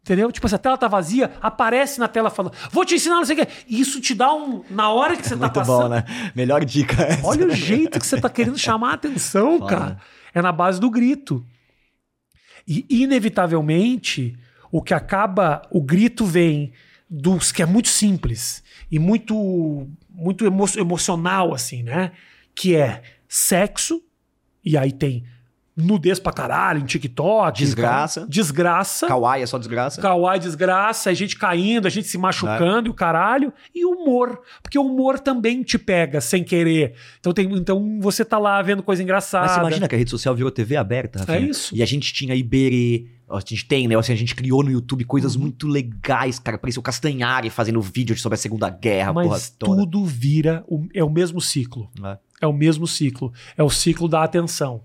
Entendeu? 0.01 0.29
Tipo, 0.33 0.49
se 0.49 0.55
a 0.55 0.57
tela 0.57 0.77
tá 0.77 0.87
vazia, 0.87 1.31
aparece 1.41 1.97
na 1.99 2.09
tela 2.09 2.29
falando, 2.29 2.53
vou 2.71 2.83
te 2.83 2.95
ensinar, 2.95 3.15
não 3.15 3.25
sei 3.25 3.35
o 3.39 3.45
quê. 3.45 3.51
Isso 3.69 4.01
te 4.01 4.13
dá 4.13 4.33
um. 4.33 4.61
Na 4.69 4.89
hora 4.89 5.15
que 5.15 5.23
você 5.23 5.29
tá 5.35 5.37
Muito 5.45 5.53
passando. 5.53 5.83
bom, 5.83 5.87
né? 5.89 6.03
Melhor 6.35 6.65
dica 6.65 7.01
essa. 7.03 7.25
Olha 7.25 7.47
o 7.47 7.51
jeito 7.51 7.97
que 7.99 8.05
você 8.05 8.19
tá 8.19 8.29
querendo 8.29 8.57
chamar 8.57 8.91
a 8.91 8.93
atenção, 8.95 9.59
Foda. 9.59 9.73
cara. 9.73 9.97
É 10.33 10.41
na 10.41 10.51
base 10.51 10.77
do 10.77 10.89
grito. 10.89 11.45
E, 12.67 12.85
inevitavelmente, 12.89 14.37
o 14.71 14.81
que 14.81 14.93
acaba. 14.93 15.61
O 15.71 15.81
grito 15.81 16.25
vem 16.25 16.73
dos 17.15 17.51
que 17.51 17.61
é 17.61 17.65
muito 17.65 17.89
simples 17.89 18.63
e 18.91 18.97
muito, 18.97 19.87
muito 20.09 20.45
emo- 20.47 20.65
emocional, 20.77 21.53
assim, 21.53 21.83
né? 21.83 22.11
Que 22.55 22.75
é 22.75 23.03
sexo, 23.27 24.01
e 24.65 24.75
aí 24.75 24.91
tem 24.91 25.23
nudez 25.75 26.19
pra 26.19 26.31
caralho, 26.31 26.79
em 26.79 26.85
TikTok. 26.85 27.57
Desgraça. 27.57 28.27
Desgraça. 28.29 29.07
Kawaii 29.07 29.41
é 29.43 29.45
só 29.45 29.57
desgraça. 29.57 29.99
Kawaii 30.01 30.39
desgraça, 30.39 31.09
a 31.09 31.13
gente 31.15 31.35
caindo, 31.35 31.87
a 31.87 31.89
gente 31.89 32.07
se 32.07 32.17
machucando 32.17 32.87
e 32.87 32.91
o 32.91 32.93
caralho. 32.93 33.51
E 33.73 33.83
humor. 33.85 34.41
Porque 34.61 34.77
o 34.77 34.83
humor 34.83 35.19
também 35.19 35.63
te 35.63 35.77
pega 35.79 36.21
sem 36.21 36.43
querer. 36.43 36.93
Então, 37.19 37.33
tem, 37.33 37.51
então 37.55 37.99
você 37.99 38.23
tá 38.23 38.37
lá 38.37 38.61
vendo 38.61 38.83
coisa 38.83 39.01
engraçada. 39.01 39.45
Mas 39.47 39.53
você 39.55 39.59
imagina 39.61 39.87
que 39.87 39.95
a 39.95 39.97
rede 39.97 40.11
social 40.11 40.35
virou 40.35 40.51
TV 40.51 40.75
aberta, 40.75 41.19
Rafinha? 41.19 41.37
É 41.39 41.41
isso. 41.41 41.75
E 41.75 41.81
a 41.81 41.85
gente 41.87 42.13
tinha 42.13 42.35
Iberê, 42.35 43.07
a 43.35 43.39
gente 43.39 43.65
tem, 43.65 43.87
né? 43.87 43.95
Assim, 43.97 44.13
a 44.13 44.15
gente 44.15 44.35
criou 44.35 44.63
no 44.63 44.71
YouTube 44.71 45.01
Uhum. 45.01 45.07
coisas 45.07 45.35
muito 45.35 45.67
legais, 45.67 46.39
cara. 46.39 46.57
Parecia 46.57 46.79
o 46.79 46.83
Castanhari 46.83 47.49
fazendo 47.49 47.81
vídeo 47.81 48.17
sobre 48.17 48.35
a 48.35 48.37
Segunda 48.37 48.69
Guerra, 48.69 49.13
Mas 49.13 49.49
tudo 49.57 50.05
vira. 50.05 50.63
o- 50.67 50.87
é 50.93 51.03
o 51.03 51.09
mesmo 51.09 51.39
ciclo. 51.41 51.89
É. 52.03 52.17
É 52.41 52.47
o 52.47 52.53
mesmo 52.53 52.85
ciclo. 52.85 53.31
É 53.57 53.63
o 53.63 53.69
ciclo 53.69 54.07
da 54.07 54.23
atenção. 54.23 54.81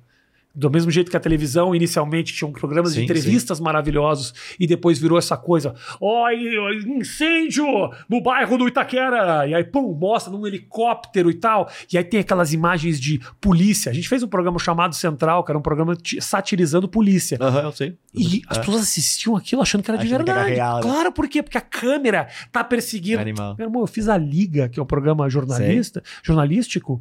Do 0.54 0.68
mesmo 0.70 0.90
jeito 0.90 1.08
que 1.10 1.16
a 1.16 1.20
televisão 1.20 1.72
inicialmente 1.72 2.32
tinha 2.34 2.50
programas 2.50 2.92
de 2.92 2.98
Sim, 2.98 3.04
entrevistas 3.04 3.60
maravilhosos 3.60 4.34
e 4.58 4.66
depois 4.66 4.98
virou 4.98 5.16
essa 5.16 5.36
coisa, 5.36 5.72
oi, 6.00 6.80
incêndio 6.86 7.64
no 8.08 8.20
bairro 8.20 8.56
do 8.58 8.66
Itaquera, 8.66 9.46
e 9.46 9.54
aí 9.54 9.62
pum, 9.62 9.92
mostra 9.94 10.32
num 10.32 10.44
helicóptero 10.46 11.30
e 11.30 11.34
tal, 11.34 11.70
e 11.92 11.96
aí 11.98 12.02
tem 12.02 12.20
aquelas 12.20 12.52
imagens 12.52 12.98
de 13.00 13.20
polícia. 13.40 13.90
A 13.90 13.94
gente 13.94 14.08
fez 14.08 14.22
um 14.22 14.26
programa 14.28 14.58
chamado 14.58 14.94
Central, 14.94 15.44
que 15.44 15.52
era 15.52 15.58
um 15.58 15.62
programa 15.62 15.94
ti- 15.94 16.20
satirizando 16.20 16.88
polícia. 16.88 17.38
Aham, 17.40 17.62
eu 17.62 17.72
sei. 17.72 17.96
E 18.14 18.42
as 18.48 18.56
É. 18.56 18.60
pessoas 18.60 18.82
assistiam 18.82 19.36
aquilo 19.36 19.62
achando 19.62 19.82
que 19.82 19.90
era 19.90 19.98
de 19.98 20.06
Achando 20.06 20.22
era 20.28 20.34
verdade. 20.34 20.54
real, 20.54 20.76
né? 20.76 20.82
Claro, 20.82 21.12
por 21.12 21.28
quê? 21.28 21.42
Porque 21.42 21.58
a 21.58 21.62
câmera 21.62 22.26
tá 22.50 22.64
perseguindo. 22.64 23.20
Animal. 23.20 23.54
Meu 23.56 23.66
irmão, 23.68 23.82
eu 23.82 23.86
fiz 23.86 24.08
a 24.08 24.16
Liga, 24.16 24.68
que 24.68 24.80
é 24.80 24.82
um 24.82 24.86
programa 24.86 25.28
jornalista, 25.28 26.02
jornalístico. 26.22 27.00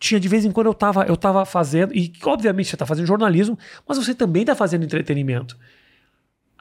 Tinha 0.00 0.18
de 0.18 0.26
vez 0.28 0.46
em 0.46 0.50
quando 0.50 0.66
eu 0.66 0.74
tava, 0.74 1.04
eu 1.04 1.16
tava 1.16 1.44
fazendo, 1.44 1.94
e 1.94 2.10
obviamente 2.24 2.70
você 2.70 2.76
tá 2.76 2.86
fazendo 2.86 3.06
jornalismo, 3.06 3.58
mas 3.86 3.98
você 3.98 4.14
também 4.14 4.46
tá 4.46 4.56
fazendo 4.56 4.82
entretenimento. 4.82 5.58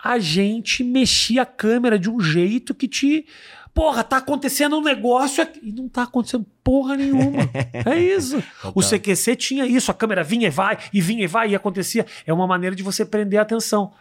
A 0.03 0.19
gente 0.19 0.83
mexia 0.83 1.43
a 1.43 1.45
câmera 1.45 1.97
de 1.97 2.09
um 2.09 2.19
jeito 2.19 2.75
que 2.75 2.87
te. 2.87 3.25
Porra, 3.73 4.03
tá 4.03 4.17
acontecendo 4.17 4.77
um 4.77 4.83
negócio 4.83 5.41
aqui. 5.41 5.59
E 5.63 5.71
não 5.71 5.87
tá 5.87 6.03
acontecendo 6.03 6.45
porra 6.63 6.97
nenhuma. 6.97 7.49
é 7.85 7.97
isso. 7.97 8.43
O 8.75 8.81
CQC 8.81 9.35
tinha 9.37 9.65
isso, 9.65 9.89
a 9.89 9.93
câmera 9.93 10.23
vinha 10.23 10.47
e 10.47 10.51
vai, 10.51 10.77
e 10.93 10.99
vinha 10.99 11.23
e 11.23 11.27
vai, 11.27 11.49
e 11.49 11.55
acontecia. 11.55 12.05
É 12.25 12.33
uma 12.33 12.45
maneira 12.45 12.75
de 12.75 12.83
você 12.83 13.05
prender 13.05 13.39
a 13.39 13.43
atenção. 13.43 13.93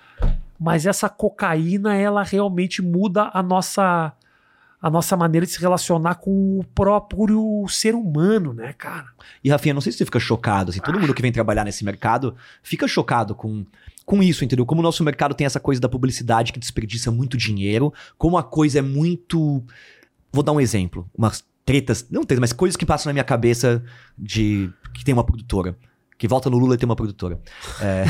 Mas 0.59 0.85
essa 0.85 1.09
cocaína, 1.09 1.95
ela 1.95 2.25
realmente 2.25 2.83
muda 2.83 3.31
a 3.33 3.41
nossa 3.41 4.13
a 4.81 4.89
nossa 4.89 5.17
maneira 5.17 5.45
de 5.45 5.53
se 5.53 5.61
relacionar 5.61 6.17
com 6.17 6.61
o 6.61 6.65
próprio 6.75 7.67
ser 7.69 7.95
humano, 7.95 8.55
né, 8.55 8.73
cara? 8.73 9.09
E 9.43 9.51
Rafinha, 9.51 9.75
não 9.75 9.81
sei 9.81 9.91
se 9.91 9.99
você 9.99 10.05
fica 10.05 10.21
chocado, 10.21 10.71
assim, 10.71 10.81
todo 10.81 11.01
mundo 11.01 11.13
que 11.13 11.23
vem 11.23 11.33
trabalhar 11.33 11.65
nesse 11.65 11.85
mercado 11.85 12.37
fica 12.63 12.87
chocado 12.87 13.35
com, 13.35 13.67
com 14.07 14.23
isso, 14.23 14.45
entendeu? 14.45 14.65
Como 14.65 14.81
o 14.81 14.85
nosso 14.85 15.03
mercado 15.03 15.35
tem 15.35 15.47
essa 15.47 15.59
coisa 15.59 15.81
da 15.81 15.89
publicidade 15.89 16.53
que 16.53 16.61
desperdiça 16.61 17.11
muito 17.11 17.37
dinheiro, 17.37 17.93
como 18.17 18.39
a 18.39 18.43
coisa 18.43 18.79
é 18.79 18.83
muito. 18.83 19.65
Vou 20.33 20.43
dar 20.43 20.53
um 20.53 20.61
exemplo, 20.61 21.11
umas 21.17 21.45
tretas, 21.65 22.07
não 22.11 22.23
tretas, 22.23 22.41
mas 22.41 22.53
coisas 22.53 22.77
que 22.77 22.87
passam 22.87 23.11
na 23.11 23.15
minha 23.15 23.25
cabeça 23.25 23.83
de 24.17 24.71
que 24.95 25.05
tem 25.05 25.13
uma 25.13 25.25
produtora. 25.25 25.77
Que 26.19 26.27
volta 26.27 26.51
no 26.51 26.59
Lula 26.59 26.75
e 26.75 26.79
tem 26.79 26.85
uma 26.85 26.97
produtora. 26.97 27.41
É, 27.81 28.05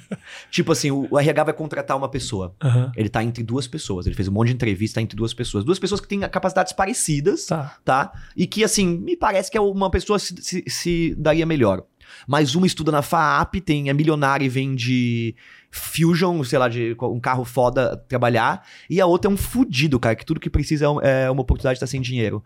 tipo 0.50 0.72
assim, 0.72 0.90
o 0.90 1.06
o 1.10 1.18
RH 1.18 1.44
vai 1.44 1.52
contratar 1.54 1.96
uma 1.96 2.08
pessoa. 2.08 2.54
Ele 2.96 3.08
tá 3.10 3.22
entre 3.22 3.44
duas 3.44 3.66
pessoas. 3.68 4.06
Ele 4.06 4.14
fez 4.14 4.26
um 4.28 4.32
monte 4.32 4.48
de 4.48 4.54
entrevista 4.54 4.94
tá 4.98 5.02
entre 5.02 5.14
duas 5.16 5.34
pessoas. 5.34 5.62
Duas 5.64 5.78
pessoas 5.78 6.00
que 6.00 6.08
têm 6.08 6.20
capacidades 6.20 6.72
parecidas 6.72 7.44
Tá. 7.46 7.76
tá? 7.84 8.12
E 8.34 8.46
que, 8.46 8.64
assim, 8.64 8.86
me 8.98 9.16
parece 9.16 9.50
que 9.50 9.58
é 9.58 9.60
uma 9.60 9.90
pessoa 9.90 10.18
se, 10.18 10.34
se, 10.42 10.64
se 10.66 11.14
daria 11.18 11.44
melhor. 11.44 11.84
Mas 12.26 12.54
uma 12.54 12.66
estuda 12.66 12.90
na 12.90 13.02
FAAP, 13.02 13.56
tem, 13.60 13.88
é 13.88 13.92
milionária 13.92 14.44
e 14.44 14.48
vende 14.48 15.36
Fusion, 15.70 16.42
sei 16.44 16.58
lá, 16.58 16.68
de 16.68 16.96
um 17.00 17.20
carro 17.20 17.44
foda 17.44 17.96
trabalhar. 18.08 18.66
E 18.88 19.00
a 19.00 19.06
outra 19.06 19.30
é 19.30 19.34
um 19.34 19.36
fudido, 19.36 20.00
cara, 20.00 20.16
que 20.16 20.24
tudo 20.26 20.40
que 20.40 20.50
precisa 20.50 20.86
é 20.86 20.88
um- 20.88 21.00
é 21.00 21.30
uma 21.30 21.42
oportunidade 21.42 21.74
de 21.74 21.84
estar 21.84 21.86
sem 21.86 22.00
dinheiro. 22.00 22.42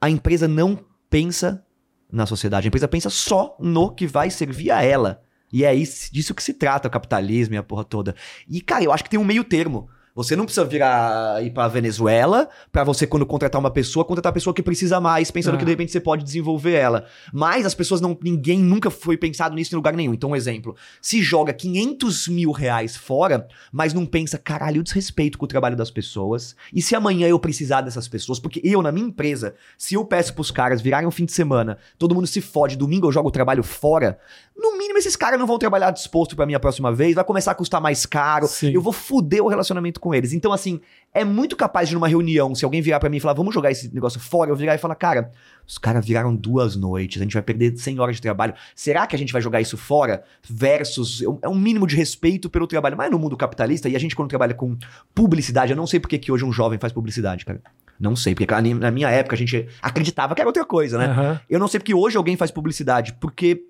A 0.00 0.10
empresa 0.10 0.48
não 0.48 0.78
pensa 1.08 1.64
na 2.12 2.26
sociedade, 2.26 2.66
a 2.66 2.68
empresa 2.68 2.86
pensa 2.86 3.08
só 3.08 3.56
no 3.58 3.90
que 3.90 4.06
vai 4.06 4.30
servir 4.30 4.70
a 4.70 4.82
ela. 4.82 5.22
E 5.52 5.64
é 5.64 5.74
isso, 5.74 6.12
disso 6.12 6.34
que 6.34 6.42
se 6.42 6.54
trata 6.54 6.88
o 6.88 6.90
capitalismo 6.90 7.54
e 7.54 7.58
a 7.58 7.62
porra 7.62 7.84
toda. 7.84 8.14
E, 8.48 8.60
cara, 8.60 8.84
eu 8.84 8.92
acho 8.92 9.02
que 9.04 9.10
tem 9.10 9.18
um 9.18 9.24
meio 9.24 9.44
termo. 9.44 9.88
Você 10.14 10.36
não 10.36 10.44
precisa 10.44 10.64
virar 10.66 11.42
ir 11.42 11.50
pra 11.50 11.68
Venezuela 11.68 12.48
pra 12.70 12.84
você, 12.84 13.06
quando 13.06 13.24
contratar 13.24 13.58
uma 13.58 13.70
pessoa, 13.70 14.04
contratar 14.04 14.30
a 14.30 14.32
pessoa 14.34 14.52
que 14.52 14.62
precisa 14.62 15.00
mais, 15.00 15.30
pensando 15.30 15.54
Ah. 15.54 15.58
que 15.58 15.64
de 15.64 15.70
repente 15.70 15.90
você 15.90 16.00
pode 16.00 16.22
desenvolver 16.22 16.72
ela. 16.74 17.06
Mas 17.32 17.64
as 17.64 17.74
pessoas 17.74 18.00
não. 18.00 18.16
Ninguém 18.22 18.58
nunca 18.58 18.90
foi 18.90 19.16
pensado 19.16 19.54
nisso 19.54 19.74
em 19.74 19.76
lugar 19.76 19.94
nenhum. 19.94 20.12
Então, 20.12 20.30
um 20.30 20.36
exemplo: 20.36 20.76
se 21.00 21.22
joga 21.22 21.52
500 21.52 22.28
mil 22.28 22.52
reais 22.52 22.96
fora, 22.96 23.46
mas 23.72 23.94
não 23.94 24.04
pensa, 24.04 24.36
caralho, 24.36 24.78
eu 24.78 24.82
desrespeito 24.82 25.38
com 25.38 25.44
o 25.44 25.48
trabalho 25.48 25.76
das 25.76 25.90
pessoas. 25.90 26.54
E 26.72 26.82
se 26.82 26.94
amanhã 26.94 27.26
eu 27.26 27.38
precisar 27.38 27.80
dessas 27.80 28.06
pessoas? 28.06 28.38
Porque 28.38 28.60
eu, 28.62 28.82
na 28.82 28.92
minha 28.92 29.06
empresa, 29.06 29.54
se 29.78 29.94
eu 29.94 30.04
peço 30.04 30.34
pros 30.34 30.50
caras 30.50 30.80
virarem 30.82 31.08
um 31.08 31.10
fim 31.10 31.24
de 31.24 31.32
semana, 31.32 31.78
todo 31.98 32.14
mundo 32.14 32.26
se 32.26 32.40
fode, 32.40 32.76
domingo 32.76 33.06
eu 33.06 33.12
jogo 33.12 33.28
o 33.28 33.32
trabalho 33.32 33.62
fora, 33.62 34.18
no 34.56 34.76
mínimo 34.76 34.98
esses 34.98 35.16
caras 35.16 35.38
não 35.38 35.46
vão 35.46 35.58
trabalhar 35.58 35.90
disposto 35.90 36.36
pra 36.36 36.44
minha 36.44 36.60
próxima 36.60 36.92
vez, 36.92 37.14
vai 37.14 37.24
começar 37.24 37.52
a 37.52 37.54
custar 37.54 37.80
mais 37.80 38.04
caro, 38.04 38.46
Sim. 38.46 38.72
eu 38.72 38.82
vou 38.82 38.92
foder 38.92 39.42
o 39.42 39.48
relacionamento 39.48 39.98
com 40.02 40.12
eles. 40.12 40.32
Então, 40.32 40.52
assim, 40.52 40.80
é 41.14 41.24
muito 41.24 41.56
capaz 41.56 41.88
de 41.88 41.94
numa 41.94 42.08
reunião, 42.08 42.56
se 42.56 42.64
alguém 42.64 42.82
virar 42.82 42.98
pra 42.98 43.08
mim 43.08 43.18
e 43.18 43.20
falar, 43.20 43.34
vamos 43.34 43.54
jogar 43.54 43.70
esse 43.70 43.94
negócio 43.94 44.18
fora, 44.18 44.50
eu 44.50 44.56
virar 44.56 44.74
e 44.74 44.78
falar, 44.78 44.96
cara, 44.96 45.30
os 45.64 45.78
caras 45.78 46.04
viraram 46.04 46.34
duas 46.34 46.74
noites, 46.74 47.22
a 47.22 47.24
gente 47.24 47.34
vai 47.34 47.42
perder 47.42 47.76
100 47.76 48.00
horas 48.00 48.16
de 48.16 48.22
trabalho. 48.22 48.52
Será 48.74 49.06
que 49.06 49.14
a 49.14 49.18
gente 49.18 49.32
vai 49.32 49.40
jogar 49.40 49.60
isso 49.60 49.76
fora? 49.76 50.24
Versus, 50.42 51.22
é 51.40 51.48
um 51.48 51.54
mínimo 51.54 51.86
de 51.86 51.94
respeito 51.94 52.50
pelo 52.50 52.66
trabalho. 52.66 52.96
Mas 52.96 53.12
no 53.12 53.18
mundo 53.18 53.36
capitalista, 53.36 53.88
e 53.88 53.94
a 53.94 53.98
gente 53.98 54.16
quando 54.16 54.28
trabalha 54.28 54.54
com 54.54 54.76
publicidade, 55.14 55.70
eu 55.70 55.76
não 55.76 55.86
sei 55.86 56.00
porque 56.00 56.18
que 56.18 56.32
hoje 56.32 56.44
um 56.44 56.52
jovem 56.52 56.80
faz 56.80 56.92
publicidade, 56.92 57.44
cara. 57.44 57.62
Não 58.00 58.16
sei, 58.16 58.34
porque 58.34 58.52
na 58.74 58.90
minha 58.90 59.08
época 59.08 59.36
a 59.36 59.38
gente 59.38 59.68
acreditava 59.80 60.34
que 60.34 60.40
era 60.40 60.48
outra 60.48 60.64
coisa, 60.64 60.98
né? 60.98 61.06
Aham. 61.06 61.40
Eu 61.48 61.60
não 61.60 61.68
sei 61.68 61.78
porque 61.78 61.94
hoje 61.94 62.16
alguém 62.16 62.36
faz 62.36 62.50
publicidade, 62.50 63.12
porque 63.20 63.62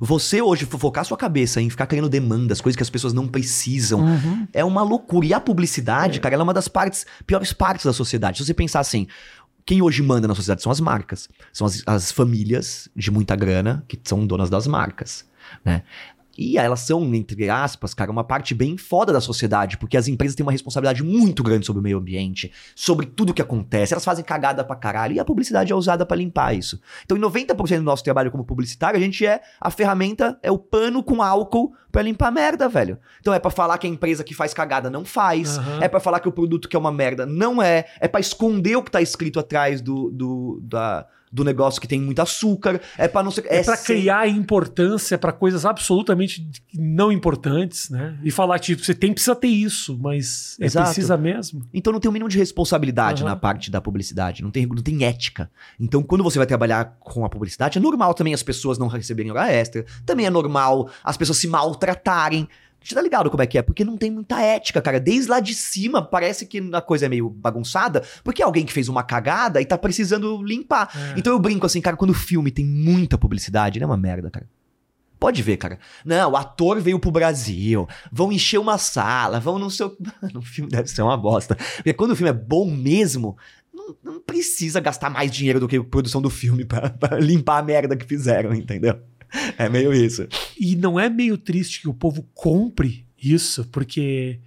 você 0.00 0.40
hoje 0.42 0.66
focar 0.66 1.04
sua 1.04 1.16
cabeça 1.16 1.60
em 1.60 1.70
ficar 1.70 1.86
criando 1.86 2.08
demandas, 2.08 2.60
coisas 2.60 2.76
que 2.76 2.82
as 2.82 2.90
pessoas 2.90 3.12
não 3.12 3.26
precisam, 3.26 4.00
Uhum. 4.00 4.46
é 4.52 4.64
uma 4.64 4.82
loucura. 4.82 5.26
E 5.26 5.34
a 5.34 5.40
publicidade, 5.40 6.20
cara, 6.20 6.34
ela 6.34 6.42
é 6.42 6.44
uma 6.44 6.54
das 6.54 6.68
partes, 6.68 7.06
piores 7.26 7.52
partes 7.52 7.86
da 7.86 7.92
sociedade. 7.92 8.38
Se 8.38 8.44
você 8.46 8.54
pensar 8.54 8.80
assim, 8.80 9.06
quem 9.66 9.80
hoje 9.80 10.02
manda 10.02 10.28
na 10.28 10.34
sociedade 10.34 10.62
são 10.62 10.70
as 10.72 10.80
marcas. 10.80 11.28
São 11.52 11.66
as, 11.66 11.82
as 11.86 12.12
famílias 12.12 12.88
de 12.94 13.10
muita 13.10 13.34
grana 13.34 13.84
que 13.88 13.98
são 14.04 14.26
donas 14.26 14.50
das 14.50 14.66
marcas, 14.66 15.24
né? 15.64 15.82
E 16.36 16.58
elas 16.58 16.80
são, 16.80 17.02
entre 17.14 17.48
aspas, 17.48 17.94
cara, 17.94 18.10
uma 18.10 18.24
parte 18.24 18.54
bem 18.54 18.76
foda 18.76 19.12
da 19.12 19.20
sociedade, 19.20 19.78
porque 19.78 19.96
as 19.96 20.08
empresas 20.08 20.34
têm 20.34 20.44
uma 20.44 20.52
responsabilidade 20.52 21.02
muito 21.02 21.42
grande 21.42 21.64
sobre 21.66 21.80
o 21.80 21.82
meio 21.82 21.98
ambiente, 21.98 22.50
sobre 22.74 23.06
tudo 23.06 23.32
que 23.34 23.42
acontece. 23.42 23.94
Elas 23.94 24.04
fazem 24.04 24.24
cagada 24.24 24.64
pra 24.64 24.74
caralho 24.76 25.14
e 25.14 25.20
a 25.20 25.24
publicidade 25.24 25.72
é 25.72 25.74
usada 25.74 26.04
pra 26.04 26.16
limpar 26.16 26.54
isso. 26.56 26.80
Então, 27.04 27.16
em 27.16 27.20
90% 27.20 27.76
do 27.78 27.82
nosso 27.84 28.02
trabalho 28.04 28.30
como 28.30 28.44
publicitário, 28.44 28.98
a 28.98 29.02
gente 29.02 29.24
é 29.24 29.40
a 29.60 29.70
ferramenta, 29.70 30.38
é 30.42 30.50
o 30.50 30.58
pano 30.58 31.02
com 31.02 31.22
álcool 31.22 31.72
pra 31.92 32.02
limpar 32.02 32.32
merda, 32.32 32.68
velho. 32.68 32.98
Então, 33.20 33.32
é 33.32 33.38
pra 33.38 33.50
falar 33.50 33.78
que 33.78 33.86
a 33.86 33.90
empresa 33.90 34.24
que 34.24 34.34
faz 34.34 34.52
cagada 34.52 34.90
não 34.90 35.04
faz, 35.04 35.58
Aham. 35.58 35.78
é 35.82 35.88
pra 35.88 36.00
falar 36.00 36.18
que 36.20 36.28
o 36.28 36.32
produto 36.32 36.68
que 36.68 36.74
é 36.74 36.78
uma 36.78 36.90
merda 36.90 37.24
não 37.24 37.62
é, 37.62 37.84
é 38.00 38.08
pra 38.08 38.18
esconder 38.20 38.76
o 38.76 38.82
que 38.82 38.90
tá 38.90 39.00
escrito 39.00 39.38
atrás 39.38 39.80
do, 39.80 40.10
do, 40.10 40.60
da- 40.64 41.06
do 41.34 41.42
negócio 41.42 41.80
que 41.80 41.88
tem 41.88 42.00
muito 42.00 42.20
açúcar, 42.22 42.80
é 42.96 43.08
pra 43.08 43.22
não 43.22 43.30
ser. 43.32 43.44
É, 43.48 43.62
pra 43.62 43.76
sem- 43.76 43.96
criar 43.96 44.28
importância 44.28 45.18
pra 45.18 45.32
coisas 45.32 45.64
absolutamente 45.66 46.48
não 46.72 47.10
importantes, 47.10 47.90
né? 47.90 48.16
E 48.22 48.30
falar, 48.30 48.60
tipo, 48.60 48.84
você 48.84 48.94
tem 48.94 49.12
precisa 49.12 49.34
ter 49.34 49.48
isso, 49.48 49.98
mas 50.00 50.56
é 50.60 50.66
Exato. 50.66 50.86
precisa 50.86 51.16
mesmo. 51.16 51.62
Então 51.74 51.92
não 51.92 51.98
tem 51.98 52.08
o 52.08 52.12
mínimo 52.12 52.28
de 52.30 52.38
responsabilidade 52.38 53.22
Aham. 53.22 53.30
na 53.30 53.36
parte 53.36 53.70
da 53.70 53.80
publicidade, 53.80 54.42
não 54.44 54.50
tem, 54.52 54.64
não 54.64 54.76
tem 54.82 55.04
ética. 55.04 55.50
Então 55.78 56.02
quando 56.02 56.22
você 56.22 56.38
vai 56.38 56.46
trabalhar 56.46 56.96
com 57.00 57.24
a 57.24 57.28
publicidade, 57.28 57.78
é 57.78 57.80
normal 57.80 58.14
também 58.14 58.32
as 58.32 58.42
pessoas 58.42 58.78
não 58.78 58.86
receberem 58.86 59.32
hora 59.32 59.50
extra, 59.50 59.84
também 60.06 60.26
é 60.26 60.30
normal 60.30 60.88
as 61.02 61.16
pessoas 61.16 61.38
se 61.38 61.48
maltratarem. 61.48 62.48
Você 62.84 62.94
tá 62.94 63.00
ligado 63.00 63.30
como 63.30 63.42
é 63.42 63.46
que 63.46 63.56
é? 63.56 63.62
Porque 63.62 63.84
não 63.84 63.96
tem 63.96 64.10
muita 64.10 64.40
ética, 64.40 64.82
cara. 64.82 65.00
Desde 65.00 65.30
lá 65.30 65.40
de 65.40 65.54
cima 65.54 66.02
parece 66.02 66.44
que 66.44 66.62
a 66.72 66.82
coisa 66.82 67.06
é 67.06 67.08
meio 67.08 67.30
bagunçada, 67.30 68.02
porque 68.22 68.42
é 68.42 68.44
alguém 68.44 68.66
que 68.66 68.72
fez 68.72 68.88
uma 68.88 69.02
cagada 69.02 69.60
e 69.60 69.64
tá 69.64 69.78
precisando 69.78 70.42
limpar. 70.42 70.90
É. 70.94 71.18
Então 71.18 71.32
eu 71.32 71.38
brinco 71.38 71.64
assim, 71.64 71.80
cara, 71.80 71.96
quando 71.96 72.10
o 72.10 72.14
filme 72.14 72.50
tem 72.50 72.64
muita 72.64 73.16
publicidade, 73.16 73.78
ele 73.78 73.84
é 73.84 73.86
uma 73.86 73.96
merda, 73.96 74.30
cara. 74.30 74.46
Pode 75.18 75.42
ver, 75.42 75.56
cara. 75.56 75.78
Não, 76.04 76.32
o 76.32 76.36
ator 76.36 76.78
veio 76.80 76.98
pro 76.98 77.10
Brasil, 77.10 77.88
vão 78.12 78.30
encher 78.30 78.58
uma 78.58 78.76
sala, 78.76 79.40
vão 79.40 79.58
no 79.58 79.70
seu. 79.70 79.96
Mano, 80.20 80.40
o 80.40 80.42
filme 80.42 80.70
deve 80.70 80.88
ser 80.88 81.00
uma 81.00 81.16
bosta. 81.16 81.56
Porque 81.76 81.94
quando 81.94 82.10
o 82.10 82.16
filme 82.16 82.28
é 82.28 82.34
bom 82.34 82.70
mesmo, 82.70 83.34
não, 83.72 83.96
não 84.04 84.20
precisa 84.20 84.80
gastar 84.80 85.08
mais 85.08 85.30
dinheiro 85.30 85.58
do 85.58 85.66
que 85.66 85.76
a 85.76 85.84
produção 85.84 86.20
do 86.20 86.28
filme 86.28 86.64
pra 86.66 87.18
limpar 87.18 87.58
a 87.58 87.62
merda 87.62 87.96
que 87.96 88.04
fizeram, 88.04 88.52
entendeu? 88.54 89.00
É 89.58 89.68
meio 89.68 89.92
isso. 89.92 90.26
E 90.58 90.76
não 90.76 90.98
é 90.98 91.08
meio 91.08 91.36
triste 91.36 91.80
que 91.80 91.88
o 91.88 91.94
povo 91.94 92.26
compre 92.34 93.06
isso, 93.22 93.64
porque 93.72 94.38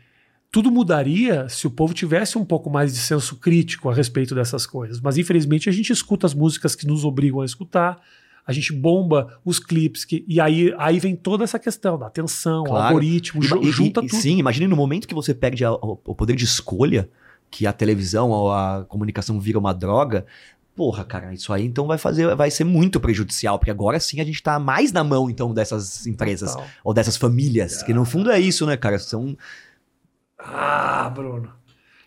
tudo 0.52 0.72
mudaria 0.72 1.48
se 1.50 1.68
o 1.68 1.72
povo 1.72 1.94
tivesse 1.94 2.38
um 2.38 2.46
pouco 2.46 2.70
mais 2.70 2.94
de 2.94 3.00
senso 3.00 3.36
crítico 3.36 3.90
a 3.90 3.94
respeito 3.94 4.34
dessas 4.34 4.66
coisas. 4.66 5.00
Mas 5.02 5.18
infelizmente 5.18 5.70
a 5.70 5.72
gente 5.72 5.92
escuta 5.92 6.26
as 6.26 6.34
músicas 6.34 6.76
que 6.76 6.88
nos 6.88 7.04
obrigam 7.04 7.42
a 7.42 7.46
escutar, 7.46 8.00
a 8.46 8.54
gente 8.54 8.72
bomba 8.72 9.40
os 9.44 9.60
clipes, 9.60 10.06
que, 10.06 10.24
e 10.28 10.40
aí, 10.40 10.74
aí 10.78 11.00
vem 11.00 11.16
toda 11.18 11.44
essa 11.44 11.60
questão 11.60 12.00
da 12.00 12.08
atenção, 12.08 12.64
Claro. 12.64 12.86
algoritmo, 12.88 13.44
e- 13.44 13.72
junta 13.72 14.00
e- 14.02 14.08
tudo. 14.08 14.22
Sim, 14.22 14.38
imagine 14.40 14.68
no 14.68 14.76
momento 14.78 15.06
que 15.08 15.14
você 15.14 15.34
perde 15.34 15.66
a- 15.66 15.74
o, 15.74 16.00
o 16.06 16.16
poder 16.16 16.36
de 16.36 16.46
escolha, 16.46 17.10
que 17.52 17.66
a 17.68 17.74
televisão 17.74 18.30
ou 18.30 18.52
a 18.52 18.86
comunicação 18.88 19.40
vira 19.40 19.60
uma 19.60 19.74
droga. 19.74 20.26
Porra, 20.78 21.04
cara, 21.04 21.34
isso 21.34 21.52
aí 21.52 21.66
então 21.66 21.88
vai 21.88 21.98
fazer, 21.98 22.36
vai 22.36 22.52
ser 22.52 22.64
muito 22.64 23.00
prejudicial, 23.00 23.58
porque 23.58 23.72
agora 23.72 24.00
sim 24.00 24.22
a 24.22 24.24
gente 24.24 24.42
tá 24.44 24.60
mais 24.60 24.92
na 24.92 25.04
mão 25.04 25.28
então 25.28 25.52
dessas 25.52 26.06
empresas 26.06 26.52
Total. 26.54 26.68
ou 26.84 26.94
dessas 26.94 27.18
famílias, 27.18 27.82
que 27.82 27.96
no 27.96 28.06
fundo 28.06 28.30
é 28.30 28.40
isso, 28.40 28.64
né, 28.68 28.78
cara? 28.78 29.00
São. 29.00 29.36
Ah, 30.38 31.10
Bruno. 31.10 31.52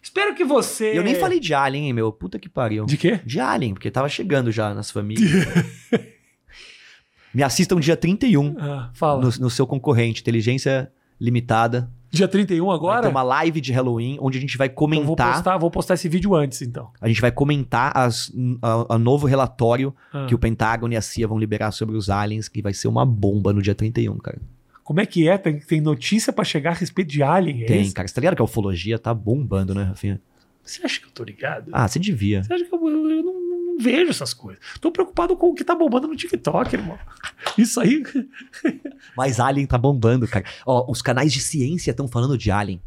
Espero 0.01 0.37
que 0.37 0.45
você. 0.45 0.97
Eu 0.97 1.03
nem 1.03 1.17
falei 1.17 1.41
de 1.41 1.53
Alien, 1.53 1.87
hein, 1.87 1.93
meu. 1.93 2.13
Puta 2.13 2.39
que 2.39 2.49
pariu. 2.49 2.87
De 2.87 2.97
quê? 2.97 3.21
De 3.27 3.41
Alien, 3.41 3.75
porque 3.75 3.91
tava 3.91 4.09
chegando 4.09 4.53
já 4.53 4.73
nas 4.73 4.89
famílias. 4.91 5.45
Me 7.35 7.43
assistam 7.43 7.79
dia 7.79 7.97
31 7.97 8.57
Ah, 8.59 8.91
fala. 8.95 9.21
no, 9.21 9.31
no 9.41 9.51
seu 9.51 9.67
concorrente, 9.67 10.21
Inteligência 10.21 10.93
Limitada. 11.21 11.91
Dia 12.11 12.27
31 12.27 12.67
Vai 12.67 12.75
agora? 12.75 13.03
ter 13.03 13.09
uma 13.09 13.23
live 13.23 13.61
de 13.61 13.73
Halloween 13.73 14.19
onde 14.21 14.37
a 14.37 14.41
gente 14.41 14.59
vai 14.59 14.67
Então 14.67 14.89
vou 14.89 14.89
comentar. 14.89 15.35
postar, 15.35 15.59
vou 15.59 15.71
postar 15.71 15.95
esse 15.95 16.09
vídeo 16.09 16.35
antes, 16.35 16.61
então. 16.63 16.91
A 17.01 17.07
gente 17.07 17.21
vai 17.21 17.31
comentar 17.31 17.97
as, 17.97 18.33
a, 18.61 18.95
a 18.95 18.99
novo 18.99 19.27
relatório 19.27 19.95
Ah. 20.13 20.27
que 20.27 20.35
o 20.35 20.39
Pentágono 20.39 20.93
e 20.93 20.97
a 20.97 21.01
CIA 21.01 21.29
vão 21.29 21.39
liberar 21.39 21.71
sobre 21.71 21.97
os 21.97 22.11
aliens, 22.11 22.49
que 22.49 22.61
vai 22.61 22.75
ser 22.75 22.89
uma 22.89 23.07
bomba 23.07 23.53
no 23.53 23.63
dia 23.63 23.75
31, 23.75 24.19
cara. 24.19 24.39
Como 24.83 25.01
é 25.01 25.07
que 25.07 25.29
é? 25.29 25.39
Tem, 25.39 25.61
tem 25.61 25.81
notícia 25.81 26.33
pra 26.33 26.43
chegar 26.45 26.71
a 26.73 26.75
respeito 26.75 27.09
de 27.09 27.23
Alien? 27.23 27.63
É 27.63 27.67
Tem, 27.67 27.83
isso? 27.83 27.95
cara. 27.95 28.09
Você 28.09 28.15
tá 28.15 28.21
ligado 28.21 28.35
que 28.35 28.43
a 28.43 28.45
ufologia 28.45 28.99
tá 28.99 29.15
bombando, 29.15 29.73
né, 29.73 29.85
Rafinha? 29.85 30.21
Você 30.65 30.85
acha 30.85 30.99
que 31.01 31.07
eu 31.07 31.11
tô 31.13 31.23
ligado? 31.23 31.71
Ah, 31.73 31.87
você 31.87 31.99
devia. 32.01 32.43
Você 32.43 32.53
acha 32.53 32.65
que 32.65 32.75
eu, 32.75 32.89
eu 32.89 33.23
não 33.23 33.60
vejo 33.81 34.11
essas 34.11 34.33
coisas? 34.35 34.63
Tô 34.81 34.93
preocupado 34.93 35.37
com 35.37 35.49
o 35.49 35.55
que 35.55 35.65
tá 35.65 35.75
bombando 35.75 36.07
no 36.07 36.15
TikTok, 36.17 36.75
irmão. 36.75 36.99
Isso 37.59 37.81
aí. 37.81 38.03
Mas 39.17 39.41
Alien 39.41 39.67
tá 39.67 39.79
bombando, 39.79 40.27
cara. 40.29 40.45
Ó, 40.67 40.91
os 40.91 41.01
canais 41.03 41.33
de 41.33 41.41
ciência 41.41 41.91
estão 41.91 42.07
falando 42.07 42.37
de 42.39 42.51
Alien. 42.51 42.81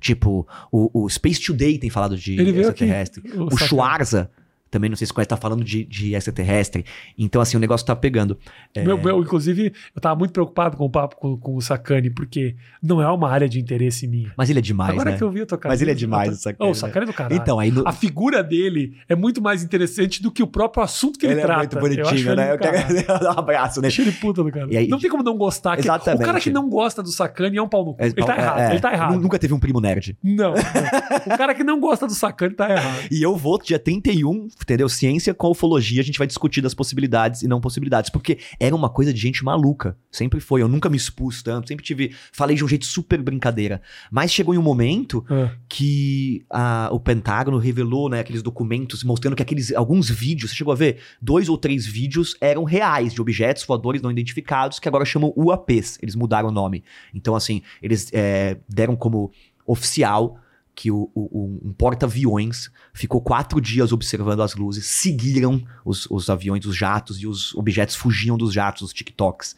Tipo, 0.00 0.46
o, 0.70 1.04
o 1.04 1.08
Space 1.08 1.40
Today 1.44 1.78
tem 1.78 1.90
falado 1.90 2.16
de 2.16 2.32
Ele 2.34 2.52
veio 2.52 2.68
aqui. 2.68 2.84
extraterrestre. 2.84 3.22
O 3.34 3.54
O. 3.54 3.56
Schwarza, 3.58 4.30
também 4.70 4.90
não 4.90 4.96
sei 4.96 5.06
se 5.06 5.12
conhece, 5.12 5.28
tá 5.28 5.36
falando 5.36 5.64
de, 5.64 5.84
de 5.84 6.14
extraterrestre. 6.14 6.84
Então, 7.18 7.40
assim, 7.40 7.56
o 7.56 7.60
negócio 7.60 7.86
tá 7.86 7.94
pegando. 7.94 8.38
É, 8.74 8.82
Meu, 8.84 8.98
meu, 9.00 9.20
inclusive, 9.20 9.72
eu 9.94 10.00
tava 10.00 10.16
muito 10.16 10.32
preocupado 10.32 10.76
com 10.76 10.84
o 10.84 10.90
papo 10.90 11.16
com, 11.16 11.36
com 11.36 11.56
o 11.56 11.60
Sacani, 11.60 12.10
porque 12.10 12.56
não 12.82 13.00
é 13.00 13.08
uma 13.10 13.30
área 13.30 13.48
de 13.48 13.60
interesse 13.60 14.06
minha. 14.06 14.32
Mas 14.36 14.50
ele 14.50 14.58
é 14.58 14.62
demais, 14.62 14.90
Agora 14.92 15.10
né? 15.12 15.16
que 15.16 15.22
eu 15.24 15.30
vi 15.30 15.42
a 15.42 15.46
tua 15.46 15.58
Mas 15.64 15.80
ele 15.82 15.90
é 15.90 15.94
demais, 15.94 16.28
eu 16.28 16.34
o 16.34 16.38
Sacani, 16.38 16.68
Ô, 16.68 16.72
o 16.72 16.74
Sacani 16.74 17.04
é 17.04 17.06
do 17.06 17.12
caralho. 17.12 17.40
Então, 17.40 17.58
aí 17.58 17.70
no, 17.70 17.86
A 17.86 17.92
figura 17.92 18.42
dele 18.42 18.96
é 19.08 19.14
muito 19.14 19.40
mais 19.40 19.62
interessante 19.62 20.22
do 20.22 20.30
que 20.30 20.42
o 20.42 20.46
próprio 20.46 20.82
assunto 20.82 21.18
que 21.18 21.26
ele, 21.26 21.34
ele 21.34 21.40
é 21.40 21.44
trata. 21.44 21.60
muito 21.80 21.98
Eu 21.98 22.02
acho 22.02 22.10
bonitinho, 22.14 22.32
ele 22.32 22.36
né? 22.36 22.52
Eu 22.52 22.58
quero 22.58 23.06
dar 23.20 23.34
um 23.34 23.38
abraço, 23.38 23.80
né? 23.80 23.88
Achei 23.88 24.04
ele 24.04 24.12
puta 24.12 24.42
do 24.42 24.50
cara. 24.50 24.66
Aí- 24.66 24.88
não 24.88 24.98
tem 24.98 25.10
como 25.10 25.22
não 25.22 25.36
gostar. 25.36 25.76
que- 25.76 25.82
Exatamente. 25.82 26.22
O 26.22 26.26
cara 26.26 26.40
que 26.40 26.50
não 26.50 26.68
gosta 26.68 27.02
do 27.02 27.10
Sacani 27.10 27.56
é 27.56 27.62
um 27.62 27.68
pau 27.68 27.84
no 27.84 27.94
cu. 27.94 28.02
É, 28.02 28.06
ele 28.06 28.14
tá 28.14 28.34
é, 28.34 28.38
errado. 28.40 28.58
é. 28.60 28.70
Ele 28.72 28.80
tá 28.80 28.92
errado. 28.92 29.20
Nunca 29.20 29.38
teve 29.38 29.54
um 29.54 29.58
primo 29.58 29.80
nerd. 29.80 30.16
Não, 30.22 30.52
não. 30.54 31.34
O 31.34 31.38
cara 31.38 31.54
que 31.54 31.64
não 31.64 31.80
gosta 31.80 32.06
do 32.06 32.14
Sacani 32.14 32.54
tá 32.54 32.70
errado. 32.70 33.06
E 33.10 33.22
eu 33.22 33.36
vou 33.36 33.58
dia 33.62 33.78
31, 33.78 34.48
entendeu? 34.66 34.88
Ciência 34.88 35.32
com 35.32 35.48
ufologia, 35.52 36.00
a 36.00 36.04
gente 36.04 36.18
vai 36.18 36.26
discutir 36.26 36.60
das 36.60 36.74
possibilidades 36.74 37.42
e 37.42 37.46
não 37.48 37.60
possibilidades. 37.60 38.10
Porque 38.10 38.38
era 38.58 38.74
uma 38.74 38.90
coisa 38.90 39.12
de 39.14 39.20
gente 39.20 39.44
maluca. 39.44 39.96
Sempre 40.10 40.40
foi. 40.40 40.60
Eu 40.60 40.66
nunca 40.68 40.88
me 40.88 40.96
expus 40.96 41.40
tanto, 41.40 41.68
sempre 41.68 41.84
tive. 41.84 42.12
Falei 42.32 42.56
de 42.56 42.64
um 42.64 42.68
jeito 42.68 42.84
super 42.84 43.22
brincadeira. 43.22 43.80
Mas 44.10 44.32
chegou 44.32 44.52
em 44.54 44.58
um 44.58 44.62
momento 44.62 45.24
Ah, 45.30 45.52
que 45.68 46.44
a- 46.50 46.88
o 46.92 46.98
Pentágono 46.98 47.58
revelou, 47.58 48.08
né, 48.08 48.18
aqueles 48.20 48.42
documentos 48.42 49.04
mostrando 49.04 49.36
que 49.36 49.42
aqueles 49.42 49.72
alguns 49.72 50.10
vídeos, 50.10 50.50
você 50.50 50.56
chegou 50.56 50.72
a 50.72 50.76
ver, 50.76 50.98
dois 51.22 51.48
ou 51.48 51.56
três 51.56 51.86
vídeos 51.86 52.34
eram 52.40 52.64
reais 52.64 53.14
de 53.14 53.20
objetos 53.20 53.64
voadores 53.64 54.02
não 54.02 54.10
identificados 54.10 54.78
que 54.80 54.88
agora 54.88 55.04
chamam 55.04 55.32
UAPs. 55.36 55.98
Eles 56.02 56.16
mudaram 56.16 56.48
o 56.48 56.52
nome. 56.52 56.82
Então, 57.14 57.36
assim, 57.36 57.62
eles 57.80 58.10
é, 58.12 58.56
deram 58.68 58.96
como 58.96 59.30
oficial 59.66 60.38
que 60.76 60.90
o, 60.90 61.10
o- 61.14 61.58
um 61.64 61.72
porta-aviões 61.72 62.70
ficou 62.92 63.20
quatro 63.22 63.60
dias 63.60 63.92
observando 63.92 64.42
as 64.42 64.54
luzes, 64.54 64.86
seguiram 64.86 65.66
os, 65.84 66.06
os 66.10 66.28
aviões, 66.28 66.66
os 66.66 66.76
jatos 66.76 67.18
e 67.20 67.26
os 67.26 67.54
objetos 67.54 67.96
fugiam 67.96 68.36
dos 68.36 68.52
jatos, 68.52 68.82
os 68.82 68.92
tic-tocs, 68.92 69.56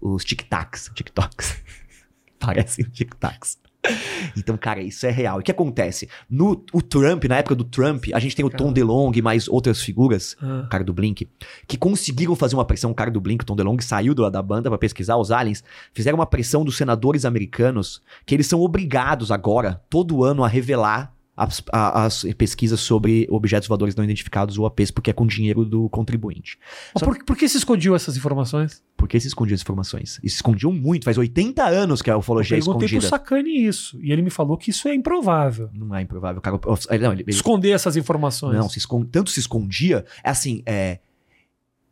os 0.00 0.24
tic-tacs, 0.24 0.90
tic-tocs. 0.94 1.56
Parecem 2.40 2.84
tic-tacs. 2.86 3.58
Então, 4.36 4.56
cara, 4.56 4.82
isso 4.82 5.06
é 5.06 5.10
real. 5.10 5.38
E 5.38 5.40
o 5.40 5.44
que 5.44 5.50
acontece? 5.50 6.08
No 6.28 6.64
o 6.72 6.82
Trump, 6.82 7.24
na 7.24 7.36
época 7.36 7.54
do 7.54 7.62
Trump, 7.62 8.06
a 8.12 8.18
gente 8.18 8.34
tem 8.34 8.44
o 8.44 8.50
Tom. 8.50 8.72
DeLonge 8.72 9.18
e 9.18 9.22
mais 9.22 9.46
outras 9.46 9.80
figuras, 9.80 10.36
ah. 10.42 10.62
o 10.66 10.68
cara 10.68 10.82
do 10.82 10.92
Blink, 10.92 11.28
que 11.68 11.76
conseguiram 11.76 12.34
fazer 12.34 12.56
uma 12.56 12.64
pressão. 12.64 12.90
O 12.90 12.94
cara 12.94 13.10
do 13.10 13.20
Blink, 13.20 13.42
o 13.42 13.46
Tom 13.46 13.54
DeLonge, 13.54 13.84
saiu 13.84 14.14
do- 14.14 14.28
da 14.28 14.42
banda 14.42 14.68
pra 14.68 14.78
pesquisar 14.78 15.16
os 15.16 15.30
aliens. 15.30 15.62
Fizeram 15.92 16.18
uma 16.18 16.26
pressão 16.26 16.64
dos 16.64 16.76
senadores 16.76 17.24
americanos 17.24 18.02
que 18.26 18.34
eles 18.34 18.46
são 18.46 18.60
obrigados 18.60 19.30
agora, 19.30 19.80
todo 19.88 20.24
ano, 20.24 20.42
a 20.42 20.48
revelar 20.48 21.13
as, 21.36 21.62
as 21.72 22.24
pesquisas 22.38 22.78
sobre 22.80 23.26
objetos 23.30 23.66
voadores 23.68 23.94
não 23.96 24.04
identificados, 24.04 24.56
UAPs, 24.56 24.90
porque 24.90 25.10
é 25.10 25.12
com 25.12 25.26
dinheiro 25.26 25.64
do 25.64 25.88
contribuinte. 25.88 26.58
Mas 26.94 27.00
Só- 27.00 27.06
por, 27.06 27.24
por 27.24 27.36
que 27.36 27.48
se 27.48 27.56
escondiu 27.56 27.94
essas 27.96 28.16
informações? 28.16 28.82
Por 28.96 29.08
que 29.08 29.18
se 29.18 29.26
escondiam 29.26 29.54
as 29.56 29.60
informações? 29.60 30.20
E 30.22 30.30
se 30.30 30.36
escondiam 30.36 30.72
muito, 30.72 31.04
faz 31.04 31.18
80 31.18 31.64
anos 31.64 32.00
que 32.00 32.10
a 32.10 32.14
Eu 32.14 32.18
ufologia 32.18 32.56
é 32.56 32.60
perguntei 32.60 32.88
pro 32.88 32.98
escondida. 32.98 33.08
Sacani 33.08 33.66
isso. 33.66 33.98
E 34.02 34.12
ele 34.12 34.22
me 34.22 34.30
falou 34.30 34.56
que 34.56 34.70
isso 34.70 34.86
é 34.86 34.94
improvável. 34.94 35.68
Não 35.74 35.94
é 35.94 36.02
improvável. 36.02 36.40
Cara, 36.40 36.58
ele- 36.90 37.04
não, 37.04 37.12
ele- 37.12 37.22
ele- 37.22 37.30
Esconder 37.30 37.70
essas 37.72 37.96
informações. 37.96 38.56
Não, 38.56 38.68
se 38.68 38.80
tanto 39.10 39.30
se 39.30 39.40
escondia, 39.40 40.04
é 40.22 40.30
assim, 40.30 40.62
é, 40.64 41.00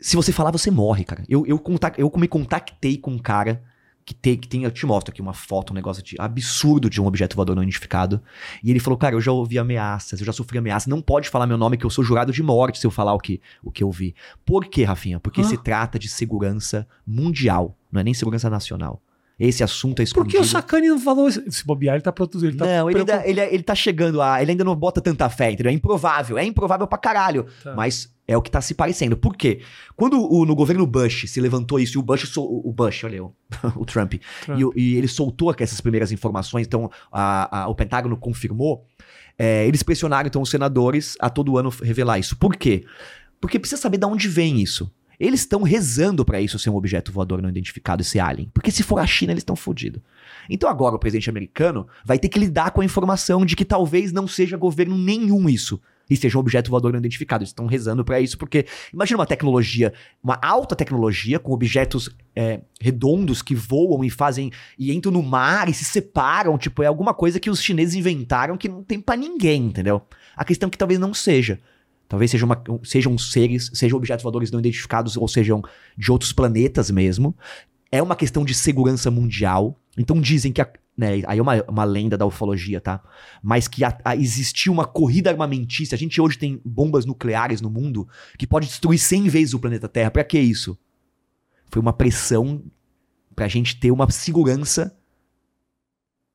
se 0.00 0.16
você 0.16 0.32
falar, 0.32 0.50
você 0.50 0.70
morre, 0.70 1.04
cara. 1.04 1.24
Eu, 1.28 1.44
eu, 1.46 1.60
eu 1.98 2.12
me 2.16 2.28
contactei 2.28 2.96
com 2.96 3.10
um 3.12 3.18
cara 3.18 3.62
que 4.04 4.14
tem, 4.14 4.36
que 4.36 4.48
tem, 4.48 4.64
eu 4.64 4.70
te 4.70 4.84
mostro 4.84 5.12
aqui 5.12 5.20
uma 5.20 5.32
foto, 5.32 5.72
um 5.72 5.74
negócio 5.74 6.02
de 6.02 6.16
absurdo 6.18 6.90
de 6.90 7.00
um 7.00 7.06
objeto 7.06 7.36
voador 7.36 7.54
não 7.54 7.62
identificado. 7.62 8.20
E 8.62 8.70
ele 8.70 8.80
falou, 8.80 8.98
cara, 8.98 9.14
eu 9.14 9.20
já 9.20 9.32
ouvi 9.32 9.58
ameaças, 9.58 10.20
eu 10.20 10.26
já 10.26 10.32
sofri 10.32 10.58
ameaças, 10.58 10.86
não 10.86 11.00
pode 11.00 11.28
falar 11.28 11.46
meu 11.46 11.56
nome 11.56 11.76
que 11.76 11.86
eu 11.86 11.90
sou 11.90 12.04
jurado 12.04 12.32
de 12.32 12.42
morte 12.42 12.78
se 12.78 12.86
eu 12.86 12.90
falar 12.90 13.14
o 13.14 13.18
que, 13.18 13.40
o 13.62 13.70
que 13.70 13.82
eu 13.82 13.90
vi. 13.90 14.14
Por 14.44 14.66
quê, 14.66 14.84
Rafinha? 14.84 15.20
Porque 15.20 15.42
se 15.44 15.56
trata 15.56 15.98
de 15.98 16.08
segurança 16.08 16.86
mundial, 17.06 17.76
não 17.90 18.00
é 18.00 18.04
nem 18.04 18.14
segurança 18.14 18.50
nacional. 18.50 19.00
Esse 19.44 19.64
assunto 19.64 19.94
é 20.00 20.02
Por 20.02 20.08
escondido. 20.08 20.30
que 20.36 20.38
o 20.38 20.44
Sacani 20.44 20.88
não 20.88 21.00
falou 21.00 21.28
isso? 21.28 21.42
Se 21.50 21.64
bobear, 21.66 21.96
ele 21.96 22.02
tá 22.02 22.12
produzindo. 22.12 22.50
Ele 22.52 22.58
tá 22.58 22.64
não, 22.66 22.88
ele, 22.90 22.98
ainda, 23.00 23.22
ele, 23.26 23.40
ele 23.40 23.62
tá 23.62 23.74
chegando 23.74 24.22
a. 24.22 24.40
Ele 24.40 24.52
ainda 24.52 24.62
não 24.64 24.76
bota 24.76 25.00
tanta 25.00 25.28
fé, 25.28 25.50
entendeu? 25.50 25.70
É 25.70 25.74
improvável. 25.74 26.38
É 26.38 26.44
improvável 26.44 26.86
pra 26.86 26.96
caralho. 26.98 27.46
Tá. 27.64 27.74
Mas 27.74 28.12
é 28.28 28.36
o 28.36 28.42
que 28.42 28.50
tá 28.50 28.60
se 28.60 28.72
parecendo. 28.74 29.16
Por 29.16 29.36
quê? 29.36 29.60
Quando 29.96 30.20
o- 30.32 30.46
no 30.46 30.54
governo 30.54 30.86
Bush 30.86 31.24
se 31.28 31.40
levantou 31.40 31.80
isso, 31.80 31.98
e 31.98 32.00
o 32.00 32.02
Bush, 32.02 32.28
sol- 32.28 32.62
o 32.64 32.72
Bush, 32.72 33.02
olha 33.04 33.16
eu, 33.16 33.34
o 33.76 33.84
Trump, 33.84 34.14
Trump. 34.44 34.58
E, 34.60 34.64
o- 34.64 34.72
e 34.76 34.94
ele 34.96 35.08
soltou 35.08 35.52
essas 35.58 35.80
primeiras 35.80 36.12
informações, 36.12 36.66
então 36.66 36.88
a- 37.10 37.62
a- 37.62 37.68
o 37.68 37.74
Pentágono 37.74 38.16
confirmou, 38.16 38.84
é, 39.38 39.66
eles 39.66 39.82
pressionaram 39.82 40.28
então 40.28 40.40
os 40.40 40.50
senadores 40.50 41.16
a 41.18 41.28
todo 41.28 41.58
ano 41.58 41.68
revelar 41.82 42.18
isso. 42.18 42.36
Por 42.36 42.54
quê? 42.54 42.84
Porque 43.40 43.58
precisa 43.58 43.80
saber 43.80 43.98
de 43.98 44.06
onde 44.06 44.28
vem 44.28 44.62
isso. 44.62 44.88
Eles 45.22 45.42
estão 45.42 45.62
rezando 45.62 46.24
pra 46.24 46.40
isso 46.40 46.58
ser 46.58 46.68
um 46.68 46.74
objeto 46.74 47.12
voador 47.12 47.40
não 47.40 47.48
identificado, 47.48 48.02
esse 48.02 48.18
alien. 48.18 48.50
Porque 48.52 48.72
se 48.72 48.82
for 48.82 48.98
a 48.98 49.06
China, 49.06 49.32
eles 49.32 49.42
estão 49.42 49.54
fodidos. 49.54 50.02
Então 50.50 50.68
agora 50.68 50.96
o 50.96 50.98
presidente 50.98 51.30
americano 51.30 51.86
vai 52.04 52.18
ter 52.18 52.28
que 52.28 52.40
lidar 52.40 52.72
com 52.72 52.80
a 52.80 52.84
informação 52.84 53.46
de 53.46 53.54
que 53.54 53.64
talvez 53.64 54.10
não 54.10 54.26
seja 54.26 54.56
governo 54.56 54.98
nenhum 54.98 55.48
isso. 55.48 55.80
E 56.10 56.16
seja 56.16 56.36
um 56.36 56.40
objeto 56.40 56.70
voador 56.70 56.90
não 56.90 56.98
identificado. 56.98 57.42
Eles 57.42 57.50
estão 57.50 57.66
rezando 57.66 58.04
pra 58.04 58.20
isso, 58.20 58.36
porque 58.36 58.66
imagina 58.92 59.20
uma 59.20 59.26
tecnologia, 59.26 59.92
uma 60.20 60.40
alta 60.42 60.74
tecnologia 60.74 61.38
com 61.38 61.52
objetos 61.52 62.10
é, 62.34 62.60
redondos 62.80 63.42
que 63.42 63.54
voam 63.54 64.02
e 64.02 64.10
fazem 64.10 64.50
e 64.76 64.92
entram 64.92 65.12
no 65.12 65.22
mar 65.22 65.68
e 65.68 65.72
se 65.72 65.84
separam. 65.84 66.58
Tipo, 66.58 66.82
é 66.82 66.86
alguma 66.86 67.14
coisa 67.14 67.38
que 67.38 67.48
os 67.48 67.62
chineses 67.62 67.94
inventaram 67.94 68.56
que 68.56 68.68
não 68.68 68.82
tem 68.82 69.00
pra 69.00 69.16
ninguém, 69.16 69.66
entendeu? 69.66 70.02
A 70.36 70.44
questão 70.44 70.66
é 70.66 70.70
que 70.70 70.76
talvez 70.76 70.98
não 70.98 71.14
seja. 71.14 71.60
Talvez 72.12 72.30
seja 72.30 72.44
uma- 72.44 72.62
sejam 72.84 73.16
seres, 73.16 73.70
sejam 73.72 73.96
objetos 73.96 74.22
voadores 74.22 74.50
não 74.50 74.60
identificados 74.60 75.16
ou 75.16 75.26
sejam 75.26 75.62
de 75.96 76.12
outros 76.12 76.30
planetas 76.30 76.90
mesmo. 76.90 77.34
É 77.90 78.02
uma 78.02 78.14
questão 78.14 78.44
de 78.44 78.52
segurança 78.52 79.10
mundial. 79.10 79.80
Então 79.96 80.20
dizem 80.20 80.52
que 80.52 80.60
a, 80.60 80.70
né, 80.94 81.22
aí 81.26 81.38
é 81.38 81.40
uma, 81.42 81.62
uma 81.66 81.84
lenda 81.84 82.18
da 82.18 82.26
ufologia, 82.26 82.82
tá? 82.82 83.02
Mas 83.42 83.66
que 83.66 83.82
a- 83.82 83.96
a- 84.04 84.14
existiu 84.14 84.74
uma 84.74 84.84
corrida 84.84 85.30
armamentícia. 85.30 85.94
A 85.94 85.98
gente 85.98 86.20
hoje 86.20 86.36
tem 86.36 86.60
bombas 86.62 87.06
nucleares 87.06 87.62
no 87.62 87.70
mundo 87.70 88.06
que 88.38 88.46
pode 88.46 88.66
destruir 88.66 88.98
100 88.98 89.30
vezes 89.30 89.54
o 89.54 89.58
planeta 89.58 89.88
Terra. 89.88 90.10
Pra 90.10 90.22
que 90.22 90.38
isso? 90.38 90.78
Foi 91.70 91.80
uma 91.80 91.94
pressão 91.94 92.62
pra 93.34 93.48
gente 93.48 93.80
ter 93.80 93.90
uma 93.90 94.10
segurança 94.10 94.94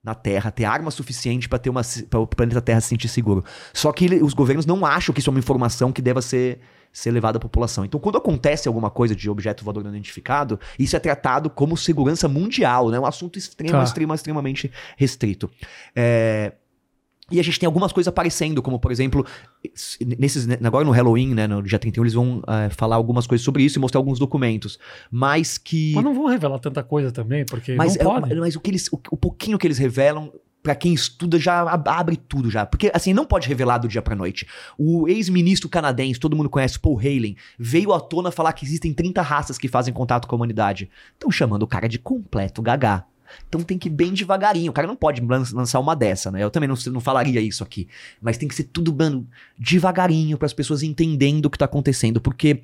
na 0.07 0.15
Terra, 0.15 0.49
ter 0.49 0.63
arma 0.65 0.89
suficiente 0.89 1.49
pra 1.49 1.59
ter 1.59 1.69
uma 1.69 1.81
para 2.09 2.19
o 2.19 2.25
planeta 2.25 2.61
Terra 2.61 2.79
se 2.81 2.87
sentir 2.87 3.09
seguro. 3.09 3.43
Só 3.73 3.91
que 3.91 4.05
ele- 4.05 4.23
os 4.23 4.33
governos 4.33 4.65
não 4.65 4.85
acham 4.85 5.13
que 5.13 5.19
isso 5.19 5.29
é 5.29 5.31
uma 5.31 5.39
informação 5.39 5.91
que 5.91 6.01
deva 6.01 6.21
ser 6.21 6.59
ser 6.93 7.11
levada 7.11 7.37
à 7.37 7.41
população. 7.41 7.85
Então, 7.85 7.99
quando 7.99 8.17
acontece 8.17 8.67
alguma 8.67 8.89
coisa 8.89 9.15
de 9.15 9.29
objeto 9.29 9.63
voador 9.63 9.83
não 9.83 9.91
identificado, 9.91 10.59
isso 10.79 10.95
é 10.95 10.99
tratado 10.99 11.47
como 11.47 11.77
segurança 11.77 12.27
mundial, 12.27 12.89
né? 12.89 12.99
Um 12.99 13.05
assunto 13.05 13.37
extremo, 13.37 13.73
Tá. 13.73 13.83
extremo, 13.83 14.13
extremamente 14.15 14.71
restrito. 14.95 15.47
É, 15.95 16.53
E 17.29 17.39
a 17.39 17.43
gente 17.43 17.59
tem 17.59 17.67
algumas 17.67 17.91
coisas 17.91 18.07
aparecendo, 18.07 18.61
como 18.61 18.79
por 18.79 18.91
exemplo, 18.91 19.25
nesses, 20.17 20.47
né, 20.47 20.57
agora 20.63 20.85
no 20.85 20.91
Halloween, 20.91 21.33
né, 21.33 21.45
no 21.45 21.61
dia 21.61 21.77
31, 21.77 22.03
eles 22.03 22.13
vão 22.13 22.41
é, 22.47 22.69
falar 22.69 22.95
algumas 22.95 23.27
coisas 23.27 23.43
sobre 23.43 23.63
isso 23.63 23.77
e 23.77 23.81
mostrar 23.81 23.99
alguns 23.99 24.17
documentos. 24.17 24.79
Mas 25.11 25.57
que. 25.57 25.93
Mas 25.93 26.03
não 26.03 26.13
vão 26.13 26.27
revelar 26.27 26.59
tanta 26.59 26.83
coisa 26.83 27.11
também, 27.11 27.45
porque 27.45 27.75
mas, 27.75 27.97
não 27.97 28.17
é, 28.17 28.35
mas 28.35 28.55
o, 28.55 28.61
que 28.61 28.71
eles, 28.71 28.87
o, 28.87 28.99
o 29.11 29.17
pouquinho 29.17 29.57
que 29.57 29.67
eles 29.67 29.77
revelam 29.77 30.31
para 30.67 30.75
quem 30.75 30.93
estuda 30.93 31.39
já 31.39 31.61
abre 31.61 32.17
tudo 32.17 32.51
já. 32.51 32.65
Porque 32.65 32.91
assim, 32.93 33.13
não 33.13 33.25
pode 33.25 33.47
revelar 33.47 33.77
do 33.77 33.87
dia 33.87 34.01
pra 34.01 34.15
noite. 34.15 34.45
O 34.77 35.07
ex-ministro 35.07 35.69
canadense, 35.69 36.19
todo 36.19 36.35
mundo 36.35 36.49
conhece, 36.49 36.77
Paul 36.77 36.99
Halen, 36.99 37.37
veio 37.57 37.93
à 37.93 37.99
tona 38.01 38.31
falar 38.31 38.51
que 38.51 38.65
existem 38.65 38.93
30 38.93 39.21
raças 39.21 39.57
que 39.57 39.69
fazem 39.69 39.93
contato 39.93 40.27
com 40.27 40.35
a 40.35 40.37
humanidade. 40.37 40.89
Estão 41.13 41.31
chamando 41.31 41.63
o 41.63 41.67
cara 41.67 41.87
de 41.87 41.97
completo 41.97 42.61
gagá. 42.61 43.05
Então 43.47 43.61
tem 43.61 43.77
que 43.77 43.87
ir 43.87 43.91
bem 43.91 44.13
devagarinho. 44.13 44.71
O 44.71 44.73
cara 44.73 44.87
não 44.87 44.95
pode 44.95 45.21
lançar 45.21 45.79
uma 45.79 45.95
dessa, 45.95 46.31
né? 46.31 46.43
Eu 46.43 46.49
também 46.49 46.67
não, 46.67 46.75
não 46.91 46.99
falaria 46.99 47.41
isso 47.41 47.63
aqui. 47.63 47.87
Mas 48.21 48.37
tem 48.37 48.47
que 48.47 48.55
ser 48.55 48.65
tudo, 48.65 48.93
mano, 48.93 49.27
devagarinho 49.57 50.37
para 50.37 50.45
as 50.45 50.53
pessoas 50.53 50.83
entendendo 50.83 51.45
o 51.45 51.49
que 51.49 51.57
tá 51.57 51.65
acontecendo. 51.65 52.19
Porque. 52.21 52.63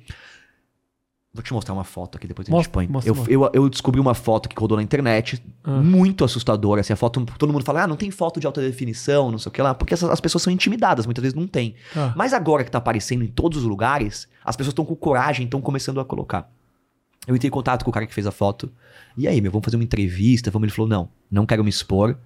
Vou 1.32 1.42
te 1.42 1.52
mostrar 1.52 1.74
uma 1.74 1.82
foto 1.82 2.16
aqui, 2.16 2.28
depois 2.28 2.48
a 2.48 2.52
gente 2.52 2.68
põe. 2.68 2.86
Mostra, 2.86 3.10
eu, 3.10 3.14
mostra. 3.16 3.34
eu, 3.34 3.50
eu, 3.52 3.68
descobri 3.68 4.00
uma 4.00 4.14
foto 4.14 4.48
que 4.48 4.54
rodou 4.56 4.76
na 4.76 4.84
internet, 4.84 5.42
ah. 5.64 5.80
muito 5.82 6.24
assustadora. 6.24 6.80
Assim, 6.80 6.92
a 6.92 6.96
foto, 6.96 7.26
todo 7.36 7.52
mundo 7.52 7.64
fala, 7.64 7.82
ah, 7.82 7.86
não 7.88 7.96
tem 7.96 8.08
foto 8.08 8.38
de 8.38 8.46
alta 8.46 8.60
definição, 8.60 9.32
não 9.32 9.38
sei 9.38 9.50
o 9.50 9.52
que 9.52 9.60
lá, 9.60 9.74
porque 9.74 9.94
as, 9.94 10.04
as 10.04 10.20
pessoas 10.20 10.42
são 10.42 10.52
intimidadas, 10.52 11.06
muitas 11.06 11.22
vezes 11.22 11.34
não 11.34 11.48
tem. 11.48 11.74
Ah. 11.96 12.12
Mas 12.14 12.32
agora 12.32 12.62
que 12.62 12.70
tá 12.70 12.78
aparecendo 12.78 13.24
em 13.24 13.26
todos 13.26 13.58
os 13.58 13.64
lugares, 13.64 14.28
as 14.44 14.54
pessoas 14.54 14.70
estão 14.70 14.84
com 14.84 14.94
coragem, 14.94 15.44
estão 15.44 15.60
começando 15.60 15.98
a 15.98 16.04
colocar. 16.04 16.48
Eu 17.26 17.34
entrei 17.34 17.48
em 17.48 17.52
contato 17.52 17.84
com 17.84 17.90
o 17.90 17.92
cara 17.92 18.06
que 18.06 18.14
fez 18.14 18.26
a 18.26 18.30
foto. 18.30 18.70
E 19.16 19.26
aí, 19.26 19.40
meu, 19.40 19.50
vamos 19.50 19.64
fazer 19.64 19.76
uma 19.76 19.84
entrevista? 19.84 20.50
Vamos? 20.50 20.66
Ele 20.66 20.74
falou, 20.74 20.88
não, 20.88 21.08
não 21.30 21.46
quero 21.46 21.62
me 21.64 21.70
expor. 21.70 22.16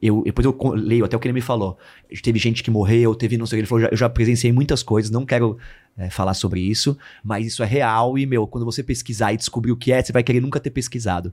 Eu, 0.00 0.22
depois 0.24 0.44
eu 0.44 0.56
leio 0.74 1.04
até 1.04 1.16
o 1.16 1.20
que 1.20 1.28
ele 1.28 1.34
me 1.34 1.40
falou. 1.40 1.76
Teve 2.22 2.38
gente 2.38 2.62
que 2.62 2.70
morreu, 2.70 3.14
teve 3.14 3.36
não 3.36 3.46
sei 3.46 3.56
o 3.56 3.58
que. 3.58 3.60
Ele 3.60 3.68
falou, 3.68 3.88
eu 3.90 3.96
já 3.96 4.08
presenciei 4.08 4.52
muitas 4.52 4.82
coisas, 4.82 5.10
não 5.10 5.26
quero 5.26 5.58
é, 5.96 6.08
falar 6.08 6.34
sobre 6.34 6.60
isso, 6.60 6.96
mas 7.22 7.46
isso 7.46 7.62
é 7.62 7.66
real 7.66 8.18
e, 8.18 8.24
meu, 8.24 8.46
quando 8.46 8.64
você 8.64 8.82
pesquisar 8.82 9.32
e 9.32 9.36
descobrir 9.36 9.72
o 9.72 9.76
que 9.76 9.92
é, 9.92 10.02
você 10.02 10.12
vai 10.12 10.22
querer 10.22 10.40
nunca 10.40 10.58
ter 10.58 10.70
pesquisado. 10.70 11.32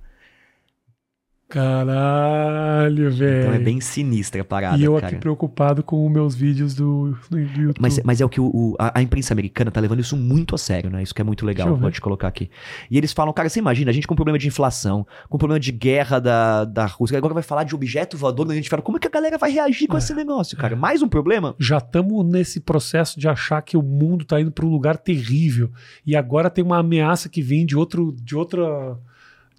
Caralho, 1.51 3.11
velho. 3.11 3.41
Então 3.41 3.53
é 3.53 3.59
bem 3.59 3.81
sinistra 3.81 4.41
a 4.41 4.45
parada. 4.45 4.77
E 4.77 4.85
eu 4.85 4.95
cara. 4.95 5.07
aqui 5.07 5.17
preocupado 5.17 5.83
com 5.83 6.05
os 6.05 6.11
meus 6.11 6.33
vídeos 6.33 6.73
do, 6.73 7.13
do 7.29 7.37
YouTube. 7.37 7.75
Mas, 7.77 7.99
mas 8.05 8.21
é 8.21 8.25
o 8.25 8.29
que 8.29 8.39
o, 8.39 8.45
o, 8.45 8.75
a, 8.79 8.99
a, 8.99 9.01
imprensa 9.01 9.33
americana 9.33 9.69
tá 9.69 9.81
levando 9.81 9.99
isso 9.99 10.15
muito 10.15 10.55
a 10.55 10.57
sério, 10.57 10.89
né? 10.89 11.03
Isso 11.03 11.13
que 11.13 11.21
é 11.21 11.25
muito 11.25 11.45
legal, 11.45 11.75
vou 11.75 11.91
te 11.91 11.99
colocar 11.99 12.29
aqui. 12.29 12.49
E 12.89 12.97
eles 12.97 13.11
falam, 13.11 13.33
cara, 13.33 13.49
você 13.49 13.59
imagina, 13.59 13.91
a 13.91 13.93
gente 13.93 14.07
com 14.07 14.15
problema 14.15 14.39
de 14.39 14.47
inflação, 14.47 15.05
com 15.27 15.37
problema 15.37 15.59
de 15.59 15.73
guerra 15.73 16.19
da, 16.19 16.63
da 16.63 16.85
Rússia, 16.85 17.17
agora 17.17 17.33
vai 17.33 17.43
falar 17.43 17.65
de 17.65 17.75
objeto 17.75 18.15
voador, 18.15 18.49
a 18.49 18.55
gente 18.55 18.69
fala, 18.69 18.81
como 18.81 18.95
é 18.95 18.99
que 19.01 19.07
a 19.07 19.11
galera 19.11 19.37
vai 19.37 19.51
reagir 19.51 19.87
com 19.87 19.97
é, 19.97 19.99
esse 19.99 20.13
negócio, 20.13 20.57
cara? 20.57 20.73
É. 20.73 20.77
Mais 20.77 21.01
um 21.01 21.09
problema? 21.09 21.53
Já 21.59 21.79
estamos 21.79 22.25
nesse 22.25 22.61
processo 22.61 23.19
de 23.19 23.27
achar 23.27 23.61
que 23.61 23.75
o 23.75 23.81
mundo 23.81 24.23
tá 24.23 24.39
indo 24.39 24.53
para 24.53 24.65
um 24.65 24.69
lugar 24.69 24.95
terrível. 24.95 25.69
E 26.05 26.15
agora 26.15 26.49
tem 26.49 26.63
uma 26.63 26.77
ameaça 26.77 27.27
que 27.27 27.41
vem 27.41 27.65
de, 27.65 27.75
outro, 27.75 28.15
de 28.23 28.37
outra 28.37 28.97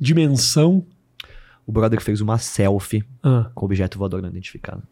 dimensão 0.00 0.86
o 1.66 1.72
brother 1.72 2.00
fez 2.00 2.20
uma 2.20 2.38
selfie 2.38 3.04
ah. 3.22 3.50
com 3.54 3.64
objeto 3.64 3.98
voador 3.98 4.22
não 4.22 4.28
identificado. 4.28 4.82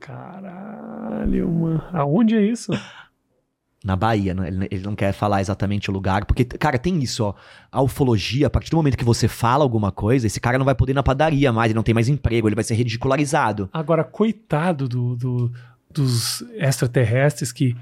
Caralho, 0.00 1.50
mano. 1.50 1.82
Aonde 1.92 2.36
é 2.36 2.42
isso? 2.42 2.72
Na 3.82 3.96
Bahia, 3.96 4.32
né? 4.32 4.48
ele 4.70 4.82
não 4.82 4.96
quer 4.96 5.12
falar 5.12 5.42
exatamente 5.42 5.90
o 5.90 5.92
lugar, 5.92 6.24
porque, 6.24 6.42
cara, 6.42 6.78
tem 6.78 7.02
isso, 7.02 7.22
ó. 7.22 7.34
A 7.70 7.82
ufologia, 7.82 8.46
a 8.46 8.50
partir 8.50 8.70
do 8.70 8.78
momento 8.78 8.96
que 8.96 9.04
você 9.04 9.28
fala 9.28 9.62
alguma 9.62 9.92
coisa, 9.92 10.26
esse 10.26 10.40
cara 10.40 10.56
não 10.56 10.64
vai 10.64 10.74
poder 10.74 10.92
ir 10.92 10.94
na 10.94 11.02
padaria 11.02 11.52
mais, 11.52 11.68
ele 11.68 11.76
não 11.76 11.82
tem 11.82 11.94
mais 11.94 12.08
emprego, 12.08 12.48
ele 12.48 12.54
vai 12.54 12.64
ser 12.64 12.74
ridicularizado. 12.76 13.68
Agora, 13.70 14.02
coitado 14.02 14.88
do, 14.88 15.14
do 15.14 15.52
dos 15.94 16.42
extraterrestres 16.56 17.52
que 17.52 17.76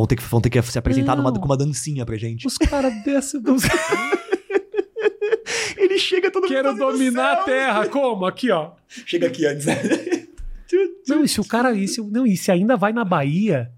Vão 0.00 0.06
ter 0.06 0.16
que, 0.16 0.22
vão 0.22 0.40
ter 0.40 0.48
que 0.48 0.62
se 0.62 0.78
apresentar 0.78 1.14
numa, 1.14 1.30
com 1.30 1.44
uma 1.44 1.58
dancinha 1.58 2.06
pra 2.06 2.16
gente. 2.16 2.46
Os 2.46 2.56
caras 2.56 2.90
descem 3.04 3.38
dos. 3.38 3.64
Ele 5.76 5.98
chega 5.98 6.30
todo 6.30 6.48
Quero 6.48 6.74
dominar 6.74 7.32
a 7.32 7.36
Terra. 7.36 7.86
Como? 7.86 8.24
Aqui, 8.24 8.50
ó. 8.50 8.70
Chega 8.88 9.26
aqui 9.26 9.44
antes. 9.44 9.66
não, 11.06 11.22
e 11.22 11.28
se 11.28 11.38
o 11.38 11.44
cara. 11.44 11.74
E 11.74 11.86
se, 11.86 12.00
não, 12.00 12.26
e 12.26 12.34
se 12.34 12.50
ainda 12.50 12.78
vai 12.78 12.94
na 12.94 13.04
Bahia, 13.04 13.70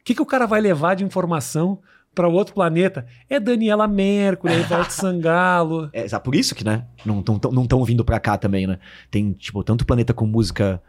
o 0.00 0.04
que, 0.04 0.14
que 0.14 0.22
o 0.22 0.26
cara 0.26 0.46
vai 0.46 0.62
levar 0.62 0.94
de 0.94 1.04
informação 1.04 1.78
para 2.14 2.26
outro 2.26 2.54
planeta? 2.54 3.06
É 3.28 3.38
Daniela 3.38 3.86
Mercury, 3.86 4.54
é 4.54 4.60
Ivete 4.60 4.94
Sangalo. 4.94 5.90
É, 5.92 6.06
por 6.18 6.34
isso 6.34 6.54
que, 6.54 6.64
né? 6.64 6.86
Não 7.04 7.20
estão 7.20 7.38
não 7.52 7.84
vindo 7.84 8.02
pra 8.02 8.18
cá 8.18 8.38
também, 8.38 8.66
né? 8.66 8.78
Tem, 9.10 9.34
tipo, 9.34 9.62
tanto 9.62 9.84
planeta 9.84 10.14
com 10.14 10.26
música 10.26 10.82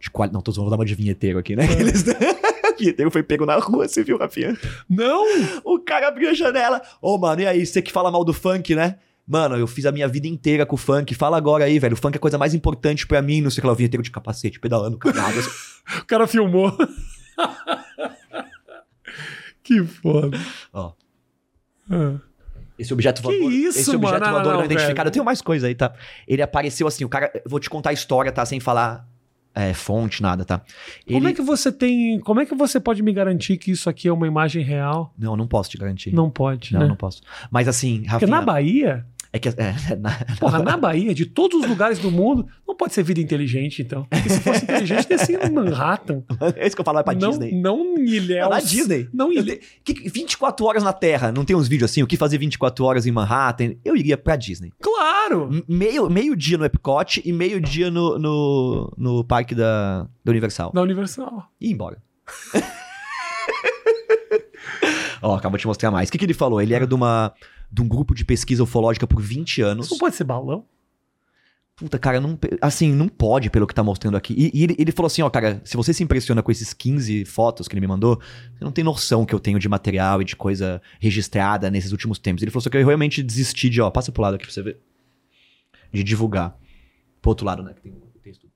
de 0.00 0.10
qualidade. 0.10 0.34
Não, 0.34 0.42
tô 0.42 0.50
vou 0.50 0.68
dar 0.68 0.74
uma 0.74 0.84
de 0.84 0.96
vinheteiro 0.96 1.38
aqui, 1.38 1.54
né? 1.54 1.64
É. 1.64 1.80
Eles 1.80 2.02
vinheteiro 2.72 3.10
foi 3.10 3.22
pego 3.22 3.46
na 3.46 3.56
rua, 3.56 3.88
você 3.88 4.02
viu, 4.02 4.18
Rafinha? 4.18 4.56
Não! 4.88 5.24
O 5.64 5.78
cara 5.78 6.08
abriu 6.08 6.30
a 6.30 6.34
janela. 6.34 6.82
Ô, 7.00 7.14
oh, 7.14 7.18
mano, 7.18 7.40
e 7.40 7.46
aí? 7.46 7.64
Você 7.64 7.80
que 7.80 7.92
fala 7.92 8.10
mal 8.10 8.24
do 8.24 8.32
funk, 8.32 8.74
né? 8.74 8.96
Mano, 9.26 9.56
eu 9.56 9.66
fiz 9.66 9.86
a 9.86 9.92
minha 9.92 10.08
vida 10.08 10.26
inteira 10.26 10.66
com 10.66 10.74
o 10.74 10.78
funk. 10.78 11.14
Fala 11.14 11.36
agora 11.36 11.64
aí, 11.64 11.78
velho. 11.78 11.94
O 11.94 11.96
funk 11.96 12.14
é 12.14 12.18
a 12.18 12.20
coisa 12.20 12.36
mais 12.36 12.54
importante 12.54 13.06
para 13.06 13.22
mim. 13.22 13.40
Não 13.40 13.50
sei 13.50 13.60
o 13.60 13.62
que 13.62 13.66
lá, 13.66 13.72
o 13.72 13.76
vinheteiro 13.76 14.02
de 14.02 14.10
capacete, 14.10 14.58
pedalando, 14.58 14.98
cagado. 14.98 15.38
o 16.02 16.04
cara 16.04 16.26
filmou. 16.26 16.76
que 19.62 19.82
foda. 19.84 20.38
Ó. 20.72 20.92
Ah. 21.90 22.16
Esse 22.78 22.92
objeto 22.92 23.22
voador. 23.22 23.40
Que 23.40 23.46
isso, 23.46 23.78
esse 23.78 23.94
objeto 23.94 24.20
mano? 24.20 24.32
voador 24.32 24.52
não, 24.52 24.58
não 24.60 24.64
identificado. 24.64 25.08
Eu 25.08 25.12
tenho 25.12 25.24
mais 25.24 25.40
coisa 25.40 25.68
aí, 25.68 25.74
tá? 25.74 25.94
Ele 26.26 26.42
apareceu 26.42 26.86
assim, 26.86 27.04
o 27.04 27.08
cara. 27.08 27.30
Vou 27.46 27.60
te 27.60 27.70
contar 27.70 27.90
a 27.90 27.92
história, 27.92 28.32
tá? 28.32 28.44
Sem 28.44 28.58
falar 28.58 29.06
é, 29.54 29.74
fonte, 29.74 30.22
nada, 30.22 30.44
tá? 30.44 30.62
Ele... 31.06 31.16
Como 31.16 31.28
é 31.28 31.32
que 31.32 31.42
você 31.42 31.70
tem. 31.70 32.18
Como 32.20 32.40
é 32.40 32.46
que 32.46 32.54
você 32.54 32.80
pode 32.80 33.02
me 33.02 33.12
garantir 33.12 33.58
que 33.58 33.70
isso 33.70 33.88
aqui 33.90 34.08
é 34.08 34.12
uma 34.12 34.26
imagem 34.26 34.62
real? 34.62 35.12
Não, 35.18 35.36
não 35.36 35.46
posso 35.46 35.70
te 35.70 35.78
garantir. 35.78 36.14
Não 36.14 36.30
pode. 36.30 36.72
Não, 36.72 36.80
né? 36.80 36.88
não 36.88 36.96
posso. 36.96 37.22
Mas 37.50 37.68
assim, 37.68 37.98
Rafinha, 37.98 38.18
Porque 38.18 38.26
na 38.26 38.40
Bahia. 38.40 39.06
É 39.32 39.38
que. 39.38 39.48
É, 39.48 39.74
na, 39.96 40.10
Porra, 40.38 40.62
na 40.62 40.76
Bahia, 40.76 41.14
de 41.14 41.24
todos 41.24 41.62
os 41.62 41.68
lugares 41.68 41.98
do 41.98 42.10
mundo, 42.10 42.46
não 42.68 42.76
pode 42.76 42.92
ser 42.92 43.02
vida 43.02 43.20
inteligente, 43.20 43.80
então. 43.80 44.04
Porque 44.04 44.28
se 44.28 44.40
fosse 44.40 44.64
inteligente, 44.64 45.06
teria 45.06 45.24
sido 45.24 45.52
Manhattan. 45.52 46.22
É 46.56 46.66
isso 46.66 46.76
que 46.76 46.80
eu 46.80 46.84
falo, 46.84 46.98
é 46.98 47.02
pra 47.02 47.14
não, 47.14 47.30
Disney. 47.30 47.52
Não 47.52 47.96
Ilhéus. 47.98 48.50
Na 48.50 48.60
Disney. 48.60 49.08
Não 49.12 49.32
Ilhéus. 49.32 49.60
24 49.86 50.66
horas 50.66 50.82
na 50.82 50.92
Terra. 50.92 51.32
Não 51.32 51.44
tem 51.44 51.56
uns 51.56 51.66
vídeos 51.68 51.90
assim, 51.90 52.02
o 52.02 52.06
que 52.06 52.16
fazer 52.16 52.36
24 52.36 52.84
horas 52.84 53.06
em 53.06 53.12
Manhattan? 53.12 53.74
Eu 53.84 53.96
iria 53.96 54.18
pra 54.18 54.36
Disney. 54.36 54.72
Claro! 54.80 55.64
Meio, 55.68 56.10
meio 56.10 56.36
dia 56.36 56.58
no 56.58 56.64
Epcot 56.64 57.22
e 57.24 57.32
meio 57.32 57.60
dia 57.60 57.90
no, 57.90 58.18
no, 58.18 58.92
no 58.98 59.24
parque 59.24 59.54
da, 59.54 60.08
da 60.24 60.30
Universal. 60.30 60.72
Da 60.72 60.82
Universal. 60.82 61.48
E 61.60 61.68
ir 61.68 61.72
embora. 61.72 62.02
Ó, 65.22 65.36
acabou 65.36 65.56
de 65.56 65.66
mostrar 65.66 65.90
mais. 65.90 66.08
O 66.08 66.12
que, 66.12 66.18
que 66.18 66.24
ele 66.24 66.34
falou? 66.34 66.60
Ele 66.60 66.74
era 66.74 66.86
de 66.86 66.94
uma 66.94 67.32
de 67.72 67.80
um 67.80 67.88
grupo 67.88 68.14
de 68.14 68.24
pesquisa 68.24 68.62
ufológica 68.62 69.06
por 69.06 69.22
20 69.22 69.62
anos. 69.62 69.86
Isso 69.86 69.94
não 69.94 69.98
pode 69.98 70.14
ser 70.14 70.24
balão? 70.24 70.64
Puta, 71.74 71.98
cara, 71.98 72.20
não, 72.20 72.38
assim, 72.60 72.92
não 72.92 73.08
pode 73.08 73.48
pelo 73.48 73.66
que 73.66 73.74
tá 73.74 73.82
mostrando 73.82 74.16
aqui. 74.16 74.34
E, 74.36 74.50
e 74.54 74.62
ele, 74.62 74.76
ele, 74.78 74.92
falou 74.92 75.06
assim, 75.06 75.22
ó, 75.22 75.30
cara, 75.30 75.60
se 75.64 75.74
você 75.74 75.94
se 75.94 76.02
impressiona 76.02 76.42
com 76.42 76.52
esses 76.52 76.74
15 76.74 77.24
fotos 77.24 77.66
que 77.66 77.74
ele 77.74 77.80
me 77.80 77.86
mandou, 77.86 78.20
você 78.54 78.62
não 78.62 78.70
tem 78.70 78.84
noção 78.84 79.24
que 79.24 79.34
eu 79.34 79.40
tenho 79.40 79.58
de 79.58 79.68
material 79.68 80.20
e 80.20 80.24
de 80.24 80.36
coisa 80.36 80.82
registrada 81.00 81.70
nesses 81.70 81.90
últimos 81.90 82.18
tempos. 82.18 82.42
Ele 82.42 82.50
falou 82.50 82.62
só 82.62 82.68
que 82.68 82.76
eu 82.76 82.86
realmente 82.86 83.22
desisti 83.22 83.70
de, 83.70 83.80
ó, 83.80 83.90
passa 83.90 84.12
pro 84.12 84.22
lado 84.22 84.34
aqui 84.34 84.44
pra 84.44 84.52
você 84.52 84.62
ver. 84.62 84.78
De 85.90 86.04
divulgar. 86.04 86.56
Pro 87.22 87.30
outro 87.30 87.46
lado, 87.46 87.62
né, 87.62 87.72
que 87.72 87.80
tem 87.80 87.92
o 87.92 88.20
texto. 88.22 88.46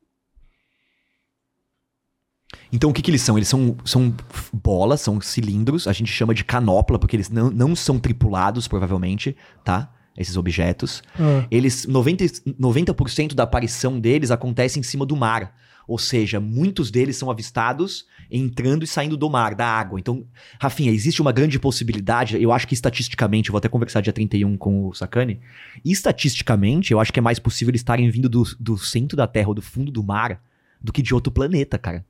Então, 2.77 2.91
o 2.91 2.93
que 2.93 3.01
que 3.01 3.11
eles 3.11 3.23
são? 3.23 3.39
Eles 3.39 3.49
são, 3.49 3.75
são 3.87 4.15
bolas, 4.53 5.01
são 5.01 5.19
cilindros, 5.19 5.89
a 5.89 5.95
gente 5.95 6.13
chama 6.13 6.35
de 6.35 6.45
canopla, 6.45 6.99
porque 6.99 7.17
eles 7.17 7.31
não, 7.31 7.51
não 7.51 7.75
são 7.75 7.99
tripulados, 7.99 8.69
provavelmente, 8.69 9.35
tá? 9.65 9.91
Esses 10.15 10.37
objetos. 10.37 11.03
Ah. 11.19 11.47
Eles, 11.51 11.87
90%, 11.87 12.55
90 12.59 13.35
da 13.35 13.45
aparição 13.45 13.99
deles 13.99 14.31
acontece 14.31 14.79
em 14.79 14.83
cima 14.83 15.07
do 15.07 15.17
mar. 15.17 15.55
Ou 15.89 15.97
seja, 15.97 16.39
muitos 16.39 16.91
deles 16.91 17.17
são 17.17 17.31
avistados 17.31 18.05
entrando 18.31 18.85
e 18.85 18.87
saindo 18.87 19.17
do 19.17 19.31
mar, 19.31 19.55
da 19.55 19.67
água. 19.67 19.99
Então, 19.99 20.27
Rafinha, 20.61 20.93
existe 20.93 21.23
uma 21.23 21.33
grande 21.33 21.59
possibilidade, 21.59 22.37
eu 22.43 22.53
acho 22.53 22.69
que 22.69 22.75
estatisticamente, 22.75 23.49
eu 23.49 23.53
vou 23.53 23.59
até 23.59 23.71
conversar 23.71 24.03
dia 24.03 24.13
31 24.13 24.55
com 24.59 24.89
o 24.89 24.93
Sakane, 24.93 25.41
estatisticamente, 25.83 26.93
eu 26.93 27.01
acho 27.01 27.11
que 27.11 27.21
é 27.21 27.23
mais 27.23 27.39
possível 27.39 27.71
eles 27.71 27.81
estarem 27.81 28.11
vindo 28.11 28.29
do, 28.29 28.43
do 28.61 28.77
centro 28.77 29.17
da 29.17 29.27
Terra 29.27 29.49
ou 29.49 29.55
do 29.55 29.63
fundo 29.63 29.91
do 29.91 30.03
mar 30.03 30.43
do 30.79 30.93
que 30.93 31.01
de 31.01 31.15
outro 31.15 31.33
planeta, 31.33 31.79
cara. 31.79 32.05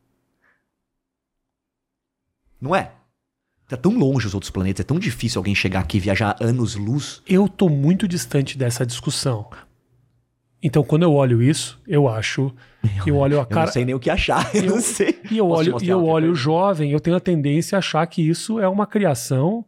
Não 2.66 2.74
é? 2.74 2.90
Tá 3.68 3.76
tão 3.76 3.97
longe 3.97 4.26
os 4.26 4.34
outros 4.34 4.51
planetas, 4.51 4.80
é 4.80 4.84
tão 4.86 4.98
difícil 4.98 5.38
alguém 5.38 5.55
chegar 5.55 5.80
aqui 5.80 5.97
e 5.97 6.01
viajar 6.01 6.36
anos-luz. 6.40 7.22
Eu 7.26 7.48
tô 7.48 7.68
muito 7.68 8.06
distante 8.09 8.59
dessa 8.59 8.84
discussão. 8.84 9.48
Então, 10.62 10.82
quando 10.82 11.02
eu 11.05 11.12
olho 11.12 11.40
isso, 11.43 11.80
eu 11.86 12.09
acho. 12.09 12.52
Eu 13.05 13.16
olho 13.18 13.40
a 13.40 13.47
cara. 13.47 13.62
Eu 13.62 13.66
não 13.66 13.72
sei 13.72 13.84
nem 13.84 13.94
o 13.94 14.01
que 14.01 14.10
achar. 14.10 14.52
Eu, 14.55 14.64
eu 14.64 14.70
não 14.70 14.80
sei. 14.80 15.20
E 15.30 15.38
eu 15.38 15.48
olho, 15.48 15.76
e 15.82 15.88
eu 15.88 16.05
olho 16.05 16.32
o 16.32 16.34
jovem, 16.34 16.90
eu 16.90 16.98
tenho 17.01 17.16
a 17.16 17.20
tendência 17.20 17.76
a 17.76 17.78
achar 17.78 18.05
que 18.06 18.22
isso 18.22 18.59
é 18.59 18.68
uma 18.68 18.86
criação 18.86 19.64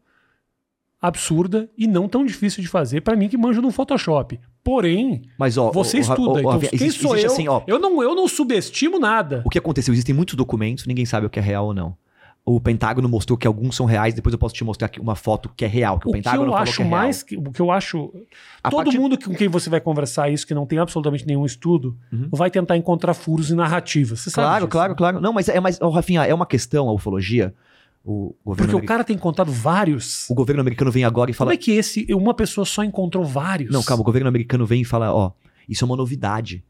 absurda 1.00 1.70
e 1.78 1.86
não 1.86 2.08
tão 2.08 2.24
difícil 2.24 2.60
de 2.62 2.68
fazer 2.68 3.02
para 3.02 3.14
mim 3.16 3.28
que 3.28 3.36
manjo 3.36 3.60
no 3.62 3.70
Photoshop. 3.70 4.38
Porém, 4.64 5.22
Mas, 5.38 5.56
ó. 5.56 5.70
você 5.70 5.98
ó, 5.98 6.00
estuda. 6.00 6.32
ó, 6.32 6.38
então, 6.56 6.60
quem 6.60 6.70
existe- 6.72 7.00
sou 7.02 7.16
existe 7.16 7.44
eu? 7.44 7.54
assim, 7.56 7.64
eu, 7.68 7.78
não, 7.78 8.02
eu 8.02 8.14
não 8.14 8.26
subestimo 8.26 8.98
nada. 8.98 9.42
O 9.44 9.50
que 9.50 9.58
aconteceu? 9.58 9.92
Existem 9.94 10.14
muitos 10.14 10.34
documentos, 10.34 10.86
ninguém 10.86 11.06
sabe 11.06 11.26
o 11.26 11.30
que 11.30 11.38
é 11.38 11.42
real 11.42 11.66
ou 11.66 11.74
não. 11.74 11.96
O 12.50 12.60
Pentágono 12.60 13.08
mostrou 13.08 13.36
que 13.36 13.46
alguns 13.46 13.76
são 13.76 13.84
reais, 13.84 14.14
depois 14.14 14.32
eu 14.32 14.38
posso 14.38 14.54
te 14.54 14.64
mostrar 14.64 14.86
aqui 14.86 14.98
uma 15.00 15.14
foto 15.14 15.50
que 15.54 15.64
é 15.64 15.68
real, 15.68 15.98
que 15.98 16.06
o, 16.06 16.10
O 16.10 16.12
que 16.12 16.18
Pentágono 16.18 16.44
eu 16.44 16.52
falou 16.52 16.62
acho 16.62 16.76
que 16.76 16.82
é 16.82 16.84
mais. 16.86 17.22
que- 17.22 17.36
O 17.36 17.42
que 17.52 17.60
eu 17.60 17.70
acho. 17.70 18.12
A 18.64 18.70
todo 18.70 18.90
mundo 18.92 19.18
com 19.22 19.34
quem 19.34 19.48
você 19.48 19.68
vai 19.68 19.80
conversar 19.80 20.30
isso, 20.30 20.46
que 20.46 20.54
não 20.54 20.64
tem 20.64 20.78
absolutamente 20.78 21.26
nenhum 21.26 21.44
estudo, 21.44 21.96
Uhum. 22.12 22.28
vai 22.32 22.50
tentar 22.50 22.76
encontrar 22.76 23.12
furos 23.14 23.50
em 23.50 23.54
narrativas. 23.54 24.20
Você 24.20 24.30
sabe 24.30 24.46
Claro, 24.46 24.64
disso, 24.66 24.70
claro, 24.70 24.92
né? 24.92 24.96
claro. 24.96 25.20
Não, 25.20 25.32
mas 25.32 25.48
é 25.48 25.60
mais, 25.60 25.80
ô, 25.80 25.90
Rafinha, 25.90 26.24
é 26.24 26.32
uma 26.32 26.46
questão 26.46 26.88
a 26.88 26.92
ufologia. 26.92 27.54
O 28.04 28.34
governo, 28.44 28.56
Porque 28.56 28.74
o 28.74 28.78
ameri- 28.78 28.86
cara 28.86 29.04
tem 29.04 29.18
contado 29.18 29.52
vários. 29.52 30.30
o 30.30 30.34
governo 30.34 30.62
americano 30.62 30.90
vem 30.90 31.04
agora 31.04 31.30
e 31.30 31.34
Como 31.34 31.48
fala. 31.48 31.52
é 31.52 31.56
que 31.58 31.72
esse, 31.72 32.06
uma 32.14 32.32
pessoa 32.32 32.64
só 32.64 32.82
encontrou 32.82 33.24
vários? 33.24 33.70
Não, 33.70 33.82
calma, 33.82 34.00
o 34.00 34.04
governo 34.04 34.28
americano 34.28 34.64
vem 34.64 34.80
e 34.80 34.84
fala, 34.84 35.12
ó, 35.12 35.32
isso 35.68 35.84
é 35.84 35.86
uma 35.86 35.96
novidade. 35.96 36.64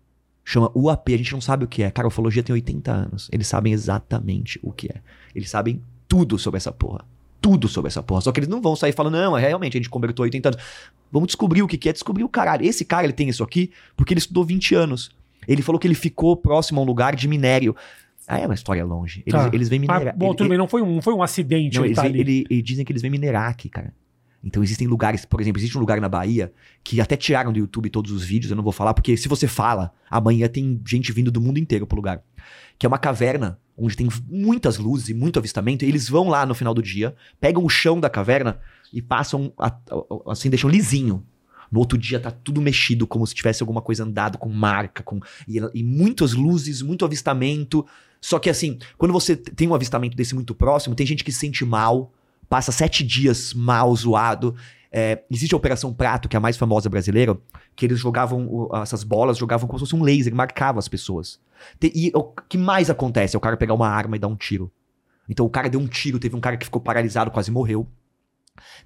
Chama 0.51 0.73
UAP, 0.75 1.13
a 1.13 1.17
gente 1.19 1.33
não 1.35 1.43
sabe 1.43 1.67
o 1.67 1.69
que 1.69 1.83
é. 1.83 1.91
Cara, 1.91 2.07
a 2.07 2.09
ufologia 2.09 2.43
tem 2.43 2.55
80 2.55 2.91
anos. 2.91 3.29
Eles 3.31 3.47
sabem 3.47 3.71
exatamente 3.71 4.59
o 4.63 4.73
que 4.73 4.87
é. 4.89 5.03
Eles 5.35 5.51
sabem 5.51 5.83
tudo 6.09 6.39
sobre 6.39 6.57
essa 6.57 6.73
porra. 6.73 7.05
Tudo 7.39 7.69
sobre 7.69 7.89
essa 7.89 8.03
porra. 8.03 8.23
Só 8.23 8.33
que 8.33 8.41
eles 8.41 8.49
não 8.49 8.63
vão 8.63 8.75
sair 8.75 8.93
falando, 8.93 9.13
não, 9.13 9.37
é 9.37 9.43
realmente, 9.47 9.77
a 9.77 9.79
gente 9.79 9.91
convertou 9.91 10.23
80 10.23 10.49
anos. 10.49 10.63
Vamos 11.13 11.27
descobrir 11.27 11.61
o 11.63 11.69
que 11.69 11.87
é. 11.87 11.93
Descobrir 11.93 12.25
o 12.25 12.31
caralho. 12.31 12.65
Esse 12.65 12.83
cara, 12.83 13.05
ele 13.05 13.13
tem 13.13 13.29
isso 13.29 13.45
aqui 13.45 13.71
porque 13.95 14.15
ele 14.15 14.21
estudou 14.21 14.43
20 14.43 14.75
anos. 14.75 15.11
Ele 15.47 15.61
falou 15.61 15.79
que 15.79 15.87
ele 15.87 15.95
ficou 15.95 16.35
próximo 16.35 16.81
a 16.81 16.83
um 16.83 16.87
lugar 16.87 17.15
de 17.15 17.29
minério. 17.29 17.77
Ah, 18.27 18.39
é 18.39 18.47
uma 18.47 18.55
história 18.55 18.83
longe. 18.87 19.23
Eles, 19.27 19.39
Tá. 19.41 19.51
eles 19.53 19.69
vêm 19.69 19.81
Ah, 19.87 19.93
minerar. 19.99 20.17
bom, 20.17 20.29
ele- 20.29 20.35
tudo 20.37 20.49
bem, 20.49 20.57
não 20.59 20.67
foi 20.69 20.81
um, 20.81 20.95
não 20.95 21.03
foi 21.03 21.13
um 21.13 21.23
acidente. 21.23 21.77
não, 21.77 21.85
ele 21.85 21.95
tá 21.95 22.03
ali. 22.05 22.21
ele- 22.21 22.47
eles 22.49 22.65
dizem 22.65 22.85
que 22.87 22.93
eles 22.93 23.03
vêm 23.03 23.11
minerar 23.11 23.51
aqui, 23.51 23.69
cara. 23.69 23.93
Então 24.43 24.63
existem 24.63 24.87
lugares, 24.87 25.25
por 25.25 25.41
exemplo, 25.41 25.59
existe 25.61 25.77
um 25.77 25.81
lugar 25.81 26.01
na 26.01 26.09
Bahia 26.09 26.53
que 26.85 27.01
até 27.01 27.17
tiraram 27.17 27.53
do 27.53 27.59
YouTube 27.59 27.91
todos 27.91 28.13
os 28.13 28.25
vídeos, 28.25 28.51
eu 28.51 28.57
não 28.57 28.63
vou 28.63 28.73
falar, 28.73 28.95
porque 28.95 29.17
se 29.17 29.29
você 29.29 29.49
fala, 29.49 29.93
amanhã 30.09 30.49
tem 30.49 30.81
gente 30.87 31.11
vindo 31.13 31.31
do 31.31 31.41
mundo 31.41 31.59
inteiro 31.59 31.87
pro 31.87 31.97
lugar. 31.97 32.23
Que 32.79 32.87
é 32.87 32.89
uma 32.89 32.99
caverna 32.99 33.59
onde 33.77 33.97
tem 33.97 34.09
muitas 34.29 34.79
luzes 34.79 35.09
e 35.09 35.15
muito 35.15 35.39
avistamento, 35.39 35.85
e 35.85 35.89
eles 35.89 36.09
vão 36.09 36.29
lá 36.29 36.47
no 36.47 36.55
final 36.55 36.73
do 36.73 36.83
dia, 36.83 37.15
pegam 37.41 37.65
o 37.65 37.69
chão 37.69 37.99
da 38.01 38.09
caverna 38.09 38.59
e 38.93 39.03
passam, 39.03 39.53
a- 39.59 39.67
a- 39.67 40.33
assim, 40.33 40.49
deixam 40.49 40.71
lisinho. 40.71 41.25
No 41.71 41.81
outro 41.81 41.99
dia 41.99 42.19
tá 42.19 42.31
tudo 42.31 42.63
mexido, 42.63 43.07
como 43.07 43.27
se 43.27 43.35
tivesse 43.35 43.63
alguma 43.63 43.83
coisa 43.83 44.05
andado, 44.05 44.39
com 44.39 44.49
marca, 44.49 45.03
com 45.03 45.21
e, 45.47 45.59
e 45.75 45.83
muitas 45.83 46.33
luzes, 46.33 46.81
muito 46.81 47.05
avistamento. 47.05 47.85
Só 48.21 48.39
que 48.39 48.49
assim, 48.49 48.79
quando 48.97 49.13
você 49.13 49.37
tem 49.37 49.69
um 49.69 49.75
avistamento 49.75 50.17
desse 50.17 50.35
muito 50.35 50.55
próximo, 50.55 50.95
tem 50.95 51.07
gente 51.07 51.23
que 51.23 51.31
se 51.31 51.41
sente 51.41 51.65
mal, 51.65 52.13
passa 52.49 52.73
sete 52.73 53.05
dias 53.05 53.53
mal, 53.55 53.95
zoado. 53.95 54.55
É, 54.91 55.23
existe 55.31 55.55
a 55.55 55.57
Operação 55.59 55.93
Prato, 55.93 56.29
que 56.29 56.37
é 56.37 56.39
a 56.39 56.41
mais 56.41 56.57
famosa 56.57 56.89
brasileira, 56.89 57.37
que 57.77 57.85
eles 57.85 57.99
jogavam 57.99 58.47
o- 58.49 58.71
essas 58.77 59.05
bolas, 59.05 59.37
jogavam 59.37 59.67
como 59.69 59.79
se 59.79 59.85
fosse 59.85 59.95
um 59.95 60.03
laser, 60.03 60.35
marcava 60.35 60.79
as 60.79 60.89
pessoas. 60.89 61.39
E 61.83 62.11
o 62.15 62.23
que 62.49 62.57
mais 62.57 62.89
acontece 62.89 63.37
é 63.37 63.39
o 63.39 63.41
cara 63.41 63.57
pegar 63.57 63.75
uma 63.75 63.89
arma 63.89 64.17
e 64.17 64.19
dar 64.19 64.29
um 64.29 64.37
tiro. 64.37 64.71
Então 65.29 65.45
o 65.45 65.51
cara 65.51 65.69
deu 65.69 65.79
um 65.79 65.87
tiro, 65.87 66.19
teve 66.19 66.35
um 66.35 66.41
cara 66.41 66.57
que 66.57 66.65
ficou 66.65 66.81
paralisado, 66.81 67.31
quase 67.31 67.51
morreu. 67.51 67.87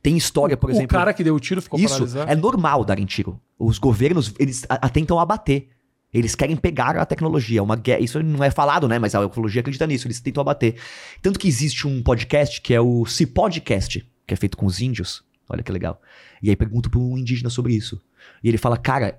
Tem 0.03 0.17
história, 0.17 0.57
por 0.57 0.71
o 0.71 0.73
exemplo. 0.73 0.89
cara 0.97 1.15
que 1.15 1.23
deu 1.23 1.35
o 1.35 1.41
tiro 1.41 1.63
ficou 1.63 1.79
Isso 1.79 1.95
paralisado. 1.95 2.31
é 2.31 2.35
normal 2.35 2.85
darem 2.85 3.07
tiro. 3.07 3.41
Os 3.59 3.79
governos, 3.79 4.35
eles 4.39 4.65
a- 4.69 4.87
atentam 4.87 5.19
a 5.21 5.25
bater. 5.25 5.69
Eles 6.13 6.35
querem 6.35 6.57
pegar 6.57 6.97
a 6.97 7.07
tecnologia. 7.07 7.63
Uma 7.63 7.81
isso 7.99 8.23
não 8.23 8.45
é 8.45 8.51
falado, 8.51 8.87
né? 8.87 8.99
Mas 8.99 9.15
a 9.15 9.25
ufologia 9.25 9.61
acredita 9.61 9.87
nisso. 9.87 10.07
Eles 10.07 10.21
tentam 10.21 10.43
abater. 10.43 10.77
Tanto 11.23 11.39
que 11.39 11.49
existe 11.49 11.87
um 11.87 12.03
podcast 12.03 12.61
que 12.61 12.75
é 12.75 12.81
o 12.81 13.07
Cipodcast, 13.07 14.07
que 14.27 14.35
é 14.35 14.37
feito 14.37 14.57
com 14.57 14.67
os 14.67 14.81
índios. 14.81 15.25
Olha 15.49 15.63
que 15.63 15.73
legal. 15.73 16.01
E 16.43 16.51
aí 16.51 16.57
pergunto 16.57 16.91
para 16.91 17.01
um 17.01 17.17
indígena 17.17 17.49
sobre 17.49 17.75
isso. 17.75 18.01
E 18.45 18.49
ele 18.49 18.59
fala, 18.59 18.77
cara, 18.77 19.17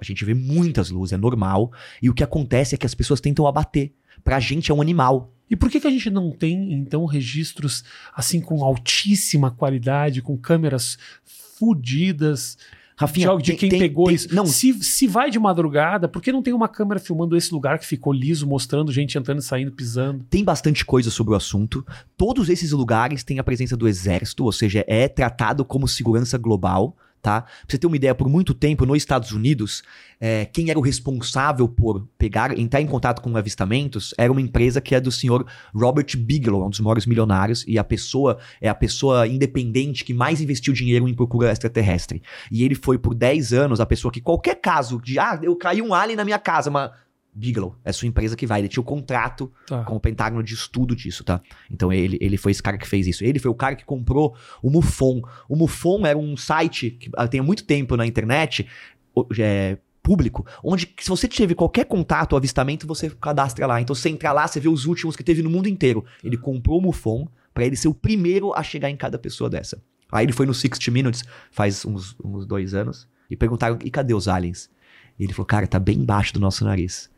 a 0.00 0.04
gente 0.04 0.24
vê 0.24 0.34
muitas 0.34 0.90
luzes, 0.90 1.12
é 1.12 1.16
normal. 1.16 1.72
E 2.00 2.08
o 2.08 2.14
que 2.14 2.22
acontece 2.22 2.74
é 2.74 2.78
que 2.78 2.86
as 2.86 2.94
pessoas 2.94 3.20
tentam 3.20 3.46
abater. 3.46 3.92
Pra 4.22 4.38
gente 4.38 4.70
é 4.70 4.74
um 4.74 4.80
animal. 4.80 5.32
E 5.48 5.56
por 5.56 5.70
que, 5.70 5.80
que 5.80 5.86
a 5.86 5.90
gente 5.90 6.10
não 6.10 6.30
tem, 6.32 6.72
então, 6.72 7.04
registros 7.06 7.84
assim 8.14 8.40
com 8.40 8.64
altíssima 8.64 9.50
qualidade, 9.50 10.22
com 10.22 10.36
câmeras 10.36 10.98
fudidas 11.24 12.58
Rafinha, 12.98 13.24
de, 13.26 13.28
algo- 13.30 13.42
de 13.42 13.50
tem- 13.52 13.58
quem 13.58 13.68
tem- 13.68 13.78
pegou 13.78 14.06
tem- 14.06 14.14
isso? 14.14 14.34
Não, 14.34 14.46
Se, 14.46 14.72
se 14.82 15.06
vai 15.06 15.30
de 15.30 15.38
madrugada, 15.38 16.08
por 16.08 16.22
que 16.22 16.32
não 16.32 16.42
tem 16.42 16.54
uma 16.54 16.66
câmera 16.68 16.98
filmando 16.98 17.36
esse 17.36 17.52
lugar 17.52 17.78
que 17.78 17.84
ficou 17.86 18.12
liso, 18.12 18.46
mostrando 18.46 18.90
gente 18.90 19.18
entrando 19.18 19.40
e 19.40 19.42
saindo, 19.44 19.70
pisando? 19.70 20.24
Tem 20.30 20.42
bastante 20.42 20.84
coisa 20.84 21.10
sobre 21.10 21.34
o 21.34 21.36
assunto. 21.36 21.84
Todos 22.16 22.48
esses 22.48 22.72
lugares 22.72 23.22
têm 23.22 23.38
a 23.38 23.44
presença 23.44 23.76
do 23.76 23.86
exército, 23.86 24.44
ou 24.44 24.52
seja, 24.52 24.82
é 24.88 25.06
tratado 25.08 25.64
como 25.64 25.86
segurança 25.86 26.38
global, 26.38 26.96
tá? 27.26 27.42
Pra 27.42 27.50
você 27.66 27.76
ter 27.76 27.88
uma 27.88 27.96
ideia, 27.96 28.14
por 28.14 28.28
muito 28.28 28.54
tempo 28.54 28.86
nos 28.86 28.98
Estados 28.98 29.32
Unidos, 29.32 29.82
é, 30.20 30.44
quem 30.44 30.70
era 30.70 30.78
o 30.78 30.82
responsável 30.82 31.68
por 31.68 32.06
pegar, 32.16 32.56
entrar 32.56 32.80
em 32.80 32.86
contato 32.86 33.20
com 33.20 33.36
avistamentos, 33.36 34.14
era 34.16 34.30
uma 34.30 34.40
empresa 34.40 34.80
que 34.80 34.94
é 34.94 35.00
do 35.00 35.10
senhor 35.10 35.44
Robert 35.74 36.06
Bigelow, 36.16 36.64
um 36.64 36.70
dos 36.70 36.78
maiores 36.78 37.04
milionários, 37.04 37.64
e 37.66 37.80
a 37.80 37.82
pessoa 37.82 38.38
é 38.60 38.68
a 38.68 38.74
pessoa 38.76 39.26
independente 39.26 40.04
que 40.04 40.14
mais 40.14 40.40
investiu 40.40 40.72
dinheiro 40.72 41.08
em 41.08 41.14
procura 41.14 41.50
extraterrestre. 41.50 42.22
E 42.48 42.62
ele 42.62 42.76
foi 42.76 42.96
por 42.96 43.12
10 43.12 43.52
anos 43.52 43.80
a 43.80 43.86
pessoa 43.86 44.12
que 44.12 44.20
qualquer 44.20 44.60
caso 44.60 45.00
de, 45.02 45.18
ah, 45.18 45.36
eu 45.42 45.56
caí 45.56 45.82
um 45.82 45.92
alien 45.92 46.16
na 46.16 46.24
minha 46.24 46.38
casa, 46.38 46.70
mas 46.70 46.92
Bigelow, 47.36 47.76
é 47.84 47.92
sua 47.92 48.08
empresa 48.08 48.34
que 48.34 48.46
vai, 48.46 48.60
ele 48.60 48.68
tinha 48.68 48.80
o 48.80 48.84
contrato 48.84 49.52
Tá. 49.66 49.84
com 49.84 49.94
o 49.96 50.00
Pentágono 50.00 50.42
de 50.42 50.54
estudo 50.54 50.96
disso, 50.96 51.22
tá? 51.22 51.40
Então 51.70 51.92
ele, 51.92 52.16
ele 52.20 52.38
foi 52.38 52.50
esse 52.50 52.62
cara 52.62 52.78
que 52.78 52.88
fez 52.88 53.06
isso. 53.06 53.22
Ele 53.24 53.38
foi 53.38 53.50
o 53.50 53.54
cara 53.54 53.76
que 53.76 53.84
comprou 53.84 54.34
o 54.62 54.70
MUFON. 54.70 55.20
O 55.48 55.54
MUFON 55.54 56.06
era 56.06 56.18
um 56.18 56.36
site 56.36 56.92
que 56.92 57.10
ah, 57.14 57.28
tem 57.28 57.42
muito 57.42 57.64
tempo 57.64 57.94
na 57.96 58.06
internet, 58.06 58.66
é, 59.38 59.76
público, 60.02 60.46
onde 60.62 60.94
se 61.00 61.08
você 61.08 61.26
teve 61.28 61.54
qualquer 61.54 61.84
contato 61.84 62.32
ou 62.32 62.38
avistamento, 62.38 62.86
você 62.86 63.10
cadastra 63.10 63.66
lá. 63.66 63.80
Então 63.80 63.94
você 63.94 64.08
entra 64.08 64.32
lá, 64.32 64.46
você 64.46 64.60
vê 64.60 64.68
os 64.68 64.86
últimos 64.86 65.16
que 65.16 65.24
teve 65.24 65.42
no 65.42 65.50
mundo 65.50 65.68
inteiro. 65.68 66.04
Ele 66.24 66.36
comprou 66.36 66.78
o 66.78 66.82
MUFON 66.82 67.28
pra 67.52 67.64
ele 67.66 67.76
ser 67.76 67.88
o 67.88 67.94
primeiro 67.94 68.54
a 68.54 68.62
chegar 68.62 68.88
em 68.88 68.96
cada 68.96 69.18
pessoa 69.18 69.50
dessa. 69.50 69.82
Aí 70.10 70.24
ele 70.24 70.32
foi 70.32 70.46
no 70.46 70.54
60 70.54 70.90
Minutes, 70.90 71.24
faz 71.50 71.84
uns, 71.84 72.16
uns 72.24 72.46
dois 72.46 72.72
anos, 72.72 73.08
e 73.28 73.36
perguntaram, 73.36 73.78
e 73.82 73.90
cadê 73.90 74.14
os 74.14 74.28
aliens? 74.28 74.70
E 75.18 75.24
ele 75.24 75.32
falou, 75.32 75.46
cara, 75.46 75.66
tá 75.66 75.78
bem 75.80 75.98
embaixo 75.98 76.32
do 76.32 76.38
nosso 76.38 76.64
nariz. 76.64 77.10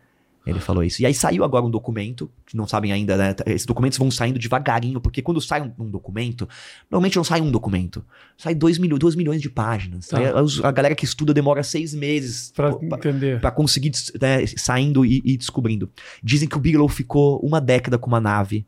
Ele 0.49 0.61
falou 0.61 0.83
isso. 0.83 1.03
E 1.03 1.07
aí 1.07 1.13
saiu 1.13 1.45
agora 1.45 1.65
um 1.65 1.71
documento, 1.71 2.31
que 2.47 2.57
não 2.57 2.67
sabem 2.67 2.91
ainda, 2.93 3.17
né? 3.17 3.35
Esses 3.47 3.67
documentos 3.67 3.99
vão 3.99 4.11
saindo 4.11 4.39
devagarinho, 4.39 5.01
porque 5.01 5.21
quando 5.21 5.41
sai 5.41 5.61
um, 5.61 5.73
um 5.85 5.91
documento, 5.91 6.49
normalmente 6.91 7.17
não 7.17 7.25
sai 7.25 7.41
um 7.41 7.51
documento, 7.51 8.05
sai 8.37 8.55
dois, 8.55 8.79
milho, 8.79 8.99
dois 8.99 9.15
milhões 9.15 9.43
de 9.43 9.51
páginas. 9.51 10.09
Tá. 10.09 10.41
Os- 10.43 10.65
a 10.65 10.71
galera 10.73 10.95
que 10.95 11.05
estuda 11.05 11.35
demora 11.35 11.63
seis 11.63 11.93
meses 11.95 12.51
pra- 12.55 12.71
entender. 12.97 13.41
pra 13.41 13.51
conseguir 13.51 13.93
né, 14.21 14.47
saindo 14.57 15.05
e, 15.05 15.21
e 15.25 15.37
descobrindo. 15.37 15.91
Dizem 16.23 16.49
que 16.49 16.57
o 16.57 16.61
Bigelow 16.61 16.89
ficou 16.89 17.39
uma 17.41 17.61
década 17.61 17.99
com 17.99 18.07
uma 18.09 18.21
nave 18.21 18.67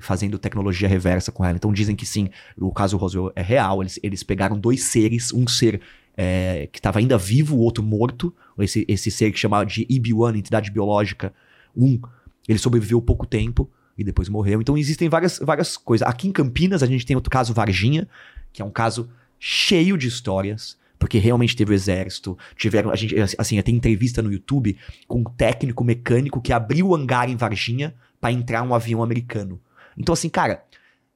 fazendo 0.00 0.38
tecnologia 0.38 0.88
reversa 0.88 1.30
com 1.30 1.44
ela. 1.44 1.54
Então 1.56 1.72
dizem 1.72 1.94
que 1.94 2.06
sim, 2.06 2.30
o 2.58 2.72
caso 2.72 2.96
Roswell 2.96 3.30
é 3.36 3.42
real. 3.42 3.82
Eles, 3.82 3.98
eles 4.02 4.22
pegaram 4.22 4.58
dois 4.58 4.84
seres, 4.84 5.32
um 5.32 5.46
ser 5.46 5.80
é, 6.16 6.68
que 6.70 6.78
estava 6.78 6.98
ainda 6.98 7.16
vivo, 7.16 7.56
o 7.56 7.60
outro 7.60 7.82
morto. 7.82 8.34
Esse, 8.58 8.84
esse 8.88 9.10
ser 9.10 9.32
que 9.32 9.38
chamava 9.38 9.64
de 9.64 9.86
EB1, 9.86 10.36
entidade 10.36 10.70
biológica, 10.70 11.32
um, 11.76 12.00
ele 12.48 12.58
sobreviveu 12.58 13.00
pouco 13.00 13.26
tempo 13.26 13.70
e 13.96 14.04
depois 14.04 14.28
morreu. 14.28 14.60
Então 14.60 14.76
existem 14.76 15.08
várias, 15.08 15.38
várias 15.38 15.76
coisas. 15.76 16.06
Aqui 16.06 16.28
em 16.28 16.32
Campinas 16.32 16.82
a 16.82 16.86
gente 16.86 17.06
tem 17.06 17.16
outro 17.16 17.30
caso 17.30 17.54
Varginha, 17.54 18.08
que 18.52 18.62
é 18.62 18.64
um 18.64 18.70
caso 18.70 19.10
cheio 19.38 19.96
de 19.96 20.08
histórias. 20.08 20.80
Porque 20.98 21.18
realmente 21.18 21.56
teve 21.56 21.72
o 21.72 21.74
exército, 21.74 22.38
tiveram, 22.54 22.92
a 22.92 22.94
gente, 22.94 23.16
assim, 23.36 23.60
tem 23.60 23.74
entrevista 23.74 24.22
no 24.22 24.32
YouTube 24.32 24.78
com 25.08 25.18
um 25.18 25.24
técnico 25.24 25.82
mecânico 25.82 26.40
que 26.40 26.52
abriu 26.52 26.86
o 26.86 26.94
hangar 26.94 27.28
em 27.28 27.34
Varginha 27.34 27.92
pra 28.20 28.30
entrar 28.30 28.62
um 28.62 28.72
avião 28.72 29.02
americano. 29.02 29.60
Então, 29.98 30.12
assim, 30.12 30.28
cara, 30.28 30.62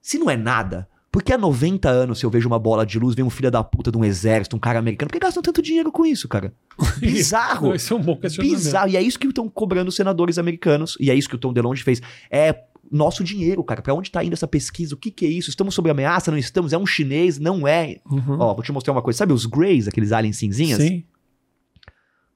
se 0.03 0.19
não 0.19 0.29
é 0.29 0.37
nada, 0.37 0.89
por 1.17 1.23
que 1.23 1.33
há 1.33 1.39
90 1.39 1.89
anos, 1.89 2.19
se 2.19 2.27
eu 2.27 2.31
vejo 2.31 2.47
uma 2.47 2.59
bola 2.59 2.85
de 2.85 2.99
luz, 2.99 3.15
vem 3.15 3.25
um 3.25 3.31
filho 3.31 3.51
da 3.51 3.65
puta 3.65 3.91
de 3.91 3.97
um 3.97 4.05
exército, 4.05 4.55
um 4.55 4.59
cara 4.59 4.79
americano, 4.79 5.09
por 5.09 5.15
que 5.15 5.19
gastam 5.19 5.43
tanto 5.43 5.63
dinheiro 5.63 5.91
com 5.91 6.05
isso, 6.05 6.29
cara? 6.29 6.53
Bizarro! 7.01 7.75
Esse 7.75 7.91
é 7.91 7.97
um 7.97 8.03
bom 8.03 8.17
questionamento. 8.19 8.59
Bizarro. 8.59 8.91
E 8.91 8.99
é 8.99 9.01
isso 9.01 9.19
que 9.19 9.27
estão 9.27 9.49
cobrando 9.49 9.89
os 9.89 9.97
senadores 9.97 10.37
americanos. 10.37 10.95
E 11.01 11.11
é 11.11 11.15
isso 11.15 11.27
que 11.27 11.35
o 11.35 11.39
Tom 11.39 11.55
DeLonge 11.55 11.83
fez. 11.83 12.03
É 12.31 12.65
nosso 12.93 13.25
dinheiro, 13.25 13.65
cara. 13.65 13.81
Pra 13.81 13.95
onde 13.95 14.11
tá 14.11 14.23
indo 14.23 14.35
essa 14.35 14.47
pesquisa? 14.47 14.95
O 14.95 14.99
que 14.99 15.11
que 15.11 15.25
é 15.25 15.29
isso? 15.31 15.49
Estamos 15.49 15.75
sob 15.75 15.89
ameaça? 15.89 16.31
Não 16.31 16.37
estamos? 16.37 16.75
É 16.75 16.77
um 16.77 16.85
chinês? 16.85 17.39
Não 17.39 17.67
é. 17.67 17.97
Uhum. 18.11 18.39
Ó, 18.39 18.53
vou 18.53 18.63
te 18.63 18.71
mostrar 18.71 18.93
uma 18.93 19.01
coisa. 19.01 19.17
Sabe 19.17 19.33
os 19.33 19.47
Greys, 19.47 19.89
aqueles 19.89 20.13
aliens 20.13 20.37
cinzinhas? 20.37 20.83
Sim. 20.83 21.03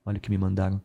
Olha 0.07 0.16
o 0.16 0.20
que 0.23 0.31
me 0.31 0.39
mandaram. 0.39 0.81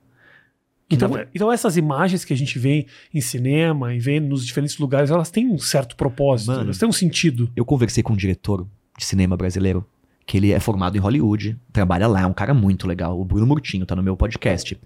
Então, 0.90 1.10
na- 1.10 1.26
então 1.34 1.52
essas 1.52 1.78
imagens 1.78 2.24
que 2.24 2.32
a 2.34 2.38
gente 2.38 2.60
vê 2.60 2.86
em 3.14 3.20
cinema 3.22 3.94
e 3.94 4.00
vê 4.00 4.20
nos 4.20 4.46
diferentes 4.46 4.78
lugares, 4.78 5.10
elas 5.10 5.32
têm 5.32 5.50
um 5.50 5.58
certo 5.58 5.96
propósito, 5.96 6.48
Mano. 6.52 6.64
elas 6.66 6.78
têm 6.78 6.88
um 6.88 6.92
sentido. 6.94 7.50
Eu 7.56 7.66
conversei 7.66 8.04
com 8.04 8.14
um 8.14 8.16
diretor 8.18 8.68
de 8.98 9.04
cinema 9.06 9.36
brasileiro, 9.36 9.86
que 10.28 10.38
ele 10.38 10.52
é 10.52 10.60
formado 10.60 10.96
em 10.96 11.00
Hollywood, 11.00 11.60
trabalha 11.74 12.08
lá, 12.08 12.22
é 12.22 12.26
um 12.28 12.34
cara 12.34 12.54
muito 12.54 12.88
legal. 12.88 13.20
O 13.20 13.26
Bruno 13.26 13.48
Murtinho 13.48 13.86
tá 13.86 13.96
no 13.96 14.04
meu 14.04 14.16
podcast. 14.16 14.80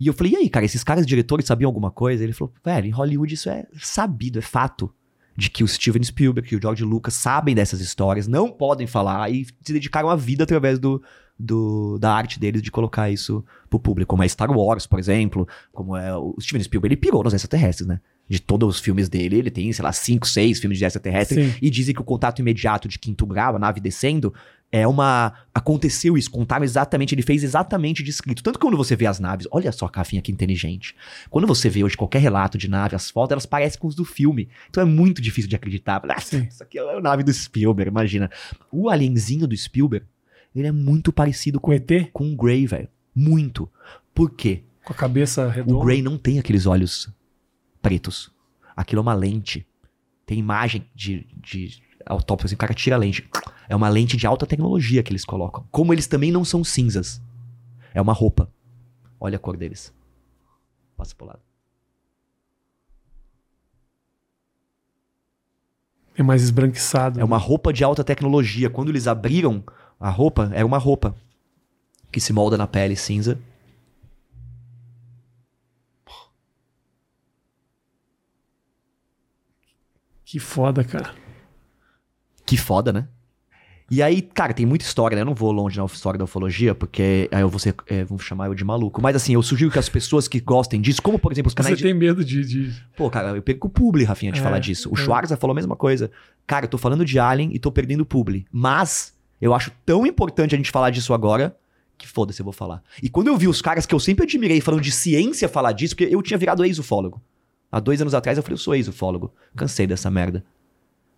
E 0.00 0.06
eu 0.06 0.12
falei, 0.12 0.32
e 0.34 0.36
aí, 0.36 0.48
cara, 0.50 0.64
esses 0.64 0.84
caras 0.84 1.04
diretores 1.06 1.46
sabiam 1.46 1.68
alguma 1.68 1.90
coisa? 1.90 2.22
Ele 2.22 2.32
falou, 2.32 2.52
velho, 2.64 2.86
em 2.86 2.90
Hollywood 2.90 3.34
isso 3.34 3.48
é 3.50 3.66
sabido, 3.80 4.38
é 4.38 4.42
fato. 4.42 4.92
de 5.36 5.48
que 5.50 5.62
o 5.62 5.68
Steven 5.68 6.02
Spielberg 6.02 6.52
e 6.52 6.56
o 6.56 6.60
George 6.60 6.82
Lucas 6.84 7.14
sabem 7.14 7.54
dessas 7.54 7.80
histórias, 7.80 8.26
não 8.26 8.50
podem 8.50 8.88
falar 8.88 9.30
e 9.30 9.44
se 9.44 9.72
dedicaram 9.72 10.10
a 10.10 10.16
vida 10.16 10.42
através 10.42 10.80
do, 10.80 11.00
do, 11.38 11.98
da 11.98 12.12
arte 12.12 12.40
deles 12.40 12.60
de 12.60 12.70
colocar 12.70 13.10
isso 13.10 13.44
pro 13.70 13.78
público, 13.78 14.10
como 14.10 14.22
é 14.22 14.28
Star 14.28 14.50
Wars, 14.50 14.86
por 14.86 14.98
exemplo, 14.98 15.46
como 15.72 15.96
é 15.96 16.16
o 16.16 16.34
Steven 16.40 16.62
Spielberg, 16.62 16.94
ele 16.94 17.00
pirou 17.00 17.22
nos 17.22 17.34
extraterrestres, 17.34 17.86
né? 17.86 18.00
De 18.28 18.40
todos 18.40 18.76
os 18.76 18.80
filmes 18.80 19.08
dele, 19.08 19.38
ele 19.38 19.50
tem, 19.50 19.72
sei 19.72 19.82
lá, 19.82 19.92
cinco, 19.92 20.26
seis 20.26 20.58
filmes 20.58 20.78
de 20.78 20.84
extraterrestre, 20.84 21.50
Sim. 21.50 21.58
e 21.62 21.70
dizem 21.70 21.94
que 21.94 22.00
o 22.00 22.04
contato 22.04 22.40
imediato 22.40 22.86
de 22.86 22.98
quinto 22.98 23.24
grau, 23.24 23.56
a 23.56 23.58
nave 23.58 23.80
descendo, 23.80 24.34
é 24.70 24.86
uma. 24.86 25.32
Aconteceu 25.54 26.16
isso, 26.16 26.30
contaram 26.30 26.62
exatamente, 26.62 27.14
ele 27.14 27.22
fez 27.22 27.42
exatamente 27.42 28.02
descrito. 28.02 28.42
Tanto 28.42 28.58
que 28.58 28.66
quando 28.66 28.76
você 28.76 28.94
vê 28.94 29.06
as 29.06 29.18
naves, 29.18 29.46
olha 29.50 29.72
só 29.72 29.86
a 29.86 29.90
cafinha 29.90 30.20
que 30.20 30.30
inteligente. 30.30 30.94
Quando 31.30 31.46
você 31.46 31.70
vê 31.70 31.82
hoje 31.82 31.96
qualquer 31.96 32.20
relato 32.20 32.58
de 32.58 32.68
nave, 32.68 32.94
as 32.94 33.10
fotos, 33.10 33.32
elas 33.32 33.46
parecem 33.46 33.80
com 33.80 33.88
os 33.88 33.94
do 33.94 34.04
filme. 34.04 34.48
Então 34.68 34.82
é 34.82 34.86
muito 34.86 35.22
difícil 35.22 35.48
de 35.48 35.56
acreditar. 35.56 36.02
Ah, 36.06 36.16
isso 36.18 36.62
aqui 36.62 36.78
é 36.78 36.96
a 36.96 37.00
nave 37.00 37.22
do 37.22 37.32
Spielberg, 37.32 37.90
imagina. 37.90 38.30
O 38.70 38.90
alienzinho 38.90 39.46
do 39.46 39.56
Spielberg, 39.56 40.04
ele 40.60 40.68
é 40.68 40.72
muito 40.72 41.12
parecido 41.12 41.60
com, 41.60 41.68
Com 41.68 41.72
ET? 41.72 42.10
com 42.12 42.32
o 42.32 42.36
Grey, 42.36 42.66
velho. 42.66 42.88
Muito. 43.14 43.70
Por 44.14 44.30
quê? 44.30 44.64
Com 44.84 44.92
a 44.92 44.96
cabeça 44.96 45.46
O 45.46 45.50
redonda? 45.50 45.84
Grey 45.84 46.02
não 46.02 46.16
tem 46.16 46.38
aqueles 46.38 46.66
olhos 46.66 47.12
pretos. 47.82 48.30
Aquilo 48.76 49.00
é 49.00 49.02
uma 49.02 49.14
lente. 49.14 49.66
Tem 50.24 50.38
imagem 50.38 50.86
de, 50.94 51.26
de 51.36 51.82
autópsia, 52.06 52.46
assim, 52.46 52.54
o 52.54 52.58
cara 52.58 52.74
tira 52.74 52.96
a 52.96 52.98
lente. 52.98 53.28
É 53.68 53.74
uma 53.76 53.88
lente 53.88 54.16
de 54.16 54.26
alta 54.26 54.46
tecnologia 54.46 55.02
que 55.02 55.10
eles 55.12 55.24
colocam. 55.24 55.66
Como 55.70 55.92
eles 55.92 56.06
também 56.06 56.30
não 56.30 56.44
são 56.44 56.62
cinzas. 56.64 57.20
É 57.92 58.00
uma 58.00 58.12
roupa. 58.12 58.50
Olha 59.20 59.36
a 59.36 59.38
cor 59.38 59.56
deles. 59.56 59.92
Passa 60.96 61.14
pro 61.14 61.26
lado. 61.26 61.40
É 66.16 66.22
mais 66.22 66.42
esbranquiçado. 66.42 67.20
É 67.20 67.24
uma 67.24 67.38
roupa 67.38 67.72
de 67.72 67.84
alta 67.84 68.02
tecnologia. 68.02 68.68
Quando 68.68 68.88
eles 68.88 69.06
abriram 69.06 69.62
a 70.00 70.10
roupa, 70.10 70.50
era 70.52 70.64
uma 70.66 70.78
roupa 70.78 71.14
que 72.12 72.20
se 72.20 72.32
molda 72.32 72.56
na 72.56 72.66
pele 72.66 72.96
cinza. 72.96 73.38
Que 80.24 80.38
foda, 80.38 80.84
cara. 80.84 81.14
Que 82.44 82.56
foda, 82.56 82.92
né? 82.92 83.08
E 83.90 84.02
aí, 84.02 84.20
cara, 84.20 84.52
tem 84.52 84.66
muita 84.66 84.84
história, 84.84 85.14
né? 85.16 85.22
Eu 85.22 85.26
não 85.26 85.34
vou 85.34 85.50
longe 85.50 85.78
na 85.78 85.84
história 85.86 86.18
da 86.18 86.24
ufologia, 86.24 86.74
porque 86.74 87.26
aí 87.32 87.40
eu 87.40 87.48
vou 87.48 87.58
ser, 87.58 87.74
é, 87.86 88.04
vão 88.04 88.18
chamar 88.18 88.46
eu 88.48 88.54
de 88.54 88.62
maluco. 88.62 89.00
Mas 89.00 89.16
assim, 89.16 89.32
eu 89.32 89.42
sugiro 89.42 89.70
que 89.70 89.78
as 89.78 89.88
pessoas 89.88 90.28
que 90.28 90.38
gostem 90.40 90.78
disso, 90.78 91.00
como 91.00 91.18
por 91.18 91.32
exemplo 91.32 91.48
os 91.48 91.52
Você 91.54 91.56
canais 91.56 91.78
de... 91.78 91.84
tem 91.84 91.94
medo 91.94 92.22
de. 92.22 92.44
de- 92.44 92.82
Pô, 92.94 93.08
cara, 93.08 93.30
eu 93.30 93.42
perco 93.42 93.66
o 93.66 93.70
publi, 93.70 94.04
Rafinha, 94.04 94.30
de 94.30 94.40
É, 94.40 94.42
falar 94.42 94.58
disso. 94.58 94.90
O 94.90 94.94
é. 94.94 94.96
Schwarza 95.02 95.38
falou 95.38 95.52
a 95.52 95.54
mesma 95.54 95.74
coisa. 95.74 96.10
Cara, 96.46 96.66
eu 96.66 96.68
tô 96.68 96.76
falando 96.76 97.02
de 97.02 97.18
Alien 97.18 97.50
e 97.54 97.58
tô 97.58 97.72
perdendo 97.72 98.02
o 98.02 98.06
publi. 98.06 98.46
Mas 98.52 99.14
eu 99.40 99.54
acho 99.54 99.70
tão 99.84 100.06
importante 100.06 100.54
a 100.54 100.58
gente 100.58 100.70
falar 100.70 100.90
disso 100.90 101.14
agora 101.14 101.56
que 101.98 102.06
foda-se, 102.06 102.40
eu 102.40 102.44
vou 102.44 102.52
falar. 102.52 102.82
E 103.02 103.08
quando 103.10 103.26
eu 103.26 103.36
vi 103.36 103.48
os 103.48 103.60
caras 103.60 103.84
que 103.84 103.94
eu 103.94 103.98
sempre 103.98 104.24
admirei 104.24 104.60
falando 104.60 104.80
de 104.80 104.92
ciência 104.92 105.48
falar 105.48 105.72
disso, 105.72 105.96
porque 105.96 106.14
eu 106.14 106.22
tinha 106.22 106.38
virado 106.38 106.64
ex-ufólogo. 106.64 107.20
Há 107.70 107.80
dois 107.80 108.00
anos 108.00 108.14
atrás 108.14 108.38
eu 108.38 108.42
falei, 108.42 108.54
eu 108.54 108.58
sou 108.58 108.74
ex-ufólogo. 108.74 109.34
Cansei 109.56 109.86
dessa 109.86 110.08
merda. 110.08 110.44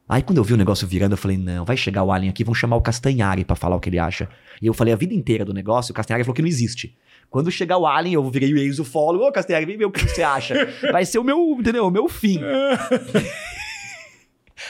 Aí 0.08 0.22
quando 0.22 0.38
eu 0.38 0.44
vi 0.44 0.54
o 0.54 0.56
negócio 0.56 0.88
virando, 0.88 1.12
eu 1.12 1.16
falei, 1.16 1.36
não, 1.36 1.64
vai 1.64 1.76
chegar 1.76 2.02
o 2.02 2.10
Alien 2.10 2.30
aqui, 2.30 2.42
vão 2.42 2.54
chamar 2.54 2.76
o 2.76 2.80
Castanhari 2.80 3.44
pra 3.44 3.54
falar 3.54 3.76
o 3.76 3.80
que 3.80 3.88
ele 3.88 3.98
acha. 3.98 4.28
E 4.60 4.66
eu 4.66 4.74
falei 4.74 4.92
a 4.92 4.96
vida 4.96 5.14
inteira 5.14 5.44
do 5.44 5.54
negócio, 5.54 5.92
o 5.92 5.94
Castanhari 5.94 6.24
falou 6.24 6.34
que 6.34 6.42
não 6.42 6.48
existe. 6.48 6.96
Quando 7.28 7.48
chegar 7.48 7.78
o 7.78 7.86
Alien, 7.86 8.14
eu 8.14 8.28
virei 8.28 8.52
o 8.52 8.58
ex-ufólogo, 8.58 9.24
ô 9.24 9.30
Castanhari, 9.30 9.66
vem 9.66 9.76
ver 9.76 9.84
o 9.84 9.90
que 9.90 10.04
você 10.04 10.22
acha. 10.22 10.66
Vai 10.90 11.04
ser 11.04 11.20
o 11.20 11.24
meu, 11.24 11.56
entendeu? 11.60 11.86
O 11.86 11.90
meu 11.90 12.08
fim. 12.08 12.40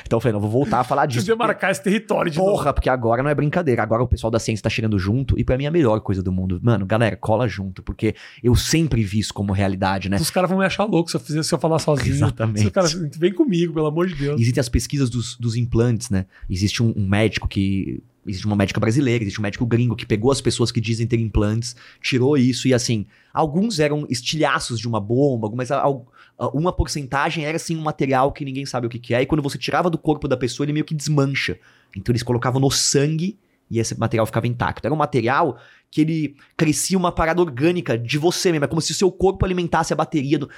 Então 0.04 0.16
eu 0.16 0.20
falei, 0.20 0.32
não, 0.32 0.40
vou 0.40 0.50
voltar 0.50 0.80
a 0.80 0.84
falar 0.84 1.06
disso. 1.06 1.24
de 1.24 1.30
demarcar 1.32 1.70
esse 1.70 1.82
território 1.82 2.30
de 2.30 2.38
novo. 2.38 2.50
Porra, 2.52 2.72
porque 2.72 2.88
agora 2.88 3.22
não 3.22 3.30
é 3.30 3.34
brincadeira. 3.34 3.82
Agora 3.82 4.02
o 4.02 4.08
pessoal 4.08 4.30
da 4.30 4.38
ciência 4.38 4.62
tá 4.62 4.70
chegando 4.70 4.98
junto 4.98 5.38
e 5.38 5.44
pra 5.44 5.56
mim 5.56 5.64
é 5.64 5.68
a 5.68 5.70
melhor 5.70 6.00
coisa 6.00 6.22
do 6.22 6.30
mundo. 6.32 6.60
Mano, 6.62 6.86
galera, 6.86 7.16
cola 7.16 7.48
junto, 7.48 7.82
porque 7.82 8.14
eu 8.42 8.54
sempre 8.54 9.02
vi 9.02 9.18
isso 9.20 9.32
como 9.34 9.52
realidade, 9.52 10.08
né? 10.08 10.16
Os 10.16 10.30
caras 10.30 10.48
vão 10.50 10.58
me 10.58 10.64
achar 10.64 10.84
louco 10.84 11.10
se 11.10 11.16
eu, 11.16 11.20
fizer, 11.20 11.42
se 11.42 11.54
eu 11.54 11.58
falar 11.58 11.78
sozinho. 11.78 12.14
Exatamente. 12.16 12.60
Se 12.60 12.66
o 12.66 12.70
cara, 12.72 12.88
vem 13.18 13.32
comigo, 13.32 13.72
pelo 13.74 13.86
amor 13.86 14.06
de 14.06 14.14
Deus. 14.14 14.40
Existem 14.40 14.60
as 14.60 14.68
pesquisas 14.68 15.08
dos, 15.10 15.36
dos 15.36 15.56
implantes, 15.56 16.10
né? 16.10 16.26
Existe 16.48 16.82
um, 16.82 16.92
um 16.96 17.08
médico 17.08 17.48
que. 17.48 18.02
Existe 18.26 18.46
uma 18.46 18.54
médica 18.54 18.78
brasileira, 18.78 19.24
existe 19.24 19.40
um 19.40 19.42
médico 19.42 19.64
gringo 19.64 19.96
que 19.96 20.04
pegou 20.04 20.30
as 20.30 20.42
pessoas 20.42 20.70
que 20.70 20.78
dizem 20.78 21.06
ter 21.06 21.18
implantes, 21.18 21.74
tirou 22.02 22.36
isso 22.36 22.68
e 22.68 22.74
assim, 22.74 23.06
alguns 23.32 23.80
eram 23.80 24.06
estilhaços 24.10 24.78
de 24.78 24.86
uma 24.86 25.00
bomba, 25.00 25.50
mas 25.54 25.70
al- 25.70 26.06
uma 26.48 26.72
porcentagem 26.72 27.44
era 27.44 27.56
assim 27.56 27.76
um 27.76 27.82
material 27.82 28.32
que 28.32 28.44
ninguém 28.44 28.64
sabe 28.64 28.86
o 28.86 28.90
que, 28.90 28.98
que 28.98 29.14
é, 29.14 29.22
e 29.22 29.26
quando 29.26 29.42
você 29.42 29.58
tirava 29.58 29.90
do 29.90 29.98
corpo 29.98 30.26
da 30.26 30.36
pessoa, 30.36 30.64
ele 30.64 30.72
meio 30.72 30.84
que 30.84 30.94
desmancha. 30.94 31.58
Então 31.96 32.12
eles 32.12 32.22
colocavam 32.22 32.60
no 32.60 32.70
sangue 32.70 33.38
e 33.70 33.78
esse 33.78 33.98
material 33.98 34.26
ficava 34.26 34.46
intacto. 34.46 34.86
Era 34.86 34.94
um 34.94 34.98
material 34.98 35.58
que 35.90 36.00
ele 36.00 36.36
crescia 36.56 36.96
uma 36.96 37.12
parada 37.12 37.40
orgânica 37.40 37.98
de 37.98 38.18
você 38.18 38.50
mesmo, 38.50 38.64
é 38.64 38.68
como 38.68 38.80
se 38.80 38.92
o 38.92 38.94
seu 38.94 39.10
corpo 39.12 39.44
alimentasse 39.44 39.92
a 39.92 39.96
bateria 39.96 40.38
do. 40.38 40.48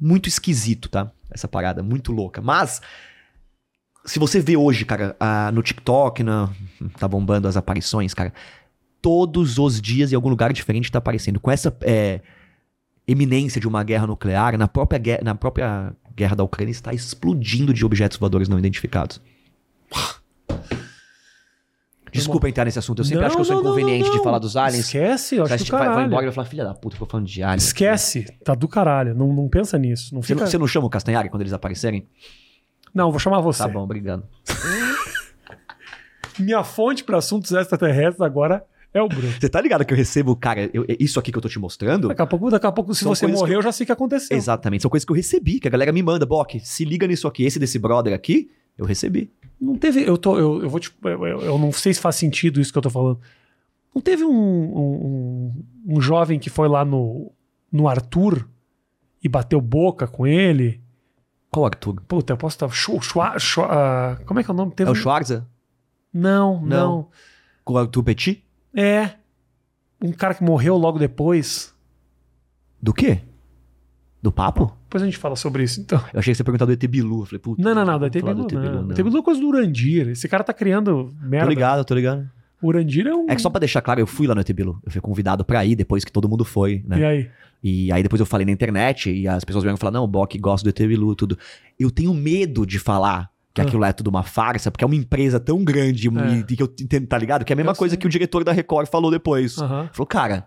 Muito 0.00 0.28
esquisito, 0.28 0.88
tá? 0.88 1.12
Essa 1.30 1.46
parada, 1.46 1.82
muito 1.82 2.10
louca. 2.10 2.42
Mas 2.42 2.82
se 4.04 4.18
você 4.18 4.40
vê 4.40 4.56
hoje, 4.56 4.84
cara, 4.84 5.16
ah, 5.20 5.50
no 5.52 5.62
TikTok, 5.62 6.22
na, 6.22 6.50
tá 6.98 7.06
bombando 7.06 7.46
as 7.46 7.56
aparições, 7.56 8.12
cara, 8.12 8.32
todos 9.00 9.58
os 9.58 9.80
dias 9.80 10.12
em 10.12 10.16
algum 10.16 10.28
lugar 10.28 10.52
diferente 10.52 10.90
tá 10.90 10.98
aparecendo. 10.98 11.38
Com 11.38 11.50
essa 11.50 11.74
é, 11.82 12.20
eminência 13.06 13.60
de 13.60 13.68
uma 13.68 13.82
guerra 13.82 14.06
nuclear, 14.06 14.56
na 14.56 14.66
própria, 14.66 14.98
guerra, 14.98 15.20
na 15.22 15.34
própria 15.34 15.94
guerra 16.14 16.36
da 16.36 16.44
Ucrânia 16.44 16.70
está 16.70 16.92
explodindo 16.92 17.72
de 17.72 17.84
objetos 17.84 18.18
voadores 18.18 18.48
não 18.48 18.58
identificados. 18.58 19.20
Desculpa 22.12 22.48
entrar 22.48 22.64
nesse 22.64 22.78
assunto, 22.78 23.00
eu 23.00 23.04
sempre 23.04 23.22
Não, 23.22 23.26
acho 23.26 23.34
que 23.34 23.40
eu 23.40 23.44
sou 23.44 23.56
não, 23.56 23.62
inconveniente 23.62 24.08
não, 24.08 24.16
de 24.16 24.22
falar 24.22 24.38
dos 24.38 24.56
aliens. 24.56 24.84
Esquece, 24.84 25.34
eu 25.34 25.44
acho 25.44 25.64
do 25.64 25.70
vai, 25.72 25.88
vai 25.88 26.04
embora 26.04 26.22
e 26.22 26.26
vai 26.26 26.32
falar, 26.32 26.46
filha 26.46 26.64
da 26.64 26.72
puta, 26.72 26.94
ficou 26.94 27.08
falando 27.08 27.26
de 27.26 27.42
aliens. 27.42 27.64
Esquece, 27.64 28.24
tá 28.44 28.54
do 28.54 28.68
caralho. 28.68 29.16
Não, 29.16 29.32
não 29.32 29.48
pensa 29.48 29.76
nisso. 29.76 30.14
Não, 30.14 30.22
Você, 30.22 30.32
fica... 30.32 30.46
você 30.46 30.56
não 30.56 30.68
chama 30.68 30.86
o 30.86 30.90
Castanhari 30.90 31.28
quando 31.28 31.42
eles 31.42 31.52
aparecerem? 31.52 32.06
não, 32.94 33.10
vou 33.10 33.18
chamar 33.18 33.40
você. 33.40 33.64
Tá 33.64 33.68
bom, 33.68 33.82
obrigado. 33.82 34.22
Minha 36.38 36.62
fonte 36.62 37.02
para 37.02 37.18
assuntos 37.18 37.50
extraterrestres 37.50 38.20
agora 38.20 38.64
é 38.94 39.02
o 39.02 39.08
Bruno. 39.08 39.32
Você 39.38 39.48
tá 39.48 39.60
ligado 39.60 39.84
que 39.84 39.92
eu 39.92 39.96
recebo, 39.96 40.34
cara, 40.36 40.70
eu- 40.72 40.86
isso 40.98 41.18
aqui 41.18 41.30
que 41.32 41.36
eu 41.36 41.42
tô 41.42 41.48
te 41.48 41.58
mostrando? 41.58 42.08
Daqui 42.08 42.22
a 42.22 42.26
pouco, 42.26 42.48
daqui 42.50 42.66
a 42.66 42.72
pouco 42.72 42.94
se 42.94 43.04
você 43.04 43.26
morrer, 43.26 43.50
que- 43.52 43.56
eu 43.58 43.62
já 43.62 43.72
sei 43.72 43.84
o 43.84 43.86
que 43.86 43.92
aconteceu. 43.92 44.36
Exatamente, 44.36 44.82
são 44.82 44.90
coisas 44.90 45.04
que 45.04 45.10
eu 45.12 45.16
recebi, 45.16 45.58
que 45.60 45.68
a 45.68 45.70
galera 45.70 45.92
me 45.92 46.02
manda. 46.02 46.24
Bok, 46.24 46.60
se 46.60 46.84
liga 46.84 47.06
nisso 47.06 47.26
aqui, 47.28 47.44
esse 47.44 47.58
desse 47.58 47.78
brother 47.78 48.14
aqui, 48.14 48.50
eu 48.78 48.86
recebi. 48.86 49.30
Não 49.60 49.76
teve. 49.76 50.02
Eu, 50.02 50.16
tô, 50.16 50.38
eu, 50.38 50.62
eu 50.62 50.70
vou 50.70 50.78
te. 50.80 50.90
Eu, 51.04 51.26
eu- 51.26 51.40
eu 51.42 51.58
não 51.58 51.72
sei 51.72 51.92
se 51.92 52.00
faz 52.00 52.16
sentido 52.16 52.60
isso 52.60 52.72
que 52.72 52.78
eu 52.78 52.82
tô 52.82 52.90
falando. 52.90 53.20
Não 53.94 54.00
teve 54.02 54.24
um, 54.24 54.30
um, 54.32 55.52
um- 55.86 56.00
jovem 56.00 56.38
que 56.38 56.50
foi 56.50 56.68
lá 56.68 56.84
no, 56.84 57.32
no 57.70 57.88
Arthur 57.88 58.48
e 59.22 59.28
bateu 59.28 59.60
boca 59.60 60.06
com 60.06 60.26
ele? 60.26 60.80
Qual 61.50 61.64
Arthur? 61.64 62.00
Puta, 62.08 62.32
eu 62.32 62.36
posso 62.36 62.56
estar. 62.56 62.68
Schwa- 62.70 63.00
Schwa- 63.00 63.38
Schwa- 63.38 63.68
ah, 63.70 64.16
como 64.26 64.40
é 64.40 64.44
que 64.44 64.50
é 64.50 64.52
o 64.54 64.56
nome? 64.56 64.72
Teve 64.72 64.88
É 64.88 64.92
o 64.92 64.94
Schwarza? 64.96 65.46
Não, 66.12 66.60
não, 66.60 66.66
Não. 66.66 67.08
Com 67.64 67.74
o 67.74 67.78
Arthur 67.78 68.02
Petit? 68.02 68.43
É. 68.74 69.10
Um 70.02 70.12
cara 70.12 70.34
que 70.34 70.42
morreu 70.42 70.76
logo 70.76 70.98
depois. 70.98 71.74
Do 72.82 72.92
quê? 72.92 73.20
Do 74.22 74.32
papo? 74.32 74.76
Depois 74.84 75.02
a 75.02 75.06
gente 75.06 75.18
fala 75.18 75.36
sobre 75.36 75.62
isso, 75.62 75.80
então. 75.80 75.98
Eu 76.12 76.20
achei 76.20 76.32
que 76.32 76.36
você 76.36 76.40
ia 76.40 76.44
perguntar 76.44 76.64
do 76.64 76.72
ET 76.72 76.86
Bilu. 76.86 77.22
Eu 77.22 77.26
falei, 77.26 77.38
puta. 77.38 77.62
Não, 77.62 77.74
não, 77.74 77.84
não. 77.84 77.98
Vamos 77.98 78.06
ET 78.14 78.22
Bilu, 78.22 78.34
do 78.34 78.42
ET 78.44 78.50
Bilu, 78.50 78.82
não. 78.82 78.90
ET 78.90 78.96
Bilu 78.96 79.18
é 79.18 79.22
coisa 79.22 79.40
do 79.40 79.48
Urandir. 79.48 80.08
Esse 80.08 80.28
cara 80.28 80.42
tá 80.44 80.52
criando 80.52 81.10
Tô 81.20 81.26
merda. 81.26 81.48
ligado, 81.48 81.84
tô 81.84 81.94
ligado. 81.94 82.28
O 82.60 82.68
Urandir 82.68 83.06
é 83.06 83.14
um. 83.14 83.26
É 83.28 83.34
que 83.36 83.42
só 83.42 83.50
pra 83.50 83.60
deixar 83.60 83.82
claro, 83.82 84.00
eu 84.00 84.06
fui 84.06 84.26
lá 84.26 84.34
no 84.34 84.40
ET 84.40 84.50
Bilu. 84.52 84.80
Eu 84.84 84.90
fui 84.90 85.00
convidado 85.00 85.44
pra 85.44 85.64
ir 85.64 85.76
depois 85.76 86.04
que 86.04 86.12
todo 86.12 86.28
mundo 86.28 86.44
foi, 86.44 86.82
né? 86.86 86.98
E 86.98 87.04
aí? 87.04 87.30
E 87.62 87.92
aí 87.92 88.02
depois 88.02 88.20
eu 88.20 88.26
falei 88.26 88.44
na 88.44 88.52
internet 88.52 89.10
e 89.10 89.26
as 89.26 89.44
pessoas 89.44 89.64
vieram 89.64 89.76
falar, 89.78 89.90
não, 89.90 90.04
o 90.04 90.06
Bok 90.06 90.38
gosta 90.38 90.64
do 90.64 90.70
ET 90.70 90.88
Bilu 90.88 91.14
tudo. 91.14 91.38
Eu 91.78 91.90
tenho 91.90 92.12
medo 92.12 92.66
de 92.66 92.78
falar 92.78 93.30
que 93.54 93.60
Ah. 93.60 93.64
aquilo 93.64 93.80
lá 93.80 93.88
é 93.88 93.92
tudo 93.92 94.08
uma 94.08 94.22
farsa, 94.24 94.70
porque 94.70 94.82
é 94.84 94.86
uma 94.86 94.96
empresa 94.96 95.38
tão 95.38 95.62
grande 95.64 96.08
É. 96.08 96.10
e 96.50 96.56
que 96.56 96.62
eu 96.62 96.66
entendo, 96.80 97.06
tá 97.06 97.16
ligado? 97.16 97.44
Que 97.44 97.52
é 97.52 97.54
a 97.54 97.56
mesma 97.56 97.72
Eu 97.72 97.76
coisa 97.76 97.92
sei. 97.92 97.98
que 98.00 98.06
o 98.06 98.10
diretor 98.10 98.42
da 98.44 98.50
Record 98.52 98.88
falou 98.88 99.10
depois. 99.10 99.56
Aham. 99.58 99.88
Falou, 99.92 100.06
cara, 100.06 100.44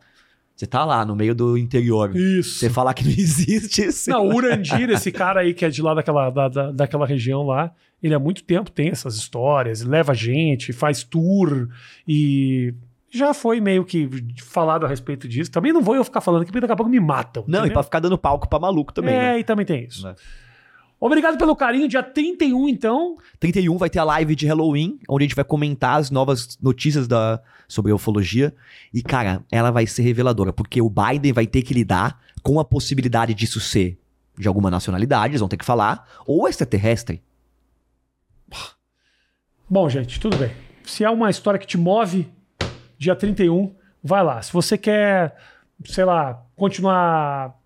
você 0.56 0.66
tá 0.68 0.84
lá 0.84 1.06
no 1.06 1.16
meio 1.16 1.34
do 1.34 1.58
interior. 1.58 2.16
Isso. 2.16 2.60
Você 2.60 2.70
falar 2.70 2.94
que 2.94 3.04
não 3.06 3.12
existe 3.18 3.84
isso. 3.86 4.10
Não, 4.10 4.28
o 4.28 4.36
Urandir, 4.36 4.90
esse 4.90 5.12
cara 5.12 5.40
aí 5.42 5.54
que 5.54 5.64
é 5.64 5.70
de 5.70 5.82
lá 5.82 5.94
daquela, 5.94 6.30
da, 6.30 6.50
da- 6.50 6.72
daquela 6.72 7.06
região 7.06 7.44
lá, 7.44 7.72
ele 8.04 8.14
há 8.14 8.20
muito 8.20 8.44
tempo 8.44 8.70
tem 8.70 8.90
essas 8.90 9.16
histórias, 9.16 9.82
leva 9.84 10.14
gente, 10.14 10.74
faz 10.74 11.04
tour 11.04 11.70
e 12.08 12.74
já 13.10 13.34
foi 13.34 13.62
meio 13.62 13.86
que 13.86 14.10
falado 14.44 14.86
a 14.86 14.90
respeito 14.90 15.28
disso. 15.28 15.50
Também 15.50 15.72
não 15.72 15.82
vou 15.82 15.96
eu 15.96 16.04
ficar 16.04 16.20
falando 16.22 16.44
porque 16.46 16.60
daqui 16.60 16.74
a 16.74 16.76
pouco 16.76 16.92
me 16.92 17.00
matam. 17.00 17.44
Não, 17.48 17.66
e 17.66 17.72
pra 17.72 17.82
ficar 17.84 18.00
dando 18.00 18.18
palco 18.18 18.50
pra 18.50 18.60
maluco 18.60 18.92
também, 18.94 19.16
É, 19.16 19.20
né? 19.34 19.40
e 19.40 19.44
também 19.44 19.66
tem 19.66 19.86
isso. 19.86 20.06
É. 20.08 20.16
Obrigado 21.00 21.38
pelo 21.38 21.56
carinho. 21.56 21.88
Dia 21.88 22.02
31, 22.02 22.68
então. 22.68 23.18
31 23.40 23.78
vai 23.78 23.90
ter 23.90 24.00
a 24.00 24.04
live 24.04 24.36
de 24.36 24.48
Halloween, 24.48 25.00
onde 25.08 25.24
a 25.24 25.28
gente 25.28 25.36
vai 25.36 25.46
comentar 25.46 26.00
as 26.00 26.10
novas 26.10 26.58
notícias 26.62 27.08
da, 27.08 27.42
sobre 27.68 27.92
a 27.92 27.96
ufologia. 27.96 28.54
E, 28.94 29.04
cara, 29.04 29.44
ela 29.52 29.70
vai 29.70 29.86
ser 29.86 30.02
reveladora, 30.02 30.52
porque 30.52 30.82
o 30.82 30.90
Biden 30.90 31.34
vai 31.34 31.46
ter 31.46 31.62
que 31.62 31.74
lidar 31.74 32.20
com 32.42 32.60
a 32.60 32.66
possibilidade 32.66 33.34
disso 33.34 33.60
ser 33.60 34.00
de 34.38 34.48
alguma 34.48 34.70
nacionalidade, 34.70 35.32
eles 35.32 35.40
vão 35.40 35.50
ter 35.50 35.58
que 35.58 35.66
falar, 35.66 36.08
ou 36.26 36.48
extraterrestre. 36.48 37.24
Bom, 39.68 39.90
gente, 39.90 40.20
tudo 40.20 40.38
bem. 40.38 40.52
Se 40.84 41.04
é 41.04 41.10
uma 41.10 41.30
história 41.30 41.60
que 41.60 41.66
te 41.66 41.78
move, 41.78 42.32
dia 42.98 43.16
31, 43.16 43.76
vai 44.02 44.24
lá. 44.24 44.42
Se 44.42 44.54
você 44.54 44.78
quer, 44.78 45.36
sei 45.86 46.06
lá, 46.06 46.46
continuar 46.56 47.57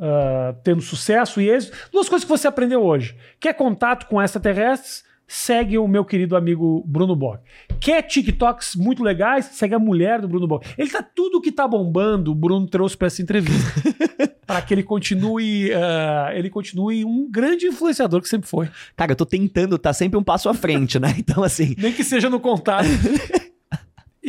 uh, 0.00 0.56
tendo 0.64 0.80
sucesso 0.80 1.40
e 1.40 1.48
êxito, 1.48 1.76
duas 1.92 2.08
coisas 2.08 2.24
que 2.24 2.30
você 2.30 2.48
aprendeu 2.48 2.82
hoje. 2.82 3.14
Quer 3.38 3.52
contato 3.52 4.06
com 4.06 4.20
extraterrestres? 4.20 5.04
Segue 5.32 5.78
o 5.78 5.86
meu 5.86 6.04
querido 6.04 6.36
amigo 6.36 6.82
Bruno 6.84 7.14
Bock. 7.14 7.40
Quer 7.78 8.02
TikToks 8.02 8.74
muito 8.74 9.00
legais? 9.04 9.44
Segue 9.52 9.76
a 9.76 9.78
mulher 9.78 10.20
do 10.20 10.26
Bruno 10.26 10.48
Bock. 10.48 10.66
Ele 10.76 10.90
tá 10.90 11.04
tudo 11.04 11.40
que 11.40 11.52
tá 11.52 11.68
bombando, 11.68 12.32
o 12.32 12.34
Bruno 12.34 12.66
trouxe 12.66 12.96
para 12.96 13.06
essa 13.06 13.22
entrevista. 13.22 13.80
para 14.44 14.60
que 14.60 14.74
ele 14.74 14.82
continue, 14.82 15.70
uh, 15.70 16.32
ele 16.34 16.50
continue 16.50 17.04
um 17.04 17.30
grande 17.30 17.66
influenciador 17.66 18.20
que 18.20 18.28
sempre 18.28 18.48
foi. 18.48 18.68
Cara, 18.96 19.12
eu 19.12 19.16
tô 19.16 19.24
tentando 19.24 19.78
tá 19.78 19.92
sempre 19.92 20.18
um 20.18 20.24
passo 20.24 20.48
à 20.48 20.54
frente, 20.54 20.98
né? 20.98 21.14
Então, 21.16 21.44
assim. 21.44 21.76
Nem 21.78 21.92
que 21.92 22.02
seja 22.02 22.28
no 22.28 22.40
contato. 22.40 22.88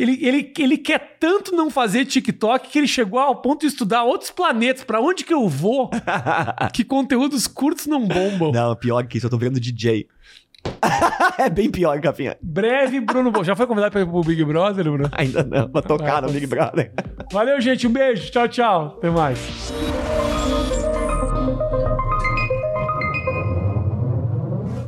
Ele, 0.02 0.18
ele, 0.20 0.52
ele 0.58 0.76
quer 0.76 1.16
tanto 1.20 1.54
não 1.54 1.70
fazer 1.70 2.04
TikTok 2.04 2.68
que 2.68 2.76
ele 2.76 2.88
chegou 2.88 3.20
ao 3.20 3.36
ponto 3.36 3.60
de 3.60 3.68
estudar 3.68 4.02
outros 4.02 4.32
planetas. 4.32 4.82
para 4.82 5.00
onde 5.00 5.22
que 5.22 5.32
eu 5.32 5.48
vou? 5.48 5.90
que 6.74 6.82
conteúdos 6.82 7.46
curtos 7.46 7.86
não 7.86 8.04
bombam. 8.04 8.50
Não, 8.50 8.74
pior 8.74 9.06
que 9.06 9.18
isso, 9.18 9.26
eu 9.26 9.30
tô 9.30 9.38
vendo 9.38 9.60
DJ. 9.60 10.08
é 11.38 11.48
bem 11.48 11.70
pior, 11.70 12.00
Capinha. 12.00 12.36
Breve, 12.42 13.00
Bruno. 13.00 13.32
Já 13.44 13.54
foi 13.54 13.64
convidado 13.68 13.92
para 13.92 14.00
ir 14.00 14.06
pro 14.06 14.22
Big 14.22 14.44
Brother, 14.44 14.84
Bruno? 14.84 15.08
Ainda 15.12 15.44
não, 15.44 15.68
pra 15.68 15.82
tocar 15.82 16.16
ah, 16.16 16.22
no 16.22 16.32
Big 16.32 16.48
Brother. 16.48 16.92
Valeu, 17.30 17.60
gente. 17.60 17.86
Um 17.86 17.92
beijo. 17.92 18.28
Tchau, 18.32 18.48
tchau. 18.48 18.96
Até 18.98 19.08
mais. 19.08 19.38